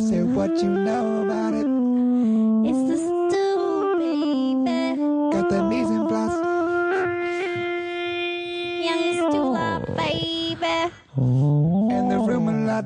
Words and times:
said, 0.00 0.34
what 0.34 0.50
you 0.62 0.70
know 0.70 1.24
about 1.24 1.52
it? 1.52 1.66
It's 2.68 2.82
the 2.88 2.96
stew, 2.96 3.96
baby. 3.98 4.96
Got 5.30 5.50
the 5.50 5.62
mise 5.64 5.90
en 5.90 6.06
place. 6.08 6.38
Young 8.86 9.04
stew, 9.14 9.52
baby. 9.94 10.92
And 11.16 12.10
the 12.10 12.18
room 12.18 12.48
a 12.48 12.52
lot. 12.52 12.84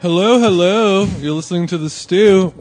Hello, 0.00 0.38
hello. 0.38 1.04
You're 1.20 1.34
listening 1.34 1.66
to 1.68 1.78
The 1.78 1.90
Stew. 1.90 2.54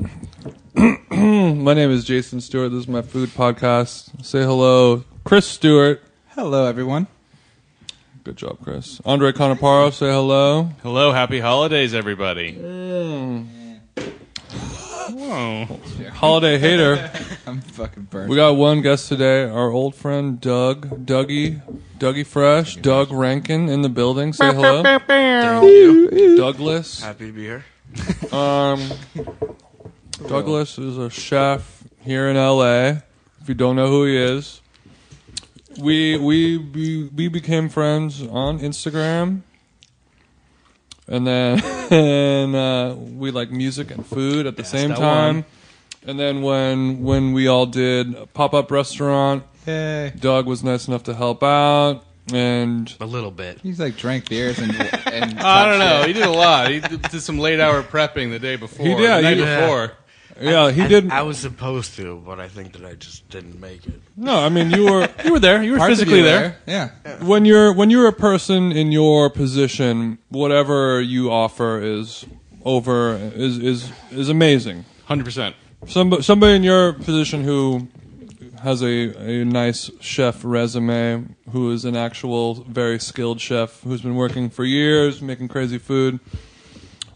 my 1.20 1.74
name 1.74 1.92
is 1.92 2.06
Jason 2.06 2.40
Stewart. 2.40 2.72
This 2.72 2.84
is 2.84 2.88
my 2.88 3.02
food 3.02 3.28
podcast. 3.28 4.24
Say 4.24 4.40
hello, 4.40 5.04
Chris 5.26 5.46
Stewart. 5.46 6.02
Hello, 6.30 6.66
everyone. 6.66 7.08
Good 8.24 8.38
job, 8.38 8.60
Chris. 8.64 9.02
Andre 9.04 9.34
Conaparo, 9.34 9.92
say 9.92 10.10
hello. 10.10 10.70
Hello, 10.82 11.12
happy 11.12 11.42
holidays, 11.42 11.94
everybody. 11.94 12.54
Mm. 12.54 13.48
Whoa. 15.12 15.80
Holiday 16.14 16.58
hater. 16.58 17.12
I'm 17.46 17.60
fucking 17.60 18.04
burned. 18.04 18.30
We 18.30 18.38
got 18.38 18.56
one 18.56 18.82
guest 18.82 19.10
today, 19.10 19.44
our 19.44 19.72
old 19.72 19.96
friend 19.96 20.40
Doug, 20.40 21.06
Dougie, 21.06 21.62
Dougie 21.98 22.26
Fresh, 22.26 22.78
Doug 22.78 23.12
Rankin 23.12 23.68
in 23.68 23.82
the 23.82 23.90
building. 23.90 24.32
Say 24.32 24.54
hello. 24.54 24.84
Thank 24.84 25.64
you. 25.66 26.38
Douglas. 26.38 27.02
Happy 27.02 27.28
to 27.28 27.34
be 27.34 27.44
here. 27.44 27.66
Um, 28.32 28.90
Douglas 30.30 30.78
is 30.78 30.98
a 30.98 31.10
chef 31.10 31.84
here 32.02 32.28
in 32.30 32.36
LA. 32.36 33.02
If 33.42 33.48
you 33.48 33.56
don't 33.56 33.76
know 33.76 33.88
who 33.88 34.06
he 34.06 34.16
is, 34.18 34.62
we 35.80 36.18
we 36.18 36.58
we, 36.58 37.04
we 37.16 37.28
became 37.28 37.68
friends 37.70 38.22
on 38.22 38.60
Instagram, 38.60 39.42
and 41.08 41.26
then 41.26 41.64
and, 41.92 42.56
uh, 42.56 42.96
we 42.98 43.32
like 43.32 43.50
music 43.52 43.90
and 43.92 44.06
food 44.06 44.46
at 44.46 44.56
the 44.58 44.64
same 44.64 44.90
that 44.90 44.98
time. 45.00 45.36
one. 45.38 45.46
And 46.06 46.20
then 46.20 46.42
when 46.42 47.02
when 47.04 47.34
we 47.34 47.48
all 47.48 47.66
did 47.66 48.14
a 48.16 48.26
pop 48.28 48.54
up 48.54 48.72
restaurant, 48.72 49.44
Yay. 49.66 50.14
Doug 50.20 50.46
was 50.46 50.64
nice 50.64 50.88
enough 50.88 51.04
to 51.04 51.14
help 51.16 51.44
out, 51.44 52.04
and 52.32 52.94
A 53.02 53.06
little 53.06 53.32
bit. 53.32 53.60
He's 53.62 53.80
like 53.80 53.98
drank 53.98 54.30
beers 54.30 54.60
and. 54.60 54.72
and 55.08 55.40
I 55.40 55.66
don't 55.70 55.80
know. 55.80 56.04
He 56.06 56.14
did 56.14 56.24
a 56.24 56.30
lot. 56.32 56.70
He 56.70 56.80
did 56.82 57.02
did 57.02 57.22
some 57.22 57.40
late 57.40 57.60
hour 57.60 57.82
prepping 57.84 58.30
the 58.30 58.40
day 58.40 58.56
before. 58.58 58.86
He 58.86 58.94
did, 58.96 59.10
The 59.10 59.22
night 59.22 59.38
he- 59.38 59.44
before. 59.44 59.94
Yeah, 60.42 60.72
he 60.72 60.82
I, 60.84 60.88
did. 60.88 61.12
I 61.12 61.22
was 61.24 61.38
supposed 61.38 61.96
to, 61.96 62.22
but 62.26 62.40
I 62.40 62.48
think 62.48 62.74
that 62.74 62.86
I 62.86 62.96
just 62.96 63.28
didn't 63.30 63.60
make 63.60 63.86
it. 63.88 64.02
no, 64.16 64.36
I 64.38 64.50
mean 64.50 64.72
you 64.72 64.86
were 64.86 65.08
You 65.26 65.34
were 65.34 65.40
there. 65.40 65.62
You 65.64 65.74
were 65.74 65.78
Parts 65.78 65.94
of 65.94 66.00
physically 66.00 66.20
you 66.20 66.24
there. 66.26 66.58
Yeah. 66.66 66.90
when 67.24 67.46
you're 67.46 67.74
when 67.74 67.90
you're 67.90 68.08
a 68.08 68.14
person 68.14 68.72
in 68.72 68.92
your 68.92 69.30
position, 69.30 70.18
whatever 70.30 71.02
you 71.02 71.32
offer 71.32 71.80
is 71.82 72.26
over 72.66 73.16
is 73.16 73.58
is 73.58 73.92
is 74.12 74.30
amazing. 74.30 74.86
Hundred 75.06 75.26
percent. 75.26 75.56
Somebody 75.88 76.24
somebody 76.24 76.56
in 76.56 76.64
your 76.64 76.94
position 76.94 77.44
who 77.44 77.88
has 78.62 78.82
a, 78.82 79.42
a 79.42 79.46
nice 79.46 79.90
chef 80.02 80.42
resume, 80.44 81.36
who 81.52 81.72
is 81.72 81.86
an 81.86 81.96
actual 81.96 82.56
very 82.66 83.00
skilled 83.00 83.40
chef, 83.40 83.82
who's 83.84 84.02
been 84.02 84.16
working 84.16 84.50
for 84.50 84.66
years, 84.66 85.22
making 85.22 85.48
crazy 85.48 85.78
food. 85.78 86.20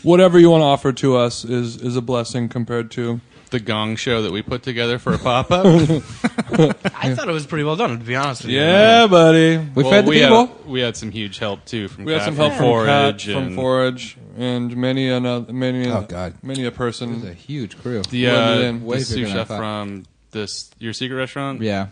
Whatever 0.04 0.38
you 0.40 0.50
want 0.50 0.62
to 0.62 0.66
offer 0.66 0.92
to 0.94 1.16
us 1.18 1.44
is 1.46 1.78
is 1.78 1.96
a 1.96 2.02
blessing 2.02 2.50
compared 2.50 2.92
to 2.92 3.22
The 3.52 3.60
Gong 3.60 3.96
Show 3.96 4.22
that 4.24 4.32
we 4.32 4.42
put 4.42 4.64
together 4.64 5.00
for 5.00 5.14
a 5.14 5.18
pop 5.18 5.52
up. 5.52 5.66
I 5.66 7.14
thought 7.16 7.28
it 7.28 7.32
was 7.34 7.46
pretty 7.46 7.64
well 7.64 7.76
done, 7.76 7.98
to 7.98 8.04
be 8.06 8.16
honest 8.16 8.44
with 8.44 8.52
you. 8.52 8.60
yeah, 8.60 9.08
buddy. 9.08 9.58
We 9.76 9.84
fed 9.84 10.06
the 10.06 10.10
we 10.10 10.20
people. 10.20 10.48
Had, 10.48 10.66
we 10.66 10.82
had 10.82 10.98
some 10.98 11.12
huge 11.12 11.38
help 11.40 11.64
too 11.66 11.88
from 11.88 12.06
We 12.06 12.12
had 12.14 12.20
Kat 12.20 12.26
some 12.26 12.36
help 12.36 12.54
from 12.54 12.66
Forage 12.66 13.26
Kat, 13.26 13.34
from 13.36 13.44
and 13.48 13.56
Forage, 13.56 14.18
and 14.38 14.76
many 14.78 15.10
another 15.10 15.54
many 15.54 15.88
Oh, 15.90 16.02
God. 16.02 16.34
many 16.44 16.66
a 16.66 16.72
person 16.72 17.12
It 17.12 17.16
was 17.22 17.24
a 17.30 17.34
huge 17.34 17.78
crew. 17.80 18.02
the, 18.10 18.26
Blended 18.26 18.66
uh, 18.66 18.70
in. 18.70 18.80
the 18.82 18.86
Way 18.86 19.00
sous 19.00 19.16
than 19.16 19.26
I 19.26 19.30
chef 19.34 19.48
thought. 19.48 19.58
from 19.58 20.06
this 20.32 20.72
your 20.80 20.94
secret 20.94 21.16
restaurant. 21.18 21.62
Yeah. 21.62 21.88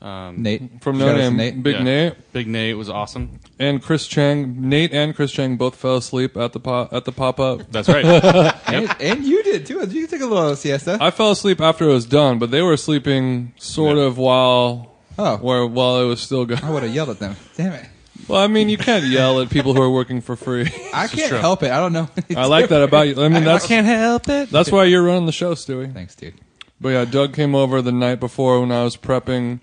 Um, 0.00 0.42
Nate. 0.42 0.80
from 0.80 0.98
Shout 0.98 1.06
No 1.08 1.12
out 1.12 1.16
to 1.16 1.22
Name, 1.24 1.36
Nate. 1.36 1.62
Big 1.62 1.74
yeah. 1.76 1.82
Nate 1.82 2.32
Big 2.32 2.46
Nate 2.46 2.76
was 2.76 2.88
awesome. 2.88 3.40
and 3.58 3.82
Chris 3.82 4.06
Chang. 4.06 4.68
Nate 4.68 4.92
and 4.92 5.14
Chris 5.14 5.32
Chang 5.32 5.56
both 5.56 5.74
fell 5.74 5.96
asleep 5.96 6.36
at 6.36 6.52
the 6.52 6.60
pop 6.60 6.92
at 6.92 7.04
the 7.04 7.10
pop 7.12 7.40
up. 7.40 7.70
That's 7.72 7.88
right. 7.88 8.04
And, 8.68 8.94
and 9.00 9.24
you 9.24 9.42
did 9.42 9.66
too. 9.66 9.84
You 9.90 10.06
took 10.06 10.20
a 10.20 10.26
little 10.26 10.54
siesta. 10.54 10.98
I 11.00 11.10
fell 11.10 11.32
asleep 11.32 11.60
after 11.60 11.84
it 11.88 11.92
was 11.92 12.06
done, 12.06 12.38
but 12.38 12.50
they 12.52 12.62
were 12.62 12.76
sleeping 12.76 13.52
sort 13.56 13.96
Yeah. 13.96 14.04
of 14.04 14.18
while 14.18 14.94
Oh. 15.18 15.36
where 15.38 15.66
while 15.66 16.00
it 16.00 16.04
was 16.06 16.20
still 16.20 16.44
going. 16.44 16.62
I 16.62 16.70
would 16.70 16.84
have 16.84 16.94
yelled 16.94 17.08
at 17.10 17.18
them. 17.18 17.34
Damn 17.56 17.72
it. 17.72 17.86
Well, 18.28 18.40
I 18.40 18.46
mean, 18.46 18.68
you 18.68 18.76
can't 18.78 19.04
yell 19.06 19.40
at 19.40 19.48
people 19.50 19.74
who 19.74 19.80
are 19.82 19.90
working 19.90 20.20
for 20.20 20.36
free. 20.36 20.62
I 20.94 21.08
can't 21.08 21.28
true. 21.30 21.38
help 21.38 21.62
it. 21.64 21.70
I 21.72 21.80
don't 21.80 21.92
know. 21.94 22.08
I 22.36 22.46
like 22.46 22.68
that 22.68 22.82
about 22.82 23.08
you. 23.08 23.20
I 23.22 23.28
mean, 23.28 23.42
that's 23.42 23.66
help 23.66 24.28
it. 24.28 24.50
that's 24.50 24.70
why 24.70 24.84
you're 24.84 25.02
running 25.02 25.26
the 25.26 25.32
show, 25.32 25.54
Stewie. 25.54 25.92
Thanks, 25.92 26.14
dude. 26.14 26.34
But 26.80 26.90
yeah, 26.90 27.04
Doug 27.04 27.32
came 27.34 27.54
over 27.56 27.82
the 27.82 27.90
night 27.90 28.20
before 28.20 28.60
when 28.60 28.70
I 28.70 28.84
was 28.84 28.96
prepping 28.96 29.58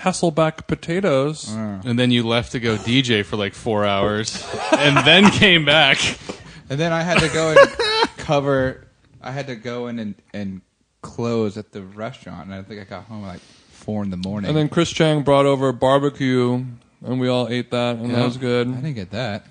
Hasselback 0.00 0.66
potatoes. 0.66 1.46
Mm. 1.46 1.84
And 1.84 1.98
then 1.98 2.10
you 2.10 2.26
left 2.26 2.52
to 2.52 2.60
go 2.60 2.76
DJ 2.76 3.24
for 3.24 3.36
like 3.36 3.54
four 3.54 3.84
hours, 3.84 4.46
and 4.72 4.96
then 5.06 5.30
came 5.30 5.64
back. 5.64 5.98
And 6.68 6.78
then 6.78 6.92
I 6.92 7.02
had 7.02 7.18
to 7.20 7.28
go 7.28 7.50
and 7.50 8.08
cover. 8.16 8.86
I 9.20 9.32
had 9.32 9.48
to 9.48 9.56
go 9.56 9.88
in 9.88 9.98
and, 9.98 10.14
and 10.32 10.62
close 11.02 11.56
at 11.56 11.72
the 11.72 11.82
restaurant, 11.82 12.46
and 12.46 12.54
I 12.54 12.62
think 12.62 12.80
I 12.80 12.84
got 12.84 13.04
home 13.04 13.24
at 13.24 13.28
like 13.28 13.40
four 13.40 14.02
in 14.02 14.10
the 14.10 14.16
morning. 14.16 14.48
And 14.48 14.56
then 14.56 14.68
Chris 14.68 14.90
Chang 14.90 15.22
brought 15.22 15.46
over 15.46 15.72
barbecue, 15.72 16.64
and 17.04 17.20
we 17.20 17.28
all 17.28 17.48
ate 17.48 17.70
that, 17.70 17.96
and 17.96 18.14
that 18.14 18.24
was 18.24 18.36
good. 18.36 18.68
I 18.68 18.72
didn't 18.72 18.94
get 18.94 19.10
that. 19.10 19.46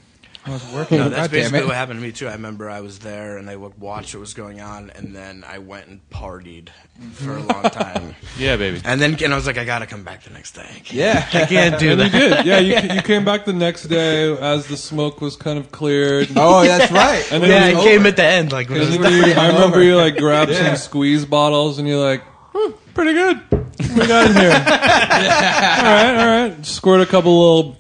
I 0.50 0.54
was 0.54 0.74
working. 0.74 0.98
No, 0.98 1.10
that's 1.10 1.22
God 1.28 1.32
basically 1.32 1.66
what 1.66 1.76
happened 1.76 2.00
to 2.00 2.06
me 2.06 2.12
too. 2.12 2.28
I 2.28 2.34
remember 2.34 2.70
I 2.70 2.82
was 2.82 3.00
there 3.00 3.38
and 3.38 3.50
I 3.50 3.56
would 3.56 3.80
watch 3.80 4.14
what 4.14 4.22
was 4.22 4.34
going 4.34 4.60
on, 4.62 4.90
and 4.92 5.16
then 5.16 5.44
I 5.48 5.60
went 5.60 5.88
and 5.88 6.02
partied 6.10 6.70
for 7.14 7.34
a 7.38 7.42
long 7.42 7.64
time. 7.64 8.16
Yeah, 8.38 8.56
baby. 8.56 8.80
and 8.86 9.02
then 9.02 9.22
and 9.22 9.34
I 9.34 9.36
was 9.36 9.46
like, 9.48 9.58
I 9.58 9.66
gotta 9.66 9.86
come 9.86 10.04
back 10.04 10.24
the 10.24 10.30
next 10.30 10.52
day. 10.54 10.82
Yeah. 10.86 11.28
I 11.34 11.46
can't 11.46 11.78
do 11.78 11.92
And 11.92 12.00
you 12.02 12.10
that. 12.10 12.12
did, 12.12 12.46
yeah. 12.46 12.60
You, 12.60 12.94
you 12.96 13.02
came 13.02 13.26
back 13.26 13.44
the 13.46 13.52
next 13.54 13.84
day 13.84 14.32
as 14.38 14.68
the 14.68 14.78
smoke 14.78 15.20
was 15.20 15.36
kind 15.36 15.60
of 15.60 15.72
cleared. 15.72 16.30
Oh, 16.38 16.64
that's 16.64 16.90
right. 16.92 17.30
And 17.34 17.44
then 17.44 17.50
Yeah, 17.74 17.80
it 17.80 17.84
came 17.84 18.06
at 18.06 18.16
the 18.16 18.24
end. 18.24 18.52
Like, 18.54 18.70
when 18.70 18.78
it 18.82 18.86
was 18.88 18.96
you- 18.96 19.04
I 19.34 19.48
remember 19.50 19.78
hungover. 19.80 19.86
you 19.86 19.96
like 19.98 20.16
grabbed 20.18 20.52
Yeah. 20.52 20.68
some 20.68 20.76
squeeze 20.78 21.26
bottles, 21.26 21.80
and 21.80 21.88
you're 21.88 22.02
like, 22.04 22.24
"Hmm, 22.54 22.72
pretty 22.94 23.14
good. 23.14 23.42
We 23.52 24.08
got 24.08 24.28
in 24.30 24.36
here? 24.38 24.50
yeah. 24.50 25.80
All 25.80 26.14
right, 26.14 26.22
all 26.24 26.50
right. 26.50 26.66
Squirt 26.66 27.02
a 27.02 27.06
couple 27.06 27.40
little 27.40 27.79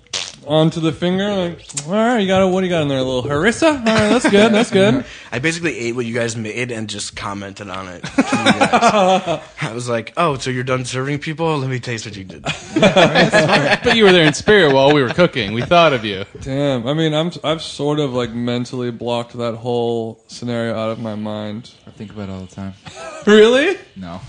onto 0.50 0.80
the 0.80 0.92
finger. 0.92 1.30
Like, 1.30 1.62
all 1.86 1.94
right, 1.94 2.18
you 2.18 2.28
got 2.28 2.42
a, 2.42 2.48
what 2.48 2.62
do 2.62 2.66
you 2.68 2.72
got 2.74 2.82
in 2.82 2.88
there? 2.88 2.98
A 2.98 3.04
little 3.04 3.24
harissa. 3.24 3.68
All 3.68 3.76
right, 3.78 3.86
that's 3.86 4.30
good. 4.30 4.52
That's 4.52 4.72
good. 4.72 5.06
I 5.32 5.38
basically 5.40 5.78
ate 5.78 5.96
what 5.96 6.06
you 6.08 6.14
guys 6.14 6.36
made 6.36 6.72
and 6.72 6.90
just 6.90 7.16
commented 7.16 7.70
on 7.70 7.88
it. 7.88 8.04
to 8.04 8.12
you 8.18 8.24
guys. 8.26 9.42
I 9.62 9.72
was 9.74 9.88
like, 9.88 10.12
"Oh, 10.18 10.38
so 10.38 10.50
you're 10.50 10.64
done 10.64 10.86
serving 10.86 11.20
people? 11.20 11.58
Let 11.60 11.70
me 11.70 11.80
taste 11.80 12.06
what 12.06 12.16
you 12.18 12.24
did." 12.24 12.44
But 13.80 13.96
you 13.96 14.04
were 14.04 14.12
there 14.12 14.26
in 14.26 14.34
spirit 14.34 14.74
while 14.74 14.94
we 14.94 15.02
were 15.02 15.10
cooking. 15.10 15.54
We 15.54 15.62
thought 15.62 15.94
of 15.94 16.04
you. 16.04 16.26
Damn. 16.42 16.88
I 16.88 16.94
mean, 16.94 17.14
I'm 17.14 17.32
I've 17.44 17.62
sort 17.62 18.00
of 18.00 18.14
like 18.14 18.32
mentally 18.32 18.92
blocked 18.92 19.38
that 19.38 19.56
whole 19.56 20.24
scenario 20.28 20.76
out 20.76 20.90
of 20.90 21.00
my 21.00 21.16
mind. 21.16 21.72
I 21.88 21.92
think 21.92 22.12
about 22.12 22.30
it 22.30 22.32
all 22.32 22.42
the 22.42 22.56
time. 22.56 22.74
Really? 23.26 23.78
No. 23.96 24.22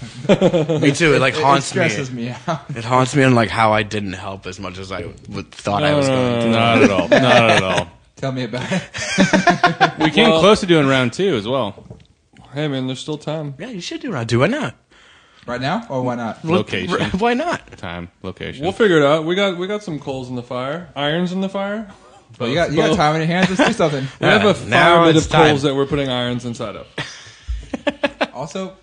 me 0.81 0.93
too. 0.93 1.15
It 1.15 1.21
like 1.21 1.35
haunts 1.35 1.39
It 1.39 1.43
haunts 1.45 1.67
stresses 1.67 2.11
me. 2.11 2.27
me 2.27 2.35
out. 2.47 2.71
It 2.77 2.85
haunts 2.85 3.15
me 3.17 3.23
on 3.25 3.35
like 3.35 3.49
how 3.51 3.73
I 3.73 3.83
didn't 3.83 4.13
help 4.15 4.47
as 4.47 4.59
much 4.61 4.79
as 4.79 4.91
I 4.93 5.07
would, 5.29 5.51
thought 5.53 5.83
I 5.83 5.95
was 5.95 6.09
no, 6.09 6.10
going 6.11 6.35
uh, 6.35 6.45
no, 6.45 6.51
Not 6.51 6.83
at 6.83 6.91
all. 6.91 7.09
Not 7.09 7.51
at 7.51 7.63
all. 7.63 7.89
Tell 8.17 8.33
me 8.33 8.45
about 8.45 8.67
it. 8.71 9.99
We 9.99 10.11
came 10.11 10.29
Well- 10.31 10.41
close 10.41 10.61
to 10.61 10.67
doing 10.67 10.87
round 10.87 11.13
two 11.13 11.35
as 11.37 11.47
well. 11.49 11.87
Hey, 12.53 12.69
man, 12.69 12.87
there's 12.87 12.99
still 13.01 13.17
time. 13.19 13.55
Yeah, 13.59 13.69
you 13.69 13.81
should 13.81 14.01
do 14.01 14.11
round 14.13 14.29
two. 14.29 14.41
Why 14.41 14.49
not? 14.49 14.75
Right 15.47 15.61
now, 15.61 15.87
or 15.89 16.03
why 16.03 16.17
not? 16.17 16.45
Location. 16.45 17.01
Why 17.19 17.33
not? 17.35 17.77
Time, 17.79 18.11
location. 18.23 18.63
We'll 18.63 18.73
figure 18.73 18.99
it 18.99 19.03
out. 19.05 19.25
We 19.25 19.35
got 19.35 19.57
we 19.57 19.67
got 19.67 19.83
some 19.83 19.99
coals 19.99 20.29
in 20.29 20.37
the 20.37 20.43
fire, 20.43 20.91
irons 20.95 21.33
in 21.33 21.41
the 21.41 21.49
fire. 21.49 21.91
Well, 22.39 22.49
you 22.49 22.55
got 22.55 22.71
you 22.71 22.77
got 22.77 22.95
time 22.95 23.15
in 23.15 23.23
your 23.23 23.27
hands. 23.27 23.49
Let's 23.49 23.71
do 23.71 23.73
something. 23.73 24.07
We 24.21 24.27
have 24.27 24.45
a 24.45 24.59
Yeah, 24.61 24.69
now 24.69 24.97
fire 24.97 25.07
bit 25.07 25.17
it's 25.17 25.27
of 25.27 25.33
coals 25.33 25.63
that 25.63 25.75
we're 25.75 25.87
putting 25.87 26.09
irons 26.11 26.45
inside 26.45 26.77
of. 26.77 26.87
Also, 28.35 28.77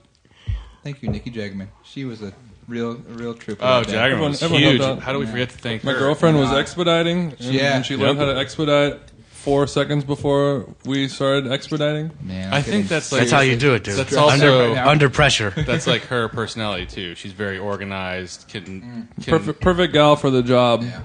thank 0.83 1.01
you, 1.03 1.09
Nikki 1.09 1.31
Jagman. 1.31 1.67
She 1.83 2.05
was 2.05 2.21
a 2.21 2.33
real, 2.67 2.91
a 2.91 2.95
real 3.13 3.33
trooper. 3.33 3.63
oh, 3.63 3.79
that. 3.83 3.89
Jagger 3.89 4.17
was 4.17 4.41
everyone 4.43 4.63
huge. 4.77 4.99
How 5.01 5.13
do 5.13 5.19
we 5.19 5.25
forget 5.25 5.49
to 5.49 5.57
thank 5.57 5.83
My 5.83 5.93
her? 5.93 5.99
girlfriend 5.99 6.37
was 6.37 6.51
expediting, 6.51 7.33
and, 7.39 7.53
Yeah. 7.53 7.75
and 7.75 7.85
she 7.85 7.95
learned 7.95 8.19
how 8.19 8.25
to 8.25 8.37
expedite 8.37 8.99
four 9.31 9.65
seconds 9.67 10.03
before 10.03 10.65
we 10.83 11.07
started 11.07 11.49
expediting. 11.51 12.11
Man, 12.21 12.53
I 12.53 12.61
think 12.61 12.89
that's 12.89 13.11
like 13.13 13.19
That's 13.21 13.31
how 13.31 13.39
you 13.39 13.55
do 13.55 13.73
it, 13.75 13.83
dude. 13.85 13.95
That's 13.95 14.15
under, 14.15 14.51
also- 14.51 14.75
under 14.75 15.09
pressure. 15.09 15.51
that's 15.65 15.87
like 15.87 16.03
her 16.07 16.27
personality 16.27 16.85
too. 16.85 17.15
She's 17.15 17.31
very 17.31 17.57
organized. 17.57 18.47
Can 18.49 19.07
can, 19.21 19.25
Perfect, 19.25 19.61
perfect 19.61 19.93
gal 19.93 20.15
for 20.17 20.29
the 20.29 20.43
job. 20.43 20.83
Yeah. 20.83 20.99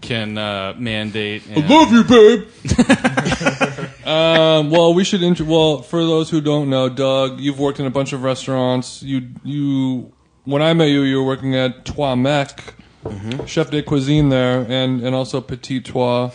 can 0.00 0.38
uh, 0.38 0.74
mandate. 0.78 1.42
And, 1.48 1.68
you, 1.68 2.04
babe. 2.04 2.48
um, 4.06 4.70
well, 4.70 4.94
we 4.94 5.04
should. 5.04 5.22
Int- 5.22 5.42
well, 5.42 5.82
for 5.82 6.00
those 6.00 6.30
who 6.30 6.40
don't 6.40 6.70
know, 6.70 6.88
Doug, 6.88 7.40
you've 7.40 7.58
worked 7.58 7.78
in 7.78 7.86
a 7.86 7.90
bunch 7.90 8.12
of 8.12 8.22
restaurants. 8.22 9.02
You 9.02 9.28
you 9.44 10.12
when 10.44 10.62
I 10.62 10.72
met 10.74 10.86
you, 10.88 11.02
you 11.02 11.18
were 11.18 11.26
working 11.26 11.54
at 11.54 11.84
Trois 11.84 12.14
Mec, 12.16 12.74
Mm-hmm. 13.04 13.46
chef 13.46 13.68
de 13.68 13.82
cuisine 13.82 14.28
there, 14.28 14.64
and 14.68 15.02
and 15.02 15.12
also 15.12 15.40
Petit 15.40 15.80
Trois, 15.80 16.30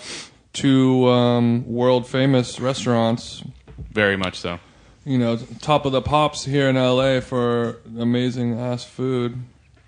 two 0.52 1.08
um, 1.08 1.66
world 1.66 2.06
famous 2.06 2.60
restaurants. 2.60 3.42
Very 3.94 4.18
much 4.18 4.38
so. 4.38 4.60
You 5.06 5.18
know, 5.18 5.38
top 5.62 5.86
of 5.86 5.94
the 5.94 6.02
pops 6.02 6.44
here 6.44 6.68
in 6.68 6.76
LA 6.76 7.22
for 7.22 7.78
amazing 7.98 8.60
ass 8.60 8.84
food. 8.84 9.38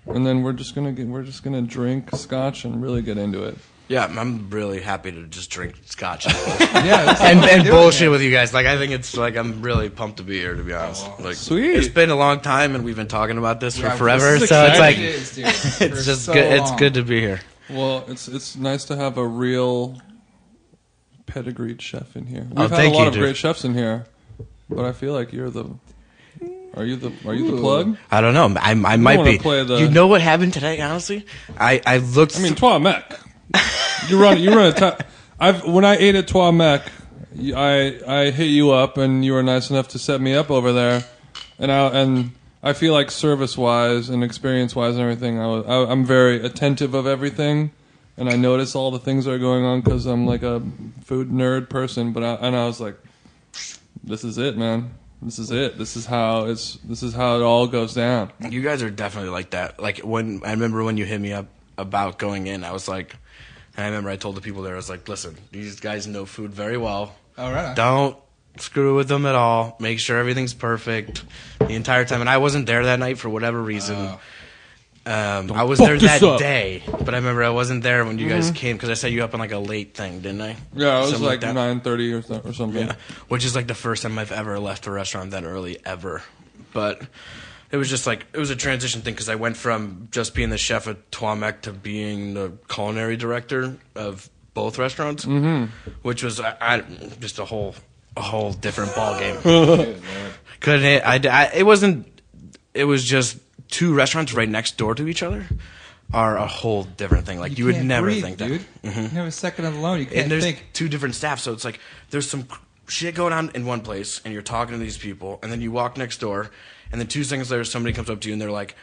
And 0.06 0.26
then 0.26 0.42
we're 0.42 0.54
just 0.54 0.74
gonna 0.74 0.92
get, 0.92 1.06
we're 1.06 1.22
just 1.22 1.42
gonna 1.42 1.60
drink 1.60 2.16
scotch 2.16 2.64
and 2.64 2.80
really 2.82 3.02
get 3.02 3.18
into 3.18 3.44
it. 3.44 3.58
Yeah, 3.90 4.04
I'm 4.06 4.48
really 4.50 4.80
happy 4.80 5.10
to 5.10 5.26
just 5.26 5.50
drink 5.50 5.74
scotch 5.86 6.24
Yeah, 6.60 7.16
and, 7.20 7.40
and 7.44 7.68
bullshit 7.68 8.02
here. 8.02 8.10
with 8.12 8.22
you 8.22 8.30
guys. 8.30 8.54
Like, 8.54 8.66
I 8.66 8.78
think 8.78 8.92
it's 8.92 9.16
like 9.16 9.36
I'm 9.36 9.62
really 9.62 9.90
pumped 9.90 10.18
to 10.18 10.22
be 10.22 10.38
here. 10.38 10.54
To 10.54 10.62
be 10.62 10.72
honest, 10.72 11.04
like, 11.18 11.34
Sweet. 11.34 11.74
It's 11.74 11.88
been 11.88 12.10
a 12.10 12.14
long 12.14 12.38
time, 12.40 12.76
and 12.76 12.84
we've 12.84 12.94
been 12.94 13.08
talking 13.08 13.36
about 13.36 13.58
this 13.58 13.76
for 13.76 13.90
forever. 13.90 14.34
this 14.34 14.44
is 14.44 14.48
So 14.48 14.64
it's 14.66 14.78
like. 14.78 14.96
It 14.96 15.02
is, 15.04 15.38
it's 15.80 16.04
just 16.06 16.26
so 16.26 16.32
good. 16.34 16.52
It's 16.60 16.70
good 16.76 16.94
to 16.94 17.02
be 17.02 17.20
here. 17.20 17.40
Well, 17.68 18.04
it's 18.06 18.28
it's 18.28 18.54
nice 18.54 18.84
to 18.84 18.96
have 18.96 19.18
a 19.18 19.26
real 19.26 20.00
pedigreed 21.26 21.82
chef 21.82 22.16
in 22.16 22.26
here. 22.26 22.46
Oh, 22.56 22.62
we've 22.62 22.72
Oh, 22.72 22.76
had 22.76 22.84
a 22.86 22.90
lot 22.90 23.02
you, 23.02 23.08
of 23.08 23.14
dude. 23.14 23.22
great 23.24 23.36
chefs 23.36 23.64
in 23.64 23.74
here, 23.74 24.06
but 24.68 24.84
I 24.84 24.92
feel 24.92 25.12
like 25.14 25.32
you're 25.32 25.50
the. 25.50 25.64
Are 26.76 26.84
you 26.84 26.94
the 26.94 27.12
Are 27.26 27.34
you 27.34 27.50
the 27.50 27.56
plug? 27.60 27.96
I 28.12 28.20
don't 28.20 28.34
know. 28.34 28.54
I, 28.60 28.70
I 28.70 28.74
might 28.96 29.18
wanna 29.18 29.32
be. 29.32 29.38
play 29.38 29.64
the- 29.64 29.78
You 29.80 29.88
know 29.90 30.06
what 30.06 30.20
happened 30.20 30.52
today? 30.54 30.80
Honestly, 30.80 31.26
I 31.58 31.82
I 31.84 31.96
looked. 31.98 32.38
I 32.38 32.42
mean, 32.42 32.54
Trois 32.54 32.78
Mec. 32.78 33.18
You 34.08 34.20
run. 34.20 34.38
You 34.40 34.50
run 34.50 34.66
a. 34.66 34.72
Ta- 34.72 34.98
I've 35.38 35.64
when 35.64 35.84
I 35.84 35.96
ate 35.96 36.14
at 36.14 36.28
Trois 36.28 36.50
Mec, 36.52 36.90
I 37.34 38.32
hit 38.34 38.48
you 38.48 38.70
up 38.72 38.96
and 38.98 39.24
you 39.24 39.32
were 39.32 39.42
nice 39.42 39.70
enough 39.70 39.88
to 39.88 39.98
set 39.98 40.20
me 40.20 40.34
up 40.34 40.50
over 40.50 40.72
there, 40.72 41.04
and 41.58 41.70
I 41.70 41.88
and 41.88 42.32
I 42.62 42.72
feel 42.72 42.92
like 42.92 43.10
service 43.10 43.56
wise 43.56 44.08
and 44.08 44.22
experience 44.22 44.76
wise 44.76 44.94
and 44.94 45.02
everything, 45.02 45.38
I 45.38 45.44
I, 45.44 45.90
I'm 45.90 46.04
very 46.04 46.44
attentive 46.44 46.94
of 46.94 47.06
everything, 47.06 47.70
and 48.16 48.28
I 48.28 48.36
notice 48.36 48.74
all 48.74 48.90
the 48.90 48.98
things 48.98 49.24
that 49.24 49.32
are 49.32 49.38
going 49.38 49.64
on 49.64 49.80
because 49.80 50.06
I'm 50.06 50.26
like 50.26 50.42
a 50.42 50.62
food 51.04 51.30
nerd 51.30 51.68
person. 51.70 52.12
But 52.12 52.22
I, 52.22 52.34
and 52.34 52.54
I 52.54 52.66
was 52.66 52.80
like, 52.80 52.98
this 54.04 54.24
is 54.24 54.36
it, 54.38 54.56
man. 54.58 54.94
This 55.22 55.38
is 55.38 55.50
it. 55.50 55.78
This 55.78 55.96
is 55.96 56.06
how 56.06 56.46
it's. 56.46 56.76
This 56.84 57.02
is 57.02 57.14
how 57.14 57.36
it 57.36 57.42
all 57.42 57.66
goes 57.66 57.94
down. 57.94 58.30
You 58.48 58.62
guys 58.62 58.82
are 58.82 58.90
definitely 58.90 59.30
like 59.30 59.50
that. 59.50 59.80
Like 59.80 59.98
when 59.98 60.42
I 60.44 60.50
remember 60.50 60.82
when 60.84 60.96
you 60.96 61.04
hit 61.04 61.20
me 61.20 61.32
up 61.32 61.46
about 61.78 62.18
going 62.18 62.46
in, 62.46 62.64
I 62.64 62.72
was 62.72 62.88
like, 62.88 63.16
and 63.80 63.86
I 63.86 63.88
remember 63.88 64.10
I 64.10 64.16
told 64.16 64.34
the 64.36 64.42
people 64.42 64.60
there, 64.62 64.74
I 64.74 64.76
was 64.76 64.90
like, 64.90 65.08
listen, 65.08 65.38
these 65.52 65.80
guys 65.80 66.06
know 66.06 66.26
food 66.26 66.52
very 66.52 66.76
well. 66.76 67.14
All 67.38 67.50
right. 67.50 67.74
Don't 67.74 68.14
screw 68.58 68.94
with 68.94 69.08
them 69.08 69.24
at 69.24 69.34
all. 69.34 69.76
Make 69.80 70.00
sure 70.00 70.18
everything's 70.18 70.52
perfect 70.52 71.24
the 71.58 71.70
entire 71.70 72.04
time. 72.04 72.20
And 72.20 72.28
I 72.28 72.36
wasn't 72.36 72.66
there 72.66 72.84
that 72.84 72.98
night 72.98 73.16
for 73.16 73.30
whatever 73.30 73.60
reason. 73.62 73.96
Oh. 73.96 74.20
Um, 75.06 75.50
I 75.52 75.62
was 75.64 75.78
there 75.78 75.98
that 75.98 76.22
up. 76.22 76.38
day, 76.38 76.82
but 76.86 77.14
I 77.14 77.16
remember 77.16 77.42
I 77.42 77.48
wasn't 77.48 77.82
there 77.82 78.04
when 78.04 78.18
you 78.18 78.28
guys 78.28 78.50
came 78.50 78.76
because 78.76 78.90
I 78.90 78.94
set 78.94 79.12
you 79.12 79.24
up 79.24 79.32
on 79.32 79.40
like 79.40 79.50
a 79.50 79.58
late 79.58 79.94
thing, 79.94 80.20
didn't 80.20 80.42
I? 80.42 80.56
Yeah, 80.74 80.98
it 80.98 81.00
was 81.00 81.10
Something 81.12 81.26
like 81.26 81.40
that. 81.40 81.54
nine 81.54 81.80
thirty 81.80 82.12
or, 82.12 82.20
so- 82.20 82.42
or 82.44 82.52
something. 82.52 82.86
Yeah, 82.86 82.94
which 83.28 83.46
is 83.46 83.56
like 83.56 83.66
the 83.66 83.74
first 83.74 84.02
time 84.02 84.18
I've 84.18 84.30
ever 84.30 84.58
left 84.58 84.86
a 84.86 84.90
restaurant 84.90 85.30
that 85.30 85.44
early 85.44 85.78
ever. 85.86 86.22
But 86.74 87.00
it 87.70 87.76
was 87.76 87.88
just 87.88 88.06
like 88.06 88.26
it 88.32 88.38
was 88.38 88.50
a 88.50 88.56
transition 88.56 89.00
thing 89.02 89.14
because 89.14 89.28
I 89.28 89.36
went 89.36 89.56
from 89.56 90.08
just 90.10 90.34
being 90.34 90.50
the 90.50 90.58
chef 90.58 90.88
at 90.88 91.10
Trois 91.12 91.34
Mec 91.34 91.62
to 91.62 91.72
being 91.72 92.34
the 92.34 92.52
culinary 92.68 93.16
director 93.16 93.76
of 93.94 94.28
both 94.54 94.78
restaurants, 94.78 95.24
mm-hmm. 95.24 95.66
which 96.02 96.22
was 96.22 96.40
I, 96.40 96.56
I, 96.60 96.80
just 97.20 97.38
a 97.38 97.44
whole 97.44 97.74
a 98.16 98.22
whole 98.22 98.52
different 98.52 98.94
ball 98.94 99.18
game. 99.18 99.36
Couldn't 100.60 100.84
it? 100.84 101.02
I, 101.04 101.20
I 101.28 101.50
it 101.54 101.62
wasn't. 101.64 102.06
It 102.74 102.84
was 102.84 103.04
just 103.04 103.38
two 103.68 103.94
restaurants 103.94 104.32
right 104.32 104.48
next 104.48 104.76
door 104.76 104.94
to 104.94 105.06
each 105.08 105.22
other 105.22 105.46
are 106.12 106.36
a 106.36 106.46
whole 106.46 106.84
different 106.84 107.26
thing. 107.26 107.38
Like 107.38 107.56
you, 107.58 107.66
would 107.66 107.76
can't 107.76 107.86
never 107.86 108.06
breathe, 108.06 108.24
think 108.24 108.38
that. 108.38 108.48
dude. 108.48 108.64
You 108.82 108.90
have 108.90 109.26
a 109.26 109.30
second 109.30 109.66
alone. 109.66 110.00
You 110.00 110.06
can't 110.06 110.18
and 110.18 110.30
there's 110.30 110.44
think. 110.44 110.64
two 110.72 110.88
different 110.88 111.14
staff, 111.14 111.38
so 111.40 111.52
it's 111.52 111.64
like 111.64 111.78
there's 112.10 112.28
some 112.28 112.46
shit 112.88 113.14
going 113.14 113.32
on 113.32 113.50
in 113.54 113.64
one 113.64 113.80
place, 113.80 114.20
and 114.24 114.32
you're 114.32 114.42
talking 114.42 114.72
to 114.74 114.78
these 114.78 114.98
people, 114.98 115.38
and 115.42 115.52
then 115.52 115.60
you 115.60 115.70
walk 115.70 115.96
next 115.96 116.18
door, 116.18 116.50
and 116.92 117.00
then 117.00 117.08
two 117.08 117.24
seconds 117.24 117.50
later, 117.50 117.64
somebody 117.64 117.92
comes 117.94 118.10
up 118.10 118.20
to 118.20 118.28
you 118.28 118.32
and 118.34 118.40
they're 118.42 118.50
like, 118.50 118.74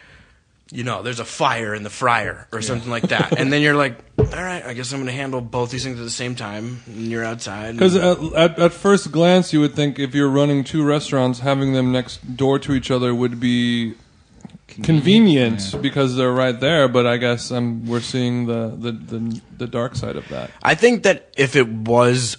you 0.70 0.84
know, 0.84 1.02
there's 1.02 1.22
a 1.22 1.26
fire 1.26 1.74
in 1.74 1.84
the 1.84 1.90
fryer 1.90 2.46
or 2.52 2.62
something 2.62 2.90
like 2.90 3.04
that, 3.04 3.32
and 3.40 3.54
then 3.54 3.62
you're 3.62 3.76
like, 3.76 3.98
all 4.18 4.26
right, 4.26 4.64
I 4.66 4.74
guess 4.74 4.92
I'm 4.92 5.00
gonna 5.00 5.14
handle 5.14 5.40
both 5.40 5.72
these 5.72 5.84
things 5.86 5.98
at 6.00 6.04
the 6.04 6.10
same 6.10 6.36
time, 6.36 6.82
and 6.88 7.08
you're 7.08 7.24
outside. 7.24 7.70
and- 7.70 7.78
Because 7.80 7.96
at, 7.96 8.18
at, 8.34 8.60
at 8.60 8.74
first 8.74 9.12
glance, 9.12 9.54
you 9.54 9.62
would 9.62 9.76
think 9.76 9.98
if 9.98 10.14
you're 10.14 10.28
running 10.30 10.64
two 10.66 10.84
restaurants, 10.84 11.40
having 11.40 11.72
them 11.74 11.92
next 11.94 12.36
door 12.36 12.60
to 12.60 12.74
each 12.74 12.92
other 12.92 13.16
would 13.16 13.40
be 13.40 13.94
convenient 14.84 15.74
because 15.82 16.16
they're 16.16 16.32
right 16.32 16.60
there. 16.60 16.88
But 16.88 17.06
I 17.08 17.18
guess 17.18 17.52
um, 17.52 17.86
we're 17.88 18.02
seeing 18.02 18.46
the, 18.46 18.76
the, 18.78 18.92
the, 18.92 19.42
the 19.60 19.68
dark 19.68 19.96
side 19.96 20.16
of 20.16 20.28
that. 20.30 20.52
I 20.62 20.76
think 20.76 21.04
that 21.04 21.30
if 21.38 21.56
it 21.56 21.68
was, 21.68 22.38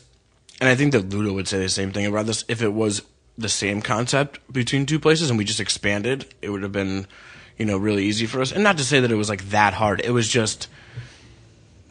and 0.61 0.69
I 0.69 0.75
think 0.75 0.93
that 0.93 1.09
Ludo 1.09 1.33
would 1.33 1.49
say 1.49 1.59
the 1.59 1.69
same 1.69 1.93
thing 1.93 2.07
about 2.07 2.27
this, 2.27 2.45
if 2.49 2.63
it 2.63 2.73
was 2.73 3.03
the 3.39 3.49
same 3.49 3.81
concept 3.81 4.41
between 4.53 4.85
two 4.85 4.99
places 4.99 5.31
and 5.31 5.39
we 5.39 5.45
just 5.45 5.61
expanded, 5.61 6.27
it 6.43 6.51
would 6.51 6.63
have 6.63 6.73
been, 6.73 7.07
you 7.57 7.65
know, 7.65 7.79
really 7.79 8.05
easy 8.05 8.27
for 8.27 8.43
us. 8.43 8.53
And 8.53 8.65
not 8.65 8.77
to 8.79 8.85
say 8.85 9.01
that 9.01 9.11
it 9.11 9.15
was 9.15 9.29
like 9.29 9.51
that 9.51 9.75
hard. 9.75 10.01
It 10.05 10.11
was 10.11 10.29
just 10.29 10.69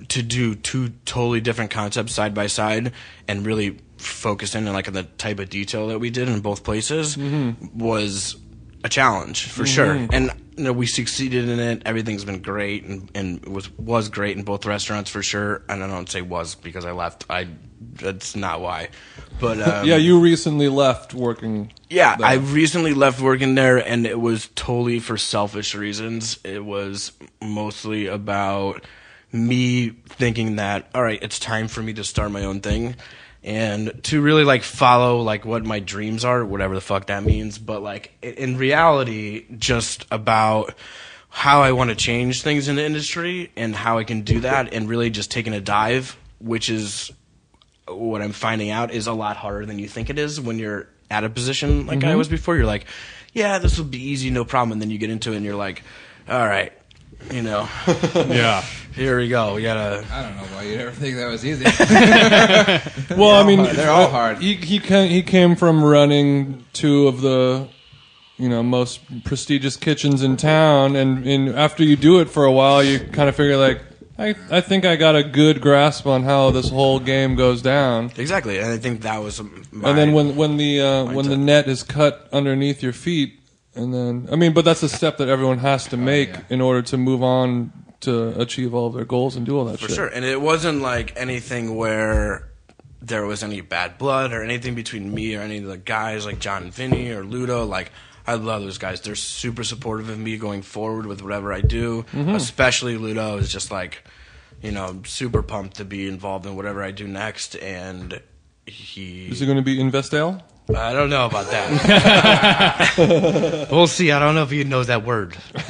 to 0.09 0.21
do 0.21 0.53
two 0.53 0.89
totally 1.05 1.41
different 1.41 1.71
concepts 1.71 2.13
side 2.13 2.33
by 2.33 2.47
side 2.47 2.91
and 3.27 3.45
really 3.45 3.79
focus 3.97 4.53
in 4.53 4.67
on 4.67 4.73
like 4.73 4.87
on 4.87 4.93
the 4.93 5.03
type 5.03 5.39
of 5.39 5.49
detail 5.49 5.87
that 5.87 5.99
we 5.99 6.09
did 6.09 6.29
in 6.29 6.39
both 6.41 6.63
places 6.63 7.15
mm-hmm. 7.15 7.77
was 7.77 8.37
a 8.83 8.89
challenge 8.89 9.45
for 9.47 9.63
mm-hmm. 9.63 9.73
sure. 9.73 10.07
And 10.11 10.31
you 10.55 10.65
know, 10.65 10.73
we 10.73 10.85
succeeded 10.85 11.49
in 11.49 11.59
it. 11.59 11.83
Everything's 11.85 12.25
been 12.25 12.41
great 12.41 12.83
and, 12.83 13.09
and 13.15 13.45
was 13.45 13.69
was 13.77 14.09
great 14.09 14.37
in 14.37 14.43
both 14.43 14.65
restaurants 14.65 15.09
for 15.09 15.23
sure. 15.23 15.63
And 15.69 15.83
I 15.83 15.87
don't 15.87 16.09
say 16.09 16.21
was 16.21 16.55
because 16.55 16.85
I 16.85 16.91
left. 16.91 17.25
I 17.29 17.47
that's 17.99 18.35
not 18.35 18.61
why. 18.61 18.89
But 19.39 19.61
um, 19.61 19.85
Yeah, 19.87 19.97
you 19.97 20.19
recently 20.19 20.67
left 20.69 21.13
working. 21.13 21.71
yeah, 21.89 22.15
there. 22.15 22.27
I 22.27 22.33
recently 22.35 22.93
left 22.93 23.21
working 23.21 23.55
there, 23.55 23.77
and 23.77 24.05
it 24.05 24.19
was 24.19 24.49
totally 24.55 24.99
for 24.99 25.17
selfish 25.17 25.75
reasons. 25.75 26.39
It 26.43 26.63
was 26.65 27.11
mostly 27.41 28.07
about 28.07 28.83
me 29.31 29.89
thinking 29.89 30.55
that, 30.55 30.89
all 30.95 31.03
right, 31.03 31.21
it's 31.21 31.37
time 31.39 31.67
for 31.67 31.81
me 31.83 31.93
to 31.93 32.03
start 32.03 32.31
my 32.31 32.43
own 32.43 32.61
thing, 32.61 32.95
and 33.43 34.03
to 34.05 34.21
really 34.21 34.43
like 34.43 34.63
follow 34.63 35.21
like 35.21 35.45
what 35.45 35.63
my 35.65 35.79
dreams 35.79 36.25
are, 36.25 36.43
whatever 36.43 36.73
the 36.75 36.81
fuck 36.81 37.07
that 37.07 37.23
means. 37.23 37.57
But 37.59 37.83
like 37.83 38.11
in 38.21 38.57
reality, 38.57 39.45
just 39.57 40.05
about 40.11 40.73
how 41.29 41.61
I 41.61 41.73
want 41.73 41.89
to 41.91 41.95
change 41.95 42.41
things 42.41 42.67
in 42.67 42.77
the 42.77 42.85
industry 42.85 43.51
and 43.55 43.75
how 43.75 43.99
I 43.99 44.05
can 44.05 44.21
do 44.21 44.39
that, 44.39 44.73
and 44.73 44.89
really 44.89 45.09
just 45.11 45.29
taking 45.29 45.53
a 45.53 45.61
dive, 45.61 46.17
which 46.39 46.69
is 46.69 47.11
what 47.87 48.21
I'm 48.21 48.33
finding 48.33 48.69
out 48.69 48.91
is 48.91 49.07
a 49.07 49.13
lot 49.13 49.37
harder 49.37 49.65
than 49.65 49.79
you 49.79 49.87
think 49.87 50.09
it 50.09 50.19
is 50.19 50.39
when 50.39 50.59
you're 50.59 50.87
at 51.09 51.23
a 51.23 51.29
position 51.29 51.87
like 51.87 52.03
I 52.03 52.07
mm-hmm. 52.07 52.17
was 52.17 52.27
before. 52.27 52.55
You're 52.55 52.65
like, 52.65 52.85
yeah, 53.33 53.59
this 53.59 53.77
will 53.77 53.85
be 53.85 54.01
easy, 54.01 54.29
no 54.29 54.45
problem. 54.45 54.73
And 54.73 54.81
then 54.81 54.89
you 54.89 54.97
get 54.97 55.09
into 55.09 55.33
it 55.33 55.37
and 55.37 55.45
you're 55.45 55.55
like, 55.55 55.83
all 56.29 56.45
right, 56.45 56.73
you 57.31 57.41
know, 57.41 57.67
Yeah. 58.15 58.61
here 58.93 59.17
we 59.17 59.29
go. 59.29 59.55
We 59.55 59.61
gotta. 59.61 60.05
I 60.11 60.21
don't 60.21 60.35
know 60.35 60.43
why 60.55 60.63
you'd 60.63 60.79
ever 60.79 60.91
think 60.91 61.15
that 61.15 61.27
was 61.27 61.45
easy. 61.45 61.65
Well, 63.17 63.31
I 63.31 63.43
mean, 63.43 63.59
hard. 63.59 63.75
They're 63.75 63.89
all 63.89 64.09
hard. 64.09 64.39
He 64.39 64.55
he 64.55 64.79
came, 64.79 65.09
he 65.09 65.23
came 65.23 65.55
from 65.55 65.83
running 65.83 66.65
two 66.73 67.07
of 67.07 67.21
the 67.21 67.67
you 68.37 68.49
know 68.49 68.61
most 68.61 68.99
prestigious 69.23 69.75
kitchens 69.77 70.21
in 70.21 70.37
town, 70.37 70.95
and, 70.95 71.25
and 71.25 71.49
after 71.49 71.83
you 71.83 71.95
do 71.95 72.19
it 72.19 72.29
for 72.29 72.43
a 72.43 72.51
while, 72.51 72.83
you 72.83 72.99
kind 72.99 73.29
of 73.29 73.35
figure 73.35 73.57
like. 73.57 73.81
I, 74.19 74.35
I 74.49 74.61
think 74.61 74.83
I 74.83 74.95
got 74.95 75.15
a 75.15 75.23
good 75.23 75.61
grasp 75.61 76.07
on 76.07 76.23
how 76.23 76.49
this 76.49 76.69
whole 76.69 76.99
game 76.99 77.35
goes 77.35 77.61
down. 77.61 78.11
Exactly, 78.17 78.57
and 78.57 78.71
I 78.71 78.77
think 78.77 79.01
that 79.01 79.19
was. 79.19 79.41
My, 79.71 79.89
and 79.89 79.97
then 79.97 80.13
when 80.13 80.35
when 80.35 80.57
the 80.57 80.81
uh, 80.81 81.05
when 81.13 81.29
the 81.29 81.37
net 81.37 81.67
is 81.67 81.83
cut 81.83 82.27
underneath 82.33 82.81
your 82.81 82.93
feet, 82.93 83.39
and 83.75 83.93
then 83.93 84.27
I 84.31 84.35
mean, 84.35 84.53
but 84.53 84.65
that's 84.65 84.81
a 84.81 84.89
step 84.89 85.17
that 85.17 85.29
everyone 85.29 85.59
has 85.59 85.85
to 85.87 85.97
make 85.97 86.29
yeah. 86.29 86.41
in 86.49 86.61
order 86.61 86.81
to 86.83 86.97
move 86.97 87.21
on 87.21 87.71
to 87.99 88.39
achieve 88.39 88.73
all 88.73 88.87
of 88.87 88.93
their 88.93 89.05
goals 89.05 89.35
and 89.35 89.45
do 89.45 89.57
all 89.57 89.65
that 89.65 89.79
for 89.79 89.87
shit. 89.87 89.95
sure, 89.95 90.07
and 90.07 90.25
it 90.25 90.41
wasn't 90.41 90.81
like 90.81 91.13
anything 91.15 91.75
where 91.75 92.49
there 93.01 93.25
was 93.25 93.43
any 93.43 93.61
bad 93.61 93.99
blood 93.99 94.33
or 94.33 94.43
anything 94.43 94.73
between 94.73 95.13
me 95.13 95.35
or 95.35 95.41
any 95.41 95.59
of 95.59 95.65
the 95.65 95.77
guys 95.77 96.25
like 96.25 96.39
Jon 96.39 96.63
and 96.63 96.73
Vinny 96.73 97.11
or 97.11 97.23
Ludo. 97.23 97.65
Like 97.65 97.91
I 98.27 98.35
love 98.35 98.61
those 98.61 98.77
guys; 98.77 99.01
they're 99.01 99.15
super 99.15 99.63
supportive 99.63 100.09
of 100.09 100.19
me 100.19 100.37
going 100.37 100.61
forward 100.61 101.05
with 101.05 101.21
whatever 101.21 101.53
I 101.53 101.61
do. 101.61 102.03
Mm-hmm. 102.11 102.31
Especially 102.31 102.97
Ludo 102.97 103.37
is 103.37 103.51
just 103.51 103.71
like, 103.71 104.03
you 104.61 104.71
know, 104.71 105.01
super 105.05 105.41
pumped 105.41 105.77
to 105.77 105.85
be 105.85 106.07
involved 106.07 106.45
in 106.45 106.55
whatever 106.55 106.83
I 106.83 106.91
do 106.91 107.07
next, 107.07 107.55
and 107.55 108.21
he. 108.65 109.27
Is 109.27 109.41
it 109.41 109.45
going 109.45 109.57
to 109.57 109.63
be 109.63 109.77
Investale? 109.77 110.43
I 110.75 110.91
don't 110.91 111.09
know 111.09 111.25
about 111.25 111.49
that. 111.49 113.67
we'll 113.71 113.87
see. 113.87 114.11
I 114.11 114.19
don't 114.19 114.35
know 114.35 114.43
if 114.43 114.51
he 114.51 114.65
knows 114.65 114.87
that 114.87 115.05
word. 115.05 115.31
Talk 115.53 115.63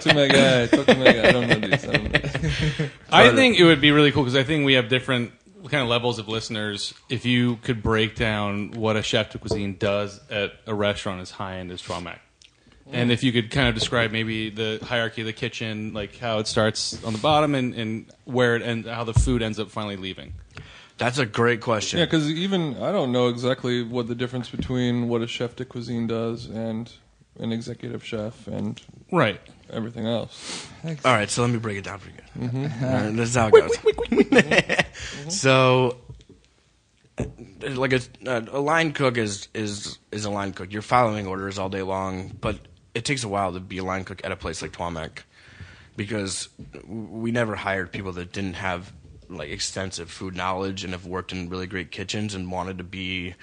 to 0.00 0.14
my 0.14 0.26
guy. 0.26 0.66
Talk 0.66 0.86
to 0.86 0.94
my 0.94 1.12
guy. 1.12 1.28
I 1.28 1.32
don't 1.32 1.46
know 1.46 1.58
these. 1.68 1.84
I 1.84 1.92
don't 1.92 2.10
know. 2.10 2.20
I 3.10 3.34
think 3.34 3.58
it 3.58 3.64
would 3.64 3.82
be 3.82 3.90
really 3.90 4.12
cool 4.12 4.22
because 4.22 4.36
I 4.36 4.44
think 4.44 4.64
we 4.64 4.72
have 4.74 4.88
different 4.88 5.32
kind 5.70 5.82
of 5.82 5.88
levels 5.88 6.18
of 6.18 6.28
listeners. 6.28 6.94
If 7.08 7.24
you 7.24 7.56
could 7.56 7.82
break 7.82 8.14
down 8.14 8.72
what 8.72 8.96
a 8.96 9.02
chef 9.02 9.30
de 9.30 9.38
cuisine 9.38 9.76
does 9.78 10.20
at 10.30 10.52
a 10.66 10.74
restaurant 10.74 11.20
as 11.20 11.30
high 11.30 11.56
end 11.56 11.70
as 11.70 11.80
Trois 11.80 12.00
Mec. 12.00 12.20
And 12.92 13.10
if 13.10 13.24
you 13.24 13.32
could 13.32 13.50
kind 13.50 13.68
of 13.68 13.74
describe 13.74 14.12
maybe 14.12 14.48
the 14.48 14.78
hierarchy 14.80 15.22
of 15.22 15.26
the 15.26 15.32
kitchen, 15.32 15.92
like 15.92 16.18
how 16.18 16.38
it 16.38 16.46
starts 16.46 17.02
on 17.04 17.12
the 17.12 17.18
bottom 17.18 17.54
and, 17.54 17.74
and 17.74 18.06
where 18.24 18.54
it 18.54 18.62
and 18.62 18.86
how 18.86 19.02
the 19.02 19.12
food 19.12 19.42
ends 19.42 19.58
up 19.58 19.70
finally 19.70 19.96
leaving. 19.96 20.34
That's 20.98 21.18
a 21.18 21.26
great 21.26 21.60
question. 21.60 21.98
Yeah, 21.98 22.06
because 22.06 22.30
even 22.30 22.80
I 22.82 22.92
don't 22.92 23.12
know 23.12 23.28
exactly 23.28 23.82
what 23.82 24.06
the 24.06 24.14
difference 24.14 24.48
between 24.48 25.08
what 25.08 25.20
a 25.20 25.26
chef 25.26 25.56
de 25.56 25.64
cuisine 25.64 26.06
does 26.06 26.46
and 26.46 26.90
an 27.38 27.52
executive 27.52 28.04
chef 28.04 28.46
and 28.46 28.80
Right. 29.12 29.40
Everything 29.72 30.06
else. 30.06 30.66
All 30.84 31.12
right, 31.12 31.28
so 31.28 31.42
let 31.42 31.50
me 31.50 31.58
break 31.58 31.78
it 31.78 31.84
down 31.84 31.98
for 31.98 32.08
you. 32.10 32.48
Right, 32.48 33.10
this 33.10 33.30
is 33.30 33.34
how 33.34 33.50
it 33.52 34.86
goes. 35.26 35.34
so, 35.34 35.98
uh, 37.18 37.24
like 37.70 37.92
a, 37.92 38.00
a 38.26 38.60
line 38.60 38.92
cook 38.92 39.18
is 39.18 39.48
is 39.54 39.98
is 40.12 40.24
a 40.24 40.30
line 40.30 40.52
cook. 40.52 40.72
You're 40.72 40.82
following 40.82 41.26
orders 41.26 41.58
all 41.58 41.68
day 41.68 41.82
long, 41.82 42.36
but 42.40 42.58
it 42.94 43.04
takes 43.04 43.24
a 43.24 43.28
while 43.28 43.52
to 43.52 43.60
be 43.60 43.78
a 43.78 43.84
line 43.84 44.04
cook 44.04 44.20
at 44.24 44.32
a 44.32 44.36
place 44.36 44.62
like 44.62 44.72
Trois 44.72 44.90
Mec 44.90 45.24
because 45.96 46.48
we 46.86 47.30
never 47.30 47.56
hired 47.56 47.90
people 47.90 48.12
that 48.12 48.32
didn't 48.32 48.54
have 48.54 48.92
like 49.28 49.50
extensive 49.50 50.10
food 50.10 50.36
knowledge 50.36 50.84
and 50.84 50.92
have 50.92 51.06
worked 51.06 51.32
in 51.32 51.48
really 51.48 51.66
great 51.66 51.90
kitchens 51.90 52.34
and 52.34 52.50
wanted 52.50 52.78
to 52.78 52.84
be 52.84 53.34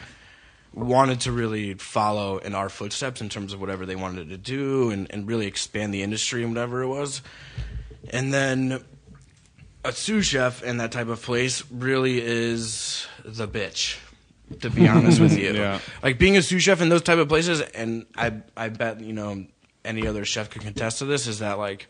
wanted 0.73 1.21
to 1.21 1.31
really 1.31 1.75
follow 1.75 2.37
in 2.39 2.55
our 2.55 2.69
footsteps 2.69 3.21
in 3.21 3.29
terms 3.29 3.53
of 3.53 3.61
whatever 3.61 3.85
they 3.85 3.95
wanted 3.95 4.29
to 4.29 4.37
do 4.37 4.89
and, 4.89 5.07
and 5.11 5.27
really 5.27 5.45
expand 5.45 5.93
the 5.93 6.01
industry 6.01 6.43
and 6.43 6.53
whatever 6.53 6.81
it 6.81 6.87
was. 6.87 7.21
And 8.09 8.33
then 8.33 8.83
a 9.85 9.91
sous 9.91 10.25
chef 10.25 10.63
in 10.63 10.77
that 10.77 10.91
type 10.91 11.07
of 11.07 11.21
place 11.21 11.63
really 11.71 12.21
is 12.21 13.05
the 13.23 13.47
bitch. 13.47 13.97
To 14.61 14.69
be 14.69 14.87
honest 14.87 15.19
with 15.19 15.37
you, 15.39 15.53
Yeah. 15.53 15.79
like 16.03 16.19
being 16.19 16.37
a 16.37 16.41
sous 16.41 16.61
chef 16.61 16.81
in 16.81 16.89
those 16.89 17.01
type 17.01 17.17
of 17.17 17.27
places, 17.29 17.61
and 17.61 18.05
I 18.17 18.33
I 18.57 18.69
bet 18.69 18.99
you 18.99 19.13
know 19.13 19.45
any 19.85 20.05
other 20.05 20.25
chef 20.25 20.49
could 20.49 20.61
contest 20.61 20.99
to 20.99 21.05
this 21.05 21.27
is 21.27 21.39
that 21.39 21.57
like 21.57 21.87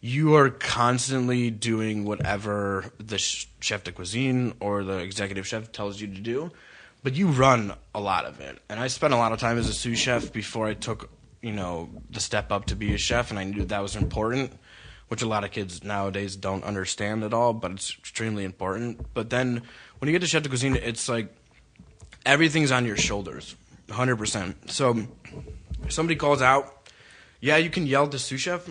you 0.00 0.34
are 0.36 0.50
constantly 0.50 1.50
doing 1.50 2.04
whatever 2.04 2.92
the 2.98 3.18
chef 3.18 3.84
de 3.84 3.90
cuisine 3.92 4.52
or 4.60 4.84
the 4.84 4.98
executive 4.98 5.46
chef 5.46 5.72
tells 5.72 6.00
you 6.00 6.06
to 6.08 6.20
do, 6.20 6.52
but 7.04 7.14
you 7.14 7.28
run 7.28 7.72
a 7.94 8.00
lot 8.00 8.24
of 8.24 8.40
it. 8.40 8.58
And 8.68 8.80
I 8.80 8.88
spent 8.88 9.14
a 9.14 9.16
lot 9.16 9.30
of 9.30 9.38
time 9.38 9.56
as 9.58 9.68
a 9.68 9.72
sous 9.72 9.96
chef 9.96 10.32
before 10.32 10.66
I 10.66 10.74
took 10.74 11.10
you 11.40 11.52
know 11.52 11.90
the 12.10 12.20
step 12.20 12.50
up 12.50 12.64
to 12.66 12.74
be 12.74 12.92
a 12.94 12.98
chef, 12.98 13.30
and 13.30 13.38
I 13.38 13.44
knew 13.44 13.64
that 13.66 13.80
was 13.80 13.94
important 13.94 14.58
which 15.08 15.22
a 15.22 15.26
lot 15.28 15.44
of 15.44 15.50
kids 15.50 15.84
nowadays 15.84 16.36
don't 16.36 16.64
understand 16.64 17.22
at 17.22 17.34
all, 17.34 17.52
but 17.52 17.70
it's 17.70 17.96
extremely 17.98 18.44
important. 18.44 19.06
But 19.14 19.30
then 19.30 19.62
when 19.98 20.08
you 20.08 20.12
get 20.12 20.22
to 20.22 20.26
chef 20.26 20.42
de 20.42 20.48
cuisine, 20.48 20.76
it's 20.76 21.08
like 21.08 21.32
everything's 22.24 22.72
on 22.72 22.84
your 22.84 22.96
shoulders, 22.96 23.54
100%. 23.88 24.70
So 24.70 25.06
if 25.84 25.92
somebody 25.92 26.16
calls 26.16 26.42
out, 26.42 26.90
yeah, 27.40 27.58
you 27.58 27.70
can 27.70 27.86
yell 27.86 28.04
at 28.04 28.10
the 28.10 28.18
sous 28.18 28.40
chef, 28.40 28.68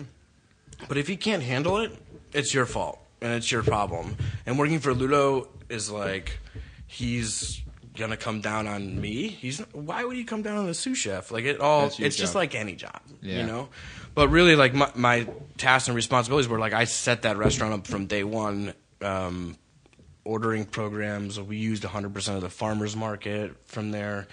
but 0.88 0.96
if 0.96 1.06
he 1.06 1.16
can't 1.16 1.42
handle 1.42 1.78
it, 1.78 1.96
it's 2.32 2.52
your 2.52 2.66
fault 2.66 2.98
and 3.22 3.32
it's 3.32 3.50
your 3.50 3.62
problem. 3.62 4.16
And 4.44 4.58
working 4.58 4.80
for 4.80 4.92
Ludo 4.92 5.48
is 5.68 5.90
like 5.90 6.40
he's 6.86 7.62
gonna 7.96 8.16
come 8.16 8.40
down 8.40 8.66
on 8.66 9.00
me. 9.00 9.28
He's 9.28 9.60
why 9.72 10.04
would 10.04 10.16
he 10.16 10.24
come 10.24 10.42
down 10.42 10.56
on 10.58 10.66
the 10.66 10.74
sous 10.74 10.98
chef? 10.98 11.30
Like 11.30 11.44
it 11.44 11.60
all, 11.60 11.90
it's 11.98 12.16
just 12.16 12.34
like 12.34 12.54
any 12.54 12.74
job, 12.74 13.00
Yeah. 13.22 13.38
you 13.40 13.46
know. 13.46 13.68
But 14.14 14.28
really, 14.28 14.54
like 14.56 14.74
my, 14.74 14.90
my 14.94 15.26
tasks 15.58 15.88
and 15.88 15.96
responsibilities 15.96 16.48
were 16.48 16.58
like 16.58 16.72
I 16.72 16.84
set 16.84 17.22
that 17.22 17.36
restaurant 17.36 17.74
up 17.74 17.86
from 17.86 18.06
day 18.06 18.24
one. 18.24 18.74
Um, 19.00 19.56
ordering 20.26 20.64
programs. 20.64 21.38
We 21.38 21.58
used 21.58 21.82
100% 21.82 22.34
of 22.34 22.40
the 22.40 22.48
farmers 22.48 22.96
market 22.96 23.52
from 23.66 23.90
there, 23.90 24.26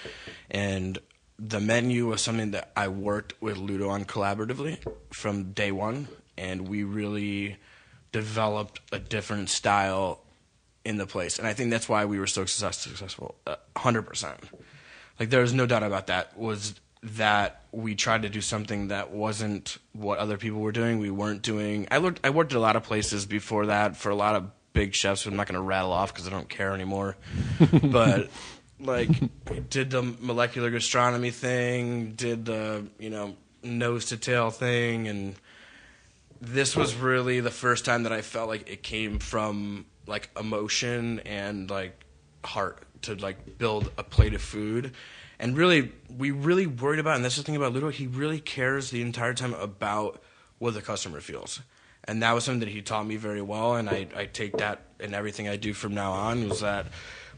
and 0.49 0.97
the 1.37 1.59
menu 1.59 2.07
was 2.07 2.21
something 2.21 2.51
that 2.51 2.71
I 2.77 2.87
worked 2.87 3.33
with 3.41 3.57
Ludo 3.57 3.89
on 3.89 4.05
collaboratively 4.05 4.77
from 5.11 5.51
day 5.51 5.73
one, 5.73 6.07
and 6.37 6.69
we 6.69 6.85
really 6.85 7.57
developed 8.13 8.79
a 8.93 8.99
different 8.99 9.49
style 9.49 10.21
in 10.83 10.97
the 10.97 11.05
place, 11.05 11.37
and 11.37 11.47
I 11.47 11.53
think 11.53 11.71
that's 11.71 11.87
why 11.87 12.05
we 12.05 12.19
were 12.19 12.27
so 12.27 12.45
success- 12.45 12.79
successful. 12.79 13.35
Uh, 13.45 13.55
100%. 13.75 14.37
Like 15.19 15.29
there 15.29 15.41
was 15.41 15.53
no 15.53 15.65
doubt 15.65 15.83
about 15.83 16.07
that. 16.07 16.37
Was 16.37 16.75
that 17.03 17.63
we 17.71 17.95
tried 17.95 18.21
to 18.23 18.29
do 18.29 18.41
something 18.41 18.89
that 18.89 19.11
wasn't 19.11 19.77
what 19.93 20.19
other 20.19 20.37
people 20.37 20.59
were 20.59 20.71
doing. 20.71 20.99
We 20.99 21.09
weren't 21.09 21.41
doing. 21.41 21.87
I 21.91 21.97
looked. 21.97 22.19
I 22.23 22.29
worked 22.29 22.53
at 22.53 22.57
a 22.57 22.61
lot 22.61 22.75
of 22.75 22.83
places 22.83 23.25
before 23.25 23.67
that 23.67 23.97
for 23.97 24.09
a 24.09 24.15
lot 24.15 24.35
of 24.35 24.51
big 24.73 24.93
chefs. 24.93 25.25
I'm 25.25 25.35
not 25.35 25.47
going 25.47 25.55
to 25.55 25.61
rattle 25.61 25.91
off 25.91 26.13
because 26.13 26.27
I 26.27 26.31
don't 26.31 26.49
care 26.49 26.73
anymore. 26.73 27.17
but 27.83 28.29
like, 28.79 29.09
did 29.69 29.91
the 29.91 30.01
molecular 30.01 30.69
gastronomy 30.69 31.31
thing, 31.31 32.13
did 32.13 32.45
the 32.45 32.87
you 32.99 33.09
know 33.09 33.35
nose 33.63 34.05
to 34.05 34.17
tail 34.17 34.51
thing, 34.51 35.07
and 35.07 35.35
this 36.39 36.75
was 36.75 36.95
really 36.95 37.39
the 37.39 37.51
first 37.51 37.85
time 37.85 38.03
that 38.03 38.11
I 38.11 38.21
felt 38.21 38.47
like 38.49 38.69
it 38.69 38.83
came 38.83 39.19
from 39.19 39.85
like 40.11 40.29
emotion 40.39 41.19
and 41.21 41.69
like 41.69 42.05
heart 42.43 42.83
to 43.03 43.15
like 43.15 43.57
build 43.57 43.91
a 43.97 44.03
plate 44.03 44.33
of 44.33 44.41
food. 44.41 44.93
And 45.39 45.57
really, 45.57 45.91
we 46.15 46.29
really 46.29 46.67
worried 46.67 46.99
about, 46.99 47.15
and 47.15 47.25
that's 47.25 47.35
the 47.35 47.43
thing 47.43 47.55
about 47.55 47.73
Ludo, 47.73 47.89
he 47.89 48.05
really 48.05 48.39
cares 48.39 48.91
the 48.91 49.01
entire 49.01 49.33
time 49.33 49.55
about 49.55 50.21
what 50.59 50.75
the 50.75 50.81
customer 50.81 51.19
feels. 51.19 51.61
And 52.03 52.21
that 52.21 52.33
was 52.33 52.43
something 52.43 52.59
that 52.59 52.69
he 52.69 52.81
taught 52.83 53.07
me 53.07 53.15
very 53.15 53.41
well, 53.41 53.75
and 53.75 53.89
I, 53.89 54.07
I 54.15 54.25
take 54.25 54.57
that 54.57 54.81
in 54.99 55.15
everything 55.15 55.47
I 55.47 55.55
do 55.55 55.73
from 55.73 55.95
now 55.95 56.11
on. 56.11 56.47
Was 56.47 56.61
that 56.61 56.87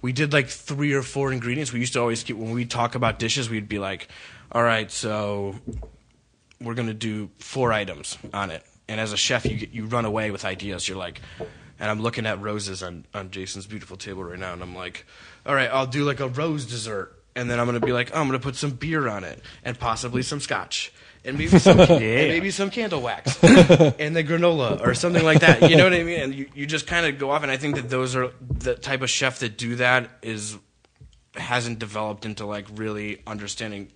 we 0.02 0.12
did 0.12 0.34
like 0.34 0.50
three 0.50 0.94
or 0.94 1.02
four 1.02 1.32
ingredients. 1.32 1.72
We 1.72 1.80
used 1.80 1.94
to 1.94 2.02
always 2.02 2.24
keep 2.24 2.36
when 2.36 2.52
we 2.52 2.66
talk 2.66 2.96
about 2.96 3.20
dishes, 3.20 3.50
we'd 3.50 3.70
be 3.70 3.80
like, 3.80 4.10
"All 4.52 4.64
right, 4.64 4.92
so 4.92 5.56
we're 6.62 6.74
gonna 6.74 6.94
do 6.94 7.30
four 7.40 7.72
items 7.72 8.18
on 8.34 8.52
it. 8.52 8.66
And 8.88 9.00
as 9.00 9.14
a 9.14 9.18
chef, 9.18 9.46
you 9.46 9.68
you 9.72 9.86
run 9.86 10.06
away 10.06 10.32
with 10.32 10.44
ideas. 10.44 10.88
You're 10.88 10.98
like, 10.98 11.22
and 11.80 11.90
I'm 11.90 12.02
looking 12.02 12.26
at 12.26 12.42
roses 12.42 12.84
on 12.84 13.06
on 13.14 13.32
Jason's 13.32 13.68
beautiful 13.68 13.98
table 13.98 14.24
right 14.24 14.40
now, 14.40 14.54
and 14.54 14.62
I'm 14.62 14.76
like, 14.76 15.06
all 15.46 15.56
right, 15.56 15.70
I'll 15.72 15.88
do 15.88 16.04
like 16.04 16.20
a 16.20 16.28
rose 16.28 16.66
dessert, 16.66 17.18
and 17.36 17.50
then 17.50 17.60
I'm 17.60 17.66
gonna 17.66 17.80
be 17.80 17.94
like, 17.94 18.12
oh, 18.14 18.20
I'm 18.20 18.28
gonna 18.28 18.40
put 18.40 18.56
some 18.56 18.72
beer 18.72 19.08
on 19.08 19.24
it, 19.24 19.42
and 19.64 19.78
possibly 19.78 20.24
some 20.24 20.40
scotch. 20.40 20.94
And 21.26 21.38
maybe 21.38 21.58
some, 21.58 21.80
and 21.80 22.00
maybe 22.00 22.52
some 22.52 22.70
candle 22.70 23.02
wax, 23.02 23.42
and 23.44 24.14
the 24.14 24.26
granola 24.26 24.86
or 24.86 24.94
something 24.94 25.24
like 25.24 25.40
that. 25.40 25.70
You 25.70 25.78
know 25.78 25.86
what 25.86 25.94
I 25.94 26.04
mean? 26.04 26.20
And 26.20 26.36
you, 26.36 26.50
you 26.54 26.66
just 26.66 26.86
kind 26.86 27.06
of 27.06 27.18
go 27.18 27.32
off. 27.32 27.44
And 27.44 27.52
I 27.52 27.56
think 27.56 27.76
that 27.76 27.90
those 27.90 28.14
are 28.16 28.32
the 28.42 28.76
type 28.76 29.02
of 29.02 29.10
chef 29.10 29.40
that 29.40 29.58
do 29.58 29.78
that 29.78 30.10
is 30.22 30.58
hasn't 31.36 31.80
developed 31.80 32.26
into 32.26 32.46
like 32.46 32.66
really 32.76 33.22
understanding 33.26 33.90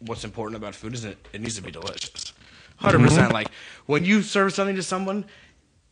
what's 0.00 0.24
important 0.24 0.56
about 0.56 0.74
food 0.74 0.94
is 0.94 1.04
it, 1.04 1.18
it 1.32 1.40
needs 1.40 1.56
to 1.56 1.62
be 1.62 1.70
delicious. 1.70 2.32
100% 2.80 2.98
mm-hmm. 2.98 3.32
like 3.32 3.50
when 3.86 4.04
you 4.04 4.22
serve 4.22 4.52
something 4.54 4.76
to 4.76 4.82
someone 4.82 5.24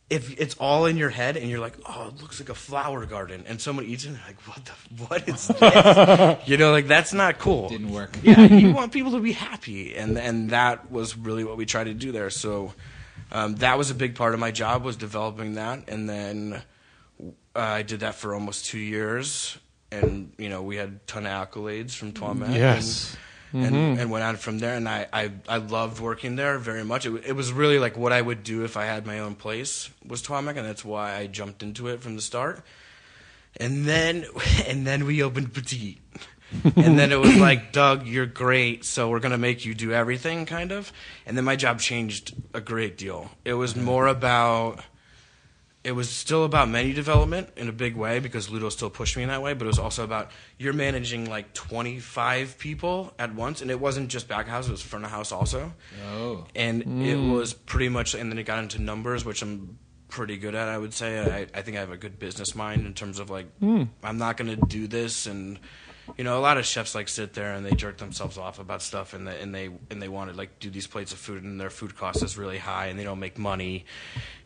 if 0.09 0.39
it's 0.39 0.55
all 0.55 0.85
in 0.85 0.97
your 0.97 1.09
head 1.09 1.37
and 1.37 1.49
you're 1.49 1.59
like, 1.59 1.77
"Oh, 1.85 2.07
it 2.07 2.21
looks 2.21 2.39
like 2.39 2.49
a 2.49 2.55
flower 2.55 3.05
garden." 3.05 3.43
And 3.47 3.61
someone 3.61 3.85
eats 3.85 4.05
it 4.05 4.09
and 4.09 4.17
they're 4.17 4.25
like, 4.27 4.41
"What 4.47 4.65
the 4.65 5.03
what 5.05 5.29
is 5.29 5.47
this?" 6.39 6.47
you 6.47 6.57
know, 6.57 6.71
like 6.71 6.87
that's 6.87 7.13
not 7.13 7.37
cool. 7.39 7.67
It 7.67 7.69
didn't 7.69 7.91
work. 7.91 8.17
yeah, 8.23 8.41
you 8.41 8.71
want 8.79 8.91
people 8.91 9.11
to 9.11 9.19
be 9.19 9.33
happy, 9.33 9.95
and 9.95 10.17
and 10.17 10.49
that 10.49 10.91
was 10.91 11.15
really 11.17 11.43
what 11.43 11.57
we 11.57 11.65
tried 11.65 11.85
to 11.85 11.93
do 11.93 12.11
there. 12.11 12.29
So 12.29 12.73
um, 13.31 13.55
that 13.55 13.77
was 13.77 13.91
a 13.91 13.95
big 13.95 14.15
part 14.15 14.33
of 14.33 14.39
my 14.39 14.51
job 14.51 14.83
was 14.83 14.95
developing 14.95 15.53
that, 15.55 15.87
and 15.89 16.09
then 16.09 16.61
uh, 17.55 17.59
I 17.59 17.83
did 17.83 17.99
that 17.99 18.15
for 18.15 18.33
almost 18.33 18.65
two 18.65 18.79
years, 18.79 19.57
and 19.91 20.33
you 20.37 20.49
know 20.49 20.63
we 20.63 20.77
had 20.77 20.89
a 20.89 20.99
ton 21.07 21.25
of 21.27 21.31
accolades 21.31 21.93
from 21.93 22.13
Trois 22.13 22.33
Mec. 22.33 22.55
Yes. 22.55 23.11
And, 23.11 23.19
and, 23.53 23.75
mm-hmm. 23.75 23.99
and 23.99 24.11
went 24.11 24.23
on 24.23 24.35
from 24.35 24.59
there, 24.59 24.75
and 24.75 24.87
I, 24.87 25.07
I, 25.11 25.31
I 25.47 25.57
loved 25.57 25.99
working 25.99 26.35
there 26.35 26.57
very 26.59 26.83
much. 26.83 27.05
It, 27.05 27.25
it 27.25 27.33
was 27.33 27.51
really 27.51 27.79
like 27.79 27.97
what 27.97 28.13
I 28.13 28.21
would 28.21 28.43
do 28.43 28.63
if 28.63 28.77
I 28.77 28.85
had 28.85 29.05
my 29.05 29.19
own 29.19 29.35
place 29.35 29.89
was 30.05 30.21
Trois 30.21 30.41
Mec, 30.41 30.57
and 30.57 30.65
that's 30.65 30.85
why 30.85 31.15
I 31.15 31.27
jumped 31.27 31.63
into 31.63 31.87
it 31.87 32.01
from 32.01 32.15
the 32.15 32.21
start. 32.21 32.63
And 33.57 33.85
then 33.85 34.25
and 34.67 34.85
then 34.85 35.05
we 35.05 35.23
opened 35.23 35.53
Petite. 35.53 35.99
and 36.75 36.97
then 36.97 37.11
it 37.11 37.19
was 37.19 37.37
like, 37.37 37.71
Doug, 37.71 38.07
you're 38.07 38.25
great, 38.25 38.83
so 38.83 39.09
we're 39.09 39.19
gonna 39.19 39.37
make 39.37 39.65
you 39.65 39.75
do 39.75 39.93
everything, 39.93 40.47
kind 40.47 40.71
of. 40.71 40.91
And 41.27 41.37
then 41.37 41.45
my 41.45 41.55
job 41.55 41.79
changed 41.79 42.33
a 42.55 42.61
great 42.61 42.97
deal. 42.97 43.29
It 43.45 43.53
was 43.53 43.73
mm-hmm. 43.73 43.85
more 43.85 44.07
about, 44.07 44.79
it 45.83 45.93
was 45.93 46.09
still 46.09 46.43
about 46.43 46.67
menu 46.67 46.93
development 46.93 47.49
in 47.55 47.69
a 47.69 47.71
big 47.71 47.95
way 47.95 48.19
because 48.19 48.49
Ludo 48.49 48.69
still 48.69 48.89
pushed 48.89 49.15
me 49.15 49.23
in 49.23 49.29
that 49.29 49.41
way, 49.41 49.53
but 49.53 49.65
it 49.65 49.67
was 49.67 49.79
also 49.79 50.03
about 50.03 50.29
you're 50.57 50.73
managing 50.73 51.29
like 51.29 51.53
25 51.53 52.57
people 52.57 53.13
at 53.17 53.33
once, 53.33 53.61
and 53.61 53.71
it 53.71 53.79
wasn't 53.79 54.09
just 54.09 54.27
back 54.27 54.45
of 54.45 54.51
house; 54.51 54.67
it 54.67 54.71
was 54.71 54.81
front 54.81 55.05
of 55.05 55.11
house 55.11 55.31
also. 55.31 55.71
Oh. 56.11 56.45
and 56.55 56.81
it 56.81 56.85
mm. 57.17 57.33
was 57.33 57.53
pretty 57.53 57.89
much 57.89 58.13
and 58.13 58.31
then 58.31 58.37
it 58.37 58.43
got 58.43 58.59
into 58.59 58.81
numbers 58.81 59.25
which 59.25 59.41
i'm 59.41 59.77
pretty 60.07 60.37
good 60.37 60.55
at 60.55 60.67
i 60.67 60.77
would 60.77 60.93
say. 60.93 61.19
I, 61.19 61.57
I 61.57 61.61
think 61.61 61.77
i 61.77 61.79
have 61.79 61.91
a 61.91 61.97
good 61.97 62.19
business 62.19 62.55
mind 62.55 62.85
in 62.85 62.93
terms 62.93 63.19
of 63.19 63.29
like 63.29 63.47
mm. 63.59 63.87
i'm 64.03 64.17
not 64.17 64.37
going 64.37 64.55
to 64.55 64.65
do 64.65 64.87
this 64.87 65.27
and 65.27 65.59
you 66.17 66.23
know 66.23 66.37
a 66.37 66.41
lot 66.41 66.57
of 66.57 66.65
chefs 66.65 66.95
like 66.95 67.07
sit 67.07 67.33
there 67.33 67.53
and 67.53 67.65
they 67.65 67.71
jerk 67.71 67.97
themselves 67.97 68.37
off 68.37 68.59
about 68.59 68.81
stuff 68.81 69.13
and 69.13 69.27
they, 69.27 69.39
and 69.39 69.53
they 69.53 69.69
and 69.89 70.01
they 70.01 70.07
want 70.07 70.31
to 70.31 70.37
like 70.37 70.59
do 70.59 70.69
these 70.69 70.87
plates 70.87 71.11
of 71.11 71.19
food 71.19 71.43
and 71.43 71.59
their 71.59 71.69
food 71.69 71.95
cost 71.95 72.23
is 72.23 72.37
really 72.37 72.57
high 72.57 72.87
and 72.87 72.99
they 72.99 73.03
don't 73.03 73.19
make 73.19 73.37
money 73.37 73.85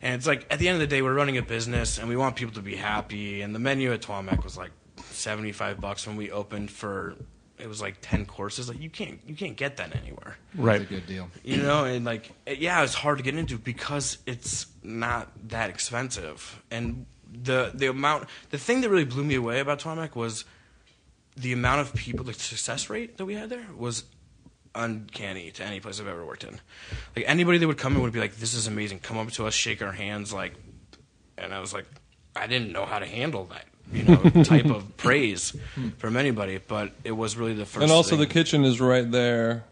and 0.02 0.14
it's 0.14 0.26
like 0.26 0.46
at 0.50 0.58
the 0.58 0.68
end 0.68 0.74
of 0.74 0.80
the 0.80 0.86
day 0.86 1.02
we're 1.02 1.14
running 1.14 1.38
a 1.38 1.42
business 1.42 1.98
and 1.98 2.08
we 2.08 2.16
want 2.16 2.36
people 2.36 2.54
to 2.54 2.62
be 2.62 2.76
happy 2.76 3.42
and 3.42 3.54
the 3.54 3.58
menu 3.58 3.92
at 3.92 4.02
Trois 4.02 4.22
Mec 4.22 4.44
was 4.44 4.56
like 4.56 4.70
75 4.96 5.80
bucks 5.80 6.06
when 6.06 6.16
we 6.16 6.30
opened 6.30 6.70
for 6.70 7.16
it 7.58 7.68
was 7.68 7.80
like 7.80 7.96
ten 8.00 8.26
courses. 8.26 8.68
Like 8.68 8.80
you 8.80 8.90
can't 8.90 9.20
you 9.26 9.34
can't 9.34 9.56
get 9.56 9.76
that 9.76 9.94
anywhere. 9.94 10.36
Right. 10.54 10.82
It's 10.82 10.90
a 10.90 10.94
good 10.94 11.06
deal. 11.06 11.30
You 11.44 11.58
know, 11.58 11.84
and 11.84 12.04
like 12.04 12.32
yeah, 12.46 12.82
it's 12.82 12.94
hard 12.94 13.18
to 13.18 13.24
get 13.24 13.36
into 13.36 13.58
because 13.58 14.18
it's 14.26 14.66
not 14.82 15.30
that 15.48 15.70
expensive. 15.70 16.62
And 16.70 17.06
the 17.32 17.70
the 17.74 17.86
amount 17.86 18.28
the 18.50 18.58
thing 18.58 18.80
that 18.80 18.90
really 18.90 19.04
blew 19.04 19.24
me 19.24 19.34
away 19.34 19.60
about 19.60 19.78
Trois 19.78 19.94
Mec 19.94 20.16
was 20.16 20.44
the 21.36 21.52
amount 21.52 21.80
of 21.80 21.94
people 21.94 22.24
the 22.24 22.32
success 22.34 22.88
rate 22.90 23.16
that 23.18 23.24
we 23.26 23.34
had 23.34 23.50
there 23.50 23.66
was 23.76 24.04
uncanny 24.74 25.50
to 25.52 25.64
any 25.64 25.80
place 25.80 26.00
I've 26.00 26.08
ever 26.08 26.24
worked 26.24 26.44
in. 26.44 26.60
Like 27.16 27.24
anybody 27.28 27.58
that 27.58 27.66
would 27.66 27.78
come 27.78 27.94
in 27.96 28.02
would 28.02 28.12
be 28.12 28.20
like, 28.20 28.36
This 28.36 28.54
is 28.54 28.66
amazing, 28.66 29.00
come 29.00 29.18
up 29.18 29.30
to 29.32 29.46
us, 29.46 29.54
shake 29.54 29.82
our 29.82 29.92
hands 29.92 30.32
like 30.32 30.54
and 31.38 31.52
I 31.52 31.60
was 31.60 31.72
like, 31.72 31.86
I 32.36 32.46
didn't 32.46 32.72
know 32.72 32.84
how 32.86 32.98
to 33.00 33.06
handle 33.06 33.44
that, 33.46 33.64
you 33.92 34.04
know, 34.04 34.16
type 34.44 34.66
of 34.66 34.96
praise 34.96 35.56
from 35.98 36.16
anybody. 36.16 36.58
But 36.58 36.92
it 37.04 37.12
was 37.12 37.36
really 37.36 37.54
the 37.54 37.66
first 37.66 37.82
and 37.82 37.92
also 37.92 38.10
thing. 38.10 38.20
the 38.20 38.26
kitchen 38.26 38.64
is 38.64 38.80
right 38.80 39.08
there. 39.10 39.64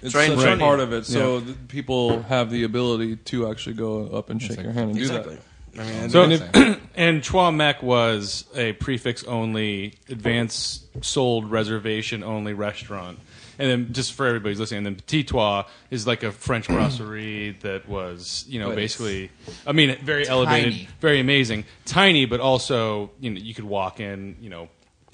It's 0.00 0.14
right 0.14 0.28
such 0.28 0.40
front 0.40 0.60
a 0.60 0.64
part 0.64 0.78
of 0.78 0.92
it, 0.92 1.06
so 1.06 1.40
th- 1.40 1.56
people 1.66 2.22
have 2.22 2.50
the 2.52 2.62
ability 2.62 3.16
to 3.16 3.48
actually 3.50 3.74
go 3.74 4.06
up 4.08 4.30
and 4.30 4.40
shake 4.40 4.56
like- 4.58 4.64
your 4.64 4.72
hand 4.72 4.90
and 4.90 4.98
Exactly. 4.98 5.34
do 5.34 5.40
that. 5.40 5.44
I 5.78 5.84
mean, 5.84 6.10
So, 6.10 6.22
And 6.22 6.32
if- 6.32 6.80
and 6.96 7.22
Trois 7.22 7.50
was 7.82 8.44
a 8.54 8.72
prix 8.74 8.98
fixe 8.98 9.24
only, 9.24 9.94
advance 10.08 10.84
sold 11.02 11.50
reservation 11.50 12.22
only 12.24 12.52
restaurant. 12.52 13.18
And 13.60 13.68
then, 13.68 13.92
just 13.92 14.12
for 14.12 14.24
everybody's 14.26 14.60
listening, 14.60 14.78
and 14.78 14.86
then 14.86 14.94
Petit 14.96 15.24
Trois 15.24 15.64
is 15.90 16.06
like 16.06 16.22
a 16.22 16.30
French 16.30 16.68
brasserie 16.68 17.56
that 17.62 17.88
was, 17.88 18.44
you 18.48 18.60
know, 18.60 18.68
But 18.68 18.76
basically, 18.76 19.30
I 19.66 19.72
mean, 19.72 19.96
very 20.02 20.28
elevated, 20.28 20.86
very 21.00 21.18
amazing, 21.18 21.64
tiny, 21.84 22.24
but 22.24 22.38
also, 22.40 23.10
you 23.20 23.30
know, 23.30 23.40
you 23.40 23.54
could 23.54 23.64
walk 23.64 23.98
in, 23.98 24.36
you 24.40 24.48
know, 24.48 24.68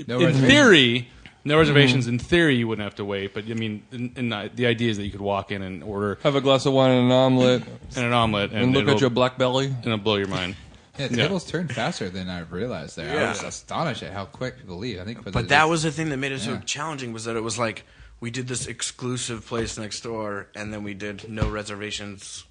No 0.07 0.19
in 0.19 0.27
reservations. 0.27 0.53
theory, 0.53 1.09
no 1.45 1.59
reservations. 1.59 2.05
Mm-hmm. 2.07 2.15
In 2.15 2.19
theory, 2.19 2.57
you 2.57 2.67
wouldn't 2.69 2.85
have 2.85 2.95
to 2.97 3.05
wait, 3.05 3.35
but 3.35 3.45
I 3.45 3.55
mean, 3.55 3.83
in, 3.93 4.13
in, 4.17 4.33
uh, 4.33 4.49
the 4.55 4.67
idea 4.67 4.91
is 4.91 4.97
that 4.97 5.05
you 5.05 5.11
could 5.11 5.21
walk 5.21 5.53
in 5.53 5.63
and 5.63 5.83
order 5.83 6.19
Have 6.23 6.35
a 6.35 6.41
glass 6.41 6.67
of 6.67 6.73
wine 6.73 6.91
and 6.91 7.07
an 7.07 7.13
omelet, 7.13 7.63
and 7.97 8.07
an 8.07 8.13
omelet, 8.13 8.53
and, 8.53 8.65
and 8.65 8.73
look 8.73 8.83
it'll, 8.83 8.95
at 8.95 9.01
your 9.01 9.11
black 9.11 9.39
belly. 9.39 9.67
and 9.67 9.85
it'll 9.87 9.99
blow 9.99 10.17
your 10.17 10.29
mind. 10.29 10.57
Yeah, 10.97 11.09
Yeah. 11.11 11.17
tables 11.25 11.45
turn 11.45 11.67
faster 11.67 12.09
than 12.09 12.29
I 12.29 12.43
realized 12.43 12.95
there. 12.97 13.11
I 13.11 13.15
Yeah. 13.23 13.29
was 13.31 13.43
astonished 13.43 14.05
at 14.05 14.13
how 14.13 14.27
quick 14.27 14.59
people 14.59 14.79
leave. 14.79 15.01
I 15.01 15.05
think, 15.05 15.25
But 15.33 15.49
that 15.49 15.69
was 15.69 15.83
the 15.83 15.91
thing 15.91 16.09
that 16.11 16.19
made 16.19 16.31
it 16.31 16.39
so 16.41 16.53
Yeah. 16.53 16.61
challenging 16.61 17.13
was 17.13 17.25
that 17.25 17.35
it 17.35 17.43
was 17.43 17.59
like 17.59 17.83
we 18.21 18.31
did 18.31 18.47
this 18.47 18.69
exclusive 18.69 19.45
place 19.45 19.77
next 19.77 20.03
door, 20.03 20.47
and 20.55 20.73
then 20.73 20.85
we 20.85 20.95
did 20.95 21.29
no 21.29 21.51
reservations 21.51 22.45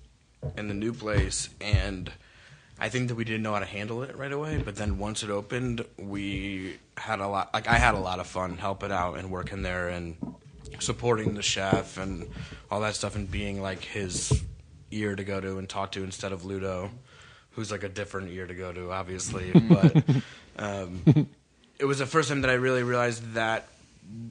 in 0.57 0.67
the 0.67 0.73
new 0.73 0.91
place, 0.91 1.47
and 1.61 2.11
I 2.83 2.89
think 2.89 3.07
that 3.07 3.15
we 3.15 3.23
didn't 3.23 3.43
know 3.43 3.53
how 3.53 3.59
to 3.59 3.65
handle 3.65 4.03
it 4.03 4.17
right 4.17 4.31
away. 4.31 4.57
But 4.57 4.75
then 4.75 4.97
once 4.97 5.23
it 5.23 5.29
opened, 5.29 5.85
we 5.97 6.75
had 6.97 7.21
a 7.21 7.27
lot. 7.29 7.53
Like 7.53 7.69
I 7.69 7.75
had 7.75 7.95
a 7.95 7.99
lot 7.99 8.19
of 8.19 8.27
fun 8.27 8.57
helping 8.57 8.91
out 8.91 9.17
and 9.17 9.31
working 9.31 9.61
there 9.61 9.87
and 9.87 10.17
supporting 10.79 11.33
the 11.33 11.41
chef 11.41 11.97
and 11.97 12.29
all 12.69 12.81
that 12.81 12.95
stuff, 12.95 13.15
and 13.15 13.31
being 13.31 13.61
like 13.61 13.85
his 13.85 14.43
ear 14.91 15.15
to 15.15 15.23
go 15.23 15.39
to 15.39 15.59
and 15.59 15.69
talk 15.69 15.93
to 15.93 16.03
instead 16.03 16.33
of 16.33 16.43
Ludo, 16.43 16.91
who's 17.51 17.71
like 17.71 17.83
a 17.83 17.89
different 17.89 18.31
ear 18.31 18.47
to 18.47 18.53
go 18.53 18.73
to, 18.73 18.91
obviously, 18.91 19.51
but. 19.69 20.03
Um, 20.57 21.29
it 21.79 21.85
was 21.85 21.99
the 21.99 22.05
first 22.05 22.29
time 22.29 22.41
that 22.41 22.51
I 22.51 22.55
really 22.55 22.83
realized 22.83 23.33
that 23.33 23.67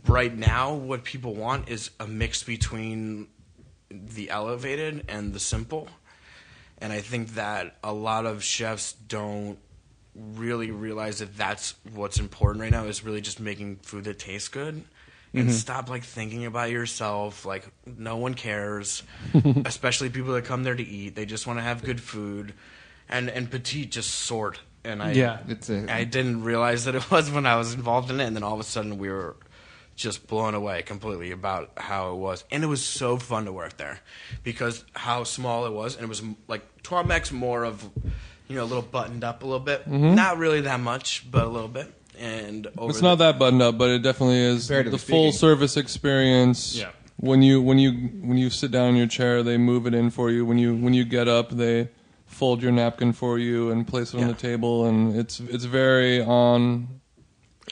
right 0.06 0.36
now 0.36 0.74
what 0.74 1.04
people 1.04 1.34
want 1.34 1.68
is 1.68 1.90
a 1.98 2.06
mix 2.06 2.42
between 2.42 3.28
the 3.90 4.30
elevated 4.30 5.04
and 5.08 5.32
the 5.32 5.40
simple. 5.40 5.88
And 6.82 6.92
I 6.92 7.00
think 7.00 7.34
that 7.34 7.76
a 7.84 7.92
lot 7.92 8.26
of 8.26 8.42
chefs 8.42 8.92
don't 8.92 9.56
really 10.16 10.72
realize 10.72 11.20
that 11.20 11.36
that's 11.36 11.76
what's 11.94 12.18
important 12.18 12.60
right 12.60 12.72
now 12.72 12.84
is 12.86 13.04
really 13.04 13.20
just 13.20 13.38
making 13.38 13.76
food 13.76 14.04
that 14.04 14.18
tastes 14.18 14.48
good. 14.48 14.82
And 15.32 15.44
mm-hmm. 15.44 15.52
stop 15.52 15.88
like 15.88 16.02
thinking 16.02 16.44
about 16.44 16.70
yourself 16.70 17.46
like 17.46 17.66
no 17.86 18.16
one 18.16 18.34
cares 18.34 19.02
especially 19.64 20.10
people 20.10 20.34
that 20.34 20.44
come 20.44 20.64
there 20.64 20.74
to 20.74 20.82
eat. 20.82 21.14
They 21.14 21.24
just 21.24 21.46
want 21.46 21.60
to 21.60 21.62
have 21.62 21.84
good 21.84 22.00
food. 22.00 22.52
And 23.08 23.30
and 23.30 23.48
petite 23.48 23.92
just 23.92 24.10
sort 24.10 24.60
and 24.82 25.00
i 25.02 25.12
Yeah. 25.12 25.38
It's 25.48 25.70
a- 25.70 25.86
i 25.88 26.02
didn't 26.02 26.42
realize 26.42 26.84
that 26.86 26.96
it 26.96 27.10
was 27.12 27.30
when 27.30 27.46
i 27.46 27.54
was 27.54 27.74
involved 27.74 28.10
in 28.10 28.20
it. 28.20 28.24
And 28.24 28.34
then 28.34 28.42
all 28.42 28.54
of 28.54 28.60
a 28.60 28.64
sudden 28.64 28.98
we 28.98 29.08
were 29.08 29.36
just 30.02 30.26
blown 30.26 30.54
away 30.54 30.82
completely 30.82 31.30
about 31.30 31.70
how 31.76 32.12
it 32.12 32.16
was 32.16 32.44
and 32.50 32.64
it 32.64 32.66
was 32.66 32.84
so 32.84 33.16
fun 33.16 33.44
to 33.44 33.52
work 33.52 33.76
there 33.76 34.00
because 34.42 34.84
how 34.94 35.24
small 35.24 35.66
it 35.66 35.72
was 35.72 35.94
and 35.94 36.04
it 36.04 36.08
was 36.08 36.22
like 36.48 36.62
Trois 36.82 37.02
Mec's 37.04 37.30
more 37.32 37.64
of 37.64 37.88
you 38.48 38.56
know 38.56 38.64
a 38.64 38.64
little 38.64 38.82
buttoned 38.82 39.24
up 39.24 39.42
a 39.42 39.46
little 39.46 39.60
bit 39.60 39.82
mm-hmm. 39.82 40.14
not 40.14 40.38
really 40.38 40.62
that 40.62 40.80
much 40.80 41.30
but 41.30 41.44
a 41.44 41.48
little 41.48 41.68
bit 41.68 41.92
and 42.18 42.66
over 42.76 42.90
It's 42.90 42.98
the- 43.00 43.04
not 43.04 43.18
that 43.18 43.38
buttoned 43.38 43.62
up, 43.62 43.78
but 43.78 43.90
it 43.90 44.02
definitely 44.02 44.38
is 44.38 44.68
the 44.68 44.74
Comparatively 44.74 44.98
full 44.98 45.32
speaking. 45.32 45.38
service 45.38 45.76
experience. 45.76 46.76
Yeah. 46.76 46.90
When 47.16 47.40
you 47.42 47.62
when 47.62 47.78
you 47.78 47.92
when 48.20 48.36
you 48.36 48.50
sit 48.50 48.70
down 48.70 48.90
in 48.90 48.96
your 48.96 49.06
chair, 49.06 49.42
they 49.42 49.56
move 49.56 49.86
it 49.86 49.94
in 49.94 50.10
for 50.10 50.30
you. 50.30 50.44
When 50.44 50.58
you 50.58 50.74
when 50.74 50.92
you 50.92 51.04
get 51.04 51.28
up, 51.28 51.50
they 51.50 51.88
fold 52.26 52.62
your 52.62 52.72
napkin 52.72 53.12
for 53.12 53.38
you 53.38 53.70
and 53.70 53.86
place 53.86 54.12
it 54.12 54.20
on 54.20 54.26
the 54.26 54.34
table, 54.34 54.86
and 54.86 55.16
it's 55.16 55.38
it's 55.38 55.64
very 55.64 56.20
on 56.20 57.00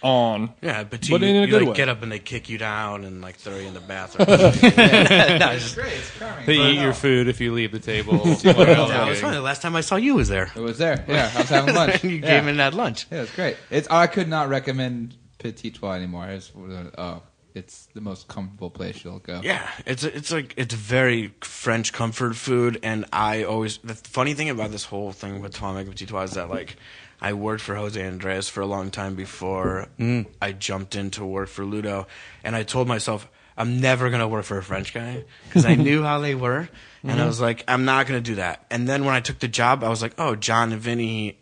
on. 0.03 0.53
Yeah, 0.63 0.85
but, 0.85 1.01
But 1.01 1.09
you, 1.09 1.17
in 1.17 1.23
a 1.23 1.41
you, 1.43 1.47
good 1.47 1.63
like, 1.63 1.69
way. 1.71 1.77
get 1.77 1.89
up 1.89 2.03
and 2.03 2.11
they 2.11 2.19
kick 2.19 2.49
you 2.49 2.59
down 2.59 3.05
and 3.05 3.21
like 3.21 3.37
throw 3.37 3.57
you 3.57 3.69
in 3.69 3.75
the 3.75 3.81
bathroom. 3.81 4.27
no, 4.29 4.37
it's 4.37 5.63
just- 5.63 5.75
great. 5.75 5.93
It's 5.93 6.19
charming. 6.19 6.47
They 6.47 6.57
eat 6.57 6.81
your 6.81 6.91
uh, 6.91 6.95
food 6.95 7.29
if 7.29 7.41
you 7.41 7.53
leave 7.53 7.73
the 7.73 7.79
table. 7.79 8.19
that 8.25 9.09
was 9.09 9.21
fun. 9.21 9.33
The 9.33 9.41
last 9.41 9.63
time 9.63 9.77
I 9.77 9.81
saw 9.81 9.97
you 9.97 10.15
was 10.15 10.29
there. 10.29 10.51
It 10.55 10.61
was 10.61 10.79
there. 10.79 11.05
Yeah, 11.09 11.31
I 11.35 11.41
was 11.41 11.51
having 11.51 11.75
lunch. 11.75 12.05
you 12.05 12.11
yeah. 12.11 12.41
came 12.41 12.49
in 12.49 12.61
at 12.61 12.75
lunch. 12.75 13.07
Yeah, 13.11 13.23
it's 13.23 13.35
great. 13.35 13.57
It's 13.71 13.89
I 13.89 14.07
could 14.07 14.29
not 14.29 14.49
recommend 14.49 15.17
Petit 15.39 15.71
Trois 15.71 15.95
anymore. 15.95 16.29
It's 16.29 16.53
oh, 16.57 17.23
it's 17.55 17.87
the 17.95 18.01
most 18.01 18.29
comfortable 18.29 18.71
place 18.71 19.05
you'll 19.05 19.19
go. 19.19 19.41
Yeah, 19.43 19.69
it's 19.87 20.05
it's 20.05 20.33
like 20.33 20.55
it's 20.57 20.75
very 20.75 21.35
French 21.41 21.93
comfort 21.93 22.37
food, 22.37 22.79
and 22.83 23.05
I 23.13 23.45
always 23.45 23.79
the 23.79 23.95
funny 23.95 24.35
thing 24.35 24.51
about 24.51 24.71
this 24.71 24.85
whole 24.85 25.13
thing 25.13 25.41
with 25.41 25.55
Tom 25.55 25.83
Petit 25.85 26.07
Trois 26.07 26.23
is 26.23 26.33
that 26.33 26.49
like 26.49 26.77
I 27.21 27.35
worked 27.35 27.63
for 27.63 27.75
Jose 27.75 28.01
Andres 28.01 28.49
for 28.49 28.61
a 28.61 28.67
long 28.67 28.91
time 28.91 29.15
before 29.15 29.89
mm. 29.99 30.27
I 30.41 30.53
jumped 30.53 30.97
in 30.97 31.11
to 31.13 31.25
work 31.25 31.49
for 31.49 31.65
Ludo, 31.65 32.07
and 32.43 32.57
I 32.57 32.63
told 32.63 32.89
myself 32.89 33.29
I'm 33.57 33.81
never 33.81 34.09
gonna 34.09 34.29
work 34.29 34.45
for 34.45 34.59
a 34.59 34.63
French 34.63 34.95
guy 34.95 35.25
because 35.49 35.67
I 35.67 35.75
knew 35.75 36.03
how 36.03 36.21
they 36.21 36.35
were, 36.35 36.69
and 37.03 37.13
I 37.13 37.15
mm-hmm. 37.17 37.27
was 37.27 37.41
like 37.41 37.65
I'm 37.69 37.85
not 37.85 38.07
gonna 38.07 38.21
do 38.21 38.37
that. 38.37 38.65
And 38.71 38.89
then 38.89 39.05
when 39.05 39.15
I 39.15 39.21
took 39.21 39.39
the 39.39 39.49
job, 39.49 39.85
I 39.85 39.89
was 39.89 40.01
like, 40.01 40.15
oh, 40.19 40.35
Jon 40.35 40.73
and 40.73 40.81
Vinny 40.81 41.39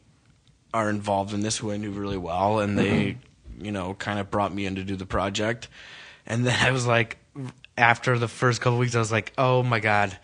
are 0.74 0.90
involved 0.90 1.32
in 1.32 1.40
this 1.40 1.56
who 1.56 1.70
I 1.70 1.76
knew 1.76 1.90
really 1.90 2.18
well, 2.18 2.58
and 2.58 2.78
they, 2.78 3.12
mm-hmm. 3.12 3.64
you 3.64 3.72
know, 3.72 3.94
kind 3.94 4.18
of 4.18 4.30
brought 4.30 4.52
me 4.52 4.66
in 4.66 4.74
to 4.74 4.84
do 4.84 4.96
the 4.96 5.06
project. 5.06 5.68
And 6.26 6.44
then 6.44 6.58
I 6.60 6.72
was 6.72 6.86
like, 6.86 7.18
after 7.76 8.18
the 8.18 8.28
first 8.28 8.60
couple 8.60 8.78
weeks, 8.78 8.94
I 8.94 8.98
was 8.98 9.12
like, 9.12 9.32
oh 9.38 9.62
my 9.62 9.80
god, 9.80 10.18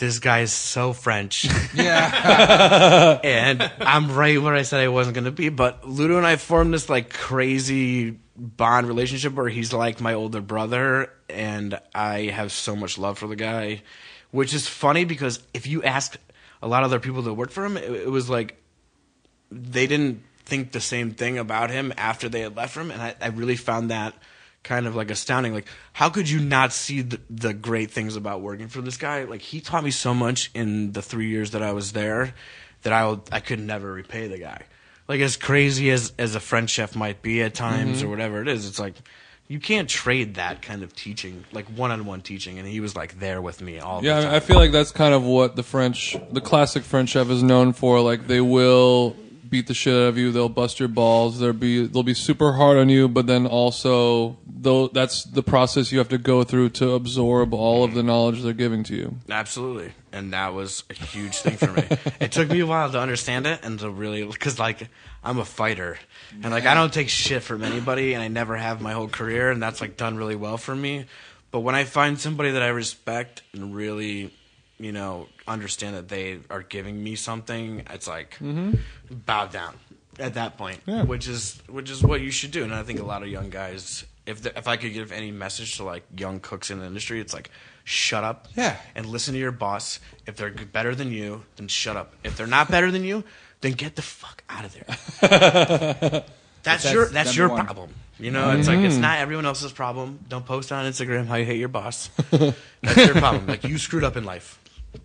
this 0.00 0.18
guy 0.18 0.40
is 0.40 0.52
so 0.52 0.92
French, 0.92 1.44
Yeah. 1.74 3.20
and 3.24 3.70
I'm 3.80 4.12
right 4.12 4.40
where 4.42 4.54
I 4.54 4.62
said 4.62 4.80
I 4.80 4.88
wasn't 4.88 5.14
going 5.14 5.26
to 5.26 5.30
be. 5.30 5.50
But 5.50 5.86
Ludo 5.86 6.16
and 6.16 6.26
I 6.26 6.36
formed 6.36 6.74
this 6.74 6.88
like 6.88 7.12
crazy 7.12 8.18
bond 8.34 8.88
relationship 8.88 9.34
where 9.34 9.48
he's 9.48 9.72
like 9.72 10.00
my 10.00 10.14
older 10.14 10.40
brother, 10.40 11.12
and 11.28 11.78
I 11.94 12.22
have 12.22 12.50
so 12.50 12.74
much 12.74 12.98
love 12.98 13.18
for 13.18 13.28
the 13.28 13.36
guy, 13.36 13.82
which 14.30 14.54
is 14.54 14.66
funny 14.66 15.04
because 15.04 15.40
if 15.54 15.66
you 15.66 15.82
ask 15.82 16.16
a 16.62 16.66
lot 16.66 16.82
of 16.82 16.90
other 16.90 17.00
people 17.00 17.22
that 17.22 17.34
worked 17.34 17.52
for 17.52 17.64
him, 17.64 17.76
it, 17.76 17.84
it 17.84 18.10
was 18.10 18.28
like 18.28 18.56
they 19.52 19.86
didn't 19.86 20.22
think 20.46 20.72
the 20.72 20.80
same 20.80 21.12
thing 21.12 21.38
about 21.38 21.70
him 21.70 21.92
after 21.96 22.28
they 22.28 22.40
had 22.40 22.56
left 22.56 22.76
him, 22.76 22.90
and 22.90 23.00
I, 23.00 23.14
I 23.20 23.28
really 23.28 23.56
found 23.56 23.90
that 23.90 24.14
kind 24.62 24.86
of 24.86 24.94
like 24.94 25.10
astounding. 25.10 25.54
Like, 25.54 25.66
how 25.92 26.10
could 26.10 26.28
you 26.28 26.40
not 26.40 26.72
see 26.72 27.02
the, 27.02 27.20
the 27.30 27.54
great 27.54 27.90
things 27.90 28.16
about 28.16 28.40
working 28.40 28.68
for 28.68 28.80
this 28.80 28.96
guy? 28.96 29.24
Like, 29.24 29.40
he 29.40 29.60
taught 29.60 29.84
me 29.84 29.90
so 29.90 30.14
much 30.14 30.50
in 30.54 30.92
the 30.92 31.02
three 31.02 31.28
years 31.28 31.52
that 31.52 31.62
I 31.62 31.72
was 31.72 31.92
there 31.92 32.34
that 32.82 32.92
I 32.92 33.06
will, 33.06 33.24
I 33.32 33.40
could 33.40 33.60
never 33.60 33.92
repay 33.92 34.28
the 34.28 34.38
guy. 34.38 34.62
Like, 35.08 35.20
as 35.20 35.36
crazy 35.36 35.90
as 35.90 36.12
as 36.18 36.34
a 36.34 36.40
French 36.40 36.70
chef 36.70 36.94
might 36.94 37.22
be 37.22 37.42
at 37.42 37.54
times 37.54 37.98
mm-hmm. 37.98 38.06
or 38.06 38.10
whatever 38.10 38.42
it 38.42 38.48
is, 38.48 38.66
it's 38.66 38.78
like. 38.78 38.94
You 39.48 39.58
can't 39.58 39.88
trade 39.88 40.36
that 40.36 40.62
kind 40.62 40.84
of 40.84 40.94
teaching, 40.94 41.44
like 41.50 41.66
one-on-one 41.66 42.20
teaching, 42.20 42.60
and 42.60 42.68
he 42.68 42.78
was 42.78 42.94
like 42.94 43.18
there 43.18 43.42
with 43.42 43.60
me 43.60 43.80
all 43.80 44.00
the 44.00 44.06
Yeah, 44.06 44.32
I 44.32 44.38
feel 44.38 44.54
like 44.54 44.70
that's 44.70 44.92
kind 44.92 45.12
of 45.12 45.24
what 45.24 45.56
the 45.56 45.64
French, 45.64 46.16
the 46.30 46.40
classic 46.40 46.84
French 46.84 47.08
chef 47.08 47.28
is 47.30 47.42
known 47.42 47.72
for. 47.72 48.00
Like 48.00 48.28
they 48.28 48.40
will 48.40 49.16
beat 49.50 49.66
the 49.66 49.74
shit 49.74 49.92
out 49.92 50.08
of 50.08 50.18
you. 50.18 50.30
They'll 50.32 50.48
bust 50.48 50.78
your 50.78 50.88
balls. 50.88 51.40
They'll 51.40 51.52
be 51.52 51.86
they'll 51.86 52.02
be 52.02 52.14
super 52.14 52.52
hard 52.52 52.78
on 52.78 52.88
you, 52.88 53.08
but 53.08 53.26
then 53.26 53.46
also 53.46 54.38
though 54.46 54.88
that's 54.88 55.24
the 55.24 55.42
process 55.42 55.90
you 55.90 55.98
have 55.98 56.08
to 56.10 56.18
go 56.18 56.44
through 56.44 56.70
to 56.70 56.92
absorb 56.92 57.52
all 57.52 57.84
of 57.84 57.94
the 57.94 58.02
knowledge 58.02 58.42
they're 58.42 58.52
giving 58.52 58.84
to 58.84 58.94
you. 58.94 59.16
Absolutely, 59.28 59.92
and 60.12 60.32
that 60.32 60.54
was 60.54 60.84
a 60.90 60.94
huge 60.94 61.36
thing 61.38 61.56
for 61.56 61.72
me. 61.72 61.84
it 62.20 62.32
took 62.32 62.48
me 62.48 62.60
a 62.60 62.66
while 62.66 62.90
to 62.90 63.00
understand 63.00 63.46
it 63.46 63.60
and 63.64 63.78
to 63.80 63.90
really, 63.90 64.24
because 64.24 64.58
like 64.58 64.88
I'm 65.24 65.38
a 65.38 65.44
fighter, 65.44 65.98
and 66.42 66.52
like 66.52 66.66
I 66.66 66.74
don't 66.74 66.92
take 66.92 67.08
shit 67.08 67.42
from 67.42 67.62
anybody, 67.62 68.14
and 68.14 68.22
I 68.22 68.28
never 68.28 68.56
have 68.56 68.80
my 68.80 68.92
whole 68.92 69.08
career, 69.08 69.50
and 69.50 69.62
that's 69.62 69.80
like 69.80 69.96
done 69.96 70.16
really 70.16 70.36
well 70.36 70.56
for 70.56 70.74
me. 70.74 71.06
But 71.50 71.60
when 71.60 71.74
I 71.74 71.84
find 71.84 72.18
somebody 72.18 72.52
that 72.52 72.62
I 72.62 72.68
respect 72.68 73.42
and 73.52 73.74
really, 73.74 74.32
you 74.80 74.92
know, 74.92 75.28
understand 75.46 75.94
that 75.96 76.08
they 76.08 76.40
are 76.50 76.62
giving 76.62 77.02
me 77.02 77.14
something, 77.14 77.84
it's 77.90 78.08
like 78.08 78.32
mm-hmm. 78.34 78.74
bow 79.10 79.46
down 79.46 79.74
at 80.18 80.34
that 80.34 80.58
point, 80.58 80.80
Yeah. 80.86 81.04
which 81.04 81.28
is 81.28 81.62
which 81.68 81.90
is 81.90 82.02
what 82.02 82.20
you 82.20 82.30
should 82.30 82.50
do. 82.50 82.64
And 82.64 82.74
I 82.74 82.82
think 82.82 82.98
a 83.00 83.04
lot 83.04 83.22
of 83.22 83.28
young 83.28 83.50
guys 83.50 84.04
if 84.26 84.42
the, 84.42 84.56
if 84.56 84.68
I 84.68 84.76
could 84.76 84.92
give 84.92 85.12
any 85.12 85.30
message 85.30 85.76
to 85.76 85.84
like 85.84 86.04
young 86.16 86.40
cooks 86.40 86.70
in 86.70 86.78
the 86.78 86.86
industry, 86.86 87.20
it's 87.20 87.34
like 87.34 87.50
shut 87.84 88.24
up. 88.24 88.48
Yeah. 88.56 88.76
And 88.94 89.06
listen 89.06 89.34
to 89.34 89.40
your 89.40 89.52
boss. 89.52 90.00
If 90.26 90.36
they're 90.36 90.50
better 90.50 90.94
than 90.94 91.10
you, 91.10 91.42
then 91.56 91.68
shut 91.68 91.96
up. 91.96 92.14
If 92.24 92.36
they're 92.36 92.46
not 92.46 92.70
better 92.70 92.90
than 92.90 93.04
you, 93.04 93.24
then 93.60 93.72
get 93.72 93.96
the 93.96 94.02
fuck 94.02 94.44
out 94.48 94.64
of 94.64 94.72
there. 94.72 94.84
that's, 96.62 96.84
That's 96.84 96.92
your 96.92 97.08
that's 97.08 97.36
your 97.36 97.48
one. 97.48 97.64
problem. 97.64 97.90
You 98.18 98.30
know, 98.30 98.50
it's 98.50 98.68
like 98.68 98.80
it's 98.80 98.94
mm-hmm. 98.94 99.02
not 99.02 99.18
everyone 99.18 99.46
else's 99.46 99.72
problem. 99.72 100.18
Don't 100.28 100.44
post 100.44 100.72
on 100.72 100.84
Instagram 100.84 101.26
how 101.26 101.36
you 101.36 101.46
hate 101.46 101.58
your 101.58 101.68
boss. 101.68 102.10
that's 102.30 102.96
your 102.96 103.14
problem. 103.14 103.46
Like 103.46 103.64
you 103.64 103.78
screwed 103.78 104.04
up 104.04 104.16
in 104.16 104.24
life. 104.24 104.58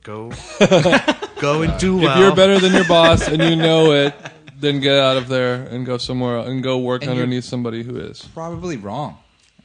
Go 0.03 0.31
go 1.39 1.61
and 1.61 1.79
do 1.79 1.97
well. 1.97 2.11
If 2.13 2.19
you're 2.19 2.35
better 2.35 2.59
than 2.59 2.73
your 2.73 2.87
boss 2.87 3.27
and 3.27 3.41
you 3.41 3.55
know 3.55 3.91
it, 3.91 4.13
then 4.59 4.79
get 4.79 4.97
out 4.97 5.17
of 5.17 5.27
there 5.27 5.63
and 5.63 5.85
go 5.85 5.97
somewhere 5.97 6.37
and 6.39 6.63
go 6.63 6.77
work 6.79 7.01
And 7.03 7.11
you're- 7.11 7.23
underneath 7.23 7.43
somebody 7.45 7.83
who 7.83 7.97
is. 7.97 8.21
Probably 8.33 8.77
wrong. 8.77 9.17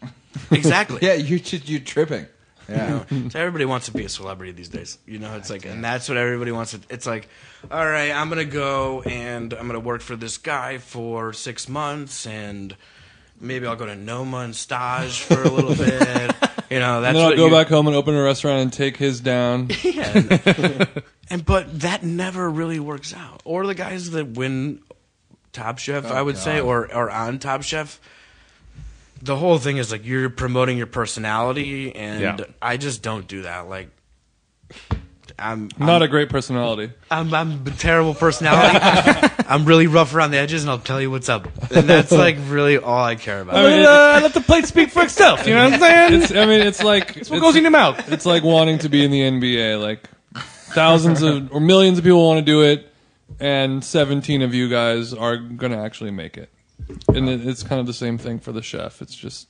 Exactly. 0.53 0.99
Yeah, 1.03 1.15
you 1.15 1.39
should. 1.39 1.69
You're 1.69 1.81
tripping. 1.81 2.27
Yeah. 2.69 3.05
So 3.31 3.39
everybody 3.41 3.65
wants 3.65 3.87
to 3.87 3.93
be 3.93 4.05
a 4.05 4.09
celebrity 4.09 4.53
these 4.53 4.69
days. 4.69 4.97
You 5.07 5.19
know, 5.19 5.35
it's 5.37 5.51
like, 5.51 5.65
and 5.67 5.83
that's 5.85 6.09
what 6.09 6.17
everybody 6.17 6.53
wants. 6.53 6.71
To, 6.71 6.81
it's 6.89 7.05
like, 7.07 7.29
all 7.71 7.85
right, 7.85 8.13
I'm 8.13 8.29
gonna 8.29 8.45
go 8.45 9.03
and 9.03 9.53
I'm 9.53 9.67
gonna 9.67 9.81
work 9.81 10.03
for 10.03 10.15
this 10.17 10.39
guy 10.39 10.79
for 10.79 11.33
six 11.33 11.69
months, 11.69 12.27
and 12.27 12.77
maybe 13.41 13.67
I'll 13.67 13.75
go 13.77 13.87
to 13.87 13.97
Noma 13.97 14.39
and 14.39 14.55
stage 14.55 15.19
for 15.21 15.43
a 15.43 15.49
little 15.51 15.75
bit. 15.75 16.35
You 16.71 16.79
know, 16.79 17.01
that's 17.01 17.09
And 17.09 17.17
then 17.17 17.25
I'll 17.25 17.31
what 17.31 17.37
go 17.37 17.47
you- 17.47 17.51
back 17.53 17.67
home 17.69 17.87
and 17.89 17.97
open 17.97 18.15
a 18.15 18.23
restaurant 18.23 18.61
and 18.61 18.73
take 18.73 18.97
his 18.97 19.21
down. 19.21 19.71
Yeah, 19.83 20.13
and, 20.17 21.03
and 21.31 21.45
but 21.45 21.81
that 21.81 22.03
never 22.05 22.49
really 22.49 22.79
works 22.81 23.13
out. 23.13 23.43
Or 23.45 23.67
the 23.67 23.75
guys 23.75 24.11
that 24.13 24.29
win 24.29 24.81
Top 25.53 25.79
Chef, 25.79 26.05
Oh, 26.07 26.15
I 26.15 26.23
would 26.23 26.37
say, 26.39 26.61
or 26.61 26.93
or 26.95 27.11
on 27.11 27.39
Top 27.41 27.63
Chef. 27.63 28.01
The 29.23 29.37
whole 29.37 29.59
thing 29.59 29.77
is 29.79 29.91
like 29.93 30.07
you're 30.07 30.31
promoting 30.31 30.79
your 30.79 30.87
personality, 30.87 31.95
and 31.95 32.21
Yeah. 32.21 32.37
I 32.63 32.77
just 32.77 33.03
don't 33.03 33.27
do 33.27 33.43
that. 33.43 33.69
Like, 33.69 33.91
I'm 35.41 35.69
Not 35.79 36.03
a 36.03 36.09
great 36.09 36.29
personality. 36.29 36.93
I'm 37.11 37.33
I'm 37.35 37.67
a 37.67 37.71
terrible 37.71 38.15
personality. 38.15 38.79
I'm 39.49 39.65
really 39.65 39.87
rough 39.87 40.15
around 40.15 40.31
the 40.33 40.39
edges, 40.39 40.63
and 40.63 40.71
I'll 40.71 40.79
tell 40.79 41.01
you 41.01 41.11
what's 41.11 41.29
up. 41.29 41.49
And 41.73 41.89
that's 41.89 42.13
like 42.13 42.37
really 42.47 42.77
all 42.79 43.03
I 43.03 43.15
care 43.17 43.41
about. 43.41 43.57
I 43.57 43.63
mean, 43.63 43.87
Uh, 43.87 44.21
let 44.23 44.35
the 44.35 44.41
plate 44.41 44.67
speak 44.67 44.91
for 44.91 45.03
itself. 45.03 45.47
You 45.47 45.55
know 45.55 45.65
what 45.65 45.73
I'm 45.75 45.81
saying? 45.81 46.23
It's, 46.23 46.33
I 46.33 46.47
mean, 46.47 46.61
it's 46.61 46.83
like 46.83 47.17
it's, 47.17 47.31
what 47.31 47.41
goes 47.41 47.57
in 47.57 47.63
your 47.63 47.71
mouth. 47.73 48.13
it's 48.13 48.27
like 48.27 48.43
wanting 48.45 48.79
to 48.79 48.89
be 48.89 49.05
in 49.05 49.11
the 49.11 49.21
NBA. 49.21 49.81
Like 49.81 50.09
thousands 50.35 51.23
of 51.23 51.53
or 51.53 51.61
millions 51.61 51.99
of 51.99 52.05
people 52.05 52.25
want 52.27 52.39
to 52.39 52.45
do 52.45 52.63
it, 52.63 52.93
and 53.41 53.83
17 53.85 54.43
of 54.43 54.55
you 54.55 54.69
guys 54.69 55.13
are 55.15 55.37
going 55.37 55.73
to 55.73 55.79
actually 55.79 56.11
make 56.13 56.37
it. 56.37 56.51
And 57.09 57.29
it, 57.29 57.47
it's 57.47 57.63
kind 57.63 57.81
of 57.81 57.87
the 57.87 57.93
same 57.93 58.19
thing 58.19 58.39
for 58.39 58.53
the 58.53 58.63
chef. 58.63 59.03
It's 59.03 59.15
just 59.15 59.49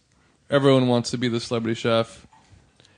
everyone 0.48 0.88
wants 0.88 1.10
to 1.10 1.18
be 1.18 1.28
the 1.28 1.40
celebrity 1.40 1.74
chef. 1.74 2.26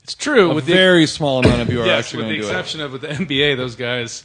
It's 0.04 0.14
true. 0.16 0.50
A 0.50 0.54
with 0.54 0.66
the 0.66 0.72
very 0.72 1.06
small 1.06 1.38
amount 1.38 1.62
of 1.62 1.70
you 1.70 1.80
are 1.80 1.86
yes, 1.86 2.06
actually 2.06 2.24
with 2.24 2.28
the 2.28 2.32
going 2.34 2.42
to 2.42 2.48
do 2.48 2.48
it. 2.48 2.58
exception 2.58 2.80
of 2.80 2.92
with 2.92 3.00
the 3.02 3.08
NBA, 3.08 3.56
those 3.56 3.76
guys, 3.76 4.24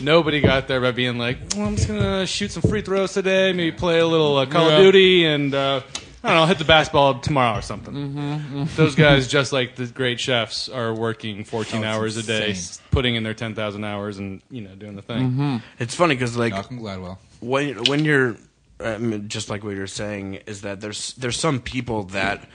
nobody 0.00 0.40
got 0.40 0.68
there 0.68 0.80
by 0.80 0.90
being 0.92 1.18
like, 1.18 1.38
well, 1.54 1.66
I'm 1.66 1.76
just 1.76 1.86
gonna 1.88 2.26
shoot 2.26 2.50
some 2.50 2.62
free 2.62 2.80
throws 2.80 3.12
today, 3.12 3.52
maybe 3.52 3.76
play 3.76 3.98
a 3.98 4.06
little 4.06 4.38
uh, 4.38 4.46
Call 4.46 4.68
Yeah. 4.70 4.76
of 4.78 4.82
Duty, 4.84 5.26
and 5.26 5.54
uh, 5.54 5.82
I 6.24 6.28
don't 6.28 6.36
know, 6.38 6.46
hit 6.46 6.58
the 6.58 6.64
basketball 6.64 7.20
tomorrow 7.20 7.58
or 7.58 7.62
something. 7.62 7.92
Mm-hmm, 7.94 8.64
Those 8.76 8.94
guys, 8.94 9.28
just 9.28 9.52
like 9.52 9.76
the 9.76 9.86
great 9.86 10.18
chefs, 10.18 10.68
are 10.70 10.94
working 10.94 11.44
14 11.44 11.74
Oh, 11.74 11.78
it's 11.78 11.86
hours 11.86 12.16
a 12.16 12.22
day, 12.22 12.56
putting 12.90 13.14
in 13.14 13.22
their 13.22 13.34
10,000 13.34 13.84
hours, 13.84 14.18
and 14.18 14.40
you 14.50 14.62
know, 14.62 14.74
doing 14.76 14.96
the 14.96 15.02
thing. 15.02 15.30
Mm-hmm. 15.30 15.56
It's 15.78 15.94
funny 15.94 16.14
because 16.14 16.36
like 16.38 16.52
Malcolm 16.54 16.80
Gladwell. 16.80 17.18
when 17.40 17.84
when 17.84 18.04
you're 18.06 18.36
I 18.80 18.96
mean, 18.96 19.28
just 19.28 19.50
like 19.50 19.62
what 19.62 19.76
you're 19.76 19.86
saying 19.86 20.34
is 20.46 20.62
that 20.62 20.80
there's 20.80 21.12
there's 21.14 21.38
some 21.38 21.60
people 21.60 22.04
that 22.04 22.48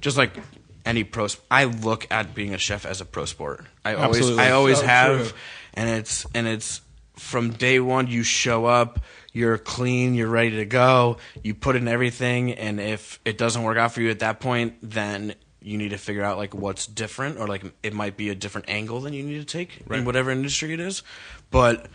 just 0.00 0.16
like 0.16 0.32
any 0.86 1.04
pro 1.04 1.28
I 1.50 1.64
look 1.64 2.06
at 2.10 2.34
being 2.34 2.54
a 2.54 2.58
chef 2.58 2.86
as 2.86 3.00
a 3.00 3.04
pro 3.04 3.24
sport. 3.26 3.64
I 3.84 3.94
always 3.94 4.18
Absolutely. 4.18 4.44
I 4.44 4.50
always 4.52 4.78
So 4.80 4.86
have 4.86 5.28
true. 5.28 5.38
and 5.74 5.90
it's 5.90 6.26
and 6.34 6.46
it's 6.46 6.80
from 7.16 7.50
day 7.50 7.80
1 7.80 8.06
you 8.08 8.22
show 8.22 8.64
up 8.66 9.00
you're 9.32 9.58
clean, 9.58 10.14
you're 10.14 10.28
ready 10.28 10.56
to 10.56 10.64
go, 10.64 11.18
you 11.42 11.54
put 11.54 11.76
in 11.76 11.88
everything 11.88 12.52
and 12.52 12.80
if 12.80 13.20
it 13.26 13.36
doesn't 13.36 13.62
work 13.64 13.76
out 13.76 13.92
for 13.92 14.00
you 14.00 14.08
at 14.10 14.20
that 14.20 14.40
point 14.40 14.74
then 14.82 15.34
you 15.60 15.76
need 15.76 15.90
to 15.90 15.98
figure 15.98 16.22
out 16.22 16.38
like 16.38 16.54
what's 16.54 16.86
different 16.86 17.38
or 17.38 17.46
like 17.48 17.64
it 17.82 17.92
might 17.92 18.16
be 18.16 18.30
a 18.30 18.34
different 18.34 18.70
angle 18.70 19.00
than 19.00 19.12
you 19.12 19.22
need 19.22 19.38
to 19.38 19.44
take 19.44 19.82
in 19.90 20.04
whatever 20.04 20.30
industry 20.30 20.72
it 20.72 20.78
is. 20.80 21.02
But 21.50 21.86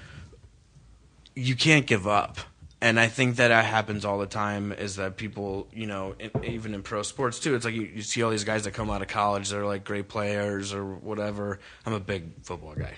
you 1.35 1.55
can't 1.55 1.85
give 1.87 2.05
up. 2.05 2.37
And 2.83 2.99
I 2.99 3.07
think 3.09 3.35
that 3.35 3.49
that 3.49 3.65
happens 3.65 4.05
all 4.05 4.17
the 4.17 4.25
time 4.25 4.71
is 4.71 4.95
that 4.95 5.15
people, 5.15 5.67
you 5.71 5.85
know, 5.85 6.15
in, 6.19 6.31
even 6.43 6.73
in 6.73 6.81
pro 6.81 7.03
sports 7.03 7.39
too, 7.39 7.53
it's 7.53 7.63
like 7.63 7.75
you, 7.75 7.83
you 7.83 8.01
see 8.01 8.23
all 8.23 8.31
these 8.31 8.43
guys 8.43 8.63
that 8.63 8.71
come 8.71 8.89
out 8.89 9.03
of 9.03 9.07
college, 9.07 9.49
they're 9.51 9.67
like 9.67 9.83
great 9.83 10.07
players 10.07 10.73
or 10.73 10.83
whatever. 10.83 11.59
I'm 11.85 11.93
a 11.93 11.99
big 11.99 12.41
football 12.43 12.73
guy. 12.73 12.93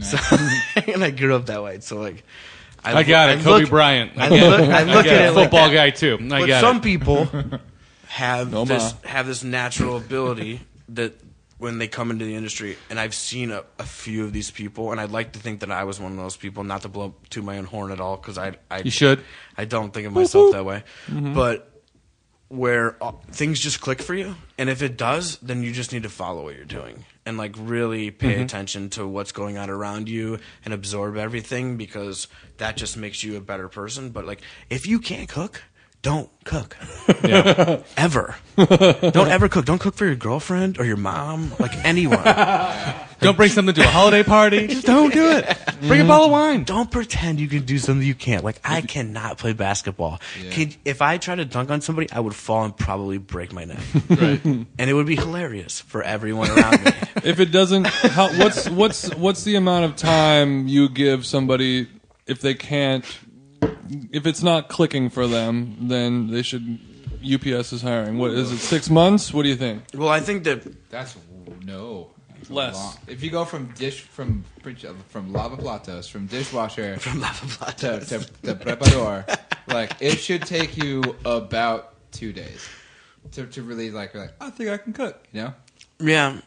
So, 0.00 0.16
and 0.92 1.04
I 1.04 1.10
grew 1.10 1.34
up 1.36 1.46
that 1.46 1.62
way. 1.62 1.80
So, 1.80 1.98
like, 1.98 2.24
I 2.82 3.02
got 3.02 3.28
it, 3.28 3.40
I 3.40 3.42
Kobe 3.42 3.60
look- 3.62 3.68
Bryant. 3.70 4.12
I, 4.16 4.26
I 4.26 4.28
look. 4.30 4.60
I 4.70 4.80
I 4.80 4.84
look 4.84 5.06
at 5.06 5.12
it. 5.12 5.20
it 5.26 5.30
like 5.32 5.44
football 5.50 5.68
that. 5.68 5.74
guy 5.74 5.90
too. 5.90 6.18
I 6.22 6.46
But 6.46 6.60
some 6.60 6.76
it. 6.78 6.82
people 6.82 7.28
have 8.06 8.52
No, 8.52 8.64
this 8.64 8.94
ma. 9.04 9.08
have 9.10 9.26
this 9.26 9.44
natural 9.44 9.98
ability 9.98 10.60
that 10.90 11.12
when 11.58 11.78
they 11.78 11.88
come 11.88 12.10
into 12.10 12.24
the 12.24 12.34
industry, 12.34 12.76
and 12.90 13.00
I've 13.00 13.14
seen 13.14 13.50
a, 13.50 13.64
a 13.78 13.84
few 13.84 14.24
of 14.24 14.32
these 14.32 14.50
people, 14.50 14.92
and 14.92 15.00
I'd 15.00 15.10
like 15.10 15.32
to 15.32 15.38
think 15.38 15.60
that 15.60 15.70
I 15.70 15.84
was 15.84 15.98
one 15.98 16.12
of 16.12 16.18
those 16.18 16.36
people. 16.36 16.64
Not 16.64 16.82
to 16.82 16.88
blow 16.88 17.14
to 17.30 17.42
my 17.42 17.58
own 17.58 17.64
horn 17.64 17.90
at 17.92 18.00
all, 18.00 18.16
because 18.16 18.36
I, 18.38 18.56
I 18.70 18.80
You 18.80 18.90
should. 18.90 19.22
I 19.56 19.64
don't 19.64 19.92
think 19.92 20.06
of 20.06 20.12
myself 20.12 20.52
that 20.52 20.64
way, 20.64 20.84
but 21.08 21.72
where 22.48 23.02
uh, 23.02 23.12
things 23.32 23.58
just 23.58 23.80
click 23.80 24.00
for 24.00 24.14
you, 24.14 24.36
and 24.58 24.68
if 24.70 24.82
it 24.82 24.96
does, 24.96 25.38
then 25.38 25.62
you 25.62 25.72
just 25.72 25.92
need 25.92 26.02
to 26.04 26.08
follow 26.08 26.44
what 26.44 26.56
you're 26.56 26.64
doing 26.64 27.04
and 27.24 27.36
like 27.36 27.54
really 27.58 28.12
pay 28.12 28.40
attention 28.40 28.88
to 28.90 29.06
what's 29.06 29.32
going 29.32 29.58
on 29.58 29.68
around 29.68 30.08
you 30.08 30.38
and 30.64 30.72
absorb 30.72 31.16
everything 31.16 31.76
because 31.76 32.28
that 32.58 32.76
just 32.76 32.96
makes 32.96 33.24
you 33.24 33.36
a 33.36 33.40
better 33.40 33.68
person. 33.68 34.10
But 34.10 34.26
like, 34.26 34.42
if 34.70 34.86
you 34.86 35.00
can't 35.00 35.28
cook, 35.28 35.64
don't 36.02 36.30
cook 36.44 36.76
ever. 37.96 38.36
don't 38.56 39.28
ever 39.28 39.48
cook. 39.48 39.64
Don't 39.64 39.80
cook 39.80 39.94
for 39.94 40.06
your 40.06 40.14
girlfriend 40.14 40.78
or 40.78 40.84
your 40.84 40.96
mom, 40.96 41.52
like 41.58 41.72
anyone. 41.84 42.22
Don't 43.18 43.34
bring 43.34 43.48
something 43.48 43.74
to 43.74 43.80
a 43.80 43.86
holiday 43.86 44.22
party. 44.22 44.66
Just 44.66 44.86
don't 44.86 45.10
do 45.10 45.30
it. 45.30 45.46
Bring 45.80 46.02
a 46.02 46.04
mm. 46.04 46.08
bottle 46.08 46.26
of 46.26 46.32
wine. 46.32 46.64
Don't 46.64 46.90
pretend 46.90 47.40
you 47.40 47.48
can 47.48 47.64
do 47.64 47.78
something 47.78 48.06
you 48.06 48.14
can't. 48.14 48.44
Like 48.44 48.60
I 48.62 48.82
cannot 48.82 49.38
play 49.38 49.54
basketball. 49.54 50.20
Could, 50.52 50.76
if 50.84 51.00
I 51.00 51.16
tried 51.16 51.36
to 51.36 51.46
dunk 51.46 51.70
on 51.70 51.80
somebody, 51.80 52.10
I 52.12 52.20
would 52.20 52.34
fall 52.34 52.64
and 52.64 52.76
probably 52.76 53.16
break 53.16 53.54
my 53.54 53.64
neck. 53.64 53.78
Right. 54.10 54.44
and 54.44 54.66
it 54.78 54.92
would 54.92 55.06
be 55.06 55.16
hilarious 55.16 55.80
for 55.80 56.02
everyone 56.02 56.50
around 56.50 56.84
me. 56.84 56.92
If 57.24 57.40
it 57.40 57.46
doesn't, 57.46 57.86
how, 57.86 58.28
what's 58.36 58.68
what's 58.68 59.14
what's 59.14 59.44
the 59.44 59.56
amount 59.56 59.86
of 59.86 59.96
time 59.96 60.68
you 60.68 60.90
give 60.90 61.24
somebody 61.24 61.88
if 62.26 62.40
they 62.40 62.54
can't, 62.54 63.04
if 64.12 64.26
it's 64.26 64.42
not 64.42 64.68
clicking 64.68 65.10
for 65.10 65.26
them, 65.26 65.88
then 65.88 66.30
they 66.30 66.42
should. 66.42 66.78
UPS 67.24 67.72
is 67.72 67.82
hiring. 67.82 68.18
What 68.18 68.32
is 68.32 68.52
it? 68.52 68.58
Six 68.58 68.88
months? 68.90 69.32
What 69.34 69.42
do 69.42 69.48
you 69.48 69.56
think? 69.56 69.82
Well, 69.94 70.08
I 70.08 70.20
think 70.20 70.44
that 70.44 70.88
That's 70.90 71.16
no. 71.64 72.10
That's 72.38 72.50
Less. 72.50 72.74
long. 72.74 72.96
If 73.08 73.22
you 73.24 73.30
go 73.30 73.44
from 73.44 73.66
dish 73.74 74.02
from 74.02 74.44
from 75.08 75.32
lava 75.32 75.56
platos 75.56 76.06
from 76.06 76.26
dishwasher 76.26 76.96
from 77.00 77.20
Lava 77.20 77.46
to, 77.46 77.56
Platos. 77.58 78.08
to, 78.10 78.18
to 78.42 78.54
preparador, 78.54 79.38
like 79.68 79.92
it 80.00 80.18
should 80.18 80.42
take 80.42 80.76
you 80.76 81.02
about 81.24 81.94
two 82.12 82.32
days 82.32 82.68
to, 83.32 83.46
to 83.46 83.62
really 83.62 83.90
like 83.90 84.14
like 84.14 84.32
I 84.40 84.50
think 84.50 84.70
I 84.70 84.76
can 84.76 84.92
cook. 84.92 85.26
You 85.32 85.42
know, 85.44 85.54
yeah, 85.98 86.40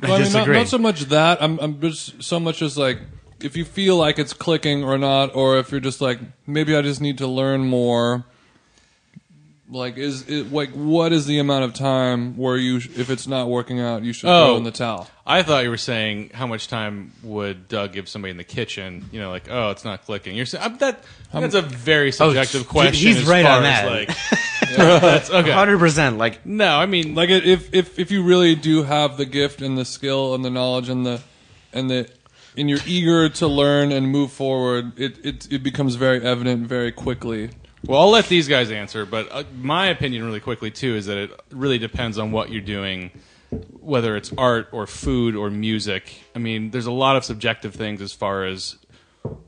I 0.00 0.06
Well, 0.06 0.12
I 0.14 0.18
mean, 0.22 0.32
not, 0.32 0.46
disagree. 0.46 0.56
not 0.56 0.68
so 0.68 0.78
much 0.78 1.00
that. 1.06 1.42
I'm, 1.42 1.58
I'm 1.60 1.80
just 1.80 2.22
so 2.22 2.40
much 2.40 2.62
as 2.62 2.78
like 2.78 3.00
if 3.44 3.56
you 3.56 3.64
feel 3.64 3.96
like 3.96 4.18
it's 4.18 4.32
clicking 4.32 4.84
or 4.84 4.98
not, 4.98 5.34
or 5.34 5.58
if 5.58 5.70
you're 5.70 5.80
just 5.80 6.00
like 6.00 6.18
maybe 6.46 6.74
I 6.76 6.82
just 6.82 7.00
need 7.00 7.18
to 7.18 7.26
learn 7.26 7.62
more. 7.66 8.24
Like, 9.70 9.96
is 9.96 10.28
it 10.28 10.52
like 10.52 10.68
what 10.72 11.14
is 11.14 11.24
the 11.24 11.38
amount 11.38 11.64
of 11.64 11.72
time 11.72 12.36
where 12.36 12.58
you, 12.58 12.78
sh- 12.80 12.90
if 12.98 13.08
it's 13.08 13.26
not 13.26 13.48
working 13.48 13.80
out, 13.80 14.02
you 14.02 14.12
should 14.12 14.28
Oh. 14.28 14.48
throw 14.48 14.56
in 14.58 14.64
the 14.64 14.70
towel? 14.70 15.08
I 15.26 15.42
thought 15.42 15.64
you 15.64 15.70
were 15.70 15.78
saying 15.78 16.32
how 16.34 16.46
much 16.46 16.68
time 16.68 17.12
would 17.22 17.68
Doug 17.68 17.94
give 17.94 18.06
somebody 18.06 18.32
in 18.32 18.36
the 18.36 18.44
kitchen? 18.44 19.08
You 19.12 19.20
know, 19.20 19.30
like 19.30 19.44
oh, 19.50 19.70
it's 19.70 19.82
not 19.82 20.04
clicking. 20.04 20.36
You're 20.36 20.44
saying 20.44 20.76
that 20.78 21.02
that's 21.32 21.54
a 21.54 21.62
very 21.62 22.08
oh, 22.08 22.10
subjective 22.10 22.62
he- 22.62 22.66
question. 22.66 23.08
he's 23.08 23.18
as 23.22 23.24
right 23.24 23.46
far 23.46 23.58
on 23.60 23.64
as, 23.64 23.80
that. 23.80 23.86
Like, 24.68 24.76
that's 25.00 25.30
okay. 25.30 25.50
hundred 25.50 25.78
percent. 25.78 26.18
Like 26.18 26.44
No, 26.44 26.76
I 26.76 26.84
mean, 26.84 27.14
Like, 27.14 27.30
it, 27.30 27.46
if 27.46 27.72
if 27.72 27.98
if 27.98 28.10
you 28.10 28.24
really 28.24 28.54
do 28.54 28.82
have 28.82 29.16
the 29.16 29.24
gift 29.24 29.62
and 29.62 29.78
the 29.78 29.86
skill 29.86 30.34
and 30.34 30.44
the 30.44 30.50
knowledge 30.50 30.90
and 30.90 31.06
the 31.06 31.22
and 31.72 31.88
the 31.90 32.10
and 32.56 32.68
you're 32.68 32.80
eager 32.86 33.28
to 33.28 33.46
learn 33.46 33.92
and 33.92 34.08
move 34.08 34.32
forward, 34.32 34.98
it 34.98 35.24
it 35.24 35.52
it 35.52 35.62
becomes 35.62 35.94
very 35.94 36.22
evident 36.22 36.66
very 36.66 36.92
quickly. 36.92 37.50
Well, 37.84 38.00
I'll 38.00 38.10
let 38.10 38.28
these 38.28 38.46
guys 38.46 38.70
answer, 38.70 39.04
but 39.04 39.28
uh, 39.32 39.42
my 39.60 39.88
opinion, 39.88 40.24
really 40.24 40.40
quickly 40.40 40.70
too, 40.70 40.94
is 40.94 41.06
that 41.06 41.18
it 41.18 41.30
really 41.50 41.78
depends 41.78 42.16
on 42.16 42.30
what 42.30 42.50
you're 42.50 42.60
doing, 42.60 43.10
whether 43.80 44.16
it's 44.16 44.32
art 44.38 44.68
or 44.70 44.86
food 44.86 45.34
or 45.34 45.50
music. 45.50 46.22
I 46.34 46.38
mean, 46.38 46.70
there's 46.70 46.86
a 46.86 46.92
lot 46.92 47.16
of 47.16 47.24
subjective 47.24 47.74
things 47.74 48.00
as 48.00 48.12
far 48.12 48.44
as 48.44 48.76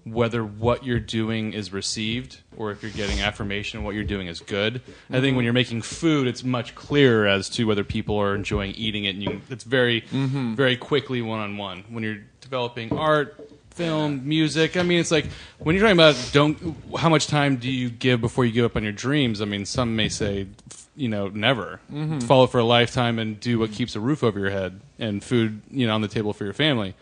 whether 0.04 0.44
what 0.44 0.84
you're 0.84 1.00
doing 1.00 1.52
is 1.52 1.72
received 1.72 2.40
or 2.56 2.70
if 2.70 2.80
you're 2.82 2.92
getting 2.92 3.20
affirmation 3.20 3.82
what 3.82 3.94
you're 3.94 4.04
doing 4.04 4.28
is 4.28 4.38
good. 4.38 4.80
I 5.10 5.20
think 5.20 5.34
when 5.34 5.44
you're 5.44 5.52
making 5.54 5.82
food, 5.82 6.28
it's 6.28 6.44
much 6.44 6.74
clearer 6.76 7.26
as 7.26 7.48
to 7.50 7.64
whether 7.64 7.82
people 7.82 8.16
are 8.20 8.34
enjoying 8.34 8.72
eating 8.72 9.04
it, 9.04 9.10
and 9.16 9.22
you, 9.22 9.40
it's 9.50 9.64
very, 9.64 10.04
very 10.10 10.76
quickly 10.76 11.22
one 11.22 11.40
on 11.40 11.56
one. 11.56 11.84
When 11.88 12.04
you're 12.04 12.18
developing 12.44 12.96
art, 12.96 13.50
film, 13.70 14.26
music, 14.26 14.76
I 14.76 14.82
mean, 14.82 15.00
it's 15.00 15.10
like 15.10 15.26
when 15.58 15.74
you're 15.74 15.82
talking 15.82 15.96
about 15.96 16.16
don't 16.32 16.76
how 16.96 17.08
much 17.08 17.26
time 17.26 17.56
do 17.56 17.70
you 17.70 17.90
give 17.90 18.20
before 18.20 18.44
you 18.44 18.52
give 18.52 18.64
up 18.64 18.76
on 18.76 18.84
your 18.84 18.92
dreams? 18.92 19.42
I 19.42 19.46
mean, 19.46 19.66
some 19.66 19.96
may 19.96 20.08
say, 20.08 20.46
you 20.94 21.08
know, 21.08 21.28
never 21.28 21.80
mm-hmm. 21.92 22.20
follow 22.20 22.46
for 22.46 22.58
a 22.58 22.64
lifetime 22.64 23.18
and 23.18 23.38
do 23.40 23.58
what 23.58 23.72
keeps 23.72 23.96
a 23.96 24.00
roof 24.00 24.22
over 24.22 24.38
your 24.38 24.50
head 24.50 24.80
and 24.98 25.22
food, 25.22 25.60
you 25.70 25.86
know, 25.86 25.94
on 25.94 26.02
the 26.02 26.08
table 26.08 26.32
for 26.32 26.44
your 26.44 26.52
family. 26.52 26.94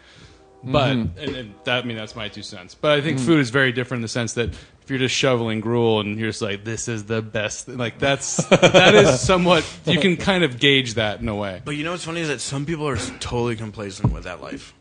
But 0.64 0.94
mm-hmm. 0.94 1.18
and, 1.18 1.36
and 1.36 1.54
that 1.64 1.84
I 1.84 1.86
mean 1.86 1.96
that's 1.96 2.16
my 2.16 2.28
two 2.28 2.42
cents. 2.42 2.74
But 2.74 2.92
I 2.92 3.00
think 3.00 3.18
mm-hmm. 3.18 3.26
food 3.26 3.40
is 3.40 3.50
very 3.50 3.72
different 3.72 3.98
in 3.98 4.02
the 4.02 4.08
sense 4.08 4.34
that 4.34 4.50
if 4.50 4.90
you're 4.90 4.98
just 4.98 5.14
shoveling 5.14 5.60
gruel 5.60 6.00
and 6.00 6.18
you're 6.18 6.30
just 6.30 6.42
like 6.42 6.64
this 6.64 6.88
is 6.88 7.04
the 7.04 7.20
best, 7.20 7.68
like 7.68 7.98
that's 7.98 8.36
that 8.46 8.94
is 8.94 9.20
somewhat 9.20 9.68
you 9.84 9.98
can 9.98 10.16
kind 10.16 10.44
of 10.44 10.58
gauge 10.58 10.94
that 10.94 11.20
in 11.20 11.28
a 11.28 11.34
way. 11.34 11.62
But 11.64 11.76
you 11.76 11.84
know 11.84 11.92
what's 11.92 12.04
funny 12.04 12.20
is 12.20 12.28
that 12.28 12.40
some 12.40 12.64
people 12.64 12.88
are 12.88 12.96
totally 12.96 13.56
complacent 13.56 14.12
with 14.12 14.24
that 14.24 14.40
life, 14.40 14.72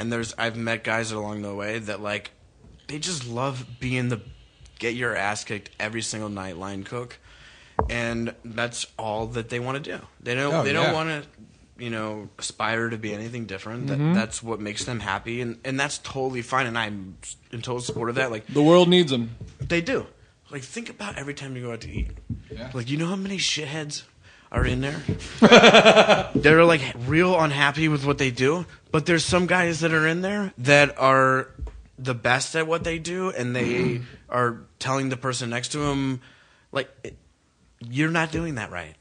and 0.00 0.10
there's 0.10 0.34
I've 0.38 0.56
met 0.56 0.82
guys 0.82 1.12
along 1.12 1.42
the 1.42 1.54
way 1.54 1.78
that 1.78 2.00
like 2.00 2.30
they 2.88 2.98
just 2.98 3.28
love 3.28 3.66
being 3.78 4.08
the 4.08 4.22
get 4.78 4.94
your 4.94 5.14
ass 5.14 5.44
kicked 5.44 5.70
every 5.78 6.00
single 6.00 6.30
night 6.30 6.56
line 6.56 6.84
cook, 6.84 7.18
and 7.90 8.34
that's 8.44 8.86
all 8.98 9.26
that 9.26 9.50
they 9.50 9.60
want 9.60 9.84
to 9.84 9.98
do. 9.98 10.04
They 10.20 10.34
don't 10.34 10.54
Oh, 10.54 10.64
they 10.64 10.72
don't 10.72 10.86
yeah. 10.86 10.92
want 10.94 11.08
to 11.10 11.84
you 11.84 11.90
know 11.90 12.30
aspire 12.38 12.88
to 12.88 12.96
be 12.96 13.12
anything 13.12 13.44
different. 13.44 13.88
That 13.88 13.98
mm-hmm. 13.98 14.14
that's 14.14 14.42
what 14.42 14.58
makes 14.58 14.84
them 14.86 15.00
happy, 15.00 15.42
and 15.42 15.58
and 15.66 15.78
that's 15.78 15.98
totally 15.98 16.42
fine. 16.42 16.66
And 16.66 16.78
I'm 16.78 17.18
in 17.52 17.60
total 17.60 17.80
support 17.80 18.08
of 18.08 18.14
that. 18.14 18.30
Like 18.30 18.46
The 18.46 18.62
world 18.62 18.88
needs 18.88 19.10
them. 19.10 19.36
they 19.60 19.82
do. 19.82 20.06
Like 20.50 20.62
think 20.62 20.88
about 20.88 21.16
every 21.18 21.34
time 21.34 21.54
you 21.56 21.62
go 21.62 21.72
out 21.72 21.82
to 21.82 21.90
eat. 21.90 22.08
Yeah. 22.50 22.70
Like 22.72 22.88
you 22.90 22.96
know 22.96 23.06
how 23.06 23.16
many 23.16 23.36
shitheads 23.36 24.02
are 24.52 24.66
in 24.66 24.80
there? 24.80 25.00
They're 26.34 26.64
like 26.64 26.82
real 27.06 27.38
unhappy 27.38 27.88
with 27.88 28.04
what 28.04 28.18
they 28.18 28.30
do, 28.30 28.66
but 28.90 29.06
there's 29.06 29.24
some 29.24 29.46
guys 29.46 29.80
that 29.80 29.92
are 29.92 30.06
in 30.06 30.22
there 30.22 30.52
that 30.58 30.98
are 30.98 31.48
the 31.98 32.14
best 32.14 32.56
at 32.56 32.66
what 32.66 32.82
they 32.84 32.98
do 32.98 33.30
and 33.30 33.54
they 33.54 33.74
mm-hmm. 33.74 34.04
are 34.28 34.62
telling 34.78 35.10
the 35.10 35.16
person 35.16 35.50
next 35.50 35.68
to 35.68 35.78
them 35.78 36.20
like 36.72 36.88
you're 37.80 38.10
not 38.10 38.32
doing 38.32 38.56
that 38.56 38.70
right. 38.70 38.94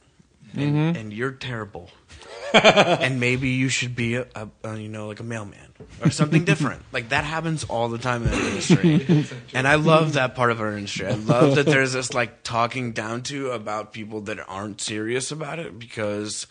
And, 0.54 0.62
mm-hmm. 0.62 0.98
and 0.98 1.14
you're 1.14 1.32
terrible. 1.32 1.90
and 2.54 3.20
maybe 3.20 3.50
you 3.50 3.70
should 3.70 3.96
be 3.96 4.16
a, 4.16 4.28
a, 4.36 4.50
a 4.64 4.78
you 4.78 4.90
know 4.90 5.08
like 5.08 5.20
a 5.20 5.24
mailman 5.24 5.69
or 6.04 6.12
something 6.12 6.46
different. 6.46 6.82
like 6.92 7.10
that 7.10 7.24
happens 7.24 7.64
all 7.64 7.90
the 7.90 7.98
time 7.98 8.24
in 8.24 8.32
the 8.32 8.48
industry, 8.48 9.26
and 9.54 9.68
I 9.68 9.76
love 9.76 10.14
that 10.14 10.36
part 10.36 10.52
of 10.52 10.62
our 10.62 10.76
industry. 10.76 11.08
I 11.08 11.14
love 11.14 11.56
that 11.56 11.66
there's 11.66 11.94
this 11.94 12.14
like 12.14 12.44
talking 12.44 12.92
down 12.92 13.24
to 13.24 13.52
about 13.52 13.94
people 13.94 14.22
that 14.22 14.40
aren't 14.48 14.82
serious 14.82 15.32
about 15.32 15.60
it 15.60 15.78
because 15.78 16.48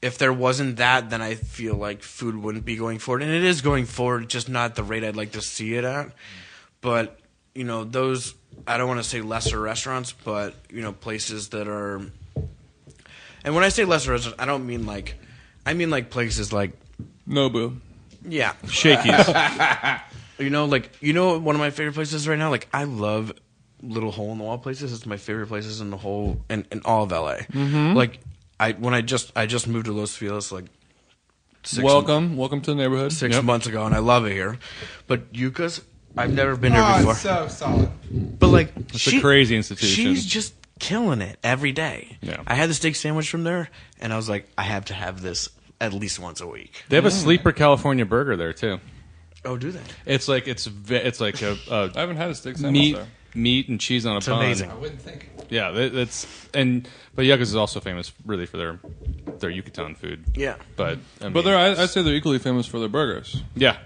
if 0.00 0.18
there 0.18 0.32
wasn't 0.32 0.76
that, 0.76 1.10
then 1.10 1.20
I 1.20 1.34
feel 1.34 1.74
like 1.74 2.02
food 2.02 2.36
wouldn't 2.36 2.64
be 2.64 2.76
going 2.76 2.98
forward, 2.98 3.22
and 3.22 3.32
it 3.32 3.44
is 3.44 3.60
going 3.60 3.86
forward, 3.86 4.28
just 4.28 4.48
not 4.48 4.74
the 4.74 4.84
rate 4.84 5.04
I'd 5.04 5.16
like 5.16 5.32
to 5.32 5.42
see 5.42 5.74
it 5.74 5.84
at. 5.84 6.12
But 6.80 7.18
you 7.54 7.64
know 7.64 7.84
those 7.84 8.34
I 8.66 8.78
don't 8.78 8.88
want 8.88 9.02
to 9.02 9.08
say 9.08 9.20
lesser 9.20 9.60
restaurants, 9.60 10.12
but 10.12 10.54
you 10.70 10.82
know 10.82 10.92
places 10.92 11.48
that 11.50 11.68
are 11.68 12.02
and 13.44 13.54
when 13.54 13.64
I 13.64 13.68
say 13.68 13.84
lesser 13.84 14.12
restaurants, 14.12 14.40
I 14.40 14.44
don't 14.44 14.66
mean 14.66 14.86
like, 14.86 15.14
I 15.64 15.74
mean 15.74 15.90
like 15.90 16.10
places 16.10 16.52
like, 16.52 16.72
Nobu. 17.28 17.78
Yeah, 18.26 18.54
Shakey's. 18.68 19.28
you 20.38 20.50
know, 20.50 20.64
like 20.66 20.90
you 21.00 21.12
know, 21.12 21.38
one 21.38 21.54
of 21.54 21.60
my 21.60 21.70
favorite 21.70 21.94
places 21.94 22.26
right 22.28 22.38
now. 22.38 22.50
Like 22.50 22.68
I 22.72 22.84
love 22.84 23.32
little 23.82 24.10
hole 24.10 24.32
in 24.32 24.38
the 24.38 24.44
wall 24.44 24.58
places. 24.58 24.92
It's 24.92 25.06
my 25.06 25.16
favorite 25.16 25.46
places 25.48 25.80
in 25.80 25.90
the 25.90 25.96
whole 25.96 26.40
in, 26.50 26.66
in 26.72 26.82
all 26.84 27.04
of 27.04 27.10
LA. 27.12 27.36
Mm-hmm. 27.52 27.94
Like 27.96 28.20
I 28.58 28.72
when 28.72 28.94
I 28.94 29.00
just 29.02 29.32
I 29.36 29.46
just 29.46 29.68
moved 29.68 29.86
to 29.86 29.92
Los 29.92 30.16
Feliz 30.16 30.50
like 30.52 30.64
six 31.62 31.82
welcome, 31.84 32.36
welcome 32.36 32.60
to 32.62 32.70
the 32.72 32.76
neighborhood. 32.76 33.12
six 33.12 33.34
Yep. 33.36 33.44
months 33.44 33.66
ago, 33.66 33.84
and 33.86 33.94
I 33.94 33.98
love 33.98 34.26
it 34.26 34.32
here. 34.32 34.58
But 35.06 35.32
Yuca's, 35.34 35.80
I've 36.16 36.32
never 36.32 36.56
been 36.56 36.72
here 36.72 36.82
Oh, 36.84 36.98
before. 36.98 37.12
it's 37.12 37.20
so 37.20 37.48
solid. 37.48 37.90
But 38.38 38.48
like, 38.48 38.72
It's 38.94 39.06
a 39.06 39.20
crazy 39.20 39.54
institution. 39.56 39.94
She's 39.94 40.24
just 40.26 40.54
killing 40.78 41.20
it 41.20 41.38
every 41.42 41.72
day. 41.72 42.16
Yeah. 42.22 42.42
I 42.46 42.54
had 42.54 42.70
the 42.70 42.74
steak 42.74 42.96
sandwich 42.96 43.28
from 43.28 43.44
there, 43.44 43.68
and 44.00 44.12
I 44.12 44.16
was 44.16 44.28
like, 44.28 44.48
I 44.56 44.62
have 44.62 44.86
to 44.86 44.94
have 44.94 45.20
this 45.20 45.48
at 45.80 45.92
least 45.92 46.18
once 46.18 46.40
a 46.40 46.46
week. 46.46 46.84
They 46.88 46.96
have 46.96 47.06
a 47.06 47.08
mm. 47.08 47.12
sleeper 47.12 47.52
California 47.52 48.04
burger 48.04 48.36
there 48.36 48.52
too. 48.52 48.80
Oh, 49.44 49.56
do 49.56 49.70
they? 49.70 49.80
It's 50.06 50.28
like 50.28 50.48
it's 50.48 50.66
ve- 50.66 50.96
it's 50.96 51.20
like 51.20 51.40
a, 51.42 51.56
a 51.70 51.90
I 51.94 52.00
haven't 52.00 52.16
had 52.16 52.30
a 52.30 52.34
steak 52.34 52.56
sandwich 52.56 52.72
meat 52.72 52.96
there. 52.96 53.06
meat 53.34 53.68
and 53.68 53.80
cheese 53.80 54.04
on 54.04 54.14
a 54.14 54.16
It's 54.18 54.26
bun. 54.26 54.38
amazing. 54.44 54.70
I 54.70 54.74
wouldn't 54.74 55.00
think. 55.00 55.30
Yeah, 55.48 55.70
that, 55.70 55.92
that's 55.94 56.26
and 56.52 56.88
but 57.14 57.24
Yuca's 57.24 57.50
is 57.50 57.56
also 57.56 57.80
famous 57.80 58.12
really 58.26 58.46
for 58.46 58.56
their 58.56 58.80
their 59.38 59.50
Yucatan 59.50 59.94
food. 59.94 60.24
Yeah. 60.34 60.56
But 60.76 60.98
I 61.20 61.24
mean, 61.24 61.32
But 61.32 61.44
they're, 61.44 61.56
I, 61.56 61.70
I'd 61.82 61.90
say 61.90 62.02
they're 62.02 62.14
equally 62.14 62.38
famous 62.40 62.66
for 62.66 62.80
their 62.80 62.88
burgers. 62.88 63.42
yeah, 63.54 63.76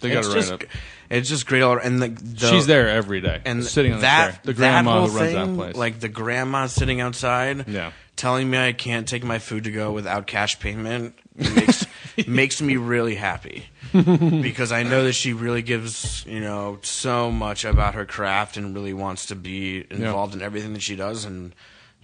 they 0.00 0.08
got 0.10 0.18
it's 0.20 0.28
it 0.28 0.30
right 0.30 0.34
just, 0.40 0.52
up. 0.52 0.62
It's 1.10 1.28
just 1.28 1.46
great. 1.46 1.62
All, 1.62 1.78
and 1.78 2.02
the, 2.02 2.08
the 2.08 2.46
She's 2.50 2.66
there 2.66 2.88
every 2.88 3.20
day, 3.20 3.40
and 3.44 3.62
sitting 3.64 3.92
on 3.92 4.00
that 4.00 4.26
the 4.26 4.32
chair. 4.32 4.40
The 4.44 4.52
that 4.52 4.56
grandma 4.56 4.92
whole 5.00 5.08
who 5.08 5.18
runs 5.18 5.32
thing, 5.32 5.56
that 5.56 5.62
place. 5.62 5.76
like 5.76 6.00
the 6.00 6.08
grandma 6.08 6.66
sitting 6.66 7.00
outside, 7.00 7.68
Yeah. 7.68 7.92
Telling 8.18 8.50
me 8.50 8.58
I 8.58 8.72
can't 8.72 9.08
take 9.08 9.24
my 9.24 9.38
food 9.38 9.64
to 9.64 9.70
go 9.70 9.92
without 9.92 10.26
cash 10.26 10.58
payment 10.60 11.14
makes 11.34 11.86
makes 12.26 12.60
me 12.60 12.76
really 12.76 13.14
happy 13.14 13.66
because 13.92 14.72
I 14.72 14.82
know 14.82 15.04
that 15.04 15.14
she 15.14 15.32
really 15.32 15.62
gives 15.62 16.26
you 16.26 16.40
know 16.40 16.78
so 16.82 17.30
much 17.30 17.64
about 17.64 17.94
her 17.94 18.04
craft 18.04 18.56
and 18.56 18.74
really 18.74 18.92
wants 18.92 19.26
to 19.26 19.36
be 19.36 19.86
involved 19.90 20.34
in 20.34 20.42
everything 20.42 20.74
that 20.74 20.82
she 20.82 20.96
does 20.96 21.24
and. 21.24 21.54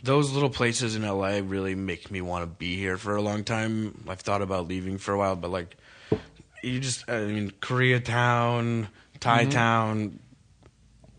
Those 0.03 0.33
little 0.33 0.51
places 0.51 0.97
in 0.97 1.03
LA 1.03 1.41
really 1.43 1.75
make 1.75 2.11
me 2.11 2.21
want 2.21 2.43
to 2.43 2.47
be 2.47 2.77
here 2.77 2.99
for 2.99 3.17
a 3.17 3.23
long 3.23 3.43
time. 3.43 4.05
I've 4.07 4.21
thought 4.21 4.43
about 4.43 4.69
leaving 4.69 4.99
for 4.99 5.15
a 5.15 5.17
while, 5.17 5.35
but 5.35 5.51
like, 5.51 5.79
you 6.63 6.79
just, 6.79 7.09
I 7.09 7.25
mean, 7.25 7.53
Koreatown, 7.53 8.89
Thai 9.21 9.45
mm-hmm. 9.45 9.51
Town, 9.51 10.19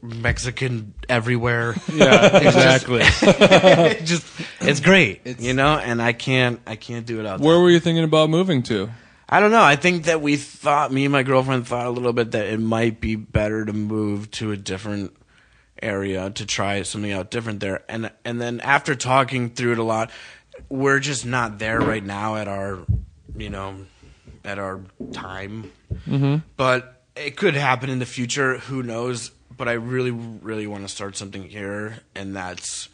Mexican 0.02 0.94
everywhere. 1.10 1.76
yeah, 1.92 2.38
exactly. 2.48 3.02
it 3.04 4.06
just 4.06 4.26
it's 4.62 4.80
great, 4.80 5.22
It's- 5.26 5.44
you 5.44 5.54
know. 5.54 5.78
And 5.78 6.02
I 6.02 6.14
can't 6.14 6.60
I 6.68 6.76
can't 6.76 7.06
do 7.06 7.20
it 7.20 7.26
out 7.26 7.40
there. 7.40 7.46
Where 7.46 7.56
there. 7.56 7.64
were 7.64 7.70
you 7.70 7.80
thinking 7.80 8.04
about 8.04 8.30
moving 8.30 8.64
to? 8.64 8.90
I 9.28 9.40
don't 9.40 9.52
know. 9.52 9.64
I 9.64 9.76
think 9.76 10.06
that 10.06 10.22
we 10.22 10.38
thought 10.38 10.92
me 10.94 11.06
and 11.06 11.12
my 11.12 11.24
girlfriend 11.24 11.68
thought 11.68 11.88
a 11.88 11.90
little 11.90 12.14
bit 12.14 12.32
that 12.32 12.46
it 12.46 12.60
might 12.60 13.02
be 13.02 13.16
better 13.16 13.66
to 13.66 13.74
move 13.74 14.30
to 14.32 14.52
a 14.52 14.58
different 14.58 15.16
area 15.82 16.30
to 16.30 16.46
try 16.46 16.82
something 16.84 17.12
out 17.12 17.32
different 17.32 17.60
there. 17.60 17.84
And 17.90 18.12
and 18.24 18.40
then 18.40 18.60
after 18.62 18.94
talking 18.96 19.50
through 19.50 19.74
it 19.74 19.78
a 19.80 19.84
lot, 19.84 20.12
we're 20.70 21.00
just 21.00 21.26
not 21.26 21.58
there 21.58 21.80
right 21.80 22.04
now 22.04 22.36
at 22.36 22.48
our 22.48 22.86
you 23.36 23.50
know 23.50 23.78
at 24.44 24.60
our 24.60 24.82
time. 25.12 25.72
Mm-hmm. 26.08 26.38
But 26.56 27.02
it 27.16 27.36
could 27.36 27.56
happen 27.56 27.90
in 27.90 27.98
the 28.00 28.06
future. 28.06 28.60
Who 28.60 28.84
knows? 28.84 29.32
But 29.58 29.70
I 29.70 29.74
really, 29.74 30.12
really 30.12 30.68
want 30.68 30.84
to 30.84 30.90
start 30.90 31.16
something 31.16 31.44
here, 31.44 32.00
and 32.14 32.36
that's 32.36 32.90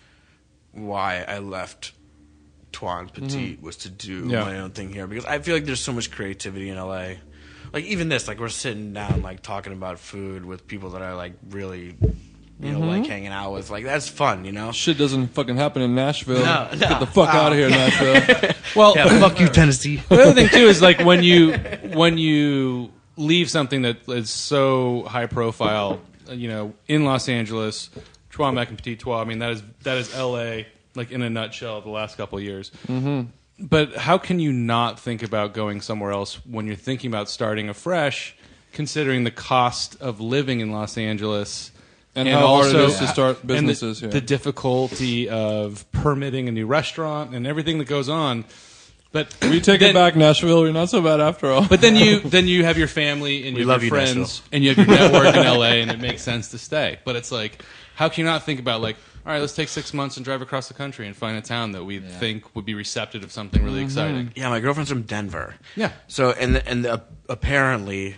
why 0.73 1.25
I 1.27 1.39
left 1.39 1.93
Tuan 2.71 3.09
Petit 3.09 3.53
mm-hmm. 3.53 3.65
was 3.65 3.77
to 3.77 3.89
do 3.89 4.27
Yeah. 4.27 4.43
my 4.43 4.59
own 4.59 4.71
thing 4.71 4.91
here 4.93 5.07
because 5.07 5.25
I 5.25 5.39
feel 5.39 5.55
like 5.55 5.65
there's 5.65 5.81
so 5.81 5.93
much 5.93 6.11
creativity 6.11 6.69
in 6.69 6.77
LA. 6.77 7.13
Like 7.73 7.85
even 7.85 8.09
this, 8.09 8.27
like 8.27 8.39
we're 8.39 8.49
sitting 8.49 8.93
down, 8.93 9.21
like 9.21 9.41
talking 9.41 9.73
about 9.73 9.99
food 9.99 10.45
with 10.45 10.67
people 10.67 10.91
that 10.91 11.01
I 11.01 11.13
like 11.13 11.33
really, 11.49 11.95
you 12.59 12.71
know, 12.71 12.79
mm-hmm. 12.79 12.87
like 12.87 13.05
hanging 13.05 13.29
out 13.29 13.53
with. 13.53 13.69
Like 13.69 13.85
that's 13.85 14.07
fun, 14.09 14.45
you 14.45 14.51
know. 14.51 14.71
Shit 14.71 14.97
doesn't 14.97 15.27
fucking 15.29 15.55
happen 15.55 15.81
in 15.81 15.95
Nashville. 15.95 16.43
No, 16.43 16.69
no. 16.73 16.77
Get 16.77 16.99
the 16.99 17.07
fuck 17.07 17.29
out 17.29 17.51
of 17.53 17.57
here, 17.57 17.69
Nashville. 17.69 18.51
well, 18.75 18.93
Yeah, 18.95 19.19
fuck 19.19 19.39
you, 19.39 19.47
Tennessee. 19.49 19.97
the 20.09 20.21
other 20.21 20.33
thing 20.33 20.49
too 20.49 20.67
is 20.67 20.81
like 20.81 20.99
when 20.99 21.23
you 21.23 21.53
when 21.93 22.17
you 22.17 22.91
leave 23.17 23.49
something 23.49 23.83
that 23.83 23.97
is 24.09 24.29
so 24.29 25.03
high 25.03 25.27
profile, 25.27 26.01
you 26.31 26.47
know, 26.47 26.73
in 26.87 27.05
Los 27.05 27.29
Angeles, 27.29 27.89
Trois 28.29 28.51
Mec 28.51 28.69
and 28.69 28.77
Petit 28.77 28.95
Trois. 28.95 29.21
I 29.21 29.25
mean, 29.25 29.39
that 29.39 29.51
is 29.51 29.63
that 29.83 29.97
is 29.97 30.13
L.A. 30.15 30.67
like 30.95 31.11
in 31.11 31.21
a 31.21 31.29
nutshell. 31.29 31.81
The 31.81 31.89
last 31.89 32.17
couple 32.17 32.37
of 32.37 32.43
years. 32.43 32.71
Mm-hmm. 32.87 33.29
But 33.59 33.95
how 33.95 34.17
can 34.17 34.39
you 34.39 34.51
not 34.51 34.99
think 34.99 35.21
about 35.21 35.53
going 35.53 35.81
somewhere 35.81 36.11
else 36.11 36.43
when 36.45 36.65
you're 36.65 36.75
thinking 36.75 37.11
about 37.11 37.29
starting 37.29 37.69
afresh, 37.69 38.35
considering 38.73 39.23
the 39.23 39.31
cost 39.31 40.01
of 40.01 40.19
living 40.19 40.61
in 40.61 40.71
Los 40.71 40.97
Angeles? 40.97 41.71
And 42.13 42.27
how 42.27 42.45
hard 42.47 42.75
it 42.75 42.75
is 42.75 42.97
to 42.99 43.07
start 43.07 43.39
and 43.39 43.49
the- 43.49 43.53
businesses 43.53 44.01
the, 44.01 44.19
difficulty 44.19 45.29
of 45.29 45.89
permitting 45.93 46.49
a 46.49 46.51
new 46.51 46.65
restaurant 46.65 47.33
and 47.33 47.47
everything 47.47 47.77
that 47.77 47.87
goes 47.87 48.09
on. 48.09 48.43
But 49.11 49.35
We 49.41 49.59
take 49.59 49.81
then- 49.81 49.89
it 49.91 49.93
back, 49.93 50.15
Nashville. 50.15 50.63
You're 50.63 50.73
not 50.73 50.89
so 50.89 51.01
bad 51.01 51.19
after 51.19 51.51
all. 51.51 51.67
but 51.67 51.81
then 51.81 51.95
you 51.95 52.19
then 52.25 52.47
you 52.47 52.63
have 52.63 52.77
your 52.77 52.87
family 52.87 53.47
and 53.47 53.55
We 53.55 53.61
you 53.61 53.67
love 53.67 53.81
have 53.81 53.83
your 53.89 53.99
you, 53.99 54.05
friends 54.05 54.17
Nashville. 54.17 54.49
and 54.53 54.63
you 54.63 54.73
have 54.73 54.77
your 54.87 54.97
network 55.11 55.35
in 55.35 55.43
LA 55.43 55.81
and 55.81 55.91
it 55.91 55.99
makes 55.99 56.21
sense 56.21 56.49
to 56.51 56.57
stay. 56.57 56.99
But 57.03 57.15
it's 57.15 57.31
like, 57.31 57.61
how 57.95 58.07
can 58.09 58.23
you 58.23 58.31
not 58.31 58.43
think 58.43 58.59
about 58.59 58.81
like, 58.81 58.95
all 59.25 59.31
right, 59.33 59.39
let's 59.39 59.53
take 59.53 59.67
six 59.67 59.93
months 59.93 60.17
and 60.17 60.25
drive 60.25 60.41
across 60.41 60.67
the 60.67 60.73
country 60.73 61.05
and 61.05 61.15
find 61.15 61.37
a 61.37 61.41
town 61.41 61.73
that 61.73 61.83
we 61.83 61.99
think 61.99 62.55
would 62.55 62.65
be 62.65 62.73
receptive 62.73 63.21
of 63.23 63.31
something 63.31 63.63
really 63.63 63.79
mm-hmm. 63.79 63.85
exciting. 63.85 64.31
Yeah, 64.35 64.49
my 64.49 64.59
girlfriend's 64.59 64.89
from 64.89 65.03
Denver. 65.03 65.55
Yeah. 65.75 65.91
So 66.07 66.31
and 66.31 66.57
and 66.65 67.01
apparently, 67.29 68.15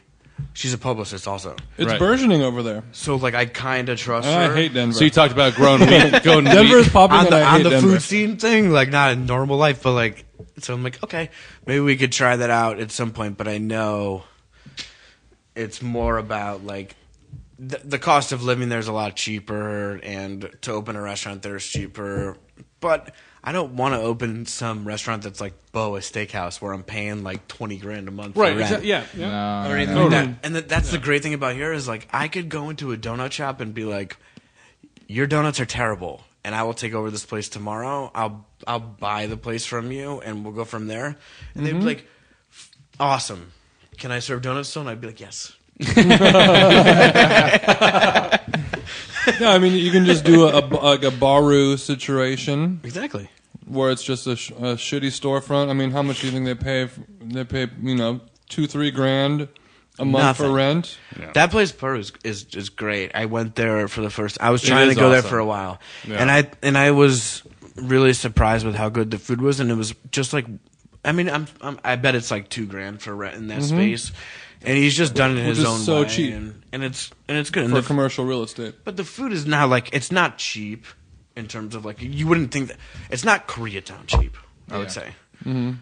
She's 0.54 0.74
a 0.74 0.78
publicist 0.78 1.28
also. 1.28 1.56
It's 1.78 1.90
Right. 1.92 2.00
burgeoning 2.00 2.42
over 2.44 2.62
there. 2.62 2.84
So 2.92 3.16
like 3.16 3.34
I 3.34 3.46
kind 3.46 3.90
of 3.90 3.98
trust 3.98 4.28
And 4.28 4.52
her. 4.52 4.58
I 4.58 4.62
hate 4.62 4.74
Denver. 4.74 4.94
So 4.94 5.04
you 5.06 5.10
talked 5.10 5.34
about 5.34 5.56
grown 5.56 5.80
wheat. 5.88 6.24
Going 6.24 6.44
Denver 6.46 6.78
is 6.78 6.86
wheat. 6.88 6.94
popping, 6.94 7.18
on 7.18 7.26
and 7.26 7.34
the, 7.34 7.38
I 7.40 7.44
on 7.44 7.58
hate 7.58 7.64
the 7.64 7.70
Denver. 7.72 7.88
food 7.94 8.02
scene 8.02 8.38
thing, 8.38 8.70
like 8.72 8.90
not 8.90 9.14
in 9.14 9.26
normal 9.26 9.58
life, 9.58 9.82
but 9.84 9.94
like 9.94 10.26
so 10.60 10.74
I'm 10.74 10.84
like, 10.84 11.02
okay, 11.04 11.30
maybe 11.66 11.80
we 11.80 11.96
could 11.98 12.12
try 12.12 12.36
that 12.36 12.50
out 12.50 12.80
at 12.80 12.92
some 12.92 13.12
point, 13.12 13.38
but 13.38 13.48
I 13.48 13.58
know 13.58 14.24
it's 15.56 15.82
more 15.82 16.18
about 16.18 16.64
like 16.66 16.96
the, 17.60 17.80
the 17.84 18.00
cost 18.00 18.32
of 18.32 18.44
living 18.44 18.70
there's 18.70 18.88
a 18.88 18.94
lot 18.94 19.16
cheaper 19.16 20.00
and 20.04 20.50
to 20.62 20.72
open 20.72 20.96
a 20.96 21.02
restaurant 21.02 21.42
there's 21.42 21.66
cheaper. 21.66 22.38
But 22.80 23.14
I 23.44 23.52
don't 23.52 23.74
want 23.74 23.94
to 23.94 24.00
open 24.00 24.46
some 24.46 24.88
restaurant 24.88 25.24
that's 25.24 25.42
like 25.42 25.54
Boa 25.74 26.00
Steakhouse 26.00 26.62
where 26.62 26.72
I'm 26.72 26.84
paying 26.84 27.24
like 27.24 27.46
20 27.50 27.78
grand 27.78 28.08
a 28.08 28.12
month 28.12 28.38
Right. 28.38 28.54
for 28.54 28.60
rent. 28.60 28.72
Exactly. 28.72 28.90
Yeah. 28.90 29.04
yeah. 29.16 29.64
No, 29.64 29.70
or 29.70 29.76
anything 29.76 29.96
no. 29.96 30.02
like 30.04 30.12
that. 30.12 30.30
And 30.44 30.56
that, 30.56 30.70
that's 30.70 30.92
the 30.92 30.98
great 30.98 31.24
thing 31.24 31.34
about 31.34 31.56
here 31.56 31.74
is 31.74 31.88
like 31.88 32.08
I 32.14 32.30
could 32.30 32.48
go 32.48 32.70
into 32.70 32.94
a 32.94 32.98
donut 32.98 33.34
shop 33.34 33.60
and 33.60 33.74
be 33.74 33.84
like, 33.84 34.16
"Your 35.08 35.28
donuts 35.28 35.60
are 35.60 35.66
terrible," 35.66 36.22
and 36.46 36.56
I 36.56 36.64
will 36.64 36.74
take 36.74 36.94
over 36.94 37.12
this 37.12 37.26
place 37.26 37.50
tomorrow. 37.50 38.10
I'll 38.16 38.46
I'll 38.66 38.80
buy 38.80 39.26
the 39.26 39.38
place 39.38 39.66
from 39.66 39.92
you, 39.92 40.22
and 40.22 40.46
we'll 40.46 40.54
go 40.54 40.64
from 40.64 40.88
there. 40.88 41.18
And 41.54 41.66
they'd 41.66 41.74
be 41.74 41.80
mm-hmm. 41.80 41.88
like, 41.88 42.08
"Awesome, 42.98 43.52
can 43.98 44.14
I 44.14 44.20
serve 44.20 44.42
donuts 44.42 44.70
still?" 44.70 44.84
And 44.84 44.90
I'd 44.90 45.02
be 45.02 45.08
like, 45.08 45.20
"Yes." 45.20 45.52
Yeah, 49.40 49.52
I 49.52 49.60
mean, 49.60 49.74
you 49.74 49.92
can 49.92 50.06
just 50.06 50.24
do 50.26 50.46
a, 50.48 50.60
a 50.60 50.62
like 50.62 51.04
a 51.04 51.12
Baroo 51.12 51.78
situation 51.80 52.80
Exactly. 52.84 53.30
where 53.66 53.92
it's 53.92 54.04
just 54.04 54.28
a, 54.28 54.36
sh- 54.36 54.52
a 54.52 54.76
shitty 54.76 55.08
storefront. 55.12 55.70
I 55.70 55.74
mean, 55.74 55.92
how 55.92 56.02
much 56.02 56.22
do 56.22 56.28
you 56.28 56.34
think 56.34 56.46
they 56.46 56.56
pay? 56.56 56.84
f- 56.84 57.00
They 57.22 57.44
pay, 57.44 57.68
you 57.82 57.96
know, 57.96 58.22
two 58.50 58.68
three 58.68 58.92
grand 58.92 59.48
a 60.00 60.06
month 60.06 60.38
for 60.38 60.44
Nothing. 60.44 60.56
rent. 60.56 60.98
That 61.34 61.52
place 61.52 61.72
Baroo 61.72 62.00
is, 62.00 62.12
is 62.24 62.46
is 62.56 62.70
great. 62.70 63.12
I 63.16 63.26
went 63.26 63.56
there 63.56 63.88
for 63.88 64.02
the 64.02 64.10
first. 64.10 64.38
I 64.42 64.50
was 64.50 64.62
trying 64.62 64.88
to 64.88 64.92
is 64.92 64.98
go 64.98 65.10
there 65.10 65.20
awesome. 65.20 65.30
for 65.30 65.40
a 65.40 65.46
while, 65.46 65.80
Yeah. 66.08 66.18
and 66.18 66.30
I 66.32 66.50
and 66.62 66.78
I 66.78 66.92
was 66.92 67.44
really 67.76 68.14
surprised 68.14 68.66
with 68.66 68.76
how 68.76 68.90
good 68.90 69.12
the 69.12 69.18
food 69.20 69.42
was, 69.42 69.60
and 69.60 69.72
it 69.72 69.76
was 69.76 69.94
just 70.12 70.34
like, 70.34 70.46
I 71.06 71.12
mean, 71.12 71.30
I'm, 71.30 71.48
I'm 71.62 71.80
I 71.84 71.96
bet 71.96 72.16
it's 72.16 72.30
like 72.32 72.50
two 72.50 72.66
grand 72.66 73.02
for 73.02 73.16
rent 73.16 73.36
in 73.36 73.48
that 73.48 73.60
mm-hmm. 73.60 73.76
space, 73.78 74.12
and 74.64 74.78
he's 74.78 74.96
just 74.96 75.14
done 75.16 75.32
it 75.32 75.40
in. 75.40 75.48
Which 75.48 75.58
his 75.58 75.60
is 75.60 75.66
own 75.66 75.80
so 75.80 76.02
way, 76.04 76.08
cheap. 76.10 76.34
and, 76.34 76.64
and 76.72 76.84
it's 76.84 77.12
and 77.28 77.38
it's 77.38 77.50
good. 77.50 77.64
And 77.66 77.74
for 77.74 77.82
the, 77.82 77.88
commercial 77.88 78.26
real 78.26 78.44
estate. 78.44 78.76
but 78.84 78.98
the 78.98 79.04
food 79.04 79.32
is 79.34 79.46
not 79.46 79.70
like 79.70 79.94
it's 79.94 80.12
not 80.12 80.38
cheap 80.38 80.86
in 81.36 81.48
terms 81.48 81.76
of 81.76 81.86
like 81.86 82.02
you 82.02 82.28
wouldn't 82.28 82.52
think 82.52 82.70
that 82.70 82.78
it's 83.10 83.24
not 83.24 83.48
Koreatown 83.48 84.06
cheap. 84.08 84.38
I 84.70 84.78
would 84.78 84.92
say. 84.92 85.10
Mm-hmm. 85.44 85.74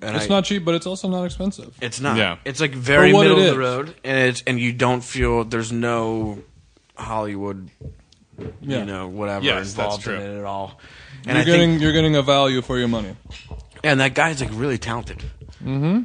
And 0.00 0.16
It's 0.16 0.26
I- 0.26 0.28
not 0.28 0.44
cheap, 0.44 0.64
but 0.64 0.74
it's 0.74 0.86
also 0.86 1.08
not 1.08 1.24
expensive. 1.24 1.76
it's 1.80 2.00
not. 2.00 2.16
Yeah. 2.16 2.36
It's 2.44 2.60
like 2.60 2.72
very 2.72 3.10
For 3.10 3.16
what 3.16 3.22
middle 3.24 3.38
it 3.38 3.40
of 3.40 3.46
the 3.46 3.52
is. 3.52 3.56
road, 3.58 3.94
and 4.04 4.18
it's 4.28 4.42
and 4.46 4.60
you 4.60 4.72
don't 4.72 5.02
feel 5.02 5.44
there's 5.44 5.72
no 5.72 6.38
Hollywood, 6.96 7.68
Yeah. 8.60 8.78
you 8.80 8.84
know, 8.84 9.08
whatever 9.08 9.44
Yes, 9.44 9.72
that's 9.74 9.78
involved 9.78 10.02
true. 10.04 10.14
in 10.14 10.22
it 10.22 10.38
at 10.38 10.44
all. 10.44 10.80
And 11.26 11.32
You're 11.36 11.36
I 11.38 11.44
getting 11.44 11.70
think, 11.70 11.82
you're 11.82 11.92
getting 11.92 12.14
a 12.16 12.22
value 12.22 12.62
for 12.62 12.78
your 12.78 12.88
money. 12.88 13.14
and 13.82 14.00
that 14.00 14.14
guy's 14.14 14.40
like 14.40 14.50
really 14.52 14.78
talented. 14.78 15.18
Mm-hmm. 15.64 16.02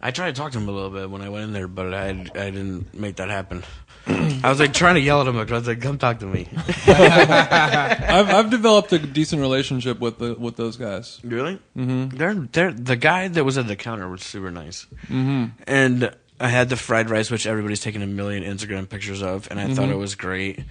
I 0.00 0.10
tried 0.10 0.34
to 0.34 0.40
talk 0.40 0.52
to 0.52 0.58
him 0.58 0.68
a 0.68 0.72
little 0.72 0.90
bit 0.90 1.10
when 1.10 1.22
I 1.22 1.28
went 1.28 1.44
in 1.44 1.52
there, 1.52 1.68
but 1.68 1.94
I 1.94 2.08
I 2.08 2.50
didn't 2.50 2.94
make 2.94 3.16
that 3.16 3.30
happen. 3.30 3.64
I 4.06 4.48
was 4.48 4.60
like 4.60 4.72
trying 4.72 4.94
to 4.94 5.00
yell 5.00 5.20
at 5.20 5.26
him. 5.26 5.36
Because 5.36 5.52
I 5.52 5.58
was 5.58 5.68
like, 5.68 5.80
"Come 5.80 5.98
talk 5.98 6.20
to 6.20 6.26
me." 6.26 6.48
I've 6.86 8.30
I've 8.30 8.50
developed 8.50 8.92
a 8.92 8.98
decent 8.98 9.40
relationship 9.40 9.98
with 9.98 10.18
the 10.18 10.34
with 10.34 10.56
those 10.56 10.76
guys. 10.76 11.20
Really? 11.24 11.58
Mm-hmm. 11.76 12.16
They're 12.16 12.34
they're 12.34 12.72
the 12.72 12.96
guy 12.96 13.28
that 13.28 13.44
was 13.44 13.58
at 13.58 13.66
the 13.66 13.76
counter 13.76 14.08
was 14.08 14.22
super 14.22 14.50
nice. 14.50 14.86
Mm-hmm. 15.08 15.46
And 15.66 16.14
I 16.38 16.48
had 16.48 16.68
the 16.68 16.76
fried 16.76 17.10
rice, 17.10 17.30
which 17.30 17.46
everybody's 17.46 17.80
taking 17.80 18.02
a 18.02 18.06
million 18.06 18.44
Instagram 18.44 18.88
pictures 18.88 19.22
of, 19.22 19.48
and 19.50 19.58
I 19.58 19.72
thought 19.72 19.88
it 19.88 19.96
was 19.96 20.14
great. 20.14 20.64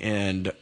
And 0.00 0.52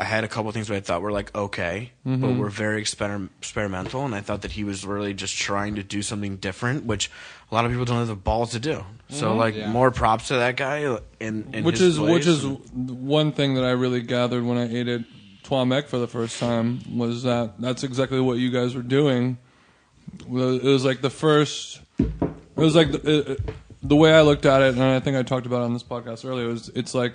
I 0.00 0.04
had 0.04 0.22
a 0.22 0.28
couple 0.28 0.52
things 0.52 0.68
that 0.68 0.76
I 0.76 0.80
thought 0.80 1.02
were 1.02 1.10
like 1.10 1.34
okay, 1.34 1.90
but 2.04 2.10
mm-hmm. 2.10 2.38
were 2.38 2.50
very 2.50 2.82
exper- 2.82 3.28
experimental. 3.38 4.04
And 4.04 4.14
I 4.14 4.20
thought 4.20 4.42
that 4.42 4.52
he 4.52 4.62
was 4.62 4.86
really 4.86 5.12
just 5.12 5.36
trying 5.36 5.74
to 5.74 5.82
do 5.82 6.02
something 6.02 6.36
different, 6.36 6.84
which 6.84 7.10
a 7.50 7.54
lot 7.54 7.64
of 7.64 7.72
people 7.72 7.84
don't 7.84 7.98
have 7.98 8.06
the 8.06 8.14
balls 8.14 8.52
to 8.52 8.60
do. 8.60 8.84
So 9.08 9.30
mm-hmm. 9.30 9.38
like 9.38 9.54
Yeah. 9.56 9.70
more 9.70 9.90
props 9.90 10.28
to 10.28 10.34
that 10.34 10.56
guy. 10.56 10.98
In, 11.18 11.48
in 11.52 11.64
which 11.64 11.78
his 11.78 11.94
is 11.94 12.00
which 12.00 12.26
is 12.26 12.44
one 12.44 13.32
thing 13.32 13.54
that 13.54 13.64
I 13.64 13.70
really 13.72 14.00
gathered 14.02 14.44
when 14.44 14.56
I 14.56 14.72
ate 14.72 14.86
at 14.86 15.00
Trois 15.42 15.64
Mec 15.64 15.88
for 15.88 15.98
the 15.98 16.08
first 16.08 16.38
time 16.38 16.80
was 16.96 17.24
that 17.24 17.60
that's 17.60 17.82
exactly 17.82 18.20
what 18.20 18.38
you 18.38 18.50
guys 18.50 18.76
were 18.76 18.82
doing. 18.82 19.38
It 20.20 20.28
was 20.28 20.84
like 20.84 21.00
the 21.00 21.10
first. 21.10 21.80
It 21.98 22.08
was 22.54 22.76
like 22.76 22.92
the, 22.92 22.98
it, 22.98 23.28
it- 23.28 23.54
the 23.82 23.96
way 23.96 24.12
I 24.12 24.22
looked 24.22 24.44
at 24.44 24.60
it, 24.62 24.74
and 24.74 24.82
I 24.82 25.00
think 25.00 25.16
I 25.16 25.22
talked 25.22 25.46
about 25.46 25.62
it 25.62 25.66
on 25.66 25.72
this 25.72 25.84
podcast 25.84 26.28
earlier. 26.28 26.48
Was 26.48 26.68
it's 26.70 26.94
like 26.94 27.14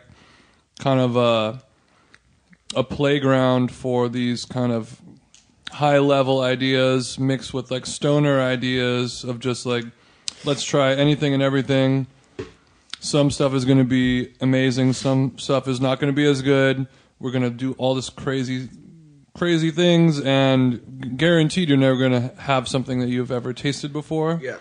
kind 0.80 1.00
of 1.00 1.16
a 1.18 1.62
a 2.76 2.84
playground 2.84 3.72
for 3.72 4.10
these 4.10 4.46
kind 4.46 4.72
of 4.72 5.02
high 5.74 5.98
level 5.98 6.42
ideas 6.42 7.18
mixed 7.18 7.54
with 7.54 7.72
like 7.72 7.86
stoner 7.86 8.40
ideas 8.40 9.24
of 9.24 9.40
just 9.40 9.66
like 9.66 9.84
let's 10.46 10.64
try 10.64 10.94
anything 10.94 11.34
and 11.34 11.42
everything. 11.42 12.08
Some 13.00 13.32
stuff 13.32 13.54
is 13.54 13.66
going 13.66 13.80
to 13.80 13.84
be 13.84 14.34
amazing 14.40 14.94
some 14.94 15.38
stuff 15.38 15.68
is 15.68 15.82
not 15.82 16.00
going 16.00 16.14
to 16.14 16.16
be 16.16 16.26
as 16.26 16.42
good. 16.42 16.88
We're 17.20 17.32
going 17.32 17.44
to 17.44 17.50
do 17.50 17.74
all 17.74 17.96
this 17.96 18.10
crazy 18.10 18.70
crazy 19.36 19.72
things 19.72 20.20
and 20.22 21.18
guaranteed 21.18 21.68
you're 21.68 21.78
never 21.78 21.98
going 21.98 22.12
to 22.12 22.36
have 22.40 22.68
something 22.68 23.00
that 23.00 23.10
you've 23.10 23.32
ever 23.32 23.52
tasted 23.52 23.92
before. 23.92 24.40
Yeah. 24.44 24.58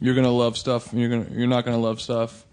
you're 0.00 0.14
going 0.14 0.24
to 0.24 0.30
love 0.30 0.56
stuff 0.56 0.90
and 0.92 1.00
you're 1.00 1.10
going 1.10 1.26
to 1.26 1.32
you're 1.32 1.46
not 1.46 1.64
going 1.64 1.76
to 1.76 1.82
love 1.82 2.00
stuff. 2.00 2.44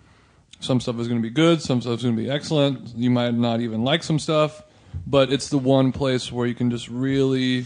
Some 0.60 0.80
stuff 0.82 1.00
is 1.00 1.08
going 1.08 1.22
to 1.22 1.28
be 1.28 1.34
good 1.34 1.62
some 1.62 1.82
stuff 1.82 2.00
is 2.00 2.04
going 2.04 2.18
to 2.18 2.22
be 2.22 2.30
excellent. 2.30 2.96
You 2.96 3.10
might 3.10 3.34
not 3.34 3.62
even 3.62 3.84
like 3.86 4.04
some 4.04 4.20
stuff 4.20 4.62
but 5.06 5.32
it's 5.32 5.50
the 5.50 5.58
one 5.58 5.92
place 5.92 6.32
where 6.32 6.48
you 6.48 6.56
can 6.56 6.70
just 6.70 6.88
really 6.88 7.66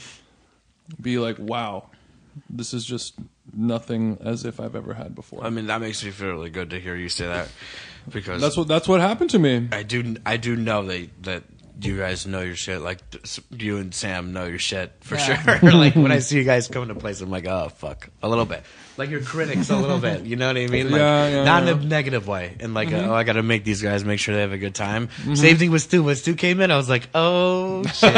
be 1.02 1.18
like 1.18 1.38
wow 1.40 1.90
this 2.50 2.74
is 2.74 2.86
just 2.86 3.16
nothing 3.54 4.18
as 4.24 4.46
if 4.46 4.60
I've 4.60 4.76
ever 4.76 4.94
had 4.94 5.16
before. 5.16 5.44
I 5.44 5.50
mean 5.50 5.68
that 5.68 5.82
makes 5.82 6.04
me 6.04 6.12
feel 6.12 6.30
really 6.30 6.50
good 6.50 6.70
to 6.72 6.80
hear 6.80 6.96
you 6.96 7.10
say 7.10 7.26
that 7.28 7.50
because 8.12 8.42
that's 8.42 8.58
what 8.58 8.68
that's 8.68 8.88
what 8.88 9.02
happened 9.02 9.32
to 9.32 9.40
me. 9.40 9.68
I 9.72 9.84
do 9.84 10.16
I 10.26 10.38
do 10.38 10.56
know 10.56 10.84
that 10.84 11.24
that 11.24 11.44
you 11.82 11.98
guys 11.98 12.26
know 12.26 12.42
your 12.42 12.56
shit. 12.56 12.82
Like 12.82 13.00
you 13.52 13.78
and 13.78 13.94
Sam 13.94 14.34
know 14.34 14.46
your 14.46 14.60
shit 14.60 14.94
for 15.02 15.16
Yeah. 15.16 15.60
sure. 15.60 15.72
like 15.74 15.96
when 15.96 16.12
I 16.12 16.20
see 16.28 16.38
you 16.38 16.44
guys 16.44 16.68
coming 16.68 16.90
to 16.90 16.96
place, 16.96 17.22
I'm 17.22 17.30
like, 17.30 17.46
oh 17.46 17.70
fuck, 17.70 18.10
a 18.22 18.30
little 18.30 18.46
bit. 18.46 18.63
Like 18.98 19.10
your 19.10 19.22
critics, 19.22 19.70
a 19.70 19.76
little 19.76 20.00
bit. 20.00 20.24
You 20.24 20.36
know 20.38 20.48
what 20.48 20.58
I 20.58 20.68
mean? 20.68 20.90
Like, 20.90 21.00
Yeah, 21.00 21.28
yeah, 21.28 21.44
not 21.44 21.63
yeah. 21.66 21.72
in 21.74 21.80
a 21.80 21.86
negative 21.86 22.28
way. 22.28 22.56
And 22.60 22.74
like, 22.74 22.90
mm-hmm. 22.90 23.10
oh, 23.10 23.13
I 23.13 23.24
got 23.24 23.34
to 23.34 23.44
make 23.44 23.63
these 23.63 23.82
guys 23.82 24.04
make 24.04 24.20
sure 24.20 24.34
they 24.34 24.42
have 24.42 24.54
a 24.54 24.58
good 24.58 24.76
time. 24.76 25.08
Mm-hmm. 25.08 25.36
Same 25.36 25.58
thing 25.58 25.72
with 25.72 25.84
Stu. 25.84 26.04
When 26.04 26.16
Stu 26.16 26.36
came 26.36 26.60
in, 26.62 26.72
I 26.72 26.78
was 26.78 26.90
like, 26.90 27.08
oh 27.13 27.84
shit. 27.94 28.13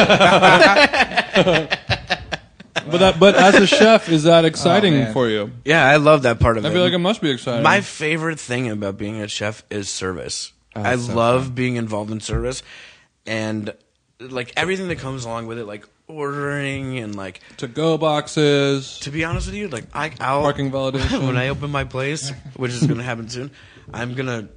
But 2.90 2.98
that 3.00 3.20
but 3.20 3.36
as 3.36 3.56
a 3.56 3.68
chef, 3.68 4.10
is 4.10 4.24
that 4.24 4.46
exciting 4.46 4.94
oh, 4.96 5.00
man. 5.00 5.14
for 5.14 5.30
you? 5.30 5.52
yeah, 5.66 5.86
I 5.86 5.98
love 5.98 6.24
that 6.24 6.40
part 6.40 6.58
of 6.58 6.66
I 6.66 6.70
it. 6.70 6.72
I 6.72 6.74
feel 6.74 6.84
like 6.84 6.94
it 6.94 7.00
must 7.00 7.22
be 7.22 7.30
exciting. 7.30 7.62
My 7.62 7.82
favorite 7.82 8.40
thing 8.40 8.70
about 8.70 8.98
being 8.98 9.22
a 9.22 9.28
chef 9.28 9.64
is 9.70 9.90
service. 9.90 10.54
Oh, 10.76 10.82
I 10.82 10.96
so 10.96 11.14
love 11.14 11.56
being 11.56 11.76
involved 11.76 12.12
in 12.12 12.20
service 12.20 12.64
and 13.30 13.74
like 14.20 14.52
everything 14.58 14.90
that 14.90 15.00
comes 15.00 15.24
along 15.24 15.48
with 15.48 15.60
it, 15.60 15.66
like 15.66 15.88
ordering 16.08 17.00
and 17.00 17.16
like 17.16 17.40
to 17.58 17.68
go 17.68 17.98
boxes. 17.98 19.00
to 19.00 19.12
be 19.12 19.24
honest 19.24 19.48
with 19.48 19.56
you, 19.56 19.70
like 19.70 19.86
I 19.94 20.12
I'll, 20.20 20.42
Parking 20.42 20.72
validation. 20.72 21.22
when 21.28 21.38
I 21.38 21.48
open 21.48 21.72
my 21.72 21.86
place, 21.86 22.32
which 22.58 22.72
is 22.72 22.86
gonna 22.86 23.04
happen 23.04 23.30
soon, 23.30 23.52
I'm 23.94 24.16
gonna 24.16 24.50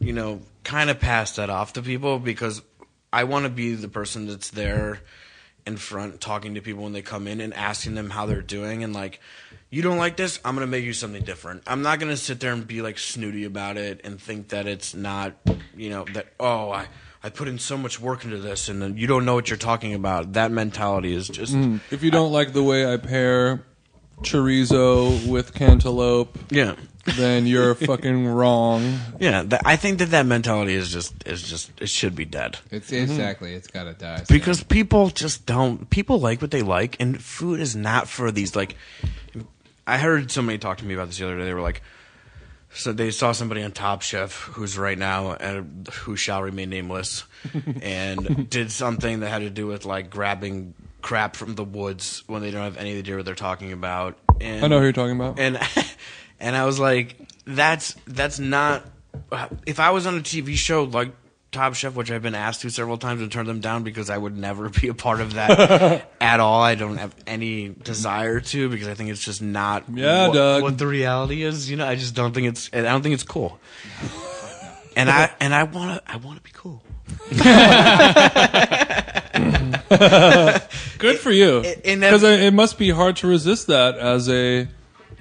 you 0.00 0.12
know, 0.12 0.40
kind 0.64 0.90
of 0.90 1.00
pass 1.00 1.36
that 1.36 1.50
off 1.50 1.74
to 1.74 1.82
people 1.82 2.18
because 2.18 2.62
I 3.12 3.24
want 3.24 3.44
to 3.44 3.50
be 3.50 3.74
the 3.74 3.88
person 3.88 4.26
that's 4.26 4.50
there 4.50 5.00
in 5.66 5.76
front 5.76 6.20
talking 6.20 6.54
to 6.54 6.60
people 6.60 6.84
when 6.84 6.92
they 6.92 7.02
come 7.02 7.26
in 7.26 7.40
and 7.40 7.52
asking 7.52 7.94
them 7.94 8.08
how 8.08 8.24
they're 8.24 8.40
doing 8.40 8.84
and 8.84 8.94
like 8.94 9.20
you 9.68 9.82
don't 9.82 9.98
like 9.98 10.16
this 10.16 10.40
i'm 10.42 10.54
going 10.54 10.66
to 10.66 10.70
make 10.70 10.82
you 10.82 10.94
something 10.94 11.22
different 11.22 11.62
i'm 11.66 11.82
not 11.82 11.98
going 11.98 12.08
to 12.08 12.16
sit 12.16 12.40
there 12.40 12.54
and 12.54 12.66
be 12.66 12.80
like 12.80 12.98
snooty 12.98 13.44
about 13.44 13.76
it 13.76 14.00
and 14.02 14.18
think 14.18 14.48
that 14.48 14.66
it's 14.66 14.94
not 14.94 15.34
you 15.76 15.90
know 15.90 16.06
that 16.14 16.32
oh 16.40 16.70
i 16.70 16.86
i 17.22 17.28
put 17.28 17.48
in 17.48 17.58
so 17.58 17.76
much 17.76 18.00
work 18.00 18.24
into 18.24 18.38
this 18.38 18.68
and 18.68 18.80
then 18.82 18.96
you 18.96 19.06
don't 19.06 19.24
know 19.24 19.34
what 19.34 19.48
you're 19.50 19.56
talking 19.56 19.94
about 19.94 20.32
that 20.34 20.50
mentality 20.50 21.14
is 21.14 21.28
just 21.28 21.54
If 21.90 22.02
you 22.02 22.10
don't 22.10 22.32
like 22.32 22.52
the 22.52 22.62
way 22.62 22.90
I 22.92 22.96
pair 22.96 23.64
chorizo 24.22 25.26
with 25.28 25.54
cantaloupe, 25.54 26.38
yeah 26.50 26.74
then 27.16 27.46
you're 27.46 27.74
fucking 27.90 28.26
wrong. 28.26 28.98
yeah 29.18 29.42
that, 29.42 29.62
i 29.64 29.76
think 29.76 29.98
that 29.98 30.10
that 30.10 30.26
mentality 30.26 30.74
is 30.74 30.90
just 30.92 31.14
is 31.26 31.42
just 31.42 31.70
it 31.80 31.88
should 31.88 32.14
be 32.14 32.24
dead 32.24 32.58
It's 32.70 32.90
Mm-hmm. 32.90 33.10
exactly. 33.10 33.54
It's 33.54 33.68
got 33.68 33.84
to 33.84 33.94
die. 33.94 34.24
because 34.28 34.62
people 34.62 35.08
just 35.10 35.46
don't 35.46 35.88
people 35.90 36.18
like 36.20 36.42
what 36.42 36.50
they 36.50 36.62
like 36.62 36.96
and 37.00 37.22
food 37.22 37.60
is 37.60 37.74
not 37.76 38.08
for 38.08 38.30
these 38.30 38.54
like 38.56 38.76
i 39.86 39.98
heard 39.98 40.30
somebody 40.30 40.58
talk 40.58 40.78
to 40.78 40.84
me 40.84 40.94
about 40.94 41.06
this 41.08 41.18
the 41.18 41.24
other 41.24 41.38
day 41.38 41.44
they 41.44 41.54
were 41.54 41.62
like 41.62 41.82
so 42.72 42.92
they 42.92 43.10
saw 43.10 43.32
somebody 43.32 43.62
on 43.62 43.72
top 43.72 44.02
chef 44.02 44.32
who's 44.32 44.76
right 44.78 44.98
now 44.98 45.32
and 45.32 45.88
who 45.88 46.16
shall 46.16 46.42
remain 46.42 46.70
nameless 46.70 47.24
and 47.82 48.48
did 48.50 48.70
something 48.70 49.20
that 49.20 49.28
had 49.30 49.40
to 49.40 49.50
do 49.50 49.66
with 49.66 49.84
like 49.84 50.10
grabbing 50.10 50.74
crap 51.00 51.36
from 51.36 51.54
the 51.54 51.64
woods 51.64 52.22
when 52.26 52.42
they 52.42 52.50
don't 52.50 52.62
have 52.64 52.76
any 52.76 52.98
idea 52.98 53.16
what 53.16 53.24
they're 53.24 53.34
talking 53.34 53.72
about 53.72 54.18
and 54.40 54.64
I 54.64 54.68
know 54.68 54.78
who 54.78 54.84
you're 54.84 54.92
talking 54.92 55.16
about. 55.16 55.38
and 55.38 55.58
and 56.40 56.56
I 56.56 56.64
was 56.64 56.78
like, 56.78 57.16
that's 57.44 57.94
that's 58.06 58.38
not 58.38 58.84
uh, 59.32 59.48
if 59.66 59.80
I 59.80 59.90
was 59.90 60.06
on 60.06 60.16
a 60.16 60.20
TV 60.20 60.54
show 60.54 60.84
like 60.84 61.12
Top 61.50 61.74
Chef, 61.74 61.94
which 61.94 62.10
I've 62.10 62.22
been 62.22 62.34
asked 62.34 62.60
to 62.60 62.70
several 62.70 62.98
times 62.98 63.22
and 63.22 63.32
turned 63.32 63.48
them 63.48 63.60
down 63.60 63.82
because 63.82 64.10
I 64.10 64.18
would 64.18 64.36
never 64.36 64.68
be 64.68 64.88
a 64.88 64.94
part 64.94 65.20
of 65.20 65.34
that 65.34 66.10
at 66.20 66.40
all. 66.40 66.62
I 66.62 66.74
don't 66.74 66.98
have 66.98 67.14
any 67.26 67.70
desire 67.70 68.40
to 68.40 68.68
because 68.68 68.86
I 68.86 68.94
think 68.94 69.10
it's 69.10 69.22
just 69.22 69.40
not 69.40 69.84
Yeah, 69.92 70.28
what, 70.28 70.62
what 70.62 70.78
the 70.78 70.86
reality 70.86 71.42
is. 71.42 71.70
You 71.70 71.78
know, 71.78 71.86
I 71.86 71.94
just 71.94 72.14
don't 72.14 72.34
think 72.34 72.48
it's. 72.48 72.68
I 72.72 72.82
don't 72.82 73.02
think 73.02 73.14
it's 73.14 73.22
cool. 73.22 73.58
And 74.94 75.08
I 75.08 75.30
and 75.40 75.54
I 75.54 75.62
want 75.62 76.04
to 76.04 76.12
I 76.12 76.16
want 76.16 76.36
to 76.36 76.42
be 76.42 76.50
cool. 76.52 76.82
Good 80.98 81.18
for 81.18 81.30
you. 81.30 81.64
Because 81.84 82.22
it 82.22 82.52
must 82.52 82.78
be 82.78 82.90
hard 82.90 83.16
to 83.16 83.26
resist 83.26 83.68
that 83.68 83.96
as 83.96 84.28
a 84.28 84.68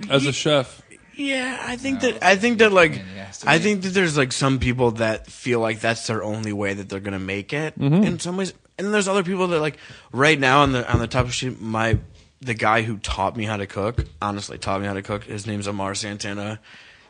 as 0.09 0.25
a 0.25 0.33
chef. 0.33 0.81
Yeah, 1.17 1.59
I 1.65 1.77
think 1.77 2.01
that 2.01 2.23
I 2.23 2.35
think 2.35 2.59
that 2.59 2.71
like 2.71 2.91
it 2.91 3.01
has 3.01 3.39
to 3.39 3.49
I 3.49 3.57
think 3.57 3.81
that 3.81 3.89
there's 3.89 4.15
like 4.15 4.31
some 4.31 4.59
people 4.59 4.91
that 4.91 5.27
feel 5.27 5.59
like 5.59 5.79
that's 5.79 6.05
their 6.07 6.23
only 6.23 6.53
way 6.53 6.75
that 6.75 6.89
they're 6.89 6.99
gonna 6.99 7.19
make 7.19 7.53
it 7.53 7.77
mm-hmm. 7.77 8.03
in 8.03 8.19
some 8.19 8.37
ways, 8.37 8.53
and 8.77 8.93
there's 8.93 9.07
other 9.07 9.23
people 9.23 9.47
that 9.47 9.59
like 9.59 9.77
right 10.11 10.39
now 10.39 10.61
on 10.61 10.73
the 10.73 10.89
on 10.91 10.99
the 10.99 11.07
top 11.07 11.25
of 11.25 11.33
sheet 11.33 11.59
my 11.59 11.97
the 12.39 12.53
guy 12.53 12.83
who 12.83 12.97
taught 12.97 13.35
me 13.35 13.45
how 13.45 13.57
to 13.57 13.65
cook 13.65 14.05
honestly 14.21 14.59
taught 14.59 14.79
me 14.79 14.85
how 14.85 14.93
to 14.93 15.01
cook 15.01 15.23
his 15.23 15.47
name's 15.47 15.65
Amar 15.65 15.95
Santana. 15.95 16.59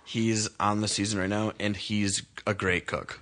He's 0.06 0.50
on 0.58 0.80
the 0.80 0.88
season 0.88 1.20
right 1.20 1.30
now, 1.30 1.52
and 1.60 1.76
he's 1.76 2.24
a 2.46 2.54
great 2.54 2.86
cook. 2.86 3.20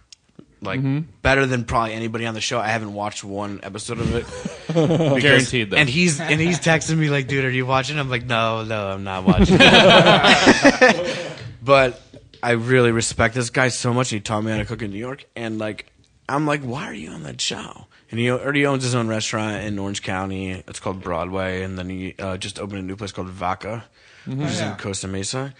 Like 0.65 1.21
better 1.21 1.45
than 1.45 1.65
probably 1.65 1.93
anybody 1.93 2.25
on 2.25 2.33
the 2.33 2.41
show. 2.41 2.59
I 2.59 2.67
haven't 2.67 2.93
watched 2.93 3.23
one 3.23 3.59
episode 3.63 3.99
of 3.99 4.15
it. 4.15 4.25
Because- 4.67 5.21
Guaranteed, 5.21 5.69
though. 5.69 5.77
And 5.77 5.87
he's 5.87 6.19
and 6.19 6.41
he's 6.41 6.59
texting 6.59 6.97
me 6.97 7.09
like, 7.09 7.27
"Dude, 7.27 7.45
are 7.45 7.49
you 7.49 7.65
watching?" 7.65 7.99
I'm 7.99 8.09
like, 8.09 8.25
"No, 8.25 8.63
no, 8.63 8.89
I'm 8.89 9.03
not 9.03 9.25
watching." 9.25 9.57
but 11.63 12.01
I 12.43 12.51
really 12.51 12.91
respect 12.91 13.35
this 13.35 13.49
guy 13.49 13.69
so 13.69 13.93
much. 13.93 14.09
He 14.09 14.19
taught 14.19 14.43
me 14.43 14.51
how 14.51 14.57
to 14.57 14.65
cook 14.65 14.81
in 14.81 14.91
New 14.91 14.99
York, 14.99 15.25
and 15.35 15.57
like, 15.57 15.91
I'm 16.27 16.45
like, 16.45 16.61
"Why 16.61 16.85
are 16.85 16.93
you 16.93 17.11
on 17.11 17.23
that 17.23 17.41
show?" 17.41 17.87
And 18.11 18.19
he 18.19 18.29
already 18.29 18.65
owns 18.67 18.83
his 18.83 18.93
own 18.93 19.07
restaurant 19.07 19.63
in 19.63 19.79
Orange 19.79 20.03
County. 20.03 20.51
It's 20.51 20.79
called 20.79 21.01
Broadway, 21.01 21.63
and 21.63 21.77
then 21.77 21.89
he 21.89 22.15
uh, 22.19 22.37
just 22.37 22.59
opened 22.59 22.79
a 22.79 22.83
new 22.83 22.95
place 22.95 23.11
called 23.11 23.29
Vaca, 23.29 23.83
which 24.25 24.49
is 24.49 24.59
yeah. 24.59 24.73
in 24.73 24.77
Costa 24.77 25.07
Mesa, 25.07 25.53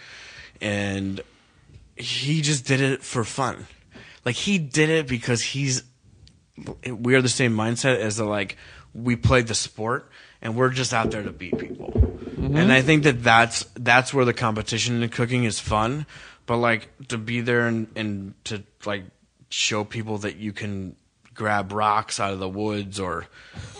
and 0.62 1.22
he 1.96 2.42
just 2.42 2.66
did 2.66 2.82
it 2.82 3.04
for 3.04 3.24
fun. 3.24 3.68
Like 4.26 4.36
he 4.36 4.58
did 4.58 4.90
it 4.90 5.08
because 5.08 5.42
he's 5.42 5.84
we 6.90 7.16
are 7.16 7.22
the 7.22 7.30
same 7.30 7.56
mindset 7.56 8.00
as 8.00 8.18
the 8.18 8.26
like 8.26 8.58
we 8.94 9.16
play 9.16 9.42
the 9.42 9.56
sport 9.56 10.10
and 10.42 10.56
we're 10.56 10.70
just 10.70 10.94
out 10.94 11.12
there 11.12 11.24
to 11.24 11.32
beat 11.32 11.58
people. 11.58 11.92
Mm-hmm. 11.92 12.56
And 12.56 12.72
I 12.72 12.82
think 12.82 13.04
that 13.04 13.24
that's 13.24 13.66
that's 13.76 14.14
where 14.14 14.26
the 14.26 14.34
competition 14.34 15.02
in 15.02 15.10
cooking 15.10 15.44
is 15.44 15.60
fun, 15.60 16.06
but 16.46 16.58
like 16.58 16.90
to 17.10 17.18
be 17.18 17.42
there 17.42 17.68
and 17.68 17.88
and 17.96 18.34
to 18.46 18.64
like 18.86 19.04
show 19.50 19.84
people 19.84 20.20
that 20.20 20.38
you 20.38 20.54
can 20.54 20.96
grab 21.34 21.72
rocks 21.72 22.20
out 22.20 22.34
of 22.34 22.40
the 22.40 22.50
woods 22.50 23.00
or 23.00 23.28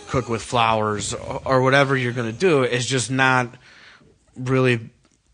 cook 0.08 0.30
with 0.30 0.42
flowers 0.42 1.14
or, 1.14 1.42
or 1.46 1.62
whatever 1.62 1.96
you're 1.96 2.12
going 2.12 2.32
to 2.32 2.38
do 2.38 2.64
is 2.64 2.86
just 2.86 3.10
not 3.10 3.56
really 4.36 4.90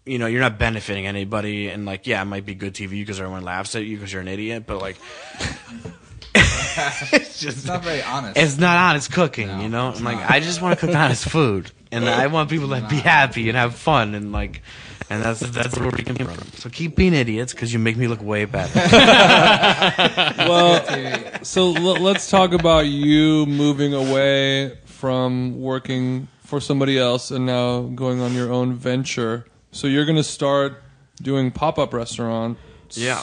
you 0.06 0.18
know 0.18 0.26
you're 0.28 0.42
not 0.42 0.58
benefiting 0.58 1.06
anybody 1.06 1.70
and 1.70 1.86
like 1.86 2.08
yeah 2.08 2.22
it 2.22 2.26
might 2.26 2.46
be 2.46 2.56
good 2.56 2.74
tv 2.74 2.90
because 2.92 3.20
everyone 3.20 3.44
laughs 3.44 3.76
at 3.76 3.86
you 3.86 3.98
because 3.98 4.12
you're 4.12 4.22
an 4.22 4.28
idiot 4.28 4.64
but 4.66 4.80
like 4.82 4.98
it's 6.36 7.40
just 7.40 7.58
It's 7.60 7.66
not 7.66 7.84
very 7.84 8.02
honest. 8.02 8.38
it's 8.38 8.58
not 8.58 8.78
honest 8.78 9.12
cooking, 9.12 9.48
No, 9.48 9.62
you 9.62 9.70
know. 9.70 9.90
I'm 9.96 10.04
like, 10.04 10.18
not. 10.18 10.32
I 10.32 10.40
just 10.40 10.62
want 10.62 10.80
to 10.80 10.86
cook 10.86 10.96
honest 10.96 11.28
food, 11.28 11.72
and 11.92 12.08
I 12.08 12.28
want 12.28 12.50
people 12.50 12.70
to 12.70 12.88
be 12.90 12.96
happy 12.96 13.50
and 13.50 13.58
have 13.58 13.76
fun, 13.76 14.16
and 14.16 14.32
like, 14.32 14.62
and 15.10 15.22
that's 15.22 15.42
that's 15.42 15.78
where 15.78 15.90
we 15.90 16.04
came 16.04 16.16
from. 16.16 16.48
So 16.54 16.70
keep 16.70 16.96
being 16.96 17.14
idiots 17.14 17.52
because 17.54 17.74
you 17.74 17.80
make 17.80 17.98
me 17.98 18.08
look 18.08 18.22
way 18.22 18.46
better. 18.46 18.80
Well, 20.48 21.44
so 21.44 21.76
l- 21.76 22.02
let's 22.02 22.30
talk 22.30 22.54
about 22.54 22.86
you 22.88 23.46
moving 23.48 23.94
away 23.94 24.78
from 24.86 25.60
working 25.62 26.28
for 26.46 26.62
somebody 26.62 26.98
else 26.98 27.32
and 27.32 27.46
now 27.46 27.82
going 27.82 28.22
on 28.22 28.34
your 28.34 28.52
own 28.52 28.74
venture. 28.76 29.46
So 29.72 29.88
you're 29.88 30.06
going 30.06 30.18
to 30.18 30.24
start 30.24 30.82
doing 31.22 31.52
pop-up 31.52 31.94
restaurants. 31.94 32.60
yeah, 32.98 33.22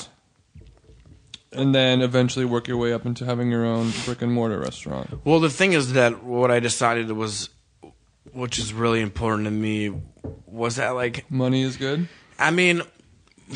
And 1.53 1.74
then 1.74 2.01
eventually 2.01 2.44
work 2.44 2.68
your 2.68 2.76
way 2.76 2.92
up 2.92 3.05
into 3.07 3.24
having 3.24 3.51
your 3.51 3.64
own 3.64 3.92
brick 4.05 4.22
and 4.22 4.32
mortar 4.32 4.59
restaurant. 4.59 5.24
Well, 5.24 5.40
the 5.40 5.51
thing 5.51 5.72
is 5.72 5.92
that 5.94 6.22
what 6.24 6.51
I 6.51 6.61
decided 6.61 7.11
was, 7.12 7.51
which 8.32 8.59
is 8.59 8.72
really 8.72 9.01
important 9.01 9.44
to 9.46 9.51
me, 9.51 9.92
was 10.46 10.76
that 10.76 10.90
like 10.90 11.30
Money 11.30 11.62
is 11.62 11.76
good. 11.76 12.09
I 12.38 12.51
mean, 12.51 12.82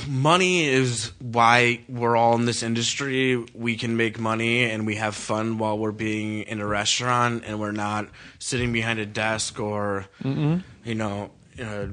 money 0.09 0.65
is 0.67 1.13
why 1.21 1.81
we're 1.89 2.17
all 2.17 2.35
in 2.35 2.47
this 2.47 2.63
industry. 2.63 3.37
We 3.55 3.77
can 3.77 3.97
make 3.97 4.19
money 4.19 4.65
and 4.65 4.87
we 4.87 4.97
have 4.97 5.15
fun 5.15 5.59
while 5.59 5.79
we're 5.79 5.93
being 5.93 6.43
in 6.43 6.61
a 6.61 6.67
restaurant 6.67 7.45
and 7.47 7.61
we're 7.61 7.73
not 7.73 8.09
sitting 8.39 8.73
behind 8.73 8.99
a 8.99 9.07
desk 9.07 9.61
or, 9.61 10.07
you 10.25 10.95
know, 10.95 11.31
uh, 11.63 11.87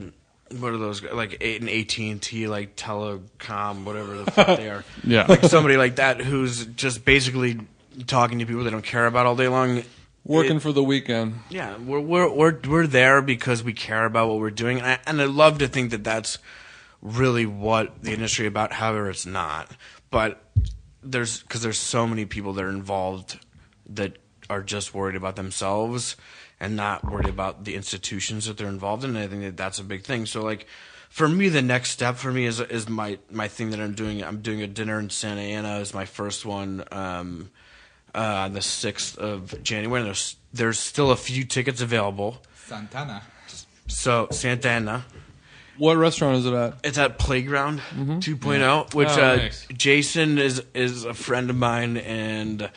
what 0.58 0.72
are 0.74 0.78
those 0.78 1.04
like 1.04 1.38
eight 1.42 1.62
and 1.62 1.70
AT 1.70 1.98
and 2.00 2.22
T 2.22 2.48
like 2.48 2.76
telecom 2.76 3.84
whatever 3.84 4.18
the 4.18 4.32
fuck 4.32 4.58
they 4.58 4.70
are. 4.70 4.84
Yeah. 5.04 5.26
like 5.28 5.44
somebody 5.46 5.78
like 5.78 5.98
that 5.98 6.22
who's 6.22 6.66
just 6.66 7.06
basically 7.06 7.60
talking 8.08 8.40
to 8.40 8.46
people 8.46 8.64
they 8.64 8.72
don't 8.72 8.84
care 8.84 9.06
about 9.06 9.26
all 9.26 9.36
day 9.36 9.48
long. 9.48 9.84
Working 10.26 10.58
It- 10.58 10.62
for 10.62 10.72
the 10.72 10.84
weekend. 10.84 11.40
yeah, 11.50 11.78
we're 11.78 12.00
we're 12.00 12.30
we're 12.32 12.60
we're 12.68 12.88
there 12.88 13.22
because 13.22 13.64
we 13.64 13.74
care 13.74 14.06
about 14.06 14.28
what 14.30 14.40
we're 14.40 14.52
doing, 14.52 14.78
and 14.80 14.86
I, 14.88 15.00
and 15.08 15.22
I 15.22 15.26
love 15.26 15.60
to 15.60 15.68
think 15.68 15.92
that 15.92 16.04
that's 16.04 16.38
really 17.02 17.46
what 17.46 18.04
the 18.04 18.12
industry 18.14 18.46
about. 18.46 18.74
However, 18.74 19.10
it's 19.10 19.26
not. 19.26 19.72
But 20.12 20.44
there's 21.02 21.42
because 21.42 21.62
there's 21.62 21.78
so 21.78 22.06
many 22.06 22.26
people 22.26 22.54
that 22.54 22.66
are 22.66 22.70
involved 22.70 23.40
that 23.92 24.18
are 24.50 24.62
just 24.62 24.94
worried 24.94 25.16
about 25.16 25.36
themselves 25.38 26.16
and 26.60 26.76
not 26.76 27.04
worried 27.10 27.30
about 27.30 27.64
the 27.66 27.76
institutions 27.76 28.46
that 28.46 28.58
they're 28.58 28.68
involved 28.68 29.04
in. 29.04 29.12
And 29.16 29.20
I 29.20 29.28
think 29.28 29.42
that 29.44 29.58
that's 29.58 29.80
a 29.80 29.84
big 29.84 30.04
thing. 30.04 30.26
So 30.26 30.42
like. 30.44 30.66
For 31.12 31.28
me, 31.28 31.50
the 31.50 31.64
next 31.64 31.90
step 31.90 32.18
for 32.18 32.32
me 32.32 32.46
is 32.46 32.60
is 32.60 32.88
my, 32.88 33.18
my 33.32 33.48
thing 33.48 33.72
that 33.72 33.80
I'm 33.80 33.94
doing. 33.96 34.24
I'm 34.24 34.42
doing 34.42 34.62
a 34.62 34.68
dinner 34.68 35.00
in 35.00 35.10
Santa 35.10 35.42
Ana. 35.42 35.80
is 35.80 35.92
my 35.92 36.06
first 36.06 36.46
one. 36.46 36.84
Um, 36.92 37.50
uh, 38.14 38.18
on 38.20 38.54
the 38.54 38.60
6th 38.60 39.18
of 39.18 39.62
January. 39.64 40.04
There's 40.04 40.36
there's 40.54 40.78
still 40.80 41.10
a 41.12 41.16
few 41.16 41.46
tickets 41.46 41.82
available. 41.82 42.38
Santana. 42.56 43.24
So 43.88 44.28
Santa 44.32 44.70
Ana, 44.70 45.06
What 45.80 45.98
restaurant 45.98 46.38
is 46.38 46.46
it 46.46 46.54
at? 46.54 46.76
it's 46.84 46.98
at 47.00 47.18
Playground 47.18 47.82
2.0, 47.98 48.94
which 48.94 49.08
Oh, 49.10 49.12
uh, 49.14 49.36
nice. 49.38 49.66
Jason 49.76 50.38
is 50.38 50.64
is 50.76 51.06
a 51.06 51.14
friend 51.14 51.50
of 51.50 51.56
mine, 51.56 51.98
and 51.98 52.70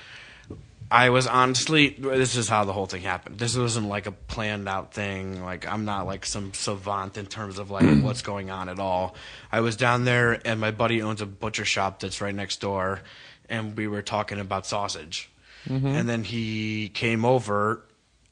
I 0.93 1.09
was 1.09 1.27
honestly 1.27 1.89
this 1.89 2.37
is 2.37 2.51
how 2.51 2.65
the 2.65 2.75
whole 2.75 2.85
thing 2.85 3.01
happened. 3.01 3.39
This 3.39 3.57
wasn't 3.57 3.89
like 3.89 4.07
a 4.07 4.13
planned 4.13 4.69
out 4.69 4.93
thing. 4.93 5.43
Like 5.43 5.67
I'm 5.67 5.87
not 5.87 6.07
like 6.07 6.27
some 6.27 6.53
savant 6.53 7.17
in 7.17 7.25
terms 7.25 7.59
of 7.59 7.71
like 7.71 7.85
mm. 7.85 8.03
what's 8.03 8.21
going 8.21 8.51
on 8.51 8.69
at 8.69 8.79
all. 8.79 9.15
I 9.51 9.61
was 9.61 9.77
down 9.77 10.05
there, 10.05 10.39
and 10.47 10.61
my 10.61 10.71
buddy 10.71 11.01
owns 11.01 11.23
a 11.23 11.27
butcher 11.27 11.65
shop 11.65 12.01
that's 12.01 12.21
right 12.21 12.35
next 12.35 12.61
door, 12.61 13.01
and 13.49 13.75
we 13.75 13.89
were 13.89 14.03
talking 14.03 14.39
about 14.39 14.67
sausage, 14.67 15.31
mm-hmm. 15.67 15.87
and 15.87 16.07
then 16.07 16.25
he 16.25 16.91
came 16.91 17.25
over. 17.25 17.83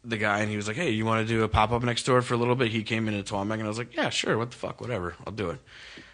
The 0.03 0.17
guy 0.17 0.41
and 0.41 0.51
he 0.51 0.57
was 0.57 0.69
like, 0.69 0.77
"Hey, 0.77 0.91
you 0.91 1.07
want 1.07 1.27
to 1.27 1.35
do 1.35 1.43
a 1.43 1.49
pop 1.49 1.73
up 1.73 1.83
next 1.83 2.05
door 2.05 2.21
for 2.21 2.35
a 2.35 2.37
little 2.37 2.57
bit?" 2.57 2.71
He 2.71 2.83
came 2.83 3.09
in 3.09 3.15
into 3.15 3.27
Trois 3.27 3.45
Mec 3.45 3.59
and 3.59 3.67
I 3.67 3.69
was 3.69 3.79
like, 3.79 3.97
"Yeah, 3.97 4.11
sure. 4.11 4.37
What 4.37 4.51
the 4.51 4.57
fuck, 4.57 4.83
whatever. 4.83 5.15
I'll 5.27 5.33
do 5.33 5.49
it." 5.49 5.61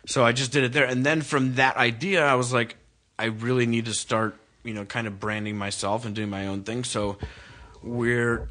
So 0.07 0.25
I 0.25 0.31
just 0.31 0.53
did 0.53 0.63
it 0.63 0.73
there, 0.73 0.85
and 0.85 1.05
then 1.05 1.23
from 1.23 1.57
that 1.57 1.77
idea, 1.77 2.25
I 2.25 2.35
was 2.35 2.53
like, 2.53 2.77
I 3.19 3.27
really 3.27 3.67
need 3.67 3.87
to 3.87 3.95
start, 3.95 4.37
you 4.67 4.75
know, 4.75 4.85
kind 4.85 5.07
of 5.07 5.21
branding 5.21 5.57
myself 5.57 6.05
and 6.05 6.15
doing 6.15 6.29
my 6.31 6.49
own 6.49 6.63
thing. 6.63 6.85
So 6.85 7.19
we're. 7.83 8.51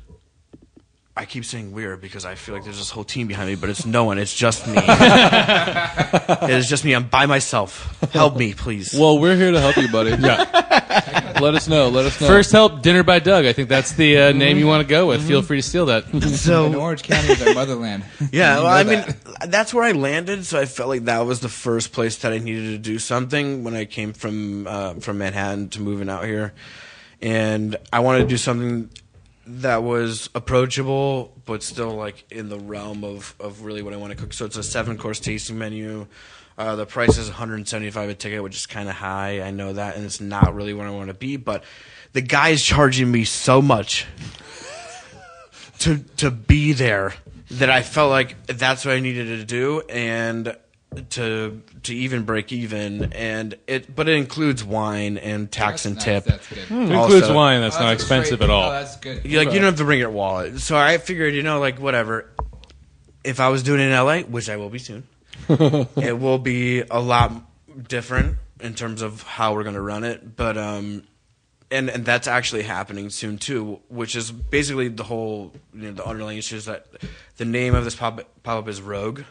I 1.18 1.24
keep 1.24 1.46
saying 1.46 1.72
we're 1.72 1.96
because 1.96 2.26
I 2.26 2.36
feel 2.36 2.56
like 2.56 2.66
there's 2.66 2.78
this 2.78 2.90
whole 2.90 3.06
team 3.06 3.28
behind 3.28 3.48
me, 3.48 3.56
but 3.56 3.70
it's 3.70 3.86
no 3.86 4.04
one. 4.04 4.18
It's 4.18 4.36
just 4.36 4.68
me. 4.68 4.74
it 4.78 6.50
is 6.50 6.68
just 6.68 6.84
me. 6.84 6.94
I'm 6.94 7.08
by 7.08 7.26
myself. 7.26 8.02
Help 8.12 8.36
me, 8.36 8.54
please. 8.54 8.94
Well, 8.94 9.18
we're 9.18 9.38
here 9.38 9.52
to 9.52 9.62
help 9.62 9.78
you, 9.78 9.90
buddy. 9.90 10.10
yeah. 10.20 11.22
Let 11.40 11.56
us 11.56 11.68
know. 11.68 11.90
Let 11.90 12.06
us 12.06 12.20
know. 12.20 12.28
First 12.28 12.52
help, 12.52 12.82
dinner 12.82 13.04
by 13.04 13.20
Doug. 13.20 13.46
I 13.46 13.54
think 13.54 13.70
that's 13.70 13.94
the 13.94 14.18
uh, 14.18 14.32
name 14.32 14.58
you 14.58 14.68
want 14.68 14.82
to 14.82 14.88
go 14.88 15.08
with. 15.08 15.26
Feel 15.28 15.42
free 15.42 15.58
to 15.58 15.62
steal 15.62 15.88
that. 15.88 16.06
In 16.14 16.22
so 16.22 16.74
Orange 16.80 17.04
County 17.04 17.34
is 17.34 17.42
our 17.46 17.54
motherland. 17.54 18.04
Yeah, 18.32 18.58
You 18.58 18.64
well, 18.64 18.64
know 18.64 18.68
I 18.70 18.84
mean, 18.84 19.16
that. 19.40 19.52
that's 19.52 19.74
where 19.74 19.84
I 19.84 19.92
landed, 19.92 20.46
so 20.46 20.60
I 20.60 20.66
felt 20.66 20.90
like 20.90 21.06
that 21.06 21.20
was 21.26 21.42
the 21.42 21.50
first 21.50 21.92
place 21.92 22.18
that 22.20 22.32
I 22.32 22.38
needed 22.38 22.72
to 22.72 22.78
do 22.78 23.00
something 23.00 23.64
when 23.64 23.76
I 23.76 23.86
came 23.86 24.14
from 24.14 24.68
uh, 24.68 24.94
from 24.96 25.18
Manhattan 25.18 25.70
to 25.70 25.82
moving 25.82 26.10
out 26.10 26.26
here, 26.26 26.54
and 27.22 27.76
I 27.92 28.00
wanted 28.00 28.20
to 28.20 28.28
do 28.28 28.38
something 28.38 28.90
that 29.48 29.84
was 29.84 30.30
approachable 30.34 31.32
but 31.46 31.62
still 31.62 31.92
like 31.92 32.24
in 32.32 32.50
the 32.50 32.58
realm 32.58 33.04
of 33.04 33.36
of 33.40 33.62
really 33.62 33.82
what 33.84 33.94
I 33.94 33.98
want 33.98 34.12
to 34.12 34.18
cook. 34.18 34.34
So 34.34 34.46
it's 34.46 34.58
a 34.58 34.64
seven 34.64 34.98
course 34.98 35.20
tasting 35.20 35.58
menu. 35.58 36.08
Uh, 36.58 36.76
the 36.78 36.86
price 36.86 37.18
is 37.18 37.28
175 37.28 38.10
a 38.10 38.14
ticket, 38.14 38.42
which 38.42 38.56
is 38.56 38.66
kind 38.66 38.88
of 38.88 38.96
high. 38.96 39.42
I 39.42 39.52
know 39.52 39.74
that, 39.74 39.98
and 39.98 40.06
it's 40.06 40.22
not 40.22 40.56
really 40.56 40.74
where 40.74 40.88
I 40.88 40.92
want 40.92 41.10
to 41.10 41.14
be. 41.14 41.36
But 41.38 41.64
the 42.14 42.22
guy 42.22 42.50
is 42.50 42.64
charging 42.64 43.12
me 43.12 43.26
so 43.26 43.62
much 43.62 44.06
to 45.80 45.98
to 46.18 46.32
be 46.32 46.74
there 46.74 47.14
that 47.52 47.70
I 47.70 47.82
felt 47.82 48.10
like 48.10 48.48
that's 48.48 48.86
what 48.86 48.96
I 48.96 49.00
needed 49.02 49.26
to 49.40 49.44
do, 49.46 49.82
and 49.90 50.56
to 51.10 51.62
to 51.84 51.94
even 51.94 52.24
break 52.24 52.54
even, 52.54 53.12
and 53.12 53.56
it 53.68 53.94
but 53.94 54.08
it 54.08 54.14
includes 54.16 54.64
wine 54.64 55.18
and 55.18 55.52
tax 55.52 55.84
That's 55.84 55.86
and 55.86 55.96
nice, 55.96 56.06
tip. 56.06 56.24
That's 56.24 56.48
good. 56.48 56.58
It 56.90 56.96
Also- 56.96 57.16
includes 57.16 57.34
wine. 57.34 57.60
That's 57.62 57.76
Oh, 57.76 57.82
not 57.82 57.90
a 57.90 57.94
expensive 57.94 58.40
great- 58.40 58.46
at 58.46 58.50
all. 58.50 58.70
Oh, 58.70 58.72
that's 58.72 58.96
good. 58.98 59.26
You, 59.26 59.40
like 59.40 59.48
you 59.50 59.56
don't 59.56 59.66
have 59.66 59.76
to 59.78 59.84
bring 59.84 60.00
your 60.00 60.10
wallet. 60.10 60.60
So 60.62 60.78
I 60.78 60.98
figured, 61.00 61.34
you 61.34 61.44
know, 61.44 61.60
like 61.60 61.80
whatever. 61.82 62.30
If 63.26 63.40
I 63.42 63.50
was 63.50 63.62
doing 63.64 63.82
it 63.82 63.86
in 63.86 63.92
LA, 63.92 64.20
which 64.22 64.50
I 64.50 64.56
will 64.56 64.70
be 64.70 64.78
soon, 64.80 65.04
it 65.50 66.20
will 66.20 66.40
be 66.40 66.82
a 66.82 67.00
lot 67.00 67.32
different 67.88 68.38
in 68.60 68.74
terms 68.74 69.02
of 69.02 69.22
how 69.24 69.54
we're 69.54 69.64
going 69.64 69.76
to 69.76 69.82
run 69.82 70.04
it. 70.04 70.36
But 70.36 70.58
um, 70.58 71.04
and 71.72 71.90
and 71.90 72.06
that's 72.06 72.28
actually 72.28 72.64
happening 72.64 73.10
soon 73.10 73.38
too. 73.38 73.80
Which 73.90 74.16
is 74.16 74.32
basically 74.32 74.88
the 74.88 75.04
whole 75.04 75.54
you 75.74 75.84
know 75.84 75.92
the 75.92 76.06
underlying 76.06 76.38
issue 76.38 76.56
is 76.56 76.66
that 76.66 76.88
the 77.38 77.46
name 77.46 77.76
of 77.76 77.84
this 77.84 77.96
pop 77.96 78.22
pop 78.44 78.60
up 78.60 78.68
is 78.68 78.82
Rogue, 78.82 79.22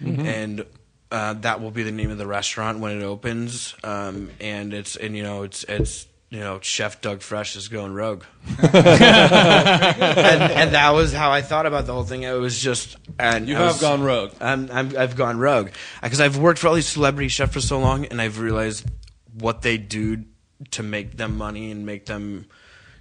and. 0.00 0.64
Uh, 1.10 1.32
that 1.32 1.62
will 1.62 1.70
be 1.70 1.82
the 1.82 1.90
name 1.90 2.10
of 2.10 2.18
the 2.18 2.26
restaurant 2.26 2.80
when 2.80 2.94
it 2.94 3.02
opens, 3.02 3.74
um, 3.82 4.28
and 4.42 4.74
it's 4.74 4.94
and 4.94 5.16
you 5.16 5.22
know 5.22 5.42
it's 5.42 5.64
it's 5.64 6.06
you 6.30 6.40
know 6.40 6.58
Chef 6.60 7.00
Doug 7.00 7.22
Fresh 7.22 7.56
is 7.56 7.68
going 7.68 7.94
rogue 7.94 8.24
and, 8.58 8.72
and 8.72 10.74
that 10.74 10.90
was 10.90 11.12
how 11.12 11.30
I 11.30 11.42
thought 11.42 11.66
about 11.66 11.86
the 11.86 11.94
whole 11.94 12.04
thing. 12.04 12.22
It 12.22 12.32
was 12.32 12.60
just, 12.60 12.96
and 13.18 13.48
You 13.48 13.56
I 13.56 13.60
have 13.60 13.68
was- 13.72 13.80
gone 13.80 14.02
rogue. 14.02 14.32
I'm, 14.40 14.70
I'm, 14.70 14.96
I've 14.96 15.16
gone 15.16 15.38
rogue 15.38 15.70
because 16.02 16.20
I've 16.20 16.36
worked 16.38 16.58
for 16.58 16.68
all 16.68 16.74
these 16.74 16.88
celebrity 16.88 17.28
chefs 17.28 17.52
for 17.54 17.60
so 17.60 17.78
long, 17.78 18.06
and 18.06 18.20
I've 18.20 18.38
realized 18.38 18.86
what 19.38 19.62
they 19.62 19.78
do 19.78 20.24
to 20.72 20.82
make 20.82 21.16
them 21.16 21.36
money 21.38 21.70
and 21.70 21.86
make 21.86 22.06
them, 22.06 22.46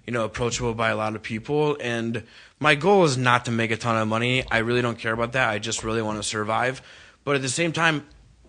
you 0.06 0.14
know, 0.14 0.24
approachable 0.26 0.74
by 0.74 0.90
a 0.90 0.96
lot 0.96 1.16
of 1.16 1.24
people. 1.24 1.78
And 1.82 2.24
my 2.60 2.76
goal 2.76 3.04
is 3.06 3.18
not 3.18 3.46
to 3.46 3.52
make 3.52 3.72
a 3.72 3.78
ton 3.78 3.98
of 3.98 4.08
money. 4.08 4.44
I 4.52 4.60
really 4.60 4.82
don't 4.82 5.00
care 5.00 5.14
about 5.14 5.34
that. 5.34 5.50
I 5.50 5.60
just 5.60 5.84
really 5.84 6.02
want 6.02 6.18
to 6.18 6.24
survive. 6.24 6.82
But 7.24 7.36
at 7.36 7.42
the 7.42 7.50
same 7.50 7.72
time, 7.74 8.06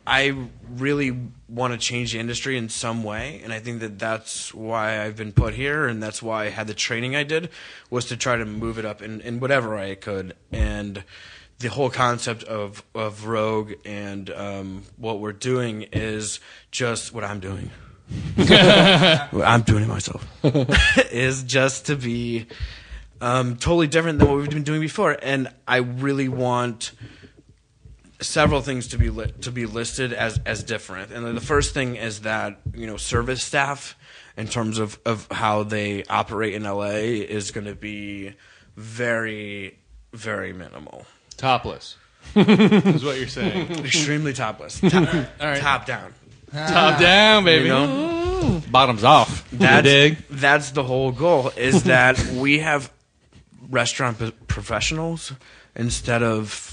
I 0.09 0.35
really 0.77 1.15
want 1.51 1.75
to 1.75 1.79
change 1.79 2.13
the 2.13 2.19
industry 2.19 2.57
in 2.57 2.71
some 2.71 3.05
way, 3.05 3.43
and 3.45 3.53
I 3.53 3.61
think 3.61 3.81
that 3.81 3.99
that's 3.99 4.55
why 4.55 5.05
I've 5.05 5.17
been 5.17 5.33
put 5.33 5.53
here, 5.53 5.87
and 5.87 6.03
that's 6.03 6.23
why 6.23 6.47
I 6.47 6.49
had 6.49 6.67
the 6.67 6.73
training 6.73 7.15
I 7.15 7.25
did 7.25 7.51
was 7.91 8.07
to 8.07 8.17
try 8.17 8.37
to 8.37 8.47
move 8.47 8.79
it 8.79 8.87
up 8.87 9.03
in, 9.03 9.21
in 9.21 9.39
whatever 9.39 9.77
way 9.77 9.93
I 9.93 9.97
could. 9.97 10.35
And 10.51 11.05
the 11.59 11.69
whole 11.69 11.91
concept 11.91 12.43
of 12.45 12.83
of 12.95 13.27
Rogue 13.27 13.75
and 13.85 14.31
um, 14.31 14.85
what 14.97 15.21
we're 15.21 15.33
doing 15.33 15.83
is 15.93 16.41
just 16.71 17.13
what 17.13 17.23
I'm 17.23 17.41
doing. 17.41 17.71
What 18.37 18.51
I'm 19.47 19.63
doing 19.63 19.85
it 19.85 19.89
myself 19.89 20.27
is 21.13 21.43
just 21.43 21.87
to 21.87 21.97
be 21.97 22.47
um, 23.21 23.57
totally 23.57 23.89
different 23.89 24.21
than 24.21 24.29
what 24.29 24.39
we've 24.39 24.49
been 24.49 24.63
doing 24.63 24.81
before, 24.81 25.19
and 25.21 25.53
I 25.67 25.79
really 25.79 26.29
want 26.29 26.93
several 28.21 28.61
things 28.61 28.89
to 28.89 28.99
be 28.99 29.11
li- 29.11 29.33
to 29.43 29.51
be 29.51 29.67
listed 29.67 30.13
as 30.13 30.41
as 30.45 30.63
different. 30.63 31.13
And 31.13 31.37
the 31.37 31.41
first 31.41 31.75
thing 31.75 31.97
is 31.97 32.21
that 32.21 32.61
you 32.75 32.87
know 32.87 32.97
service 32.97 33.43
staff, 33.43 33.97
in 34.37 34.49
terms 34.49 34.79
of 34.79 34.99
of 35.05 35.27
how 35.31 35.63
they 35.63 36.05
operate 36.05 36.55
in 36.55 36.65
LA, 36.65 36.91
is 36.91 37.51
going 37.51 37.67
to 37.67 37.75
be 37.75 38.35
very 38.77 39.79
very 40.13 40.53
minimal, 40.53 41.07
Topless. 41.37 41.97
is 42.35 43.05
what 43.05 43.19
you're 43.19 43.29
saying. 43.29 43.71
extremely 43.85 44.33
topless, 44.33 44.81
top, 44.89 45.29
top 45.39 45.87
down. 45.87 46.15
Top 46.53 46.95
ah. 46.95 46.99
down, 46.99 47.45
baby. 47.45 47.67
You 47.67 47.71
know? 47.71 48.63
Bottoms 48.71 49.05
off. 49.05 49.49
That's, 49.53 49.85
dig? 49.85 50.19
that's 50.31 50.71
the 50.73 50.83
whole 50.83 51.13
goal 51.13 51.53
is 51.57 51.85
that 51.85 52.19
we 52.33 52.59
have 52.59 52.91
restaurant 53.69 54.19
professionals 54.49 55.33
instead 55.77 56.23
of 56.23 56.68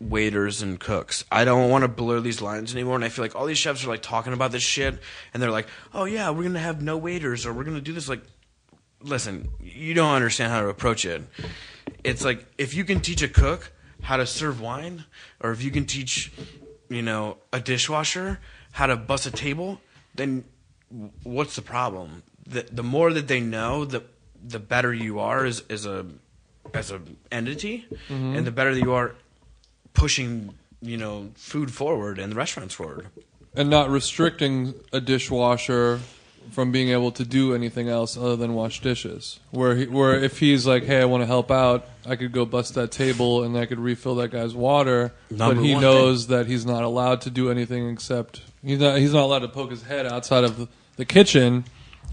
waiters 0.00 0.62
and 0.62 0.78
cooks. 0.78 1.24
I 1.32 1.44
don't 1.44 1.70
want 1.70 1.82
to 1.82 1.88
blur 1.88 2.20
these 2.20 2.42
lines 2.42 2.72
anymore 2.74 2.96
and 2.96 3.04
I 3.04 3.08
feel 3.08 3.24
like 3.24 3.34
all 3.34 3.46
these 3.46 3.58
chefs 3.58 3.84
are 3.84 3.88
like 3.88 4.02
talking 4.02 4.32
about 4.32 4.52
this 4.52 4.62
shit 4.62 4.98
and 5.32 5.42
they're 5.42 5.50
like, 5.50 5.68
"Oh 5.94 6.04
yeah, 6.04 6.30
we're 6.30 6.42
going 6.42 6.52
to 6.52 6.60
have 6.60 6.82
no 6.82 6.98
waiters 6.98 7.46
or 7.46 7.52
we're 7.52 7.64
going 7.64 7.76
to 7.76 7.82
do 7.82 7.92
this 7.92 8.08
like 8.08 8.22
listen, 9.00 9.48
you 9.60 9.94
don't 9.94 10.14
understand 10.14 10.52
how 10.52 10.60
to 10.60 10.68
approach 10.68 11.04
it. 11.04 11.22
It's 12.04 12.24
like 12.24 12.44
if 12.58 12.74
you 12.74 12.84
can 12.84 13.00
teach 13.00 13.22
a 13.22 13.28
cook 13.28 13.72
how 14.02 14.16
to 14.16 14.26
serve 14.26 14.60
wine 14.60 15.04
or 15.40 15.52
if 15.52 15.62
you 15.62 15.70
can 15.70 15.86
teach, 15.86 16.32
you 16.88 17.02
know, 17.02 17.38
a 17.52 17.60
dishwasher 17.60 18.40
how 18.72 18.86
to 18.86 18.96
bust 18.96 19.26
a 19.26 19.30
table, 19.30 19.80
then 20.14 20.44
what's 21.22 21.56
the 21.56 21.62
problem? 21.62 22.22
The 22.46 22.66
the 22.70 22.82
more 22.82 23.12
that 23.12 23.28
they 23.28 23.40
know, 23.40 23.84
the 23.84 24.04
the 24.46 24.58
better 24.58 24.92
you 24.92 25.18
are 25.18 25.44
as 25.44 25.62
as 25.70 25.86
a 25.86 26.06
as 26.74 26.90
a 26.90 27.00
entity, 27.32 27.86
mm-hmm. 28.08 28.36
and 28.36 28.46
the 28.46 28.50
better 28.50 28.74
that 28.74 28.80
you 28.80 28.92
are 28.92 29.14
pushing 29.96 30.54
you 30.80 30.96
know 30.96 31.30
food 31.34 31.72
forward 31.72 32.18
and 32.18 32.30
the 32.32 32.36
restaurants 32.36 32.74
forward. 32.74 33.06
and 33.54 33.70
not 33.70 33.88
restricting 33.90 34.74
a 34.92 35.00
dishwasher 35.00 35.98
from 36.52 36.70
being 36.70 36.90
able 36.90 37.10
to 37.10 37.24
do 37.24 37.54
anything 37.54 37.88
else 37.88 38.16
other 38.16 38.36
than 38.36 38.54
wash 38.54 38.80
dishes. 38.80 39.40
Where 39.50 39.74
he, 39.74 39.86
where 39.86 40.14
if 40.14 40.38
he's 40.38 40.64
like, 40.66 40.84
"Hey, 40.84 41.00
I 41.00 41.04
want 41.06 41.22
to 41.22 41.26
help 41.26 41.50
out," 41.50 41.88
I 42.06 42.14
could 42.14 42.30
go 42.32 42.44
bust 42.44 42.74
that 42.74 42.92
table 42.92 43.42
and 43.42 43.56
I 43.58 43.66
could 43.66 43.80
refill 43.80 44.14
that 44.16 44.30
guy's 44.30 44.54
water. 44.54 45.12
Number 45.30 45.56
but 45.56 45.64
he 45.64 45.74
knows 45.74 46.28
that 46.28 46.46
he's 46.46 46.64
not 46.64 46.84
allowed 46.84 47.20
to 47.22 47.30
do 47.30 47.50
anything 47.50 47.90
except 47.90 48.42
he's 48.62 48.78
not 48.78 48.98
he's 48.98 49.12
not 49.12 49.24
allowed 49.24 49.40
to 49.40 49.48
poke 49.48 49.70
his 49.70 49.82
head 49.82 50.06
outside 50.06 50.44
of 50.44 50.68
the 50.96 51.04
kitchen. 51.04 51.64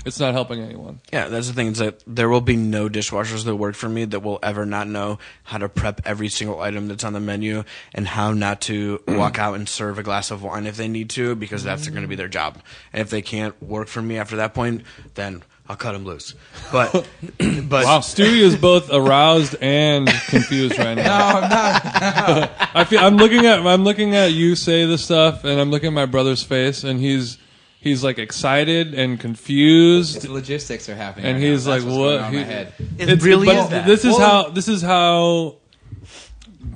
It's 0.06 0.20
not 0.20 0.34
helping 0.34 0.62
anyone. 0.62 1.00
Yeah, 1.12 1.30
that's 1.30 1.48
the 1.48 1.54
thing. 1.54 1.68
Is 1.68 1.78
that 1.78 2.04
there 2.06 2.30
will 2.30 2.42
be 2.42 2.56
no 2.56 2.90
dishwashers 2.90 3.46
that 3.46 3.56
work 3.56 3.76
for 3.76 3.90
me 3.90 4.06
that 4.06 4.20
will 4.20 4.40
ever 4.44 4.66
not 4.66 4.88
know 4.88 5.20
how 5.44 5.58
to 5.58 5.70
prep 5.70 6.02
every 6.06 6.30
single 6.30 6.60
item 6.60 6.88
that's 6.88 7.04
on 7.04 7.14
the 7.14 7.20
menu 7.20 7.64
and 7.94 8.08
how 8.08 8.34
not 8.34 8.62
to 8.62 9.00
mm. 9.00 9.18
walk 9.18 9.40
out 9.40 9.56
and 9.56 9.68
serve 9.70 9.98
a 9.98 10.04
glass 10.04 10.32
of 10.32 10.44
wine 10.44 10.66
if 10.66 10.78
they 10.78 10.88
need 10.88 11.10
to 11.12 11.36
because 11.36 11.64
that's 11.64 11.88
going 11.88 12.02
to 12.02 12.08
be 12.08 12.16
their 12.16 12.28
job. 12.28 12.58
And 12.92 13.02
if 13.02 13.10
they 13.10 13.22
can't 13.22 13.62
work 13.62 13.88
for 13.88 14.02
me 14.02 14.18
after 14.18 14.36
that 14.38 14.54
point, 14.54 14.84
then 15.16 15.44
I'll 15.68 15.78
cut 15.78 15.94
them 15.94 16.04
loose. 16.04 16.36
But 16.72 16.92
but 17.38 17.86
Wow, 17.86 18.00
Stewie 18.00 18.42
is 18.42 18.56
both 18.56 18.92
aroused 18.92 19.56
and 19.62 20.08
confused 20.28 20.78
right 20.78 20.96
now. 20.96 21.04
No, 21.14 21.40
I'm 21.40 21.50
not. 21.50 22.52
I 22.76 22.84
feel 22.86 23.00
I'm 23.00 23.18
looking 23.18 23.46
at 23.46 23.66
I'm 23.66 23.84
looking 23.84 24.16
at 24.16 24.34
you 24.34 24.56
say 24.56 24.86
this 24.86 25.06
stuff, 25.06 25.44
and 25.44 25.60
I'm 25.60 25.72
looking 25.72 25.88
at 25.88 25.94
my 25.94 26.06
brother's 26.06 26.44
face, 26.44 26.84
and 26.84 27.00
he's 27.00 27.38
he's 27.84 28.04
like 28.04 28.18
excited 28.18 28.94
and 28.94 29.20
confused, 29.20 30.16
It's 30.18 30.28
logistics 30.28 30.88
are 30.90 30.96
happening. 30.96 31.26
and 31.26 31.36
right 31.36 31.44
now. 31.44 31.52
he's 31.52 31.68
like, 31.68 31.82
That's 31.84 31.94
"What?" 31.96 32.18
going 32.20 32.34
my 32.34 32.40
He- 32.40 32.46
head. 32.46 32.74
it 32.98 33.10
It's- 33.10 33.22
really 33.24 33.46
but 33.48 33.56
is 33.58 33.70
that. 33.70 33.86
This 33.86 34.06
is 34.06 34.18
Well- 34.18 34.44
how 34.44 34.50
this 34.50 34.68
is 34.68 34.82
how 34.82 35.58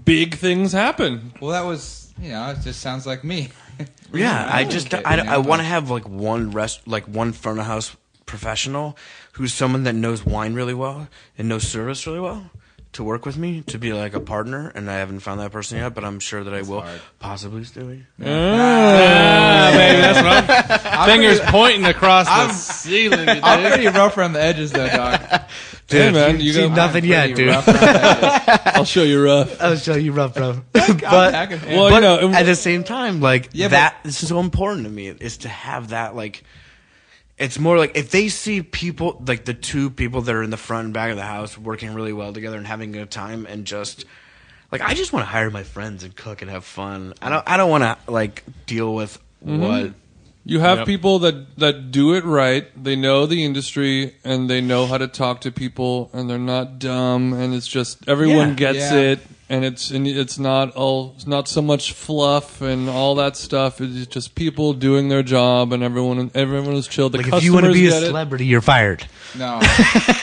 big 0.05 0.35
things 0.35 0.71
happen. 0.71 1.33
Well, 1.39 1.51
that 1.51 1.65
was 1.65 2.11
you 2.21 2.29
know, 2.29 2.49
it 2.51 2.59
just 2.63 2.81
sounds 2.81 3.05
like 3.05 3.23
me. 3.23 3.49
Yeah, 4.13 4.49
I 4.51 4.63
just 4.63 4.91
Okay, 4.93 5.03
I, 5.03 5.17
you 5.17 5.23
know, 5.25 5.31
I 5.33 5.37
want 5.37 5.59
to 5.59 5.65
have 5.65 5.89
like 5.91 6.07
one 6.07 6.51
rest 6.51 6.87
like 6.87 7.05
one 7.07 7.33
front 7.33 7.59
of 7.59 7.65
house 7.65 7.95
professional 8.25 8.97
who's 9.33 9.53
someone 9.53 9.83
that 9.83 9.93
knows 9.95 10.25
wine 10.25 10.53
really 10.53 10.73
well 10.73 11.07
and 11.37 11.49
knows 11.49 11.67
service 11.67 12.07
really 12.07 12.21
well 12.21 12.49
to 12.93 13.03
work 13.03 13.25
with 13.25 13.37
me 13.37 13.61
to 13.67 13.77
be 13.77 13.93
like 13.93 14.13
a 14.13 14.19
partner 14.19 14.71
and 14.73 14.89
I 14.89 14.95
haven't 14.95 15.19
found 15.19 15.39
that 15.39 15.51
person 15.51 15.77
yet 15.77 15.93
but 15.93 16.03
I'm 16.03 16.19
sure 16.19 16.43
that 16.43 16.53
I 16.53 16.61
will 16.63 16.81
hard. 16.81 16.99
possibly 17.19 17.61
Stewie. 17.61 18.03
Ah, 18.19 19.71
baby, 19.73 20.01
that's 20.01 20.23
what 20.79 20.85
I'm. 20.93 21.09
Fingers 21.09 21.39
pointing 21.41 21.85
across 21.85 22.25
the 22.27 22.49
ceiling. 22.53 23.27
You 23.27 23.39
I'm 23.43 23.71
pretty 23.71 23.87
rough 23.87 24.17
around 24.17 24.33
the 24.33 24.41
edges, 24.41 24.71
though, 24.71 24.87
dog. 24.87 25.19
hey 25.87 26.11
man, 26.11 26.39
you 26.39 26.53
see 26.53 26.67
got, 26.67 26.75
nothing 26.75 27.05
yet, 27.05 27.35
dude. 27.35 27.49
rough 27.49 27.67
around 27.67 27.77
the 27.79 28.49
edges. 28.49 28.59
I'll 28.75 28.85
show 28.85 29.03
you 29.03 29.23
rough. 29.23 29.61
I'll 29.61 29.75
show 29.77 29.95
you 29.95 30.11
rough, 30.11 30.33
bro. 30.35 30.61
I'm 30.75 30.97
but 30.97 31.31
back 31.31 31.51
and. 31.51 31.61
Well, 31.63 31.89
but 31.89 31.95
you 31.95 32.29
know, 32.29 32.33
at 32.37 32.45
the 32.45 32.55
same 32.55 32.83
time, 32.83 33.21
like 33.21 33.49
Yeah, 33.53 33.67
but- 33.67 33.71
that 33.71 33.97
this 34.03 34.23
is 34.23 34.29
so 34.29 34.39
important 34.39 34.85
to 34.85 34.91
me 34.91 35.07
is 35.07 35.37
to 35.39 35.49
have 35.49 35.89
that 35.89 36.15
like 36.15 36.43
it's 37.37 37.59
more 37.59 37.77
like 37.77 37.95
if 37.95 38.09
they 38.11 38.29
see 38.29 38.61
people 38.61 39.21
like 39.25 39.45
the 39.45 39.53
two 39.53 39.89
people 39.89 40.21
that 40.21 40.33
are 40.35 40.43
in 40.43 40.49
the 40.49 40.57
front 40.57 40.85
and 40.85 40.93
back 40.93 41.11
of 41.11 41.17
the 41.17 41.23
house 41.23 41.57
working 41.57 41.93
really 41.93 42.13
well 42.13 42.33
together 42.33 42.57
and 42.57 42.65
having 42.67 42.95
a 42.95 42.99
good 42.99 43.11
time 43.11 43.45
and 43.45 43.65
just 43.65 44.05
like 44.71 44.81
I 44.81 44.93
just 44.95 45.13
want 45.13 45.23
to 45.23 45.27
hire 45.29 45.49
my 45.51 45.63
friends 45.63 46.03
and 46.03 46.15
cook 46.15 46.41
and 46.41 46.49
have 46.51 46.65
fun. 46.65 47.13
I 47.21 47.29
don't 47.29 47.43
I 47.47 47.57
don't 47.57 47.69
want 47.69 47.83
to 47.83 47.97
like 48.11 48.43
deal 48.65 48.93
with 48.93 49.17
mm-hmm. 49.45 49.61
what 49.61 49.91
You 50.45 50.59
have 50.59 50.79
Yep. 50.79 50.87
people 50.87 51.19
that 51.19 51.57
that 51.57 51.91
do 51.91 52.15
it 52.15 52.23
right. 52.25 52.65
They 52.81 52.95
know 52.95 53.25
the 53.25 53.43
industry 53.45 54.15
and 54.23 54.49
they 54.49 54.61
know 54.61 54.85
how 54.87 54.97
to 54.97 55.07
talk 55.07 55.41
to 55.41 55.51
people, 55.51 56.09
and 56.13 56.29
they're 56.29 56.39
not 56.39 56.79
dumb. 56.79 57.33
And 57.33 57.53
it's 57.53 57.67
just 57.67 58.07
everyone 58.07 58.49
Yeah. 58.49 58.53
gets 58.55 58.77
Yeah. 58.91 59.11
it, 59.11 59.19
and 59.49 59.63
it's 59.63 59.91
and 59.91 60.05
it's 60.07 60.37
not 60.37 60.75
all 60.75 61.13
it's 61.15 61.27
not 61.27 61.47
so 61.47 61.61
much 61.61 61.93
fluff 61.93 62.61
and 62.61 62.89
all 62.89 63.15
that 63.15 63.37
stuff. 63.37 63.79
It's 63.79 64.07
just 64.07 64.35
people 64.35 64.73
doing 64.73 65.07
their 65.07 65.23
job, 65.23 65.71
and 65.71 65.83
everyone 65.83 66.31
everyone 66.33 66.73
is 66.73 66.87
chill. 66.87 67.09
The 67.09 67.19
like 67.19 67.33
if 67.33 67.43
you 67.43 67.53
want 67.53 67.65
to 67.65 67.73
be 67.73 67.87
a 67.87 67.91
get 67.91 68.03
it. 68.03 68.07
celebrity, 68.07 68.45
you're 68.45 68.61
fired. 68.61 69.05
No. 69.37 69.59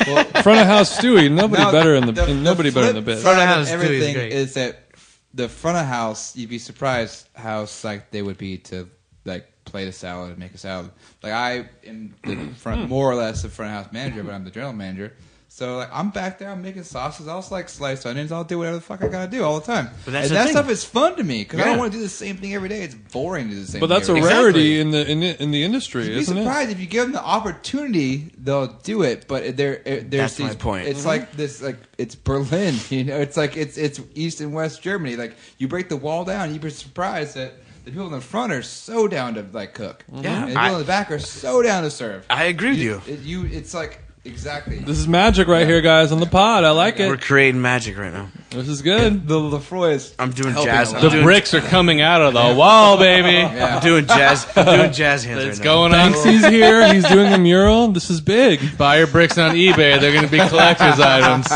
Well, 0.07 0.25
Front 0.43 0.61
of 0.61 0.67
house 0.67 0.99
Stewie. 0.99 1.33
Nobody 1.33 1.63
no, 1.63 1.73
better 1.73 1.95
in 1.95 2.07
the, 2.07 2.13
the- 2.13 2.35
nobody 2.35 2.69
the 2.69 2.75
better 2.75 2.91
in 2.91 2.97
the 2.97 3.03
flip 3.03 3.17
bit. 3.17 3.23
Front 3.23 3.39
of 3.39 3.43
side 3.43 3.49
house, 3.49 3.69
too, 3.69 3.75
is 3.75 3.85
everything 3.85 4.15
great. 4.15 4.33
is 4.33 4.55
that 4.55 4.91
the 5.33 5.49
front 5.49 5.79
of 5.79 5.87
house. 5.87 6.37
You'd 6.37 6.51
be 6.51 6.59
surprised 6.59 7.29
how 7.35 7.65
psyched 7.65 8.11
they 8.11 8.21
would 8.21 8.37
be 8.37 8.59
to 8.59 8.89
like 9.25 9.51
plate 9.65 9.89
a 9.89 9.93
salad 9.93 10.31
and 10.31 10.39
make 10.39 10.53
a 10.53 10.59
salad. 10.59 10.91
Like 11.23 11.33
I 11.33 11.69
am 11.87 12.15
the 12.23 12.37
front, 12.57 12.83
hmm. 12.83 12.89
more 12.89 13.11
or 13.11 13.15
less 13.15 13.43
the 13.43 13.49
front 13.49 13.73
of 13.73 13.85
house 13.85 13.93
manager, 13.93 14.23
but 14.23 14.35
I'm 14.35 14.45
the 14.45 14.51
general 14.51 14.75
manager. 14.75 15.15
So 15.57 15.77
like 15.77 15.89
I'm 15.93 16.11
back 16.11 16.41
there, 16.41 16.51
I'm 16.51 16.63
making 16.63 16.83
sauces. 16.83 17.29
I'll 17.29 17.47
like 17.53 17.69
slice 17.69 18.05
onions. 18.07 18.33
I'll 18.33 18.43
do 18.43 18.59
whatever 18.59 18.75
the 18.79 18.83
fuck 18.83 19.05
I 19.05 19.07
gotta 19.07 19.31
do 19.31 19.45
all 19.45 19.61
the 19.61 19.65
time. 19.73 19.89
But 20.05 20.11
that's 20.11 20.27
and 20.27 20.31
the 20.31 20.35
that 20.35 20.45
thing. 20.47 20.53
stuff 20.53 20.69
is 20.69 20.85
fun 20.85 21.15
to 21.15 21.23
me 21.23 21.45
because 21.45 21.61
I 21.61 21.67
don't 21.67 21.79
want 21.79 21.93
to 21.93 21.99
do 21.99 22.03
the 22.03 22.09
same 22.09 22.39
thing 22.39 22.55
every 22.57 22.69
day. 22.69 22.83
It's 22.83 22.97
boring 22.97 23.51
to 23.51 23.55
do 23.55 23.61
the 23.61 23.67
same. 23.67 23.73
Thing. 23.75 23.81
But 23.81 23.87
thing 23.87 23.97
that's 23.99 24.09
a 24.09 24.13
every 24.13 24.21
day. 24.23 24.27
Exactly. 24.27 24.45
rarity 24.45 24.81
in 24.81 24.91
the 24.91 25.09
in 25.09 25.21
the, 25.21 25.43
in 25.45 25.51
the 25.53 25.63
industry, 25.63 26.07
You'd 26.07 26.15
be 26.15 26.21
isn't 26.23 26.39
it? 26.39 26.43
surprised 26.43 26.71
if 26.73 26.81
you 26.81 26.87
give 26.87 27.05
them 27.05 27.13
the 27.13 27.23
opportunity, 27.25 28.33
they'll 28.37 28.67
do 28.67 29.03
it. 29.05 29.27
But 29.29 29.57
there, 29.57 29.77
there's 29.85 30.11
That's 30.11 30.41
my 30.41 30.47
these, 30.49 30.57
point. 30.57 30.89
It's 30.89 30.99
Mm-hmm. 31.01 31.09
like 31.09 31.33
this, 31.37 31.63
like 31.63 31.77
it's 31.99 32.17
Berlin. 32.17 32.75
You 32.91 33.05
know, 33.05 33.21
it's 33.21 33.37
like 33.37 33.57
it's 33.57 33.79
it's 33.79 34.01
East 34.17 34.41
and 34.41 34.53
West 34.55 34.83
Germany. 34.83 35.15
Like 35.15 35.37
you 35.59 35.69
break 35.69 35.89
the 35.89 35.97
wall 35.97 36.25
down, 36.25 36.53
you'd 36.53 36.63
be 36.63 36.71
surprised 36.71 37.37
that 37.37 37.53
the 37.85 37.93
people 37.93 38.07
in 38.07 38.13
the 38.13 38.21
front 38.21 38.53
are 38.53 38.63
so 38.63 39.07
down 39.07 39.35
to 39.35 39.47
like 39.53 39.75
cook. 39.75 40.05
Yeah, 40.13 40.17
and 40.17 40.43
the 40.43 40.47
people 40.49 40.61
I- 40.63 40.73
in 40.73 40.79
the 40.79 40.85
back 40.85 41.13
are 41.13 41.21
so 41.21 41.63
down 41.63 41.85
to 41.85 41.93
serve. 41.93 42.27
I 42.29 42.45
agree 42.47 42.71
with 42.71 42.79
you. 42.81 43.01
It, 43.07 43.21
you, 43.21 43.45
it's 43.47 43.73
like 43.73 44.01
exactly 44.25 44.79
This 44.79 44.99
is 44.99 45.07
magic 45.09 45.49
right 45.49 45.67
here, 45.67 45.81
guys, 45.81 46.13
on 46.13 46.21
the 46.21 46.27
pod. 46.27 46.65
I 46.65 46.71
like 46.71 46.99
it. 47.01 47.09
We're 47.09 47.15
it. 47.15 47.21
creating 47.23 47.61
magic 47.61 47.97
right 47.99 48.13
now. 48.13 48.29
This 48.51 48.69
is 48.69 48.83
good. 48.83 49.27
the 49.27 49.39
Lefroy 49.41 49.95
is. 49.95 50.15
I'm 50.19 50.31
doing 50.31 50.53
Helping 50.53 50.73
jazz. 50.73 50.93
a 50.93 50.97
I'm. 50.97 51.03
The 51.03 51.09
doing, 51.11 51.25
bricks 51.25 51.55
are 51.55 51.61
coming 51.61 52.01
out 52.01 52.23
of 52.23 52.35
the 52.35 52.55
wall, 52.57 52.97
baby. 52.99 53.39
I'm 53.61 53.83
doing 53.83 54.07
jazz. 54.07 54.47
I'm 54.57 54.65
doing 54.79 54.93
jazz 54.93 55.25
hands 55.25 55.43
It's 55.45 55.59
right 55.59 55.65
going 55.65 55.93
on. 55.93 56.13
Banksy's 56.13 56.47
here. 56.51 56.93
He's 56.95 57.05
doing 57.09 57.33
a 57.33 57.39
mural. 57.39 57.89
This 57.89 58.11
is 58.11 58.21
big. 58.21 58.79
Buy 58.79 58.99
your 58.99 59.09
bricks 59.09 59.39
on 59.39 59.57
eBay. 59.57 60.01
They're 60.01 60.13
going 60.13 60.25
to 60.25 60.31
be 60.31 60.39
collector's 60.49 61.01
items. 61.01 61.49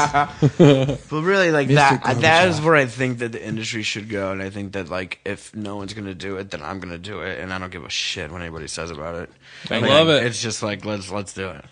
But 0.59 1.23
really, 1.23 1.53
like 1.53 1.69
Mr. 1.69 1.75
that. 1.77 2.03
Gorbachev. 2.03 2.21
That 2.23 2.49
is 2.49 2.61
where 2.61 2.75
I 2.75 2.87
think 2.87 3.19
that 3.19 3.31
the 3.33 3.45
industry 3.47 3.83
should 3.85 4.09
go, 4.09 4.33
and 4.33 4.43
I 4.43 4.51
think 4.51 4.73
that 4.73 4.89
like 4.89 5.21
if 5.25 5.55
no 5.55 5.77
one's 5.77 5.95
gonna 5.95 6.15
do 6.15 6.37
it, 6.37 6.51
then 6.51 6.63
I'm 6.63 6.81
gonna 6.81 6.99
do 6.99 7.21
it, 7.21 7.39
and 7.39 7.53
I 7.53 7.59
don't 7.59 7.71
give 7.71 7.85
a 7.85 7.91
shit 7.91 8.31
what 8.33 8.41
anybody 8.43 8.67
says 8.67 8.91
about 8.91 9.15
it. 9.15 9.31
I 9.71 9.79
Like, 9.79 9.89
love 9.91 10.09
it. 10.09 10.25
It's 10.25 10.43
just 10.43 10.63
like 10.63 10.85
let's 10.85 11.11
let's 11.11 11.33
do 11.33 11.49
it, 11.49 11.65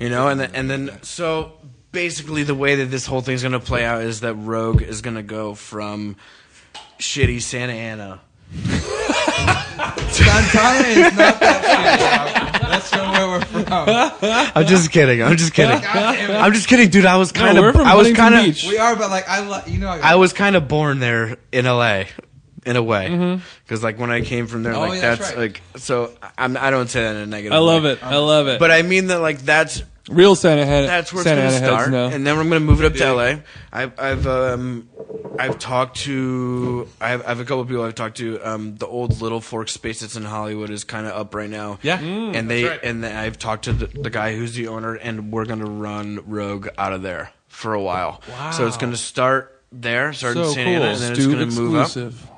you 0.00 0.08
know. 0.08 0.26
And 0.28 0.40
then 0.40 0.50
and 0.54 0.68
then 0.68 0.98
so 1.02 1.52
basically 1.92 2.42
the 2.42 2.54
way 2.54 2.74
that 2.76 2.86
this 2.86 3.06
whole 3.06 3.20
thing's 3.20 3.42
gonna 3.42 3.60
play 3.60 3.84
out 3.84 4.02
is 4.02 4.20
that 4.20 4.34
Rogue 4.34 4.82
is 4.82 5.02
gonna 5.02 5.22
go 5.22 5.54
from 5.54 6.16
shitty 6.98 7.40
Santa 7.40 7.72
Ana. 7.72 8.20
Santana 10.10 10.88
is 10.88 11.16
not 11.16 11.40
that 11.40 12.50
shit. 12.52 12.60
That's 12.70 12.90
from 12.90 13.10
where 13.12 13.28
we're 13.28 13.40
from. 13.44 13.74
I'm 14.56 14.66
just 14.66 14.90
kidding. 14.90 15.22
I'm 15.22 15.36
just 15.36 15.52
kidding. 15.54 15.80
God 15.80 16.14
damn 16.14 16.30
it. 16.30 16.34
I'm 16.34 16.52
just 16.52 16.68
kidding, 16.68 16.88
dude. 16.88 17.06
I 17.06 17.16
was 17.16 17.32
kind 17.32 17.58
we're 17.58 17.68
of. 17.70 17.74
from 17.76 17.86
I 17.86 17.94
was 17.94 18.08
Huntington 18.08 18.32
kind 18.32 18.48
of. 18.48 18.54
Beach. 18.54 18.64
We 18.68 18.78
are, 18.78 18.96
but 18.96 19.10
like 19.10 19.28
I, 19.28 19.40
lo- 19.40 19.62
you 19.66 19.78
know, 19.78 19.88
I 19.88 20.16
was 20.16 20.32
kind 20.32 20.56
of 20.56 20.68
born 20.68 20.98
there 20.98 21.36
in 21.52 21.64
LA, 21.64 22.04
in 22.66 22.76
a 22.76 22.82
way, 22.82 23.40
because 23.64 23.82
like 23.82 23.98
when 23.98 24.10
I 24.10 24.20
came 24.20 24.46
from 24.46 24.62
there, 24.62 24.74
Oh, 24.74 24.80
like 24.80 24.94
yeah, 24.94 25.00
that's 25.00 25.20
that's 25.20 25.30
right. 25.36 25.38
like 25.38 25.62
so. 25.76 26.12
I'm, 26.36 26.56
I 26.56 26.70
don't 26.70 26.88
say 26.88 27.02
that 27.02 27.16
in 27.16 27.22
a 27.22 27.26
negative. 27.26 27.52
I 27.54 27.58
love 27.58 27.84
way. 27.84 27.92
it. 27.92 28.02
I 28.02 28.16
love 28.18 28.48
it. 28.48 28.58
But 28.60 28.70
I 28.70 28.82
mean 28.82 29.06
that 29.08 29.20
like 29.20 29.38
that's 29.40 29.82
real 30.08 30.34
Santa 30.34 30.62
Ana. 30.62 30.86
that's 30.86 31.12
where 31.12 31.22
Santa 31.24 31.42
it's 31.44 31.54
gonna 31.60 31.66
start, 31.66 31.90
know. 31.90 32.08
and 32.08 32.26
then 32.26 32.36
I'm 32.38 32.48
gonna 32.48 32.60
move 32.60 32.82
it 32.82 32.86
up 32.86 32.94
to 32.94 33.12
LA. 33.14 33.36
I've 33.72 33.98
I've 33.98 34.26
um 34.26 34.88
I've 35.38 35.58
talked 35.58 35.98
to 36.00 36.86
I 37.00 37.08
have, 37.10 37.24
I 37.24 37.28
have 37.28 37.40
a 37.40 37.44
couple 37.44 37.60
of 37.60 37.68
people 37.68 37.82
I've 37.84 37.94
talked 37.94 38.18
to. 38.18 38.38
Um, 38.40 38.76
the 38.76 38.86
old 38.86 39.20
Little 39.22 39.40
Fork 39.40 39.68
space 39.68 40.00
that's 40.00 40.16
in 40.16 40.24
Hollywood 40.24 40.68
is 40.70 40.84
kind 40.84 41.06
of 41.06 41.12
up 41.12 41.34
right 41.34 41.48
now. 41.50 41.78
Yeah. 41.82 41.98
and 42.00 42.50
they 42.50 42.64
right. 42.64 42.80
and 42.82 43.02
then 43.04 43.16
I've 43.16 43.38
talked 43.38 43.64
to 43.64 43.72
the, 43.72 43.86
the 43.86 44.10
guy 44.10 44.36
who's 44.36 44.54
the 44.54 44.68
owner, 44.68 44.94
and 44.96 45.32
we're 45.32 45.46
gonna 45.46 45.64
run 45.70 46.20
Rogue 46.26 46.68
out 46.76 46.92
of 46.92 47.00
there 47.02 47.30
for 47.48 47.72
a 47.72 47.80
while. 47.82 48.20
Wow. 48.28 48.50
So 48.50 48.66
it's 48.66 48.76
gonna 48.76 48.96
start 48.96 49.62
there, 49.72 50.12
start 50.12 50.36
in 50.36 50.44
so 50.44 50.52
Santa 50.52 50.70
Ana, 50.70 50.84
and 50.86 50.98
then 51.00 51.14
Stu 51.14 51.30
it's 51.40 51.56
gonna 51.56 51.68
move 51.68 51.76
up. 51.76 52.29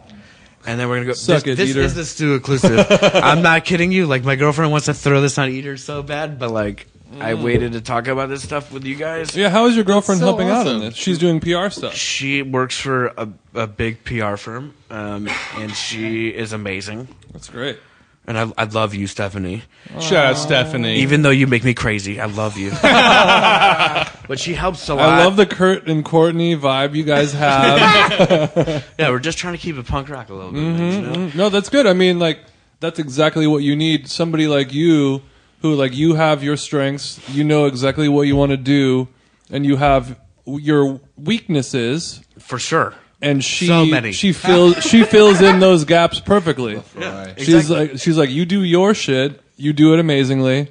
Exclusive. 0.62 0.70
And 0.70 0.80
then 0.80 0.88
we're 0.88 0.96
gonna 0.96 1.06
go. 1.06 1.12
Suck 1.12 1.44
this 1.44 1.52
it, 1.52 1.56
this 1.56 1.70
Eater. 1.70 1.80
is 1.80 1.94
the 1.94 2.04
stew 2.04 2.34
exclusive. 2.34 2.86
I'm 3.14 3.42
not 3.42 3.64
kidding 3.64 3.92
you. 3.92 4.06
Like 4.06 4.24
my 4.24 4.36
girlfriend 4.36 4.70
wants 4.70 4.86
to 4.86 4.94
throw 4.94 5.20
this 5.20 5.38
on 5.38 5.50
Eater 5.50 5.76
so 5.76 6.02
bad, 6.02 6.38
but 6.38 6.50
like 6.50 6.86
I 7.20 7.34
waited 7.34 7.72
to 7.72 7.80
talk 7.80 8.06
about 8.08 8.28
this 8.28 8.42
stuff 8.42 8.72
with 8.72 8.84
you 8.84 8.94
guys. 8.94 9.36
Yeah, 9.36 9.50
how 9.50 9.66
is 9.66 9.74
your 9.74 9.84
girlfriend 9.84 10.20
so 10.20 10.26
helping 10.26 10.48
out 10.48 10.66
on 10.66 10.80
this? 10.80 10.94
She's 10.94 11.18
doing 11.18 11.40
PR 11.40 11.68
stuff. 11.68 11.94
She 11.94 12.42
works 12.42 12.78
for 12.78 13.08
a, 13.08 13.28
a 13.54 13.66
big 13.66 14.04
PR 14.04 14.36
firm, 14.36 14.74
um, 14.90 15.28
and 15.56 15.72
she 15.74 16.28
is 16.28 16.52
amazing. 16.52 17.08
That's 17.32 17.48
great. 17.48 17.78
And 18.26 18.38
I, 18.38 18.52
I 18.56 18.64
love 18.64 18.94
you, 18.94 19.08
Stephanie. 19.08 19.62
Shout 19.98 20.26
out 20.26 20.38
Stephanie. 20.38 20.96
Even 21.00 21.22
though 21.22 21.30
you 21.30 21.48
make 21.48 21.64
me 21.64 21.74
crazy, 21.74 22.20
I 22.20 22.26
love 22.26 22.56
you. 22.56 22.70
but 22.82 24.38
she 24.38 24.54
helps 24.54 24.88
a 24.88 24.94
lot. 24.94 25.08
I 25.08 25.24
love 25.24 25.34
the 25.36 25.46
Kurt 25.46 25.88
and 25.88 26.04
Courtney 26.04 26.56
vibe 26.56 26.94
you 26.94 27.02
guys 27.02 27.32
have. 27.32 28.84
Yeah, 28.98 29.10
we're 29.10 29.18
just 29.18 29.38
trying 29.38 29.54
to 29.54 29.58
keep 29.58 29.76
it 29.76 29.86
punk 29.86 30.08
rock 30.08 30.28
a 30.28 30.34
little 30.34 30.52
bit. 30.52 30.60
man, 30.60 30.78
you 30.78 30.98
mm-hmm, 30.98 31.12
know? 31.12 31.18
Mm-hmm. 31.18 31.38
no, 31.38 31.48
that's 31.48 31.68
good. 31.68 31.86
I 31.86 31.94
mean, 31.94 32.20
like 32.20 32.38
that's 32.78 33.00
exactly 33.00 33.46
what 33.46 33.64
you 33.64 33.74
need. 33.74 34.08
Somebody 34.08 34.46
like 34.46 34.72
you, 34.72 35.22
who 35.60 35.74
like 35.74 35.94
you 35.94 36.14
have 36.14 36.44
your 36.44 36.56
strengths, 36.56 37.20
you 37.28 37.42
know 37.42 37.66
exactly 37.66 38.08
what 38.08 38.22
you 38.22 38.36
want 38.36 38.50
to 38.50 38.56
do, 38.56 39.08
and 39.50 39.66
you 39.66 39.76
have 39.76 40.18
your 40.46 41.00
weaknesses, 41.16 42.22
For 42.38 42.58
sure. 42.58 42.94
And 43.22 43.42
she 43.44 43.66
So 43.66 43.86
many. 43.86 44.12
she 44.12 44.32
fills 44.32 44.82
she 44.84 45.04
fills 45.04 45.40
in 45.40 45.60
those 45.60 45.84
gaps 45.84 46.20
perfectly. 46.20 46.82
Right. 46.96 47.34
She's 47.40 47.70
like 47.70 47.98
she's 47.98 48.18
like 48.18 48.30
you 48.30 48.44
do 48.44 48.62
your 48.62 48.92
shit, 48.94 49.40
you 49.56 49.72
do 49.72 49.94
it 49.94 50.00
amazingly. 50.00 50.68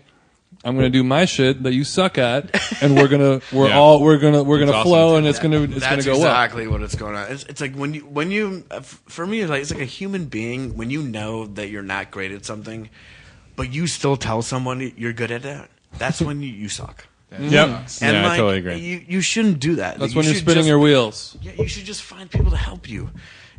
I'm 0.64 0.76
gonna 0.76 0.92
do 0.92 1.04
my 1.04 1.26
shit 1.26 1.64
that 1.64 1.74
you 1.74 1.84
suck 1.84 2.20
at, 2.20 2.52
and 2.84 2.96
we're 2.96 3.08
gonna 3.08 3.42
we're 3.52 3.70
Yeah. 3.70 3.80
all 3.80 4.00
we're 4.00 4.20
gonna 4.20 4.44
we're 4.44 4.60
gonna 4.60 4.74
That's 4.74 4.84
flow, 4.84 5.08
awesome. 5.16 5.18
and 5.20 5.28
it's 5.28 5.40
gonna 5.40 5.62
it's 5.64 5.74
That's 5.80 6.06
gonna 6.06 6.18
go 6.18 6.22
well. 6.24 6.30
exactly 6.30 6.68
what 6.68 6.84
it's 6.84 6.94
going 6.94 7.16
on. 7.16 7.32
It's, 7.32 7.44
it's 7.46 7.62
like 7.62 7.74
when 7.76 7.96
you 7.96 8.02
when 8.02 8.30
you 8.30 8.64
uh, 8.70 8.76
f- 8.76 9.02
for 9.08 9.26
me 9.26 9.40
it's 9.42 9.50
like 9.50 9.62
it's 9.64 9.72
like 9.72 9.82
a 9.82 9.86
human 9.86 10.26
being 10.26 10.78
when 10.78 10.92
you 10.92 11.02
know 11.02 11.48
that 11.48 11.70
you're 11.70 11.82
not 11.82 12.12
great 12.12 12.32
at 12.32 12.46
something, 12.46 12.90
but 13.56 13.74
you 13.74 13.88
still 13.88 14.18
tell 14.18 14.44
someone 14.44 14.94
you're 14.98 15.14
good 15.14 15.32
at 15.32 15.46
it. 15.46 15.68
That's 15.98 16.22
when 16.22 16.42
you, 16.44 16.50
you 16.50 16.70
suck. 16.70 17.08
Yep. 17.32 17.40
And 17.40 17.88
yeah, 18.02 18.24
like, 18.24 18.32
I 18.34 18.38
totally 18.38 18.58
agree. 18.58 18.78
You 18.78 19.06
you 19.08 19.22
shouldn't 19.22 19.60
do 19.60 19.76
that. 19.76 19.98
That's 20.00 20.12
You 20.14 20.18
when 20.18 20.26
you're 20.26 20.34
should 20.36 20.42
spinning 20.44 20.60
just- 20.64 20.68
your 20.68 20.80
wheels. 20.80 21.38
Yeah, 21.42 21.54
you 21.58 21.68
should 21.68 21.86
just 21.86 22.02
find 22.04 22.30
people 22.30 22.52
to 22.52 22.58
help 22.58 22.90
you, 22.90 23.10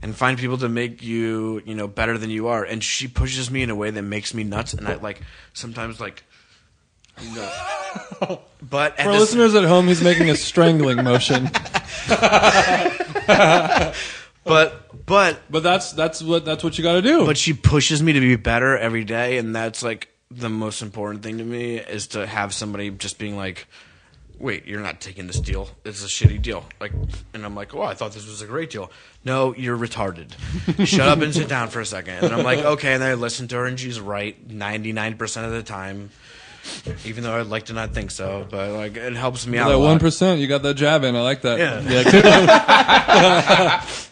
and 0.03 0.15
find 0.15 0.39
people 0.39 0.59
to 0.59 0.69
make 0.69 1.03
you 1.03 1.63
you 1.65 1.75
know 1.75 1.89
better 1.89 2.19
than 2.19 2.29
you 2.31 2.49
are. 2.49 2.63
And 2.65 2.85
she 2.85 3.09
pushes 3.09 3.51
me 3.51 3.63
in 3.63 3.71
a 3.71 3.75
way 3.75 3.91
that 3.91 4.03
makes 4.03 4.35
me 4.35 4.45
nuts, 4.45 4.75
and 4.75 4.87
I 4.87 4.95
like 4.97 5.23
sometimes 5.55 6.01
like. 6.01 6.25
You 7.21 7.35
know, 7.35 8.41
but 8.63 8.99
at 8.99 9.05
For 9.05 9.13
the 9.13 9.19
listeners 9.19 9.55
at 9.55 9.65
home, 9.65 9.87
he's 9.87 10.01
making 10.03 10.31
a 10.31 10.35
strangling 10.35 11.05
motion. 11.05 11.45
but 13.27 13.95
but 15.07 15.43
But 15.51 15.63
that's 15.63 15.93
that's 15.93 16.23
what 16.23 16.45
that's 16.45 16.65
what 16.65 16.79
you 16.79 16.85
got 16.85 16.95
to 16.95 17.03
do. 17.03 17.27
but 17.27 17.37
she 17.37 17.53
pushes 17.53 18.03
me 18.03 18.13
to 18.15 18.21
be 18.21 18.37
better 18.37 18.77
every 18.79 19.05
day 19.05 19.39
and 19.39 19.55
that's 19.55 19.83
like 19.83 20.09
the 20.37 20.49
most 20.49 20.83
important 20.83 21.23
thing 21.23 21.39
to 21.39 21.45
me 21.45 21.77
is 21.77 22.09
to 22.09 22.27
have 22.27 22.55
somebody 22.55 22.91
just 22.91 23.19
being 23.19 23.37
like 23.37 23.67
wait 24.39 24.67
you're 24.67 24.81
not 24.81 25.01
taking 25.01 25.27
this 25.29 25.39
deal. 25.39 25.69
It's 25.85 26.03
a 26.05 26.09
shitty 26.09 26.43
deal. 26.43 26.65
Like 26.81 26.93
and 27.33 27.45
i'm 27.45 27.55
like 27.55 27.75
oh 27.75 27.83
i 27.83 27.95
thought 27.95 28.13
this 28.13 28.27
was 28.27 28.43
a 28.43 28.47
great 28.47 28.71
deal. 28.71 28.91
No 29.25 29.55
you're 29.55 29.77
retarded. 29.77 30.33
Shut 30.87 31.09
up 31.09 31.21
and 31.21 31.33
sit 31.33 31.49
down 31.49 31.69
for 31.69 31.81
a 31.81 31.87
second. 31.87 32.25
And 32.25 32.35
i'm 32.35 32.45
like 32.45 32.59
okay. 32.59 32.95
And 32.95 33.05
i 33.05 33.15
listen 33.15 33.49
to 33.49 33.57
her 33.57 33.67
and 33.67 33.79
she's 33.79 34.01
right 34.01 34.49
99% 34.49 35.45
of 35.45 35.53
the 35.53 35.63
time 35.63 36.11
even 37.05 37.23
though 37.25 37.39
i'd 37.39 37.47
like 37.47 37.65
to 37.67 37.73
not 37.73 37.91
think 37.93 38.11
so 38.11 38.47
but 38.51 38.71
like 38.73 38.97
it 38.97 39.15
helps 39.15 39.47
me 39.47 39.59
out 39.59 39.69
that 39.69 39.79
one 39.79 39.99
percent, 39.99 40.41
you 40.41 40.47
got 40.47 40.63
that 40.63 40.75
jab 40.75 41.05
in. 41.05 41.17
I 41.17 41.23
like 41.23 41.43
that. 41.43 41.59
Yeah. 41.59 41.81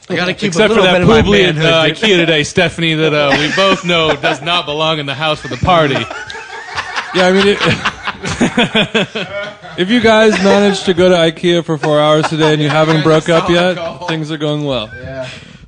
I 0.09 0.17
gotta 0.17 0.35
keep 0.35 0.49
Except 0.49 0.73
a 0.73 0.77
for 0.77 0.83
that 0.83 0.93
bit 0.93 1.03
of 1.03 1.09
my 1.09 1.23
poobly 1.23 1.45
at 1.49 1.55
manhood, 1.57 1.73
uh. 1.73 1.85
IKEA 1.85 2.17
today, 2.17 2.45
Stephanie, 2.45 2.95
that 2.95 3.13
uh, 3.15 3.37
we 3.39 3.55
both 3.55 3.85
know 3.85 4.15
does 4.17 4.41
not 4.43 4.67
belong 4.67 4.99
in 4.99 5.07
the 5.07 5.15
house 5.15 5.41
for 5.41 5.49
the 5.49 5.57
party. 5.59 5.95
Yeah, 7.15 7.27
I 7.27 7.33
mean, 7.33 7.47
it, 7.49 7.59
if 9.79 9.91
you 9.91 10.01
guys 10.01 10.33
managed 10.43 10.85
to 10.87 10.95
go 10.95 11.09
to 11.09 11.15
IKEA 11.15 11.65
for 11.65 11.77
four 11.79 12.01
hours 12.01 12.29
today 12.29 12.53
and 12.53 12.63
you 12.63 12.69
haven't 12.69 13.03
broke 13.03 13.29
up 13.29 13.49
yet, 13.51 13.75
things 14.09 14.31
are 14.31 14.39
going 14.39 14.65
well. 14.65 14.89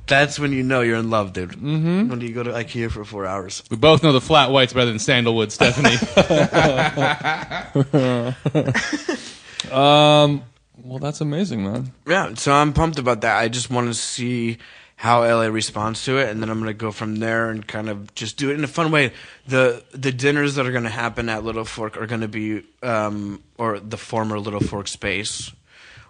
That's 0.07 0.37
when 0.37 0.51
you 0.51 0.63
know 0.63 0.81
you're 0.81 0.97
in 0.97 1.09
love, 1.09 1.33
dude. 1.33 1.51
Mm-hmm. 1.51 2.09
When 2.09 2.21
you 2.21 2.33
go 2.33 2.43
to 2.43 2.51
IKEA 2.51 2.91
for 2.91 3.05
four 3.05 3.25
hours. 3.25 3.63
We 3.71 3.77
both 3.77 4.03
know 4.03 4.11
the 4.11 4.21
flat 4.21 4.51
white's 4.51 4.73
better 4.73 4.87
than 4.87 4.99
sandalwood, 4.99 5.51
Stephanie. 5.51 5.95
um, 9.71 10.43
Well, 10.83 10.99
that's 10.99 11.21
amazing, 11.21 11.63
man. 11.63 11.93
Yeah, 12.05 12.33
so 12.33 12.51
I'm 12.51 12.73
pumped 12.73 12.99
about 12.99 13.21
that. 13.21 13.37
I 13.37 13.47
just 13.47 13.69
want 13.69 13.87
to 13.87 13.93
see 13.93 14.57
how 14.97 15.21
LA 15.21 15.47
responds 15.47 16.03
to 16.05 16.17
it, 16.17 16.29
and 16.29 16.41
then 16.41 16.49
I'm 16.49 16.59
gonna 16.59 16.73
go 16.73 16.91
from 16.91 17.17
there 17.17 17.49
and 17.49 17.67
kind 17.67 17.89
of 17.89 18.13
just 18.15 18.37
do 18.37 18.51
it 18.51 18.55
in 18.55 18.63
a 18.63 18.67
fun 18.67 18.91
way. 18.91 19.11
the 19.47 19.83
The 19.91 20.11
dinners 20.11 20.55
that 20.55 20.65
are 20.65 20.71
gonna 20.71 20.89
happen 20.89 21.29
at 21.29 21.43
Little 21.43 21.65
Fork 21.65 21.97
are 21.97 22.07
gonna 22.07 22.27
be, 22.27 22.63
um, 22.81 23.41
or 23.57 23.79
the 23.79 23.97
former 23.97 24.39
Little 24.39 24.61
Fork 24.61 24.87
space, 24.87 25.51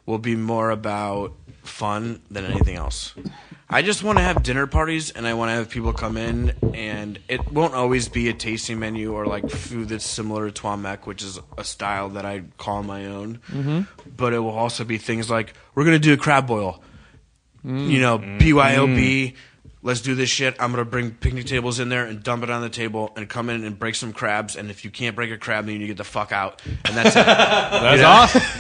will 0.06 0.20
be 0.20 0.36
more 0.36 0.70
about 0.70 1.34
fun 1.64 2.22
than 2.30 2.46
anything 2.46 2.76
else. 2.76 3.14
I 3.74 3.82
just 3.82 4.04
want 4.04 4.20
to 4.20 4.24
have 4.24 4.44
dinner 4.44 4.68
parties, 4.68 5.10
and 5.10 5.26
I 5.26 5.34
want 5.34 5.50
to 5.50 5.56
have 5.56 5.68
people 5.68 5.94
come 5.94 6.16
in, 6.16 6.54
and 6.76 7.18
it 7.28 7.52
won't 7.52 7.74
always 7.74 8.08
be 8.08 8.30
a 8.30 8.34
tasting 8.34 8.78
menu 8.78 9.14
or 9.14 9.26
like 9.26 9.50
food 9.50 9.90
that's 9.90 10.06
similar 10.06 10.46
to 10.46 10.52
Trois 10.52 10.76
Mec, 10.76 11.08
which 11.08 11.24
is 11.24 11.40
a 11.58 11.64
style 11.64 12.10
that 12.10 12.24
I 12.24 12.44
call 12.60 12.84
my 12.84 13.08
own. 13.08 13.40
Mm-hmm. 13.50 13.82
But 14.16 14.34
it 14.34 14.40
will 14.40 14.52
also 14.52 14.84
be 14.84 15.00
things 15.00 15.28
like 15.28 15.56
we're 15.74 15.86
gonna 15.86 15.98
do 15.98 16.14
a 16.14 16.18
crab 16.18 16.46
boil, 16.46 16.84
mm. 17.66 17.90
you 17.90 18.00
know, 18.00 18.20
mm. 18.20 18.40
BYOB, 18.40 18.96
mm. 18.96 19.36
let's 19.82 20.02
do 20.02 20.14
this 20.14 20.30
shit. 20.30 20.56
I'm 20.60 20.70
gonna 20.70 20.86
bring 20.86 21.10
picnic 21.10 21.48
tables 21.48 21.80
in 21.80 21.90
there 21.90 22.06
and 22.06 22.22
dump 22.22 22.44
it 22.44 22.52
on 22.52 22.62
the 22.62 22.70
table 22.70 23.12
and 23.16 23.28
come 23.28 23.50
in 23.50 23.64
and 23.64 23.80
break 23.80 23.96
some 23.96 24.14
crabs. 24.14 24.56
And 24.56 24.70
if 24.70 24.86
you 24.86 24.92
can't 24.92 25.16
break 25.16 25.32
a 25.32 25.38
crab, 25.40 25.66
then 25.66 25.82
you 25.82 25.88
get 25.88 25.98
the 25.98 26.04
fuck 26.04 26.32
out. 26.32 26.62
And 26.86 26.96
that's 26.96 27.16
it. 27.16 27.26
That's 27.26 28.02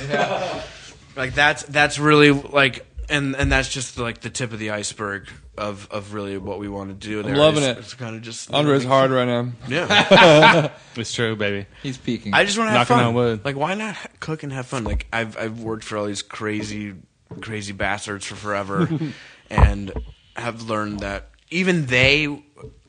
Yeah. 0.09 0.29
awesome. 0.31 0.69
like 1.15 1.35
that's 1.35 1.61
that's 1.65 1.99
really 1.99 2.31
like 2.31 2.87
and 3.09 3.35
and 3.35 3.51
that's 3.51 3.69
just 3.69 3.97
like 3.97 4.21
the 4.21 4.29
tip 4.29 4.51
of 4.53 4.59
the 4.59 4.71
iceberg 4.71 5.29
of 5.57 5.87
of 5.91 6.13
really 6.13 6.37
what 6.37 6.59
we 6.59 6.67
want 6.67 6.89
to 6.89 7.07
do. 7.07 7.21
There. 7.23 7.35
loving 7.35 7.63
It's- 7.63 7.77
it. 7.77 7.79
It's 7.81 7.93
kind 7.93 8.15
of 8.15 8.21
just 8.21 8.51
Andre's 8.53 8.83
hard 8.83 9.11
right 9.11 9.25
now. 9.27 9.51
Yeah, 9.67 10.69
It's 10.95 11.13
true, 11.13 11.35
baby. 11.35 11.67
He's 11.81 11.97
peaking. 11.97 12.33
I 12.33 12.43
just 12.45 12.57
want 12.57 12.67
to 12.69 12.71
have 12.71 12.89
Knocking 12.89 12.97
fun. 13.01 13.05
on 13.07 13.13
wood. 13.13 13.45
Like, 13.45 13.55
why 13.55 13.73
not 13.75 13.95
cook 14.19 14.43
and 14.43 14.51
have 14.53 14.65
fun? 14.65 14.83
Like, 14.83 15.07
I've 15.13 15.37
I've 15.37 15.59
worked 15.61 15.83
for 15.83 15.97
all 15.97 16.05
these 16.05 16.21
crazy, 16.21 16.93
crazy 17.41 17.73
bastards 17.73 18.25
for 18.25 18.35
forever, 18.35 18.89
and 19.49 19.91
have 20.35 20.63
learned 20.69 21.01
that 21.01 21.29
even 21.51 21.85
they, 21.85 22.25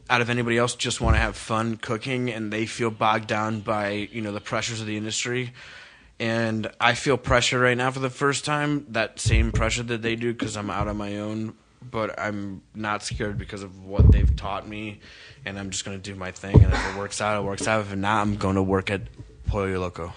out 0.08 0.20
of 0.22 0.30
anybody 0.30 0.56
else, 0.56 0.74
just 0.74 1.00
want 1.00 1.16
to 1.16 1.20
have 1.20 1.36
fun 1.36 1.76
cooking, 1.76 2.30
and 2.30 2.50
they 2.52 2.64
feel 2.66 2.90
bogged 2.90 3.26
down 3.26 3.60
by 3.60 4.08
you 4.10 4.22
know 4.22 4.32
the 4.32 4.40
pressures 4.40 4.80
of 4.80 4.86
the 4.86 4.96
industry. 4.96 5.52
And 6.20 6.70
I 6.80 6.94
feel 6.94 7.16
pressure 7.16 7.58
right 7.58 7.76
now 7.76 7.90
for 7.90 7.98
the 7.98 8.10
first 8.10 8.44
time, 8.44 8.86
that 8.90 9.18
same 9.18 9.50
pressure 9.52 9.82
that 9.82 10.02
they 10.02 10.14
do 10.16 10.32
because 10.32 10.56
I'm 10.56 10.70
out 10.70 10.86
on 10.88 10.96
my 10.96 11.18
own. 11.18 11.54
But 11.90 12.18
I'm 12.18 12.62
not 12.74 13.02
scared 13.02 13.36
because 13.36 13.62
of 13.62 13.84
what 13.84 14.10
they've 14.10 14.34
taught 14.36 14.66
me, 14.66 15.00
and 15.44 15.58
I'm 15.58 15.68
just 15.70 15.84
gonna 15.84 15.98
do 15.98 16.14
my 16.14 16.30
thing. 16.30 16.54
And 16.62 16.72
if 16.72 16.90
it 16.90 16.96
works 16.96 17.20
out, 17.20 17.38
it 17.38 17.44
works 17.44 17.68
out. 17.68 17.82
If 17.82 17.94
not, 17.94 18.22
I'm 18.22 18.36
going 18.36 18.54
to 18.54 18.62
work 18.62 18.90
at 18.90 19.02
Pollo 19.46 19.78
Loco. 19.78 20.06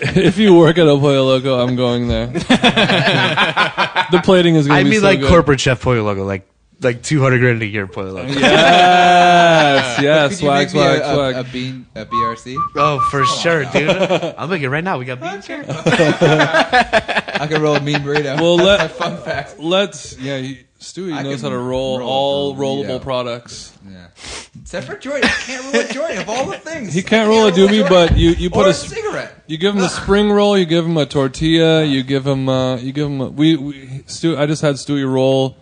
if 0.00 0.38
you 0.38 0.54
work 0.56 0.78
at 0.78 0.86
El 0.86 0.98
Pollo 0.98 1.24
Loco, 1.24 1.60
I'm 1.60 1.76
going 1.76 2.08
there. 2.08 2.26
the 4.10 4.20
plating 4.24 4.54
is 4.54 4.66
going 4.66 4.78
I 4.78 4.82
to 4.82 4.84
be 4.84 4.88
I 4.88 4.92
mean, 4.92 5.00
so 5.00 5.06
like 5.06 5.20
good. 5.20 5.28
corporate 5.28 5.60
chef 5.60 5.82
Pollo 5.82 6.02
Loco, 6.02 6.24
like 6.24 6.48
like 6.80 7.02
two 7.02 7.20
hundred 7.20 7.40
grand 7.40 7.60
a 7.62 7.66
year 7.66 7.86
Pollo 7.86 8.12
Loco. 8.12 8.28
Yes, 8.28 8.38
yes, 10.02 10.28
Could 10.28 10.30
you 10.30 10.36
swag, 10.46 10.66
make 10.66 10.74
me 10.74 10.80
swag, 10.80 11.00
a, 11.00 11.14
swag. 11.14 11.34
A, 11.36 11.40
a 11.40 11.44
bean, 11.44 11.86
a 11.94 12.06
BRC? 12.06 12.56
Oh, 12.76 13.00
for 13.10 13.24
sure, 13.24 13.64
dude. 13.66 13.90
I'm 14.38 14.48
make 14.50 14.62
it 14.62 14.70
right 14.70 14.84
now. 14.84 14.98
We 14.98 15.04
got 15.04 15.20
beans 15.20 15.46
here. 15.46 15.64
I 15.68 17.46
can 17.48 17.62
roll 17.62 17.76
a 17.76 17.80
mean 17.80 17.96
burrito. 18.00 18.40
Well, 18.40 18.56
That's 18.58 18.98
let- 18.98 19.10
my 19.10 19.16
fun 19.16 19.24
fact. 19.24 19.58
Let's, 19.58 20.18
yeah, 20.18 20.38
he, 20.38 20.60
Stewie 20.80 21.12
I 21.12 21.22
knows 21.22 21.40
can 21.42 21.50
how 21.50 21.56
to 21.56 21.62
roll, 21.62 21.98
roll 21.98 22.08
all 22.08 22.52
a 22.52 22.54
rollable 22.56 22.98
burrito. 22.98 23.02
products. 23.02 23.76
Yeah. 23.88 24.06
Except 24.60 24.86
for 24.86 24.96
joint, 24.96 25.24
I 25.24 25.28
can't 25.28 25.64
roll 25.64 25.82
a 25.82 25.88
joint 25.92 26.18
of 26.18 26.28
all 26.28 26.46
the 26.46 26.58
things. 26.58 26.92
He 26.94 27.02
can't 27.02 27.28
roll 27.28 27.46
a 27.46 27.52
doobie, 27.52 27.88
but 27.88 28.16
you, 28.16 28.30
you 28.30 28.50
put 28.50 28.60
or 28.60 28.64
a, 28.64 28.66
a 28.68 28.70
s- 28.70 28.86
cigarette. 28.88 29.42
you 29.46 29.56
give 29.58 29.74
him 29.74 29.80
the 29.80 29.88
spring 30.02 30.30
roll, 30.30 30.56
you 30.58 30.66
give 30.66 30.84
him 30.84 30.96
a 30.96 31.06
tortilla, 31.06 31.82
you 31.84 32.02
give 32.02 32.26
him, 32.26 32.48
uh, 32.48 32.76
you 32.76 32.92
give 32.92 33.06
him. 33.08 33.20
A, 33.20 33.28
we, 33.28 33.56
we 33.56 34.02
Stu, 34.06 34.36
I 34.36 34.46
just 34.46 34.62
had 34.62 34.74
Stewie 34.76 35.10
roll 35.10 35.56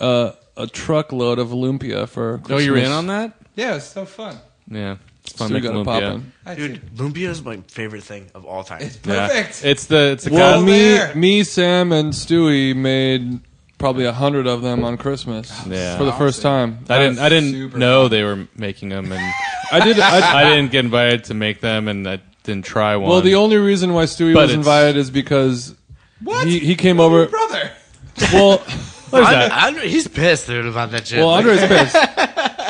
uh, 0.00 0.32
a 0.56 0.66
truckload 0.66 1.38
of 1.38 1.48
lumpia 1.48 2.08
for. 2.08 2.40
Oh, 2.50 2.58
you 2.58 2.72
were 2.72 2.78
in 2.78 2.92
on 2.92 3.06
that? 3.08 3.32
Yeah, 3.54 3.76
it's 3.76 3.86
so 3.86 4.04
fun. 4.04 4.38
Yeah. 4.70 4.96
It's 5.24 5.32
fun 5.32 5.50
Stewie 5.50 5.52
making 5.54 5.70
got 5.72 5.80
it 5.80 5.86
lumpia. 5.86 6.10
popping. 6.12 6.32
I 6.44 6.54
Dude, 6.54 6.96
lumpia 6.96 7.28
is 7.28 7.42
my 7.44 7.56
favorite 7.68 8.04
thing 8.04 8.30
of 8.34 8.44
all 8.44 8.62
time. 8.64 8.82
It's 8.82 8.98
Yeah. 9.04 9.26
perfect. 9.28 9.64
It's 9.64 9.86
the 9.86 10.12
it's 10.12 10.24
the 10.24 10.30
Well, 10.32 10.62
me, 10.62 10.72
there. 10.78 11.14
me, 11.14 11.42
Sam, 11.44 11.90
and 11.92 12.12
Stewie 12.12 12.74
made 12.76 13.40
probably 13.78 14.04
a 14.04 14.12
hundred 14.12 14.46
of 14.46 14.62
them 14.62 14.84
on 14.84 14.96
Christmas 14.96 15.50
Yeah. 15.68 15.98
for 15.98 16.04
the 16.04 16.12
first 16.12 16.42
time. 16.42 16.78
I 16.88 16.98
didn't 16.98 17.18
I 17.18 17.28
didn't 17.28 17.52
Super 17.52 17.78
know 17.78 18.02
fun. 18.04 18.10
they 18.12 18.22
were 18.22 18.46
making 18.56 18.88
them 18.90 19.10
and 19.12 19.32
I 19.72 19.80
did. 19.84 19.98
I, 19.98 20.40
I 20.40 20.44
didn't 20.54 20.70
get 20.70 20.84
invited 20.84 21.24
to 21.24 21.34
make 21.34 21.60
them 21.60 21.88
and 21.88 22.06
I 22.08 22.20
didn't 22.44 22.64
try 22.64 22.94
one. 22.96 23.10
well, 23.10 23.20
the 23.20 23.34
only 23.34 23.56
reason 23.56 23.92
why 23.94 24.04
Stewie 24.04 24.32
But 24.32 24.42
was 24.42 24.50
it's- 24.52 24.56
invited 24.58 24.96
is 24.96 25.10
because 25.10 25.74
what? 26.22 26.46
he, 26.46 26.60
he 26.60 26.76
came 26.76 27.00
Oh, 27.00 27.06
over. 27.06 27.26
brother. 27.26 27.70
Well, 28.32 28.62
What 29.10 29.22
is 29.22 29.28
that? 29.28 29.52
Andre, 29.68 29.88
he's 29.88 30.08
pissed, 30.08 30.46
dude, 30.48 30.66
about 30.66 30.90
that 30.90 31.06
shit. 31.06 31.18
well, 31.18 31.30
Andre's 31.30 31.60
pissed. 31.60 31.96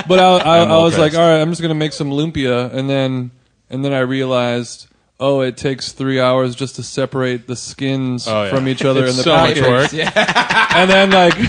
But 0.09 0.21
I, 0.21 0.37
I, 0.37 0.59
I'm 0.63 0.69
I 0.69 0.75
all 0.75 0.85
was 0.85 0.97
like, 0.99 1.13
pissed. 1.13 1.21
all 1.21 1.29
right, 1.29 1.41
I'm 1.41 1.51
just 1.51 1.63
gonna 1.63 1.75
make 1.75 1.93
some 1.93 2.11
lumpia, 2.11 2.73
and 2.73 2.89
then 2.89 3.31
and 3.71 3.85
then 3.85 3.93
I 3.93 4.01
realized. 4.01 4.87
Oh, 5.19 5.41
it 5.41 5.57
takes 5.57 5.93
three 5.93 6.21
hours 6.21 6.55
just 6.55 6.77
to 6.77 6.83
separate 6.83 7.47
the 7.47 7.57
skins 7.57 8.29
Oh, 8.29 8.45
yeah. 8.45 8.51
from 8.51 8.69
each 8.69 8.85
other 8.85 9.07
It's 9.07 9.13
in 9.13 9.17
the 9.17 9.23
so 9.23 9.35
much 9.35 9.55
package. 9.55 9.63
work. 9.67 9.91
Yeah. 9.95 10.67
And 10.77 10.91
then 10.91 11.11
like, 11.11 11.39
you, 11.39 11.47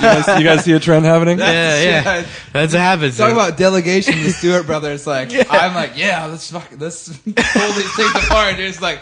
guys, 0.00 0.38
you 0.38 0.44
guys 0.44 0.64
see 0.64 0.72
a 0.72 0.80
trend 0.80 1.04
happening? 1.04 1.38
yeah, 1.38 1.82
yeah. 1.82 2.26
That's 2.52 2.72
a 2.72 2.78
habit. 2.78 3.14
Talk 3.14 3.28
dude. 3.28 3.36
about 3.36 3.56
delegation. 3.58 4.14
The 4.22 4.30
Stewart 4.30 4.64
brothers, 4.66 5.06
like 5.06 5.30
I'm 5.50 5.74
like, 5.74 5.92
yeah, 5.98 6.24
let's 6.24 6.50
fuck, 6.50 6.66
let's 6.78 7.08
pull 7.08 7.32
these 7.34 7.96
things 7.96 8.14
apart. 8.24 8.56
Dude. 8.56 8.68
It's 8.70 8.80
like, 8.80 9.00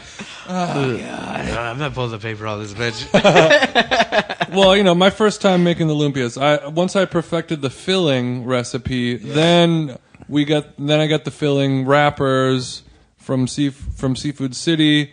Uh, 0.49 1.57
I'm 1.59 1.79
not 1.79 1.95
pulling 1.95 2.13
the 2.13 2.19
paper 2.19 2.47
on 2.47 2.63
this 2.63 2.73
bitch. 2.75 3.07
Well, 4.57 4.77
you 4.77 4.85
know, 4.85 4.95
my 4.95 5.11
first 5.11 5.43
time 5.43 5.65
making 5.65 5.89
the 5.89 5.95
lumpias, 5.95 6.41
I 6.41 6.69
once 6.69 6.97
I 6.97 7.05
perfected 7.05 7.61
the 7.63 7.69
filling 7.69 8.45
recipe, 8.45 9.17
then 9.17 9.99
we 10.29 10.45
got 10.45 10.77
then 10.79 11.01
I 11.01 11.09
got 11.09 11.25
the 11.25 11.31
filling 11.31 11.85
wrappers 11.85 12.83
from 13.19 13.49
sea 13.49 13.71
from 13.71 14.17
Seafood 14.17 14.55
City, 14.57 15.13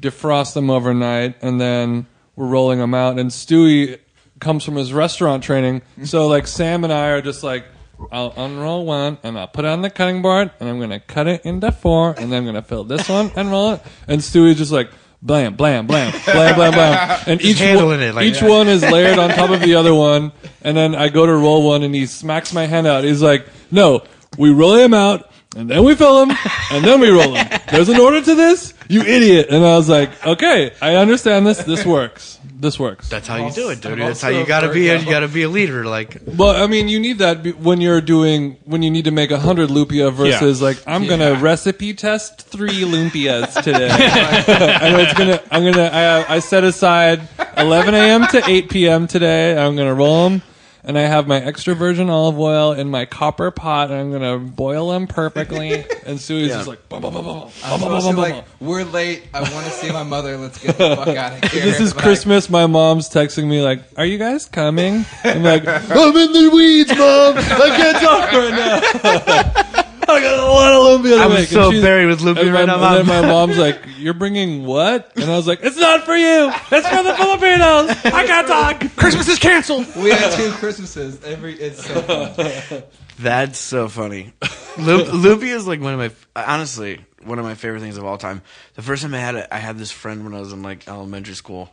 defrost 0.00 0.54
them 0.54 0.70
overnight, 0.70 1.34
and 1.42 1.60
then 1.60 2.06
we're 2.36 2.46
rolling 2.46 2.78
them 2.78 2.94
out. 2.94 3.18
And 3.18 3.30
Stewie 3.30 3.98
comes 4.38 4.62
from 4.62 4.76
his 4.76 4.92
restaurant 4.92 5.42
training, 5.42 5.82
so 6.04 6.28
like 6.28 6.46
Sam 6.46 6.84
and 6.84 6.92
I 6.92 7.08
are 7.08 7.22
just 7.22 7.42
like. 7.42 7.64
I'll 8.12 8.32
unroll 8.36 8.84
one 8.84 9.18
and 9.22 9.38
I'll 9.38 9.46
put 9.46 9.64
it 9.64 9.68
on 9.68 9.82
the 9.82 9.90
cutting 9.90 10.22
board 10.22 10.50
and 10.60 10.68
I'm 10.68 10.78
gonna 10.80 11.00
cut 11.00 11.26
it 11.26 11.44
into 11.44 11.72
four 11.72 12.10
and 12.18 12.30
then 12.30 12.40
I'm 12.40 12.44
gonna 12.46 12.62
fill 12.62 12.84
this 12.84 13.08
one 13.08 13.30
and 13.36 13.50
roll 13.50 13.72
it. 13.74 13.82
And 14.06 14.20
Stewie's 14.20 14.58
just 14.58 14.72
like 14.72 14.90
blam, 15.22 15.54
blam, 15.54 15.86
blam, 15.86 16.12
blam, 16.24 16.54
blam, 16.54 16.72
blam. 16.72 17.20
And 17.26 17.42
each 17.42 17.58
handling 17.58 17.98
one, 17.98 18.02
it 18.02 18.14
like 18.14 18.26
each 18.26 18.40
that. 18.40 18.48
one 18.50 18.68
is 18.68 18.82
layered 18.82 19.18
on 19.18 19.30
top 19.30 19.50
of 19.50 19.60
the 19.60 19.74
other 19.74 19.94
one. 19.94 20.32
And 20.62 20.76
then 20.76 20.94
I 20.94 21.08
go 21.08 21.26
to 21.26 21.32
roll 21.32 21.66
one 21.66 21.82
and 21.82 21.94
he 21.94 22.06
smacks 22.06 22.52
my 22.52 22.66
hand 22.66 22.86
out. 22.86 23.04
He's 23.04 23.22
like, 23.22 23.46
no, 23.70 24.02
we 24.38 24.50
roll 24.50 24.74
him 24.74 24.94
out 24.94 25.30
and 25.56 25.70
then 25.70 25.82
we 25.84 25.94
fill 25.94 26.22
him 26.22 26.36
and 26.70 26.84
then 26.84 27.00
we 27.00 27.08
roll 27.08 27.34
him. 27.34 27.48
There's 27.70 27.88
an 27.88 27.98
order 27.98 28.20
to 28.22 28.34
this? 28.34 28.74
You 28.88 29.00
idiot. 29.02 29.46
And 29.50 29.64
I 29.64 29.76
was 29.76 29.88
like, 29.88 30.24
okay, 30.26 30.72
I 30.82 30.96
understand 30.96 31.46
this. 31.46 31.58
This 31.64 31.84
works. 31.84 32.38
This 32.58 32.78
works. 32.78 33.10
That's 33.10 33.28
how 33.28 33.36
you 33.36 33.52
do 33.52 33.68
it, 33.68 33.82
dude. 33.82 33.98
That's 33.98 34.22
how 34.22 34.30
you 34.30 34.46
gotta 34.46 34.72
be. 34.72 34.88
A, 34.88 34.98
you 34.98 35.04
gotta 35.04 35.28
be 35.28 35.42
a 35.42 35.48
leader. 35.48 35.84
Like, 35.84 36.16
Well, 36.26 36.56
I 36.56 36.66
mean, 36.66 36.88
you 36.88 36.98
need 36.98 37.18
that 37.18 37.42
be- 37.42 37.52
when 37.52 37.82
you're 37.82 38.00
doing 38.00 38.56
when 38.64 38.82
you 38.82 38.90
need 38.90 39.04
to 39.04 39.10
make 39.10 39.30
a 39.30 39.38
hundred 39.38 39.68
lumpia 39.68 40.10
versus 40.12 40.62
like 40.62 40.82
I'm 40.86 41.06
gonna 41.06 41.34
recipe 41.34 41.92
test 41.92 42.42
three 42.48 42.80
lumpias 42.82 43.62
today, 43.62 43.88
and 43.90 44.96
it's 45.00 45.12
gonna 45.14 45.42
I'm 45.50 45.64
gonna 45.70 45.90
I, 45.92 46.36
I 46.36 46.38
set 46.38 46.64
aside 46.64 47.28
11 47.58 47.94
a.m. 47.94 48.26
to 48.28 48.42
8 48.48 48.70
p.m. 48.70 49.06
today. 49.06 49.56
I'm 49.56 49.76
gonna 49.76 49.94
roll 49.94 50.28
them, 50.30 50.42
and 50.86 50.96
I 50.96 51.02
have 51.02 51.26
my 51.26 51.38
extra 51.40 51.74
virgin 51.74 52.08
olive 52.08 52.38
oil 52.38 52.72
in 52.72 52.88
my 52.88 53.04
copper 53.04 53.50
pot, 53.50 53.90
and 53.90 53.98
I'm 54.00 54.12
gonna 54.12 54.38
boil 54.38 54.90
them 54.90 55.06
perfectly. 55.06 55.84
And 56.06 56.20
Stewie's 56.20 56.50
just 56.52 56.68
like, 56.68 56.88
bum, 56.88 57.02
bum, 57.02 57.14
bum, 57.14 57.24
bum, 57.24 57.50
I'm 57.64 57.80
bum, 57.80 57.90
bum, 57.90 58.00
supposed 58.00 58.06
bum, 58.06 58.14
to 58.14 58.22
bum, 58.22 58.30
like, 58.30 58.44
we're 58.60 58.84
late. 58.84 59.24
I 59.34 59.40
want 59.40 59.66
to 59.66 59.72
see 59.72 59.90
my 59.90 60.04
mother. 60.04 60.36
Let's 60.36 60.56
get 60.58 60.78
the 60.78 60.94
fuck 60.94 61.08
out 61.08 61.42
of 61.42 61.50
here. 61.50 61.62
This 61.64 61.80
is 61.80 61.92
Like, 61.96 62.04
Christmas. 62.04 62.48
My 62.48 62.66
mom's 62.68 63.10
texting 63.10 63.48
me 63.48 63.60
like, 63.60 63.82
"Are 63.96 64.06
you 64.06 64.16
guys 64.16 64.46
coming?" 64.46 65.04
I'm 65.24 65.42
like, 65.42 65.66
"I'm 65.66 66.16
in 66.16 66.32
the 66.32 66.50
weeds, 66.54 66.90
mom. 66.90 67.34
I 67.38 67.72
can't 67.76 67.98
talk 68.00 68.32
right 68.32 69.74
now. 69.74 69.82
I 70.16 70.20
got 70.22 70.38
a 70.38 70.46
lot 70.46 70.72
of 70.72 71.00
lumpia 71.04 71.16
to 71.16 71.22
I'm 71.22 71.30
make." 71.32 71.48
So 71.48 71.70
she's- 71.70 71.82
buried 71.82 72.06
with 72.06 72.20
lumpia 72.20 72.46
my, 72.46 72.52
right 72.52 72.66
now, 72.66 72.96
and 72.96 73.06
then 73.08 73.22
my 73.22 73.28
mom's 73.28 73.58
like, 73.58 73.80
"You're 73.98 74.14
bringing 74.14 74.64
what?" 74.64 75.12
And 75.16 75.30
I 75.30 75.36
was 75.36 75.46
like, 75.46 75.60
"It's 75.62 75.76
not 75.76 76.04
for 76.04 76.16
you. 76.16 76.50
It's 76.72 76.88
for 76.88 77.02
the 77.02 77.14
Filipinos. 77.14 77.90
I 78.12 78.26
can't 78.26 78.46
talk. 78.48 78.96
Christmas 78.96 79.28
is 79.28 79.38
canceled." 79.38 79.86
We 79.96 80.10
had 80.10 80.32
two 80.32 80.50
Christmases. 80.52 81.22
Every 81.24 81.54
it's 81.54 81.84
so 81.86 82.00
fun. 82.02 82.82
That's 83.18 83.58
so 83.58 83.88
funny. 83.88 84.32
Lump, 84.78 85.06
lumpia 85.08 85.54
is 85.56 85.66
like 85.66 85.80
one 85.80 85.94
of 85.94 85.98
my 85.98 86.10
honestly 86.44 87.00
one 87.24 87.38
of 87.38 87.44
my 87.44 87.54
favorite 87.54 87.80
things 87.80 87.96
of 87.96 88.04
all 88.04 88.18
time. 88.18 88.42
The 88.74 88.82
first 88.82 89.02
time 89.02 89.14
I 89.14 89.18
had 89.18 89.34
it, 89.36 89.48
I 89.50 89.58
had 89.58 89.78
this 89.78 89.90
friend 89.90 90.22
when 90.24 90.34
I 90.34 90.38
was 90.40 90.52
in 90.52 90.62
like 90.62 90.86
elementary 90.86 91.34
school, 91.34 91.70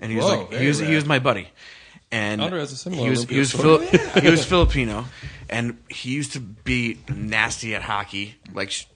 and 0.00 0.10
he 0.10 0.16
was 0.16 0.24
Whoa, 0.26 0.38
like 0.50 0.52
he 0.54 0.66
was 0.68 0.80
rare. 0.80 0.88
he 0.90 0.94
was 0.96 1.04
my 1.04 1.18
buddy, 1.18 1.48
and 2.14 2.40
Andre 2.40 2.60
has 2.60 2.72
a 2.72 2.76
similar 2.76 3.02
he 3.02 3.10
was 3.10 3.24
he 3.24 3.38
was. 3.38 3.52
Fili- 3.52 3.86
he 4.22 4.30
was 4.30 4.44
Filipino, 4.44 5.06
and 5.50 5.78
he 5.88 6.10
used 6.12 6.32
to 6.34 6.40
be 6.40 6.98
nasty 7.08 7.74
at 7.74 7.82
hockey, 7.82 8.36
like 8.52 8.70
sh- 8.70 8.86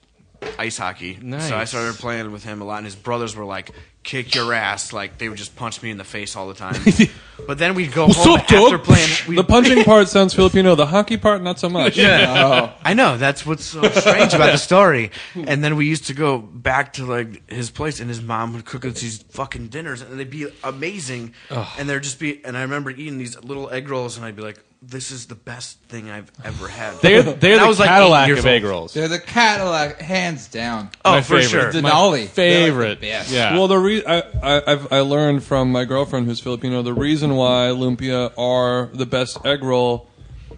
ice 0.57 0.77
hockey. 0.77 1.19
So 1.41 1.55
I 1.57 1.65
started 1.65 1.95
playing 1.99 2.31
with 2.31 2.43
him 2.43 2.61
a 2.61 2.65
lot, 2.65 2.77
and 2.77 2.85
his 2.85 2.95
brothers 2.95 3.35
were 3.35 3.45
like, 3.45 3.71
"Kick 4.09 4.33
your 4.35 4.53
ass!" 4.53 4.91
Like 4.93 5.17
they 5.17 5.29
would 5.29 5.37
just 5.37 5.55
punch 5.55 5.81
me 5.83 5.91
in 5.91 5.97
the 5.97 6.03
face 6.03 6.35
all 6.35 6.47
the 6.47 6.53
time. 6.55 6.81
but 7.47 7.57
then 7.57 7.75
we'd 7.75 7.91
go 7.93 8.07
home 8.07 8.33
up, 8.33 8.39
after 8.41 8.55
dog? 8.55 8.83
playing. 8.83 9.09
we'd- 9.27 9.35
The 9.41 9.43
punching 9.43 9.83
part 9.83 10.07
sounds 10.09 10.33
Filipino. 10.33 10.75
The 10.75 10.85
hockey 10.87 11.17
part, 11.17 11.41
not 11.41 11.59
so 11.59 11.69
much. 11.79 11.97
yeah. 11.97 12.71
Oh. 12.73 12.79
I 12.83 12.93
know. 12.93 13.17
That's 13.17 13.45
what's 13.45 13.65
so 13.65 13.81
strange 13.89 14.33
about 14.33 14.51
the 14.51 14.57
story. 14.57 15.11
And 15.35 15.63
then 15.63 15.75
we 15.75 15.85
used 15.87 16.07
to 16.07 16.13
go 16.13 16.37
back 16.39 16.93
to 16.93 17.05
like 17.05 17.49
his 17.51 17.69
place, 17.69 17.99
and 17.99 18.09
his 18.09 18.21
mom 18.21 18.53
would 18.53 18.65
cook 18.65 18.85
us 18.85 18.99
these 19.01 19.21
fucking 19.29 19.67
dinners, 19.67 20.01
and 20.01 20.19
they'd 20.19 20.29
be 20.29 20.47
amazing. 20.63 21.33
And 21.77 21.87
there'd 21.89 22.03
just 22.03 22.19
be, 22.19 22.43
and 22.45 22.57
I 22.57 22.61
remember 22.63 22.89
eating 22.91 23.17
these 23.17 23.41
little 23.43 23.69
egg 23.69 23.89
rolls, 23.89 24.17
and 24.17 24.25
I'd 24.25 24.35
be 24.35 24.41
like, 24.41 24.59
this 24.81 25.11
is 25.11 25.25
the 25.27 25.35
best 25.35 25.79
thing 25.83 26.09
I've 26.09 26.31
ever 26.43 26.67
had. 26.69 26.95
They're 27.01 27.21
they're 27.21 27.51
And 27.53 27.61
I 27.61 27.63
the 27.65 27.67
was 27.69 27.79
like 27.79 27.89
eight 27.89 27.93
Cadillac 27.93 28.27
years 28.27 28.39
of 28.39 28.45
egg 28.45 28.63
rolls. 28.63 28.93
They're 28.93 29.07
the 29.09 29.19
Cadillac, 29.19 29.99
hands 29.99 30.47
down. 30.47 30.89
oh, 31.03 31.11
My 31.11 31.21
for 31.21 31.41
favorite. 31.41 31.49
sure. 31.73 31.81
Denali. 31.81 32.21
My 32.21 32.27
favorite. 32.27 32.89
like 32.89 32.99
the. 33.01 33.07
Yeah. 33.33 33.53
Well, 33.57 33.67
the 33.67 33.77
re- 33.77 34.05
I, 34.05 34.19
I, 34.41 34.63
I've 34.71 34.91
I 34.93 34.99
learned 35.01 35.43
from 35.43 35.71
my 35.71 35.83
girlfriend 35.85 36.27
who's 36.27 36.39
Filipino 36.39 36.81
the 36.81 36.93
reason 36.93 37.35
why 37.35 37.67
lumpia 37.75 38.31
are 38.37 38.87
the 38.93 39.05
best 39.05 39.45
egg 39.45 39.63
roll 39.63 40.07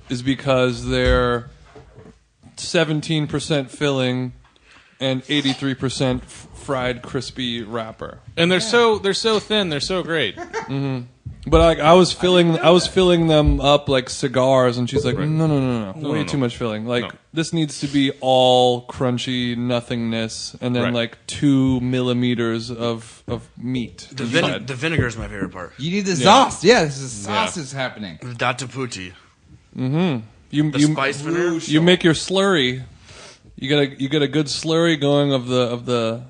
is 0.10 0.22
because 0.22 0.88
they're 0.88 1.50
seventeen 2.58 3.28
percent 3.28 3.72
filling 3.72 4.34
and 5.00 5.24
eighty 5.30 5.54
three 5.54 5.74
percent 5.74 6.24
fried 6.30 7.02
crispy 7.02 7.64
wrapper. 7.64 8.20
and 8.38 8.52
they're 8.52 8.60
so 8.60 9.00
they're 9.00 9.14
so 9.16 9.40
thin. 9.40 9.70
They're 9.70 9.80
so 9.80 10.04
great. 10.04 10.36
Mm-hmm. 10.36 11.06
But 11.48 11.60
like 11.60 11.80
I 11.80 11.94
was 11.94 12.12
filling, 12.14 12.60
I, 12.60 12.70
was 12.70 12.86
filling 12.86 13.26
them 13.28 13.60
up 13.60 13.90
like 13.90 14.12
cigars, 14.12 14.78
and 14.78 14.88
she's 14.88 15.04
like, 15.04 15.18
"No, 15.18 15.26
no, 15.26 15.48
no, 15.48 15.92
no, 15.94 16.10
way 16.12 16.20
no, 16.20 16.24
too 16.26 16.38
much 16.38 16.56
filling. 16.56 16.86
Like 16.86 17.04
No. 17.06 17.10
this 17.34 17.52
needs 17.52 17.80
to 17.80 17.88
be 17.88 18.12
all 18.22 18.86
crunchy 18.86 19.58
nothingness, 19.58 20.56
and 20.62 20.76
then 20.76 20.84
Right. 20.84 20.94
like 20.94 21.18
two 21.26 21.80
millimeters 21.82 22.70
of 22.70 23.24
of 23.28 23.50
meat." 23.58 24.08
The, 24.12 24.26
vine- 24.26 24.66
the 24.68 24.76
vinegar 24.76 25.08
is 25.08 25.18
my 25.18 25.28
favorite 25.28 25.52
part. 25.52 25.74
You 25.80 25.90
need 25.90 26.06
the 26.06 26.16
sauce. 26.16 26.64
Yeah, 26.64 26.84
this 26.84 27.00
is 27.00 27.12
sauce 27.12 27.58
is 27.58 27.72
happening. 27.72 28.20
The 28.22 28.34
Datu 28.36 28.68
Puti. 28.68 29.14
Mm-hmm. 29.76 30.26
you 30.52 30.72
The 30.72 30.80
you, 30.80 30.94
spice 30.94 31.22
vinegar. 31.22 31.58
you 31.66 31.82
make 31.82 32.04
your 32.04 32.14
slurry. 32.14 32.84
You 33.56 33.68
get 33.68 33.80
a 33.80 34.02
you 34.02 34.10
get 34.10 34.22
a 34.22 34.28
good 34.28 34.46
slurry 34.48 35.00
going 35.00 35.34
of 35.34 35.48
the 35.48 35.62
of 35.62 35.86
the 35.86 36.22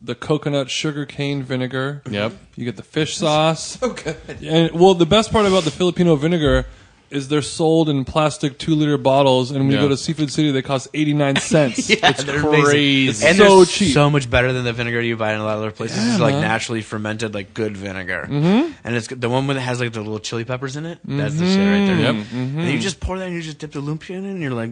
the 0.00 0.14
coconut 0.14 0.70
sugar 0.70 1.06
cane 1.06 1.42
vinegar. 1.42 2.02
Yep. 2.10 2.32
You 2.56 2.64
get 2.64 2.76
the 2.76 2.82
fish 2.82 3.16
sauce. 3.16 3.78
So 3.78 3.90
good. 3.94 4.16
And 4.42 4.72
well, 4.72 4.94
the 4.94 5.06
best 5.06 5.32
part 5.32 5.46
about 5.46 5.64
the 5.64 5.70
Filipino 5.70 6.16
vinegar 6.16 6.66
is 7.08 7.28
they're 7.28 7.40
sold 7.40 7.88
in 7.88 8.04
plastic 8.04 8.58
two 8.58 8.74
liter 8.74 8.98
bottles, 8.98 9.52
and 9.52 9.60
when 9.60 9.70
you 9.70 9.78
go 9.78 9.88
to 9.88 9.96
Seafood 9.96 10.30
City, 10.30 10.50
they 10.50 10.60
cost 10.60 10.88
eighty 10.92 11.14
nine 11.14 11.36
cents. 11.40 11.88
Yeah, 11.88 11.96
it's 12.10 12.24
they're 12.24 12.40
crazy. 12.40 12.58
amazing. 13.06 13.08
It's 13.08 13.24
and 13.24 13.36
so 13.38 13.56
they're 13.58 13.66
cheap. 13.66 13.94
so 13.94 14.10
much 14.10 14.28
better 14.28 14.52
than 14.52 14.64
the 14.64 14.72
vinegar 14.72 15.00
you 15.00 15.16
buy 15.16 15.32
in 15.32 15.40
a 15.40 15.44
lot 15.44 15.54
of 15.56 15.60
other 15.62 15.70
places. 15.70 16.04
it's 16.04 16.18
like 16.20 16.34
man. 16.34 16.42
naturally 16.42 16.82
fermented, 16.82 17.32
like 17.32 17.54
good 17.54 17.76
vinegar. 17.76 18.26
Mm-hmm. 18.28 18.72
And 18.82 18.96
it's 18.96 19.06
the 19.06 19.28
one 19.30 19.46
that 19.46 19.60
has 19.60 19.78
like 19.80 19.92
the 19.92 20.00
little 20.00 20.18
chili 20.18 20.44
peppers 20.44 20.74
in 20.76 20.84
it. 20.84 20.98
That's 21.04 21.36
the 21.36 21.46
shit 21.46 21.58
right 21.58 21.86
there. 21.86 22.00
Yep. 22.12 22.26
And 22.32 22.68
you 22.72 22.80
just 22.80 22.98
pour 22.98 23.18
that, 23.18 23.26
and 23.28 23.34
you 23.36 23.40
just 23.42 23.58
dip 23.58 23.70
the 23.70 23.80
lumpia 23.80 24.16
in 24.16 24.24
it, 24.26 24.30
and 24.32 24.42
you're 24.42 24.50
like, 24.50 24.70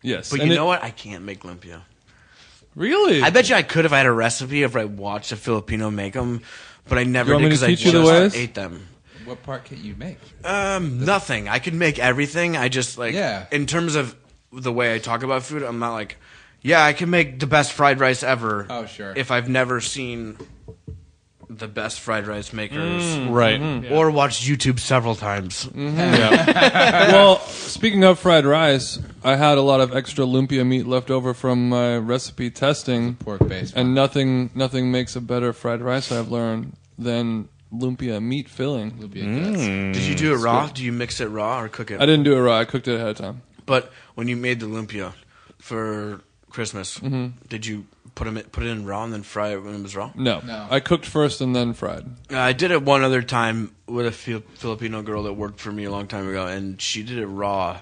yes, 0.00 0.30
but 0.30 0.40
And 0.40 0.48
you 0.48 0.54
it- 0.54 0.56
know 0.56 0.64
what? 0.66 0.82
I 0.82 0.90
can't 0.90 1.22
make 1.22 1.40
lumpia. 1.42 1.82
Really? 2.74 3.22
I 3.22 3.30
bet 3.30 3.48
you 3.48 3.54
I 3.54 3.62
could 3.62 3.84
if 3.84 3.92
I 3.92 3.98
had 3.98 4.06
a 4.06 4.12
recipe 4.12 4.62
if 4.62 4.76
I 4.76 4.84
watched 4.84 5.32
a 5.32 5.36
Filipino 5.36 5.90
make 5.90 6.14
them, 6.14 6.40
but 6.88 6.98
I 6.98 7.04
never 7.04 7.28
You 7.30 7.34
want 7.34 7.42
did 7.42 7.48
me 7.50 7.56
to 7.56 7.60
because 7.60 7.62
I 7.62 7.66
teach 7.68 7.84
you 7.84 7.92
the 7.92 7.98
just 8.02 8.12
ways? 8.34 8.36
ate 8.36 8.54
them. 8.54 8.86
What 9.24 9.42
part 9.42 9.64
can 9.66 9.82
you 9.84 9.94
make? 9.96 10.18
Um, 10.44 11.04
nothing. 11.04 11.48
I 11.48 11.58
could 11.58 11.74
make 11.74 11.98
everything. 11.98 12.56
I 12.56 12.68
just 12.68 12.98
like 12.98 13.14
Yeah. 13.14 13.46
in 13.52 13.66
terms 13.66 13.94
of 13.94 14.16
the 14.52 14.72
way 14.72 14.94
I 14.94 14.98
talk 14.98 15.22
about 15.22 15.42
food, 15.42 15.62
I'm 15.62 15.78
not 15.78 15.92
like, 15.92 16.16
yeah, 16.60 16.84
I 16.84 16.92
can 16.92 17.10
make 17.10 17.38
the 17.40 17.46
best 17.46 17.72
fried 17.72 18.00
rice 18.00 18.22
ever. 18.22 18.66
Oh, 18.70 18.86
sure. 18.86 19.12
If 19.16 19.30
I've 19.30 19.48
never 19.48 19.80
seen 19.80 20.38
the 21.58 21.68
best 21.68 22.00
fried 22.00 22.26
rice 22.26 22.52
makers 22.52 23.02
mm-hmm. 23.02 23.30
Right. 23.30 23.60
Mm-hmm. 23.60 23.92
or 23.92 24.10
watched 24.10 24.42
YouTube 24.44 24.78
several 24.80 25.14
times. 25.14 25.66
Mm-hmm. 25.66 25.98
Yeah. 25.98 27.12
well, 27.12 27.40
speaking 27.40 28.04
of 28.04 28.18
fried 28.18 28.44
rice, 28.46 28.98
I 29.22 29.36
had 29.36 29.58
a 29.58 29.62
lot 29.62 29.80
of 29.80 29.94
extra 29.94 30.24
lumpia 30.24 30.66
meat 30.66 30.86
left 30.86 31.10
over 31.10 31.34
from 31.34 31.68
my 31.68 31.96
recipe 31.98 32.50
testing, 32.50 33.14
Pork 33.16 33.46
based. 33.46 33.74
and 33.76 33.94
nothing 33.94 34.50
nothing 34.54 34.90
makes 34.90 35.14
a 35.16 35.20
better 35.20 35.52
fried 35.52 35.80
rice 35.82 36.10
I've 36.10 36.30
learned 36.30 36.76
than 36.98 37.48
lumpia 37.72 38.22
meat 38.22 38.48
filling. 38.48 38.92
Mm. 38.92 39.92
Did 39.92 40.02
you 40.02 40.14
do 40.14 40.32
it 40.34 40.36
raw? 40.38 40.68
Do 40.68 40.82
you 40.84 40.92
mix 40.92 41.20
it 41.20 41.26
raw 41.28 41.60
or 41.60 41.68
cook 41.68 41.90
it? 41.90 42.00
I 42.00 42.06
didn't 42.06 42.24
do 42.24 42.36
it 42.36 42.40
raw. 42.40 42.58
I 42.58 42.64
cooked 42.64 42.88
it 42.88 42.94
ahead 42.96 43.08
of 43.08 43.16
time. 43.18 43.42
But 43.66 43.92
when 44.14 44.28
you 44.28 44.36
made 44.36 44.60
the 44.60 44.66
lumpia 44.66 45.14
for 45.58 46.20
Christmas, 46.50 46.98
Mm-hmm. 46.98 47.46
did 47.48 47.64
you 47.66 47.86
put 48.14 48.26
'em 48.26 48.36
in, 48.36 48.44
put 48.44 48.62
it 48.64 48.68
in 48.68 48.84
raw 48.84 49.04
and 49.04 49.12
then 49.12 49.22
fry 49.22 49.52
it 49.52 49.62
when 49.62 49.74
it 49.74 49.82
was 49.82 49.96
raw? 49.96 50.10
No, 50.14 50.40
No. 50.44 50.66
I 50.70 50.80
cooked 50.80 51.06
first 51.06 51.40
and 51.40 51.54
then 51.56 51.72
fried. 51.74 52.04
I 52.30 52.52
did 52.52 52.70
it 52.70 52.82
one 52.82 53.02
other 53.02 53.22
time 53.22 53.72
with 53.86 54.06
a 54.06 54.12
Fil- 54.12 54.42
Filipino 54.54 55.02
girl 55.02 55.22
that 55.24 55.34
worked 55.34 55.60
for 55.60 55.72
me 55.72 55.84
a 55.84 55.90
long 55.90 56.06
time 56.08 56.28
ago, 56.28 56.46
and 56.46 56.80
she 56.80 57.02
did 57.02 57.18
it 57.18 57.26
raw. 57.26 57.80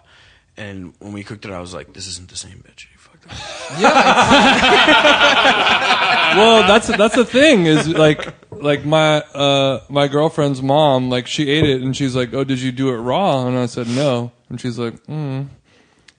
And 0.57 0.93
when 0.99 1.13
we 1.13 1.25
cooked 1.25 1.45
it, 1.47 1.53
I 1.53 1.61
was 1.61 1.73
like, 1.73 1.93
"This 1.95 2.07
isn't 2.07 2.29
the 2.29 2.37
same, 2.37 2.63
bitch." 2.67 2.87
You 2.93 2.99
fucked 2.99 3.27
up. 3.27 3.33
well, 6.37 6.67
that's 6.67 6.87
that's 6.89 7.15
the 7.17 7.25
thing 7.25 7.67
is 7.67 7.89
like 7.89 8.35
like 8.53 8.85
my 8.85 9.19
uh 9.35 9.81
my 9.89 10.09
girlfriend's 10.09 10.63
mom 10.63 11.09
like 11.09 11.27
she 11.27 11.49
ate 11.51 11.69
it 11.69 11.83
and 11.83 11.97
she's 11.97 12.15
like, 12.15 12.33
"Oh, 12.35 12.45
did 12.45 12.61
you 12.61 12.73
do 12.73 12.91
it 12.91 12.97
raw?" 12.99 13.47
And 13.47 13.59
I 13.59 13.67
said, 13.67 13.89
"No." 13.89 14.33
And 14.49 14.61
she's 14.61 14.79
like, 14.79 14.95
"Mm." 15.07 15.49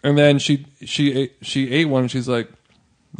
And 0.03 0.17
then 0.17 0.39
she 0.39 0.65
she 0.83 1.13
ate, 1.13 1.33
she 1.41 1.71
ate 1.71 1.85
one 1.85 2.03
and 2.03 2.11
she's 2.11 2.27
like, 2.27 2.49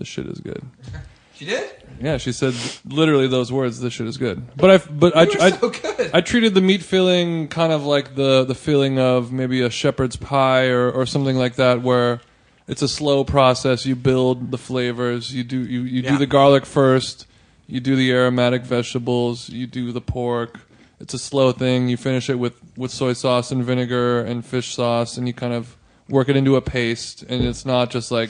"This 0.02 0.08
shit 0.08 0.26
is 0.26 0.40
good." 0.40 0.64
She 1.42 1.48
did? 1.48 1.72
Yeah, 2.00 2.18
she 2.18 2.32
said 2.32 2.54
literally 2.86 3.28
those 3.28 3.52
words. 3.52 3.80
This 3.80 3.94
shit 3.94 4.06
is 4.06 4.18
good. 4.18 4.56
But 4.56 4.70
I 4.70 4.78
but 4.92 5.18
I, 5.18 5.22
I 5.22 5.50
so 5.50 5.72
good. 5.72 6.12
I 6.14 6.22
treated 6.22 6.54
the 6.54 6.62
meat 6.62 6.84
filling 6.84 7.48
kind 7.48 7.74
of 7.74 7.84
like 7.84 8.14
the 8.14 8.44
the 8.44 8.54
feeling 8.54 9.00
of 9.00 9.32
maybe 9.32 9.60
a 9.62 9.72
shepherd's 9.72 10.16
pie 10.16 10.68
or 10.68 10.92
or 10.92 11.08
something 11.08 11.38
like 11.38 11.56
that, 11.56 11.82
where 11.82 12.22
it's 12.68 12.84
a 12.84 12.88
slow 12.88 13.24
process. 13.24 13.88
You 13.88 13.96
build 13.96 14.52
the 14.52 14.60
flavors. 14.60 15.34
You 15.34 15.44
do 15.44 15.60
you, 15.60 15.82
you 15.82 16.04
do 16.04 16.20
the 16.20 16.28
garlic 16.28 16.64
first. 16.64 17.26
You 17.66 17.80
do 17.80 17.96
the 17.96 18.12
aromatic 18.12 18.62
vegetables. 18.62 19.50
You 19.50 19.66
do 19.66 19.92
the 19.92 20.02
pork. 20.02 20.60
It's 21.00 21.16
a 21.16 21.20
slow 21.20 21.54
thing. 21.54 21.90
You 21.90 21.98
finish 21.98 22.30
it 22.30 22.36
with 22.36 22.54
with 22.78 22.92
soy 22.92 23.14
sauce 23.14 23.52
and 23.52 23.64
vinegar 23.64 24.22
and 24.22 24.46
fish 24.46 24.76
sauce, 24.76 25.18
and 25.18 25.28
you 25.28 25.34
kind 25.34 25.54
of 25.54 25.76
work 26.08 26.30
it 26.30 26.38
into 26.38 26.56
a 26.56 26.62
paste. 26.62 27.24
And 27.24 27.44
it's 27.44 27.66
not 27.66 27.90
just 27.90 28.12
like 28.12 28.30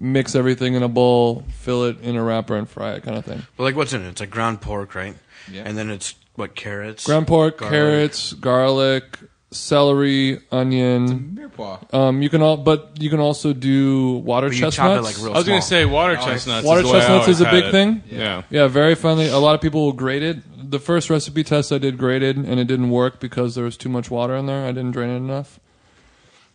mix 0.00 0.34
everything 0.34 0.74
in 0.74 0.82
a 0.82 0.88
bowl, 0.88 1.44
fill 1.58 1.84
it 1.84 2.00
in 2.00 2.16
a 2.16 2.22
wrapper, 2.24 2.56
and 2.56 2.68
fry 2.68 2.94
it 2.94 3.02
kind 3.04 3.16
of 3.16 3.24
thing. 3.24 3.42
But 3.56 3.62
like, 3.64 3.76
what's 3.76 3.92
in 3.92 4.02
it? 4.04 4.08
It's 4.08 4.20
like 4.20 4.30
ground 4.30 4.60
pork, 4.60 4.94
right? 4.94 5.14
Yeah. 5.50 5.62
And 5.66 5.76
then 5.78 5.90
it's 5.90 6.14
what 6.34 6.54
carrots, 6.56 7.04
Ground 7.04 7.26
pork, 7.26 7.58
garlic. 7.58 7.72
carrots, 7.72 8.32
garlic, 8.32 9.18
celery, 9.50 10.40
onion. 10.52 11.36
Mirepoix. 11.38 11.92
Um, 11.92 12.22
you 12.22 12.30
can 12.30 12.40
all, 12.40 12.56
but 12.56 12.92
you 13.00 13.10
can 13.10 13.20
also 13.20 13.52
do 13.52 14.12
water 14.18 14.48
But 14.48 14.54
you 14.56 14.60
chestnuts. 14.62 14.76
chop 14.76 14.98
it 14.98 15.02
like 15.02 15.16
real 15.18 15.34
I 15.34 15.38
was 15.38 15.46
going 15.46 15.60
to 15.60 15.66
say 15.66 15.84
water 15.84 16.16
chestnuts. 16.16 16.66
Water 16.66 16.80
is 16.80 16.86
the 16.86 16.92
way 16.92 16.98
I 16.98 17.00
chestnuts 17.02 17.22
always 17.24 17.36
is 17.36 17.40
a 17.42 17.44
had 17.46 17.50
big 17.52 17.64
it. 17.66 17.70
thing? 17.72 18.02
Yeah. 18.10 18.42
yeah, 18.48 18.68
very 18.68 18.94
friendly. 18.94 19.28
A 19.28 19.38
lot 19.38 19.54
of 19.54 19.60
people 19.60 19.84
will 19.84 19.92
grate 19.92 20.22
it. 20.22 20.38
The 20.70 20.78
first 20.78 21.10
recipe 21.10 21.42
test 21.42 21.72
I 21.72 21.78
did 21.78 21.98
grated, 21.98 22.36
and 22.36 22.60
it 22.60 22.66
didn't 22.66 22.90
work 22.90 23.18
because 23.18 23.56
there 23.56 23.64
was 23.64 23.76
too 23.76 23.88
much 23.88 24.08
water 24.10 24.36
in 24.36 24.46
there. 24.46 24.64
I 24.64 24.68
didn't 24.72 24.92
drain 24.92 25.10
it 25.10 25.16
enough. 25.16 25.58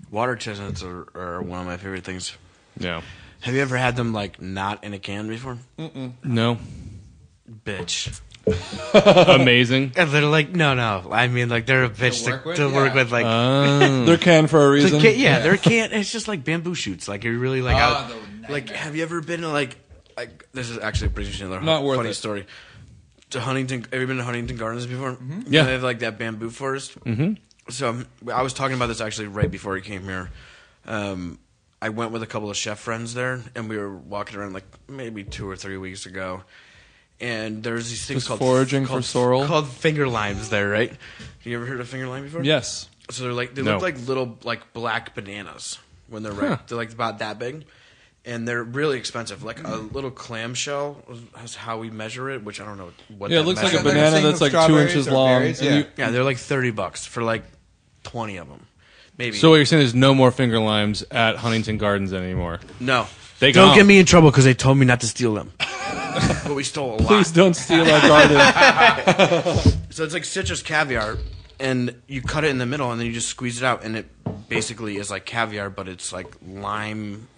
Water 0.09 0.35
chestnuts 0.37 0.81
are, 0.83 1.07
are 1.15 1.41
one 1.41 1.59
of 1.59 1.65
my 1.65 1.75
favorite 1.77 2.05
things. 2.05 2.33
Yeah. 2.79 3.01
Have 3.45 3.53
you 3.53 3.61
ever 3.61 3.77
had 3.77 3.95
them 3.95 4.11
like 4.11 4.41
not 4.41 4.83
in 4.83 4.93
a 4.93 4.99
can 4.99 5.27
before? 5.27 5.57
No. 6.23 6.57
Bitch. 7.63 8.19
Amazing. 8.93 9.93
And 9.95 10.09
they're 10.09 10.21
like, 10.23 10.49
no, 10.55 10.73
no. 10.73 11.09
I 11.11 11.27
mean, 11.27 11.49
like 11.49 11.65
they're 11.65 11.83
a 11.83 11.89
bitch 11.89 12.25
to, 12.25 12.31
work 12.31 12.55
to 12.57 12.65
with? 12.65 12.73
work 12.73 12.89
Yeah. 12.89 12.95
with. 13.03 13.11
Like, 13.11 13.25
Uh, 13.25 14.05
They're 14.05 14.17
canned 14.17 14.49
for 14.49 14.73
a 14.73 14.75
It's 14.77 14.85
reason. 14.85 14.99
a 14.99 15.01
can- 15.03 15.19
yeah, 15.19 15.39
they're 15.39 15.57
can't. 15.57 15.93
It's 15.93 16.11
just 16.11 16.27
like 16.27 16.43
bamboo 16.43 16.75
shoots. 16.75 17.07
Like 17.07 17.23
you're 17.23 17.37
really 17.37 17.61
like, 17.61 17.75
Oh, 17.75 17.79
out, 17.79 18.09
the 18.09 18.15
like 18.51 18.65
nightmare. 18.65 18.77
have 18.77 18.95
you 18.95 19.03
ever 19.03 19.21
been 19.21 19.41
to 19.41 19.49
like, 19.49 19.77
like 20.17 20.47
this 20.53 20.69
is 20.69 20.77
actually 20.79 21.07
a 21.07 21.11
pretty 21.11 21.27
interesting 21.27 21.47
another 21.47 21.63
Not 21.65 21.83
worth 21.83 21.97
funny 21.97 22.09
it. 22.09 22.13
story. 22.15 22.45
To 23.31 23.39
Huntington, 23.39 23.85
have 23.91 23.99
you 24.01 24.07
been 24.07 24.17
to 24.17 24.23
Huntington 24.23 24.57
Gardens 24.57 24.85
before? 24.85 25.17
Yeah. 25.47 25.63
they 25.65 25.71
have 25.73 25.83
like 25.83 25.99
that 25.99 26.17
bamboo 26.17 26.49
forest. 26.51 26.97
Mm-hmm. 27.03 27.33
So 27.69 27.89
um, 27.89 28.07
I 28.33 28.41
was 28.43 28.53
talking 28.53 28.75
about 28.75 28.87
this 28.87 29.01
actually 29.01 29.27
right 29.27 29.49
before 29.49 29.75
I 29.75 29.81
came 29.81 30.03
here. 30.03 30.29
Um, 30.87 31.39
I 31.81 31.89
went 31.89 32.11
with 32.11 32.23
a 32.23 32.27
couple 32.27 32.49
of 32.49 32.57
chef 32.57 32.79
friends 32.79 33.13
there, 33.13 33.41
and 33.55 33.69
we 33.69 33.77
were 33.77 33.95
walking 33.95 34.37
around 34.37 34.53
like 34.53 34.65
maybe 34.87 35.23
two 35.23 35.47
or 35.49 35.55
three 35.55 35.77
weeks 35.77 36.05
ago. 36.05 36.43
And 37.19 37.63
there's 37.63 37.89
these 37.89 38.05
things 38.05 38.21
Just 38.23 38.27
called 38.27 38.39
foraging 38.39 38.85
for 38.87 39.01
sorrel? 39.01 39.45
called 39.45 39.69
finger 39.69 40.07
limes 40.07 40.49
there, 40.49 40.67
right? 40.69 40.91
You 41.43 41.55
ever 41.55 41.65
heard 41.65 41.79
of 41.79 41.87
finger 41.87 42.07
lime 42.07 42.23
before? 42.23 42.43
Yes. 42.43 42.89
So 43.09 43.23
they're 43.23 43.33
like 43.33 43.55
they 43.55 43.61
No. 43.61 43.73
look 43.73 43.81
like 43.83 44.07
little 44.07 44.37
like 44.43 44.73
black 44.73 45.15
bananas 45.15 45.77
when 46.07 46.23
they're 46.23 46.33
ripe. 46.33 46.67
They're 46.67 46.77
like 46.77 46.91
about 46.91 47.19
that 47.19 47.39
big, 47.39 47.65
and 48.25 48.45
they're 48.47 48.63
really 48.63 48.97
expensive. 48.97 49.43
Like 49.43 49.65
a 49.65 49.75
little 49.77 50.11
clamshell 50.11 50.97
is 51.43 51.55
how 51.55 51.77
we 51.77 51.89
measure 51.89 52.29
it, 52.31 52.43
which 52.43 52.59
I 52.59 52.65
don't 52.65 52.77
know 52.77 52.91
what. 53.17 53.31
Yeah, 53.31 53.39
it 53.39 53.43
looks 53.43 53.61
like 53.63 53.73
a 53.73 53.77
Like 53.77 53.85
a 53.85 53.89
banana 53.89 54.21
that's 54.21 54.41
like 54.41 54.67
two 54.67 54.77
inches 54.79 55.07
long. 55.07 55.43
yeah. 55.43 55.77
you- 55.77 55.85
Yeah, 55.97 56.09
they're 56.09 56.23
like 56.23 56.37
thirty 56.37 56.71
bucks 56.71 57.05
for 57.05 57.21
like 57.23 57.43
twenty 58.03 58.37
of 58.37 58.49
them, 58.49 58.65
maybe. 59.17 59.37
so 59.37 59.49
what 59.49 59.55
you're 59.57 59.65
saying 59.65 59.83
is 59.83 59.93
no 59.95 60.13
more 60.13 60.31
finger 60.31 60.59
limes 60.59 61.03
at 61.11 61.35
Huntington 61.37 61.77
Gardens 61.77 62.13
anymore. 62.13 62.59
no, 62.79 63.07
They 63.39 63.51
don't 63.51 63.69
gone. 63.69 63.77
get 63.77 63.85
me 63.85 63.99
in 63.99 64.05
trouble 64.05 64.31
because 64.31 64.45
they 64.45 64.53
told 64.53 64.77
me 64.77 64.85
not 64.85 65.01
to 65.01 65.07
steal 65.07 65.33
them. 65.33 65.51
but 66.45 66.55
we 66.55 66.63
stole 66.63 66.95
a 66.95 66.97
lot. 66.97 67.07
Please 67.07 67.31
don't 67.31 67.53
steal 67.55 67.81
our 67.89 68.01
garden. 68.01 69.61
So 69.95 70.03
it's 70.03 70.13
like 70.13 70.25
citrus 70.25 70.61
caviar, 70.61 71.17
and 71.57 71.95
you 72.07 72.21
cut 72.21 72.43
it 72.43 72.49
in 72.49 72.57
the 72.57 72.65
middle, 72.65 72.91
and 72.91 72.99
then 72.99 73.07
you 73.07 73.13
just 73.13 73.29
squeeze 73.29 73.61
it 73.61 73.65
out, 73.65 73.85
and 73.85 73.95
it 73.95 74.07
basically 74.49 74.97
is 74.97 75.09
like 75.09 75.25
caviar, 75.25 75.69
but 75.69 75.87
it's 75.87 76.11
like 76.11 76.27
lime 76.45 77.29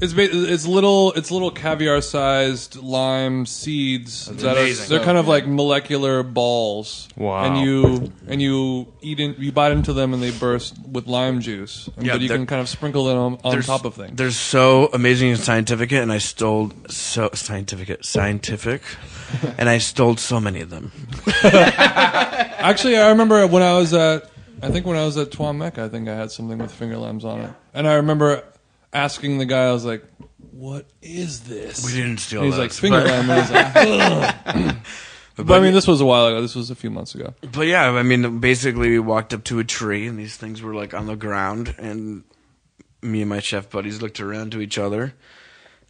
It's 0.00 0.12
ba- 0.12 0.28
it's 0.30 0.66
little 0.66 1.12
it's 1.12 1.30
little 1.30 1.52
caviar 1.52 2.00
sized 2.00 2.76
lime 2.76 3.46
seeds 3.46 4.26
that 4.26 4.56
are 4.56 4.88
they're 4.88 5.04
kind 5.04 5.16
of 5.16 5.28
oh. 5.28 5.30
like 5.30 5.46
molecular 5.46 6.24
balls. 6.24 7.08
Wow. 7.16 7.44
And 7.44 7.64
you 7.64 8.12
and 8.26 8.42
you 8.42 8.92
eat 9.00 9.20
in, 9.20 9.36
you 9.38 9.52
bite 9.52 9.70
into 9.70 9.92
them 9.92 10.12
and 10.12 10.20
they 10.20 10.32
burst 10.32 10.76
with 10.86 11.06
lime 11.06 11.40
juice. 11.40 11.88
And- 11.96 12.06
Yeah, 12.06 12.14
but 12.14 12.22
you 12.22 12.28
they're- 12.28 12.38
can 12.38 12.46
kind 12.46 12.60
of 12.60 12.68
sprinkle 12.68 13.04
them 13.04 13.18
on, 13.18 13.38
on 13.44 13.52
There's- 13.52 13.66
top 13.66 13.84
of 13.84 13.94
things. 13.94 14.16
They're 14.16 14.32
so 14.32 14.90
amazing 14.92 15.30
and 15.30 15.38
scientific, 15.38 15.92
and 15.92 16.12
I 16.12 16.18
stole 16.18 16.72
so 16.88 17.30
scientific, 17.32 18.04
scientific, 18.04 18.82
and 19.58 19.68
I 19.68 19.78
stole 19.78 20.16
so 20.16 20.40
many 20.40 20.60
of 20.60 20.70
them. 20.70 20.90
Actually, 21.44 22.96
I 22.96 23.10
remember 23.10 23.46
when 23.46 23.62
I 23.62 23.78
was 23.78 23.94
at 23.94 24.28
I 24.60 24.70
think 24.70 24.86
when 24.86 24.96
I 24.96 25.04
was 25.04 25.16
at 25.18 25.30
Trois 25.30 25.52
Mec, 25.52 25.78
I 25.78 25.88
think 25.88 26.08
I 26.08 26.16
had 26.16 26.30
something 26.32 26.58
with 26.58 26.72
finger 26.72 26.96
limes 26.96 27.24
on 27.24 27.40
it. 27.42 27.50
And 27.74 27.86
I 27.86 27.94
remember 27.94 28.42
asking 28.94 29.38
the 29.38 29.44
guy, 29.44 29.64
I 29.64 29.72
was 29.72 29.84
like, 29.84 30.04
"What 30.52 30.86
is 31.02 31.40
this?" 31.40 31.84
We 31.84 31.92
didn't 31.92 32.18
steal 32.18 32.40
And 32.42 32.46
he's 32.46 32.56
those, 32.56 32.62
like 32.62 32.72
finger 32.72 33.02
but- 33.02 33.10
lime. 33.10 33.30
And 33.30 33.40
he's 33.42 33.50
like, 33.50 34.76
"Ugh." 35.36 35.46
but, 35.46 35.58
I 35.58 35.60
mean, 35.60 35.74
this 35.74 35.86
was 35.86 36.00
a 36.00 36.06
while 36.06 36.26
ago. 36.26 36.40
This 36.40 36.54
was 36.54 36.70
a 36.70 36.74
few 36.74 36.90
months 36.90 37.14
ago. 37.14 37.34
But 37.52 37.66
yeah, 37.66 37.90
I 37.90 38.02
mean, 38.02 38.38
basically, 38.38 38.90
we 38.90 38.98
walked 39.00 39.34
up 39.34 39.44
to 39.44 39.58
a 39.58 39.64
tree, 39.64 40.06
and 40.06 40.18
these 40.18 40.36
things 40.36 40.62
were 40.62 40.74
like 40.74 40.94
on 40.94 41.06
the 41.06 41.16
ground, 41.16 41.74
and 41.78 42.24
me 43.02 43.20
and 43.20 43.28
my 43.28 43.40
chef 43.40 43.68
buddies 43.68 44.00
looked 44.00 44.20
around 44.20 44.52
to 44.52 44.60
each 44.60 44.78
other, 44.78 45.14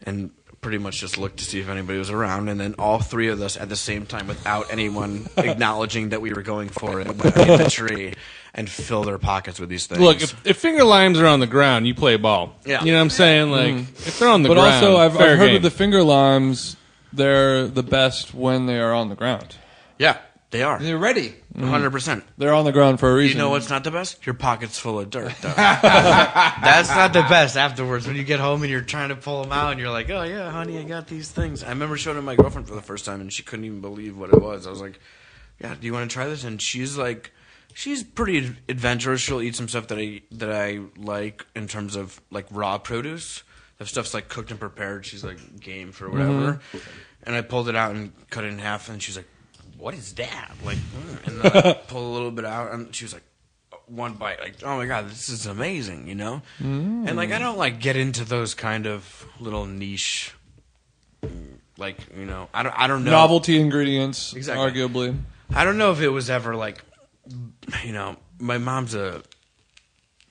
and 0.03 0.31
pretty 0.61 0.79
much 0.79 0.99
just 0.99 1.19
looked 1.19 1.37
to 1.37 1.45
see 1.45 1.61
if 1.61 1.69
anybody 1.69 1.99
was 1.99 2.09
around, 2.09 2.49
and 2.49 2.59
then 2.59 2.75
all 2.79 2.99
three 2.99 3.29
of 3.29 3.39
us 3.43 3.55
at 3.59 3.69
the 3.69 3.77
same 3.77 4.07
time, 4.07 4.27
without 4.27 4.67
anyone 4.73 5.29
acknowledging 5.37 6.09
that 6.09 6.23
we 6.23 6.33
were 6.33 6.41
going 6.43 6.71
for 6.71 7.01
it, 7.03 7.07
went 7.09 7.35
the 7.35 7.69
tree 7.71 8.15
and 8.55 8.71
fill 8.71 9.03
their 9.03 9.19
pockets 9.19 9.59
with 9.59 9.69
these 9.69 9.87
things. 9.87 10.01
Look, 10.01 10.23
if, 10.23 10.47
if 10.47 10.57
finger 10.57 10.85
limes 10.85 11.19
are 11.19 11.27
on 11.27 11.41
the 11.41 11.47
ground, 11.47 11.87
you 11.87 11.95
play 11.95 12.17
ball. 12.17 12.55
Yeah. 12.65 12.85
You 12.85 12.93
know 12.93 12.99
what 12.99 13.03
I'm 13.03 13.11
saying? 13.11 13.51
Like, 13.51 13.75
mm-hmm. 13.75 14.09
if 14.09 14.19
they're 14.19 14.29
on 14.29 14.43
the 14.43 14.49
ground. 14.49 14.61
But 14.61 14.63
ground, 14.63 14.85
also, 14.85 14.97
I've, 14.97 15.17
fair 15.17 15.33
I've 15.33 15.39
heard 15.39 15.47
game. 15.49 15.57
of 15.57 15.63
the 15.63 15.71
finger 15.71 16.03
limes. 16.03 16.77
They're 17.13 17.69
the 17.69 17.83
best 17.83 18.35
when 18.35 18.67
they 18.67 18.81
are 18.81 18.93
on 18.93 19.09
the 19.09 19.15
ground. 19.15 19.57
yeah, 19.99 20.19
they 20.51 20.63
are, 20.63 20.79
They're 20.79 20.99
ready. 20.99 21.35
hundred 21.59 21.91
percent. 21.91 22.23
Mm-hmm. 22.23 22.33
They're 22.39 22.55
on 22.55 22.65
the 22.65 22.71
ground 22.73 23.01
for 23.01 23.11
a 23.11 23.15
reason. 23.15 23.37
You 23.37 23.43
know 23.43 23.51
what's 23.51 23.71
not 23.71 23.83
the 23.83 23.91
best? 23.91 24.25
Your 24.25 24.35
pocket's 24.35 24.79
full 24.79 25.01
of 25.01 25.11
dirt, 25.11 25.35
though. 25.41 25.49
That's 25.57 26.89
not 26.91 27.13
the 27.13 27.23
best 27.23 27.57
afterwards 27.57 28.07
when 28.07 28.15
you 28.15 28.23
get 28.23 28.39
home 28.39 28.63
and 28.63 28.71
you're 28.71 28.81
trying 28.81 29.09
to 29.09 29.17
pull 29.17 29.43
them 29.43 29.51
out 29.51 29.73
and 29.73 29.81
you're 29.81 29.91
like, 29.91 30.11
oh, 30.11 30.23
yeah, 30.23 30.51
honey, 30.51 30.79
I 30.79 30.85
got 30.85 31.09
these 31.09 31.29
things. 31.29 31.65
I 31.65 31.71
remember 31.71 31.97
showing 31.97 32.17
it 32.17 32.21
to 32.21 32.27
my 32.27 32.37
girlfriend 32.37 32.69
for 32.69 32.77
the 32.77 32.83
first 32.83 33.05
time 33.05 33.21
and 33.21 33.33
she 33.33 33.43
couldn't 33.43 33.65
even 33.65 33.81
believe 33.81 34.17
what 34.17 34.33
it 34.33 34.41
was. 34.41 34.69
I 34.69 34.71
was 34.71 34.81
like, 34.81 35.01
yeah, 35.61 35.75
do 35.75 35.87
you 35.87 35.93
want 35.93 36.09
to 36.09 36.15
try 36.15 36.27
this? 36.27 36.45
And 36.45 36.63
she's 36.63 36.97
like, 36.97 37.33
she's 37.75 38.03
pretty 38.03 38.57
adventurous. 38.69 39.21
She'll 39.21 39.43
eat 39.43 39.55
some 39.55 39.69
stuff 39.69 39.89
that 39.89 39.99
I, 39.99 40.23
that 40.33 40.51
I 40.51 40.81
like 40.97 41.45
in 41.55 41.69
terms 41.69 41.97
of 41.97 42.21
like 42.31 42.47
raw 42.51 42.79
produce. 42.79 43.43
If 43.79 43.89
stuff's 43.89 44.15
like 44.15 44.29
cooked 44.29 44.51
and 44.51 44.59
prepared, 44.59 45.05
she's 45.05 45.23
like 45.23 45.61
game 45.61 45.93
for 45.93 46.09
whatever. 46.09 46.61
And 47.25 47.35
I 47.35 47.43
pulled 47.43 47.69
it 47.69 47.77
out 47.77 47.95
and 47.95 48.13
cut 48.31 48.45
it 48.45 48.49
in 48.49 48.59
half 48.59 48.89
and 48.89 49.03
she's 49.03 49.17
like, 49.17 49.29
what 49.85 49.95
is 49.95 50.15
that? 50.15 50.53
Like, 50.65 50.79
mm. 50.79 51.27
and 51.27 51.41
then 51.41 51.67
I 51.67 51.73
pulled 51.89 52.05
a 52.05 52.15
little 52.15 52.31
bit 52.31 52.47
out, 52.47 52.73
and 52.73 52.95
she 52.95 53.05
was 53.05 53.13
like, 53.13 53.23
one 53.87 54.15
bite, 54.15 54.41
like, 54.41 54.55
oh 54.63 54.79
my 54.79 54.87
god, 54.87 55.11
this 55.11 55.29
is 55.29 55.45
amazing, 55.45 56.09
you 56.09 56.15
know. 56.15 56.41
And 56.59 57.17
like, 57.17 57.33
I 57.33 57.39
don't 57.39 57.59
like 57.59 57.81
get 57.81 57.95
into 57.97 58.25
those 58.25 58.55
kind 58.55 58.87
of 58.87 59.27
little 59.39 59.67
niche, 59.67 60.33
like, 61.77 61.99
you 62.17 62.25
know, 62.25 62.49
I 62.55 62.63
don't, 62.63 62.75
I 62.79 62.87
don't 62.87 63.05
know. 63.05 63.11
Novelty 63.11 63.61
ingredients, 63.61 64.33
Exactly. 64.33 64.65
arguably. 64.71 65.19
I 65.53 65.65
don't 65.65 65.77
know 65.77 65.93
if 65.93 66.01
it 66.01 66.09
was 66.09 66.31
ever 66.31 66.57
like, 66.57 66.83
you 67.85 67.93
know, 67.93 68.17
my 68.39 68.59
mom's 68.59 68.95
a. 68.95 69.23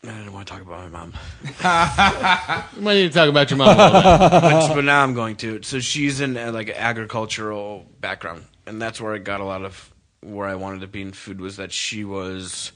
I 0.06 0.08
don't 0.08 0.34
want 0.34 0.48
to 0.48 0.54
talk 0.54 0.62
about 0.62 0.92
my 0.92 1.00
mom. 1.00 1.14
You 2.76 2.82
might 2.82 2.96
need 2.96 3.08
to 3.08 3.14
talk 3.14 3.30
about 3.30 3.50
your 3.50 3.58
mom 3.58 3.80
a 3.80 3.84
little 3.84 4.00
bit. 4.02 4.42
but, 4.42 4.76
but 4.76 4.84
now 4.84 5.02
I'm 5.02 5.14
going 5.14 5.38
to. 5.38 5.62
So 5.64 5.80
she's 5.80 6.20
in 6.20 6.36
uh, 6.36 6.52
like 6.52 6.68
an 6.68 6.76
agricultural 6.76 7.86
background, 8.02 8.44
and 8.66 8.82
that's 8.82 9.00
where 9.00 9.14
I 9.14 9.20
got 9.20 9.40
a 9.40 9.46
lot 9.46 9.64
of 9.64 9.94
where 10.22 10.48
I 10.48 10.56
wanted 10.56 10.82
to 10.82 10.88
be 10.88 11.02
in 11.02 11.14
food 11.14 11.40
was 11.40 11.56
that 11.58 11.72
she 11.72 12.04
was 12.04 12.74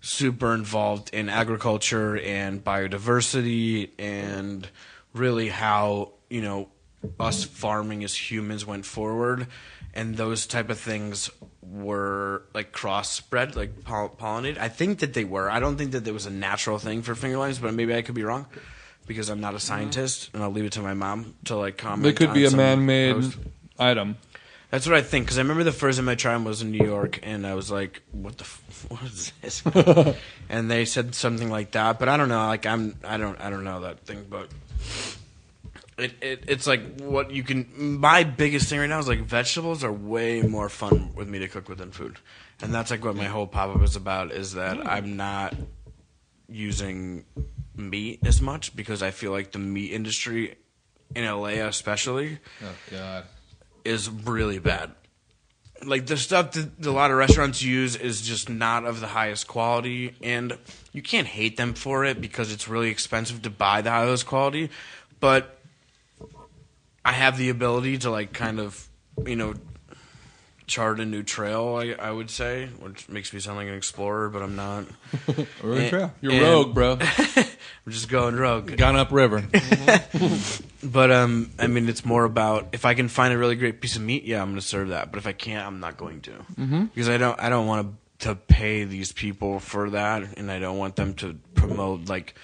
super 0.00 0.54
involved 0.54 1.10
in 1.12 1.28
agriculture 1.28 2.18
and 2.18 2.62
biodiversity 2.62 3.90
and 3.98 4.68
really 5.14 5.48
how 5.48 6.12
you 6.28 6.42
know 6.42 6.68
us 7.20 7.44
farming 7.44 8.02
as 8.04 8.30
humans 8.30 8.66
went 8.66 8.84
forward 8.84 9.46
and 9.94 10.16
those 10.16 10.46
type 10.46 10.70
of 10.70 10.78
things 10.78 11.30
were 11.62 12.42
like 12.54 12.72
crossbred 12.72 13.54
like 13.54 13.84
poll- 13.84 14.14
pollinated 14.20 14.58
i 14.58 14.68
think 14.68 14.98
that 14.98 15.14
they 15.14 15.24
were 15.24 15.48
i 15.50 15.60
don't 15.60 15.76
think 15.76 15.92
that 15.92 16.04
there 16.04 16.12
was 16.12 16.26
a 16.26 16.30
natural 16.30 16.78
thing 16.78 17.02
for 17.02 17.14
finger 17.14 17.38
limes 17.38 17.58
but 17.60 17.72
maybe 17.72 17.94
i 17.94 18.02
could 18.02 18.14
be 18.16 18.24
wrong 18.24 18.46
because 19.06 19.28
i'm 19.28 19.40
not 19.40 19.54
a 19.54 19.60
scientist 19.60 20.28
and 20.34 20.42
i'll 20.42 20.50
leave 20.50 20.64
it 20.64 20.72
to 20.72 20.80
my 20.82 20.92
mom 20.94 21.34
to 21.44 21.54
like 21.56 21.76
comment 21.78 22.02
They 22.02 22.12
could 22.12 22.28
on 22.30 22.34
be 22.34 22.44
a 22.44 22.50
some 22.50 22.56
man-made 22.58 23.14
post. 23.14 23.38
item. 23.78 24.16
That's 24.70 24.86
what 24.86 24.96
I 24.96 25.02
think. 25.02 25.26
Because 25.26 25.36
I 25.36 25.42
remember 25.42 25.64
the 25.64 25.70
first 25.72 25.98
time 25.98 26.08
I 26.08 26.14
tried 26.14 26.32
them 26.32 26.44
was 26.44 26.62
in 26.62 26.70
New 26.70 26.82
York, 26.82 27.20
and 27.22 27.46
I 27.46 27.52
was 27.52 27.70
like, 27.70 28.00
"What 28.10 28.38
the? 28.38 28.44
F- 28.44 28.86
what 28.88 29.02
is 29.02 29.30
this?" 29.42 29.62
and 30.48 30.70
they 30.70 30.86
said 30.86 31.14
something 31.14 31.50
like 31.50 31.72
that, 31.72 31.98
but 31.98 32.08
I 32.08 32.16
don't 32.16 32.30
know. 32.30 32.46
Like 32.46 32.64
I'm, 32.64 32.96
I 33.04 33.18
don't, 33.18 33.38
I 33.38 33.50
don't 33.50 33.64
know 33.64 33.80
that 33.82 34.00
thing, 34.06 34.24
but 34.30 34.48
it, 36.04 36.14
it 36.20 36.44
it's 36.48 36.66
like 36.66 37.00
what 37.00 37.30
you 37.30 37.42
can. 37.42 37.98
My 38.00 38.24
biggest 38.24 38.68
thing 38.68 38.78
right 38.80 38.86
now 38.86 38.98
is 38.98 39.08
like 39.08 39.20
vegetables 39.20 39.84
are 39.84 39.92
way 39.92 40.42
more 40.42 40.68
fun 40.68 41.14
with 41.14 41.28
me 41.28 41.38
to 41.40 41.48
cook 41.48 41.68
with 41.68 41.78
than 41.78 41.90
food, 41.90 42.18
and 42.60 42.72
that's 42.72 42.90
like 42.90 43.04
what 43.04 43.16
my 43.16 43.24
whole 43.24 43.46
pop 43.46 43.74
up 43.74 43.82
is 43.82 43.96
about. 43.96 44.32
Is 44.32 44.54
that 44.54 44.76
mm. 44.76 44.86
I'm 44.86 45.16
not 45.16 45.54
using 46.48 47.24
meat 47.74 48.20
as 48.24 48.40
much 48.40 48.76
because 48.76 49.02
I 49.02 49.10
feel 49.10 49.32
like 49.32 49.52
the 49.52 49.58
meat 49.58 49.92
industry 49.92 50.56
in 51.14 51.24
LA 51.24 51.64
especially 51.66 52.38
Oh 52.62 52.74
God. 52.90 53.24
is 53.84 54.08
really 54.10 54.58
bad. 54.58 54.92
Like 55.84 56.06
the 56.06 56.16
stuff 56.16 56.52
that 56.52 56.86
a 56.86 56.90
lot 56.92 57.10
of 57.10 57.16
restaurants 57.16 57.60
use 57.60 57.96
is 57.96 58.22
just 58.22 58.48
not 58.48 58.84
of 58.84 59.00
the 59.00 59.08
highest 59.08 59.48
quality, 59.48 60.14
and 60.22 60.56
you 60.92 61.02
can't 61.02 61.26
hate 61.26 61.56
them 61.56 61.74
for 61.74 62.04
it 62.04 62.20
because 62.20 62.52
it's 62.52 62.68
really 62.68 62.88
expensive 62.88 63.42
to 63.42 63.50
buy 63.50 63.82
the 63.82 63.90
highest 63.90 64.26
quality. 64.26 64.70
But 65.18 65.58
I 67.04 67.12
have 67.12 67.36
the 67.36 67.48
ability 67.48 67.98
to 67.98 68.10
like 68.10 68.32
kind 68.32 68.60
of, 68.60 68.88
you 69.26 69.36
know, 69.36 69.54
chart 70.66 71.00
a 71.00 71.04
new 71.04 71.22
trail. 71.22 71.76
I, 71.76 71.94
I 71.98 72.10
would 72.10 72.30
say, 72.30 72.66
which 72.80 73.08
makes 73.08 73.32
me 73.32 73.40
sound 73.40 73.58
like 73.58 73.68
an 73.68 73.74
explorer, 73.74 74.28
but 74.28 74.42
I'm 74.42 74.56
not. 74.56 74.84
We're 75.62 75.74
in 75.74 75.90
trail. 75.90 76.14
You're 76.20 76.32
And- 76.32 76.42
rogue, 76.42 76.74
bro. 76.74 76.98
I'm 77.36 77.92
just 77.92 78.08
going 78.08 78.36
rogue. 78.36 78.76
Gone 78.76 78.96
up 78.96 79.12
river. 79.12 79.44
But 80.84 81.12
um, 81.12 81.52
I 81.60 81.68
mean, 81.68 81.88
it's 81.88 82.04
more 82.04 82.24
about 82.24 82.70
if 82.72 82.84
I 82.84 82.94
can 82.94 83.06
find 83.06 83.32
a 83.32 83.38
really 83.38 83.54
great 83.54 83.80
piece 83.80 83.94
of 83.94 84.02
meat, 84.02 84.24
yeah, 84.24 84.42
I'm 84.42 84.48
going 84.48 84.60
to 84.60 84.66
serve 84.66 84.88
that. 84.88 85.12
But 85.12 85.18
if 85.18 85.28
I 85.28 85.32
can't, 85.32 85.64
I'm 85.64 85.78
not 85.78 85.96
going 85.96 86.22
to 86.22 86.32
mm-hmm. 86.32 86.84
because 86.86 87.08
I 87.08 87.18
don't. 87.18 87.38
I 87.38 87.48
don't 87.48 87.68
want 87.68 87.86
to 87.86 88.28
to 88.28 88.34
pay 88.34 88.84
these 88.84 89.12
people 89.12 89.60
for 89.60 89.90
that, 89.90 90.38
and 90.38 90.50
I 90.50 90.58
don't 90.58 90.78
want 90.78 90.96
them 90.96 91.14
to 91.14 91.38
promote 91.54 92.08
like 92.08 92.34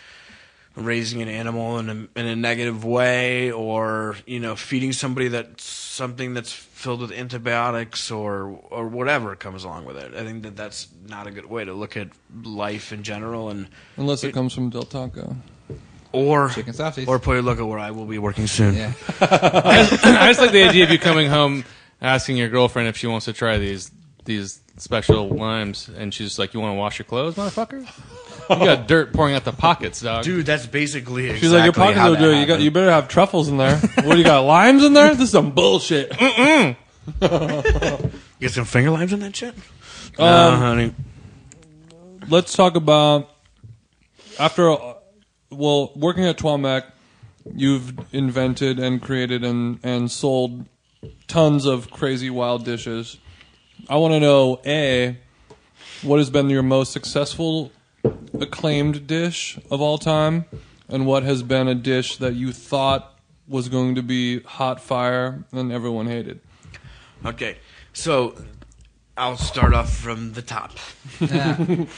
raising 0.79 1.21
an 1.23 1.29
animal 1.29 1.79
in 1.79 1.89
a 1.91 2.19
in 2.21 2.27
a 2.27 2.37
negative 2.37 2.85
way, 2.85 3.51
or 3.53 4.17
you 4.27 4.41
know, 4.41 4.55
feeding 4.57 4.93
somebody 4.93 5.29
that's 5.29 5.65
something 5.65 6.35
that's 6.35 6.53
filled 6.53 7.01
with 7.01 7.13
antibiotics 7.13 8.11
or 8.11 8.59
or 8.71 8.89
whatever 8.89 9.35
comes 9.37 9.65
along 9.65 9.85
with 9.85 9.97
it. 9.97 10.15
I 10.15 10.25
think 10.25 10.43
that 10.45 10.57
that's 10.57 10.89
not 11.07 11.27
a 11.27 11.31
good 11.31 11.47
way 11.47 11.65
to 11.65 11.73
look 11.75 11.97
at 11.97 12.09
life 12.45 12.93
in 12.93 13.03
general, 13.03 13.49
and 13.51 13.69
Unless 13.97 14.25
it 14.25 14.33
comes 14.33 14.55
from 14.55 14.71
Del 14.71 14.85
Taco. 14.85 15.37
or 16.13 16.49
Chicken 16.51 16.73
sausage. 16.73 17.09
or 17.09 17.19
Pollo 17.19 17.43
Loco, 17.43 17.67
where 17.67 17.79
I 17.79 17.91
will 17.91 18.07
be 18.07 18.19
working 18.19 18.47
soon. 18.47 18.75
Yeah. 18.77 18.93
I 19.21 20.29
just 20.29 20.41
like 20.41 20.53
the 20.53 20.63
idea 20.63 20.85
of 20.85 20.91
you 20.91 20.99
coming 20.99 21.29
home 21.29 21.65
asking 22.01 22.37
your 22.37 22.49
girlfriend 22.49 22.89
if 22.89 22.97
she 22.97 23.07
wants 23.07 23.25
to 23.27 23.33
try 23.33 23.59
these 23.59 23.91
these 24.25 24.61
special 24.77 25.29
limes, 25.29 25.89
and 25.89 26.15
she's 26.15 26.39
like, 26.39 26.55
"You 26.55 26.61
want 26.61 26.75
to 26.75 26.79
wash 26.79 26.99
your 26.99 27.07
clothes, 27.07 27.35
motherfucker? 27.35 27.85
You 28.51 28.57
got 28.57 28.87
dirt 28.89 29.13
pouring 29.13 29.35
out 29.35 29.45
the 29.45 29.53
pockets, 29.53 30.01
dog." 30.01 30.25
Dude, 30.25 30.47
that's 30.47 30.67
basically 30.67 31.25
exactly 31.25 31.41
She's 31.41 31.53
like, 31.53 31.65
your 31.65 31.73
pockets 31.73 31.99
how 31.99 32.09
are 32.09 32.11
that 32.13 32.21
dirty. 32.21 32.39
You 32.41 32.47
got, 32.47 32.53
happened. 32.53 32.65
you 32.65 32.71
better 32.71 32.91
have 32.91 33.09
truffles 33.09 33.49
in 33.49 33.57
there. 33.59 33.77
what 33.79 34.13
do 34.13 34.19
you 34.19 34.25
got? 34.25 34.41
Limes 34.41 34.83
in 34.85 34.93
there? 34.95 35.11
This 35.15 35.25
is 35.25 35.31
some 35.31 35.51
bullshit. 35.53 36.11
get 36.19 36.77
some 38.51 38.65
finger 38.65 38.91
limes 38.91 39.13
in 39.13 39.21
that 39.21 39.35
shit. 39.37 39.55
Um, 39.55 39.61
no, 40.19 40.57
honey. 40.57 40.95
Let's 42.29 42.53
talk 42.55 42.77
about 42.77 43.31
after. 44.39 44.71
uh, 44.71 44.95
Well, 45.51 45.93
working 45.97 46.25
at 46.27 46.37
Trois 46.39 46.57
Mec, 46.59 46.85
you've 47.55 47.93
invented 48.13 48.79
and 48.79 49.01
created 49.01 49.45
and 49.45 49.79
and 49.83 50.11
sold 50.11 50.67
tons 51.27 51.65
of 51.67 51.91
crazy 51.91 52.29
wild 52.31 52.65
dishes. 52.65 53.19
I 53.89 53.97
want 53.97 54.13
to 54.15 54.21
know 54.21 54.61
a 54.67 55.17
what 56.03 56.19
has 56.19 56.29
been 56.31 56.51
your 56.51 56.63
most 56.63 56.93
successful 56.93 57.73
acclaimed 58.41 59.07
dish 59.07 59.59
of 59.71 59.81
all 59.81 59.99
time, 59.99 60.45
and 60.89 61.07
what 61.07 61.23
has 61.23 61.43
been 61.43 61.69
a 61.69 61.75
dish 61.75 62.17
that 62.19 62.35
you 62.35 62.53
thought 62.53 63.19
was 63.49 63.69
going 63.69 63.95
to 63.95 64.03
be 64.03 64.41
hot 64.43 64.81
fire 64.81 65.45
and 65.53 65.73
everyone 65.73 66.07
hated. 66.07 66.41
Okay, 67.25 67.59
so 67.93 68.37
I'll 69.17 69.37
start 69.37 69.75
off 69.75 69.93
from 69.93 70.33
the 70.35 70.43
top. 70.43 70.73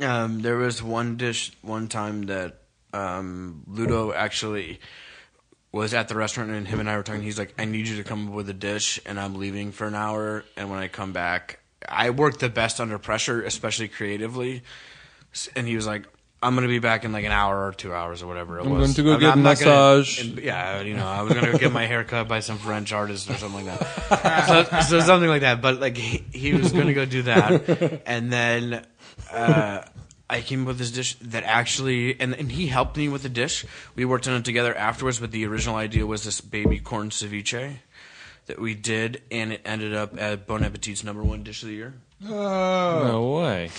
um, 0.00 0.40
there 0.40 0.56
was 0.56 0.82
one 0.82 1.16
dish 1.16 1.52
one 1.62 1.88
time 1.88 2.24
that 2.24 2.62
um, 2.92 3.62
Ludo 3.68 4.12
actually 4.12 4.80
was 5.70 5.92
at 5.94 6.08
the 6.08 6.16
restaurant 6.16 6.50
and 6.50 6.66
him 6.66 6.80
and 6.80 6.88
I 6.88 6.96
were 6.96 7.02
talking. 7.02 7.22
He's 7.22 7.38
like, 7.38 7.54
"I 7.58 7.66
need 7.66 7.86
you 7.86 7.96
to 7.96 8.04
come 8.04 8.28
up 8.28 8.34
with 8.34 8.48
a 8.48 8.54
dish, 8.54 8.98
and 9.06 9.20
I'm 9.20 9.34
leaving 9.34 9.70
for 9.70 9.86
an 9.86 9.94
hour. 9.94 10.44
And 10.56 10.70
when 10.70 10.78
I 10.78 10.88
come 10.88 11.12
back, 11.12 11.60
I 11.88 12.10
work 12.10 12.38
the 12.38 12.48
best 12.48 12.80
under 12.80 12.98
pressure, 12.98 13.42
especially 13.42 13.88
creatively." 13.88 14.62
S- 15.36 15.48
And 15.54 15.66
he 15.68 15.76
was 15.76 15.86
like, 15.86 16.04
"I'm 16.42 16.54
gonna 16.54 16.66
be 16.68 16.78
back 16.78 17.04
in 17.04 17.12
like 17.12 17.24
an 17.26 17.32
hour 17.32 17.66
or 17.66 17.72
two 17.72 17.92
hours 17.92 18.22
or 18.22 18.26
whatever 18.26 18.58
it 18.58 18.64
was. 18.64 18.72
I'm 18.72 18.78
going 18.78 18.94
to 18.94 19.02
go 19.02 19.18
get 19.18 19.36
a 19.36 19.40
not 19.40 19.58
gonna- 19.58 19.70
massage. 19.98 20.20
and- 20.24 20.38
yeah, 20.38 20.80
you 20.80 20.94
know, 20.94 21.06
I 21.06 21.20
was 21.22 21.34
gonna 21.34 21.52
go 21.52 21.58
get 21.58 21.72
my 21.72 21.84
hair 21.86 22.02
cut 22.04 22.26
by 22.26 22.40
some 22.40 22.56
French 22.58 22.92
artist 22.92 23.28
or 23.30 23.34
something 23.34 23.66
like 23.66 23.78
that. 23.78 24.80
so, 24.88 24.98
so 24.98 25.00
something 25.00 25.28
like 25.28 25.42
that. 25.42 25.60
But 25.60 25.78
like 25.80 25.96
he, 25.98 26.24
he 26.32 26.54
was 26.54 26.72
gonna 26.72 26.94
go 26.94 27.04
do 27.04 27.22
that, 27.22 28.02
and 28.06 28.32
then 28.32 28.86
uh, 29.30 29.82
I 30.30 30.40
came 30.40 30.62
up 30.62 30.68
with 30.68 30.78
this 30.78 30.90
dish 30.90 31.16
that 31.22 31.44
actually, 31.44 32.18
and 32.20 32.34
and 32.34 32.50
he 32.50 32.66
helped 32.68 32.96
me 32.96 33.08
with 33.08 33.22
the 33.22 33.28
dish. 33.28 33.64
We 33.94 34.04
worked 34.06 34.26
on 34.26 34.34
it 34.34 34.44
together 34.44 34.74
afterwards, 34.74 35.18
but 35.20 35.30
the 35.32 35.44
original 35.46 35.76
idea 35.76 36.06
was 36.06 36.24
this 36.24 36.40
baby 36.40 36.78
corn 36.80 37.10
ceviche 37.10 37.76
that 38.46 38.58
we 38.60 38.74
did, 38.74 39.22
and 39.30 39.52
it 39.52 39.60
ended 39.64 39.94
up 39.94 40.18
at 40.20 40.46
Bon 40.46 40.62
Appetit's 40.62 41.02
number 41.04 41.22
one 41.22 41.42
dish 41.42 41.62
of 41.62 41.68
the 41.68 41.74
year. 41.74 41.94
No 42.20 43.40
way. 43.42 43.70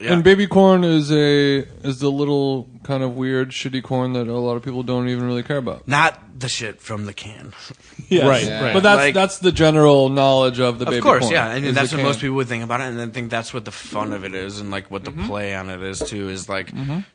Yeah. 0.00 0.12
And 0.12 0.24
baby 0.24 0.46
corn 0.46 0.84
is 0.84 1.10
a 1.12 1.58
is 1.82 2.00
the 2.00 2.10
little 2.10 2.68
kind 2.82 3.02
of 3.02 3.16
weird 3.16 3.50
shitty 3.50 3.82
corn 3.82 4.12
that 4.14 4.26
a 4.28 4.32
lot 4.36 4.56
of 4.56 4.62
people 4.62 4.82
don't 4.82 5.08
even 5.08 5.24
really 5.26 5.42
care 5.42 5.56
about. 5.58 5.86
Not 5.88 6.20
the 6.38 6.48
shit 6.48 6.80
from 6.80 7.06
the 7.06 7.12
can. 7.12 7.52
Yes. 8.08 8.26
Right, 8.28 8.44
Yeah. 8.44 8.62
right. 8.64 8.74
But 8.74 8.82
that's 8.82 8.98
Like- 8.98 9.14
that's 9.14 9.38
the 9.38 9.50
general 9.52 10.08
knowledge 10.10 10.60
of 10.60 10.78
the 10.78 10.84
baby 10.84 10.98
of 10.98 11.04
course, 11.04 11.22
corn. 11.22 11.32
yeah. 11.32 11.46
I 11.48 11.54
mean, 11.54 11.64
is 11.66 11.74
that's 11.74 11.90
the 11.92 11.96
what 11.96 12.02
most 12.02 12.20
people 12.20 12.36
would 12.36 12.48
think 12.48 12.62
about 12.62 12.80
it, 12.82 12.84
and 12.84 12.98
then 12.98 13.12
think 13.12 13.30
that's 13.30 13.54
what 13.54 13.64
the 13.64 13.70
fun 13.70 14.12
of 14.12 14.24
it 14.24 14.34
is, 14.34 14.60
and 14.60 14.70
like 14.70 14.90
what 14.90 15.04
the 15.04 15.10
play 15.12 15.54
on 15.54 15.70
it 15.70 15.80
is 15.82 16.00
too, 16.00 16.28
is 16.28 16.46
like 16.48 16.70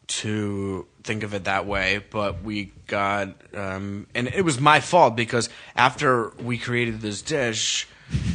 to 0.08 0.88
think 1.04 1.24
of 1.24 1.34
it 1.34 1.44
that 1.46 1.66
way. 1.68 2.02
But 2.10 2.44
we 2.44 2.72
got, 2.88 3.30
um, 3.56 4.08
and 4.16 4.28
it 4.28 4.44
was 4.44 4.60
my 4.60 4.80
fault 4.80 5.16
because 5.16 5.50
after 5.76 6.30
we 6.42 6.58
created 6.58 7.02
this 7.02 7.22
dish, 7.22 7.88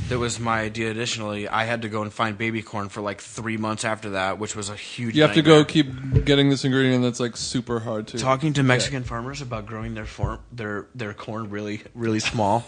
that 0.09 0.19
was 0.19 0.39
my 0.39 0.61
idea. 0.61 0.91
Additionally, 0.91 1.49
I 1.49 1.65
had 1.65 1.83
to 1.83 1.89
go 1.89 2.03
and 2.03 2.13
find 2.13 2.37
baby 2.37 2.63
corn 2.63 2.89
for 2.89 3.01
like 3.01 3.21
three 3.21 3.57
months 3.57 3.85
after 3.85 4.11
that, 4.11 4.39
which 4.39 4.55
was 4.55 4.69
a 4.69 4.77
huge. 4.77 5.17
You 5.17 5.23
have 5.23 5.35
to 5.35 5.43
go 5.43 5.65
keep 5.65 6.25
getting 6.25 6.51
this 6.51 6.65
ingredient 6.65 7.03
that's 7.03 7.21
like 7.21 7.37
super 7.37 7.81
hard 7.81 8.09
to. 8.09 8.19
Talking 8.19 8.53
to 8.55 8.63
Mexican 8.63 9.03
farmers 9.05 9.41
about 9.41 9.67
growing 9.67 9.95
their 9.95 10.07
form, 10.07 10.41
their 10.53 10.87
their 10.95 11.15
corn 11.15 11.51
really 11.51 11.83
really 11.95 12.21
small 12.21 12.67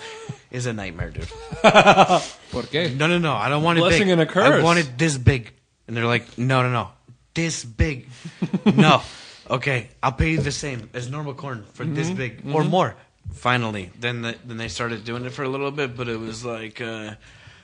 is 0.50 0.66
a 0.66 0.72
nightmare, 0.72 1.10
dude. 1.10 1.28
¿Por 1.62 2.62
qué? 2.64 2.94
No, 2.96 3.06
no, 3.06 3.18
no. 3.18 3.34
I 3.34 3.48
don't 3.48 3.62
want 3.62 3.78
it 3.78 3.82
Blessing 3.82 4.04
big. 4.04 4.12
and 4.12 4.20
a 4.22 4.26
curse. 4.26 4.60
I 4.60 4.62
want 4.62 4.78
it 4.78 4.96
this 4.96 5.18
big. 5.18 5.52
And 5.88 5.96
they're 5.96 6.06
like, 6.06 6.36
no, 6.38 6.62
no, 6.62 6.70
no. 6.72 6.88
This 7.34 7.64
big. 7.64 8.08
no. 8.74 9.02
Okay, 9.48 9.90
I'll 10.02 10.10
pay 10.10 10.30
you 10.32 10.40
the 10.40 10.50
same 10.50 10.90
as 10.92 11.08
normal 11.08 11.34
corn 11.34 11.64
for 11.74 11.84
this 11.84 12.08
Mm-hmm. 12.08 12.16
big 12.16 12.42
or 12.52 12.64
more. 12.64 12.96
Finally, 13.32 13.90
then 13.98 14.22
the, 14.22 14.36
then 14.44 14.56
they 14.56 14.68
started 14.68 15.04
doing 15.04 15.24
it 15.24 15.30
for 15.30 15.42
a 15.42 15.48
little 15.48 15.70
bit, 15.70 15.96
but 15.96 16.08
it 16.08 16.18
was 16.18 16.44
like 16.44 16.80
uh, 16.80 17.14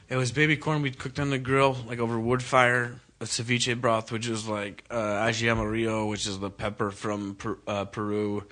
it 0.08 0.16
was 0.16 0.32
baby 0.32 0.56
corn 0.56 0.82
we 0.82 0.90
cooked 0.90 1.18
on 1.18 1.30
the 1.30 1.38
grill, 1.38 1.76
like 1.86 1.98
over 1.98 2.18
wood 2.18 2.42
fire. 2.42 3.00
A 3.20 3.24
ceviche 3.24 3.80
broth, 3.80 4.10
which 4.10 4.26
is 4.26 4.48
like 4.48 4.82
uh, 4.90 5.24
ají 5.26 5.48
amarillo, 5.48 6.06
which 6.06 6.26
is 6.26 6.40
the 6.40 6.50
pepper 6.50 6.90
from 6.90 7.36
per, 7.36 7.56
uh, 7.68 7.84
Peru 7.84 8.42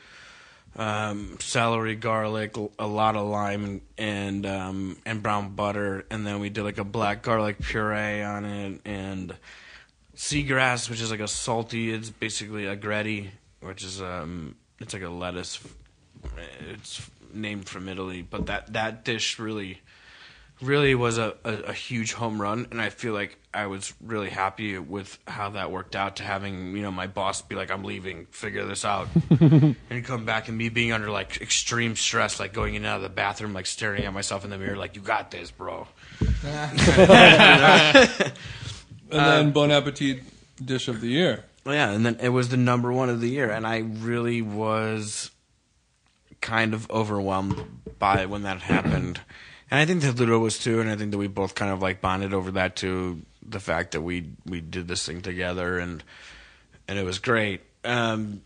um, 0.76 1.36
celery, 1.40 1.96
garlic, 1.96 2.56
a 2.78 2.86
lot 2.86 3.16
of 3.16 3.26
lime, 3.26 3.64
and 3.64 3.80
and, 3.98 4.46
um, 4.46 4.96
and 5.04 5.22
brown 5.22 5.54
butter, 5.54 6.06
and 6.11 6.26
then 6.26 6.40
we 6.40 6.48
did 6.48 6.62
like 6.62 6.78
a 6.78 6.84
black 6.84 7.22
garlic 7.22 7.58
puree 7.61 8.22
on 8.22 8.44
it, 8.44 8.80
and 8.84 9.36
seagrass, 10.16 10.88
which 10.88 11.00
is 11.00 11.11
like 11.11 11.20
a 11.20 11.28
salty. 11.28 11.92
It's 11.92 12.11
basically 12.11 12.64
agretti, 12.64 13.30
which 13.61 13.84
is 13.84 14.00
um, 14.00 14.56
it's 14.78 14.94
like 14.94 15.02
a 15.02 15.08
lettuce. 15.08 15.61
It's 16.72 17.10
named 17.32 17.68
from 17.68 17.88
Italy, 17.88 18.22
but 18.22 18.46
that 18.46 18.72
that 18.72 19.04
dish 19.04 19.38
really, 19.38 19.80
really 20.60 20.94
was 20.94 21.18
a, 21.18 21.34
a, 21.44 21.52
a 21.68 21.72
huge 21.72 22.12
home 22.12 22.40
run, 22.40 22.66
and 22.70 22.80
I 22.80 22.90
feel 22.90 23.14
like 23.14 23.38
I 23.52 23.66
was 23.66 23.92
really 24.00 24.30
happy 24.30 24.78
with 24.78 25.18
how 25.26 25.50
that 25.50 25.70
worked 25.70 25.96
out. 25.96 26.16
To 26.16 26.22
having 26.22 26.76
you 26.76 26.82
know 26.82 26.90
my 26.90 27.06
boss 27.06 27.42
be 27.42 27.54
like, 27.54 27.70
"I'm 27.70 27.84
leaving, 27.84 28.26
figure 28.26 28.64
this 28.64 28.84
out," 28.84 29.08
and 29.40 30.04
come 30.04 30.24
back 30.24 30.48
and 30.48 30.56
me 30.58 30.68
being 30.68 30.92
under 30.92 31.10
like 31.10 31.40
extreme 31.40 31.96
stress, 31.96 32.38
like 32.40 32.52
going 32.52 32.74
in 32.74 32.84
and 32.84 32.86
out 32.86 32.96
of 32.96 33.02
the 33.02 33.08
bathroom, 33.08 33.52
like 33.52 33.66
staring 33.66 34.04
at 34.04 34.12
myself 34.12 34.44
in 34.44 34.50
the 34.50 34.58
mirror, 34.58 34.76
like, 34.76 34.96
"You 34.96 35.02
got 35.02 35.30
this, 35.30 35.50
bro." 35.50 35.86
and 36.44 37.36
Uh, 39.12 39.30
then 39.30 39.50
Bon 39.52 39.70
Appetit 39.70 40.22
dish 40.64 40.88
of 40.88 41.00
the 41.00 41.08
year. 41.08 41.44
Yeah, 41.66 41.90
and 41.90 42.04
then 42.06 42.16
it 42.20 42.30
was 42.30 42.48
the 42.48 42.56
number 42.56 42.92
one 42.92 43.08
of 43.10 43.20
the 43.20 43.28
year, 43.28 43.50
and 43.50 43.66
I 43.66 43.78
really 43.78 44.40
was 44.42 45.30
kind 46.41 46.74
of 46.74 46.91
overwhelmed 46.91 47.62
by 47.99 48.26
when 48.26 48.43
that 48.43 48.62
happened. 48.62 49.20
And 49.70 49.78
I 49.80 49.84
think 49.84 50.03
that 50.03 50.18
Ludo 50.18 50.38
was 50.38 50.59
too, 50.59 50.80
and 50.80 50.91
I 50.91 50.97
think 50.97 51.12
that 51.12 51.18
we 51.18 51.28
both 51.28 51.55
kind 51.55 51.70
of 51.70 51.80
like 51.80 52.01
bonded 52.01 52.34
over 52.34 52.51
that 52.53 52.76
too. 52.76 53.22
The 53.47 53.61
fact 53.61 53.93
that 53.93 54.03
we 54.03 54.30
we 54.47 54.61
did 54.61 54.88
this 54.88 55.07
thing 55.07 55.22
together, 55.22 55.78
and 55.78 56.03
and 56.88 56.99
it 56.99 57.05
was 57.05 57.18
great. 57.18 57.61
Um, 57.84 58.43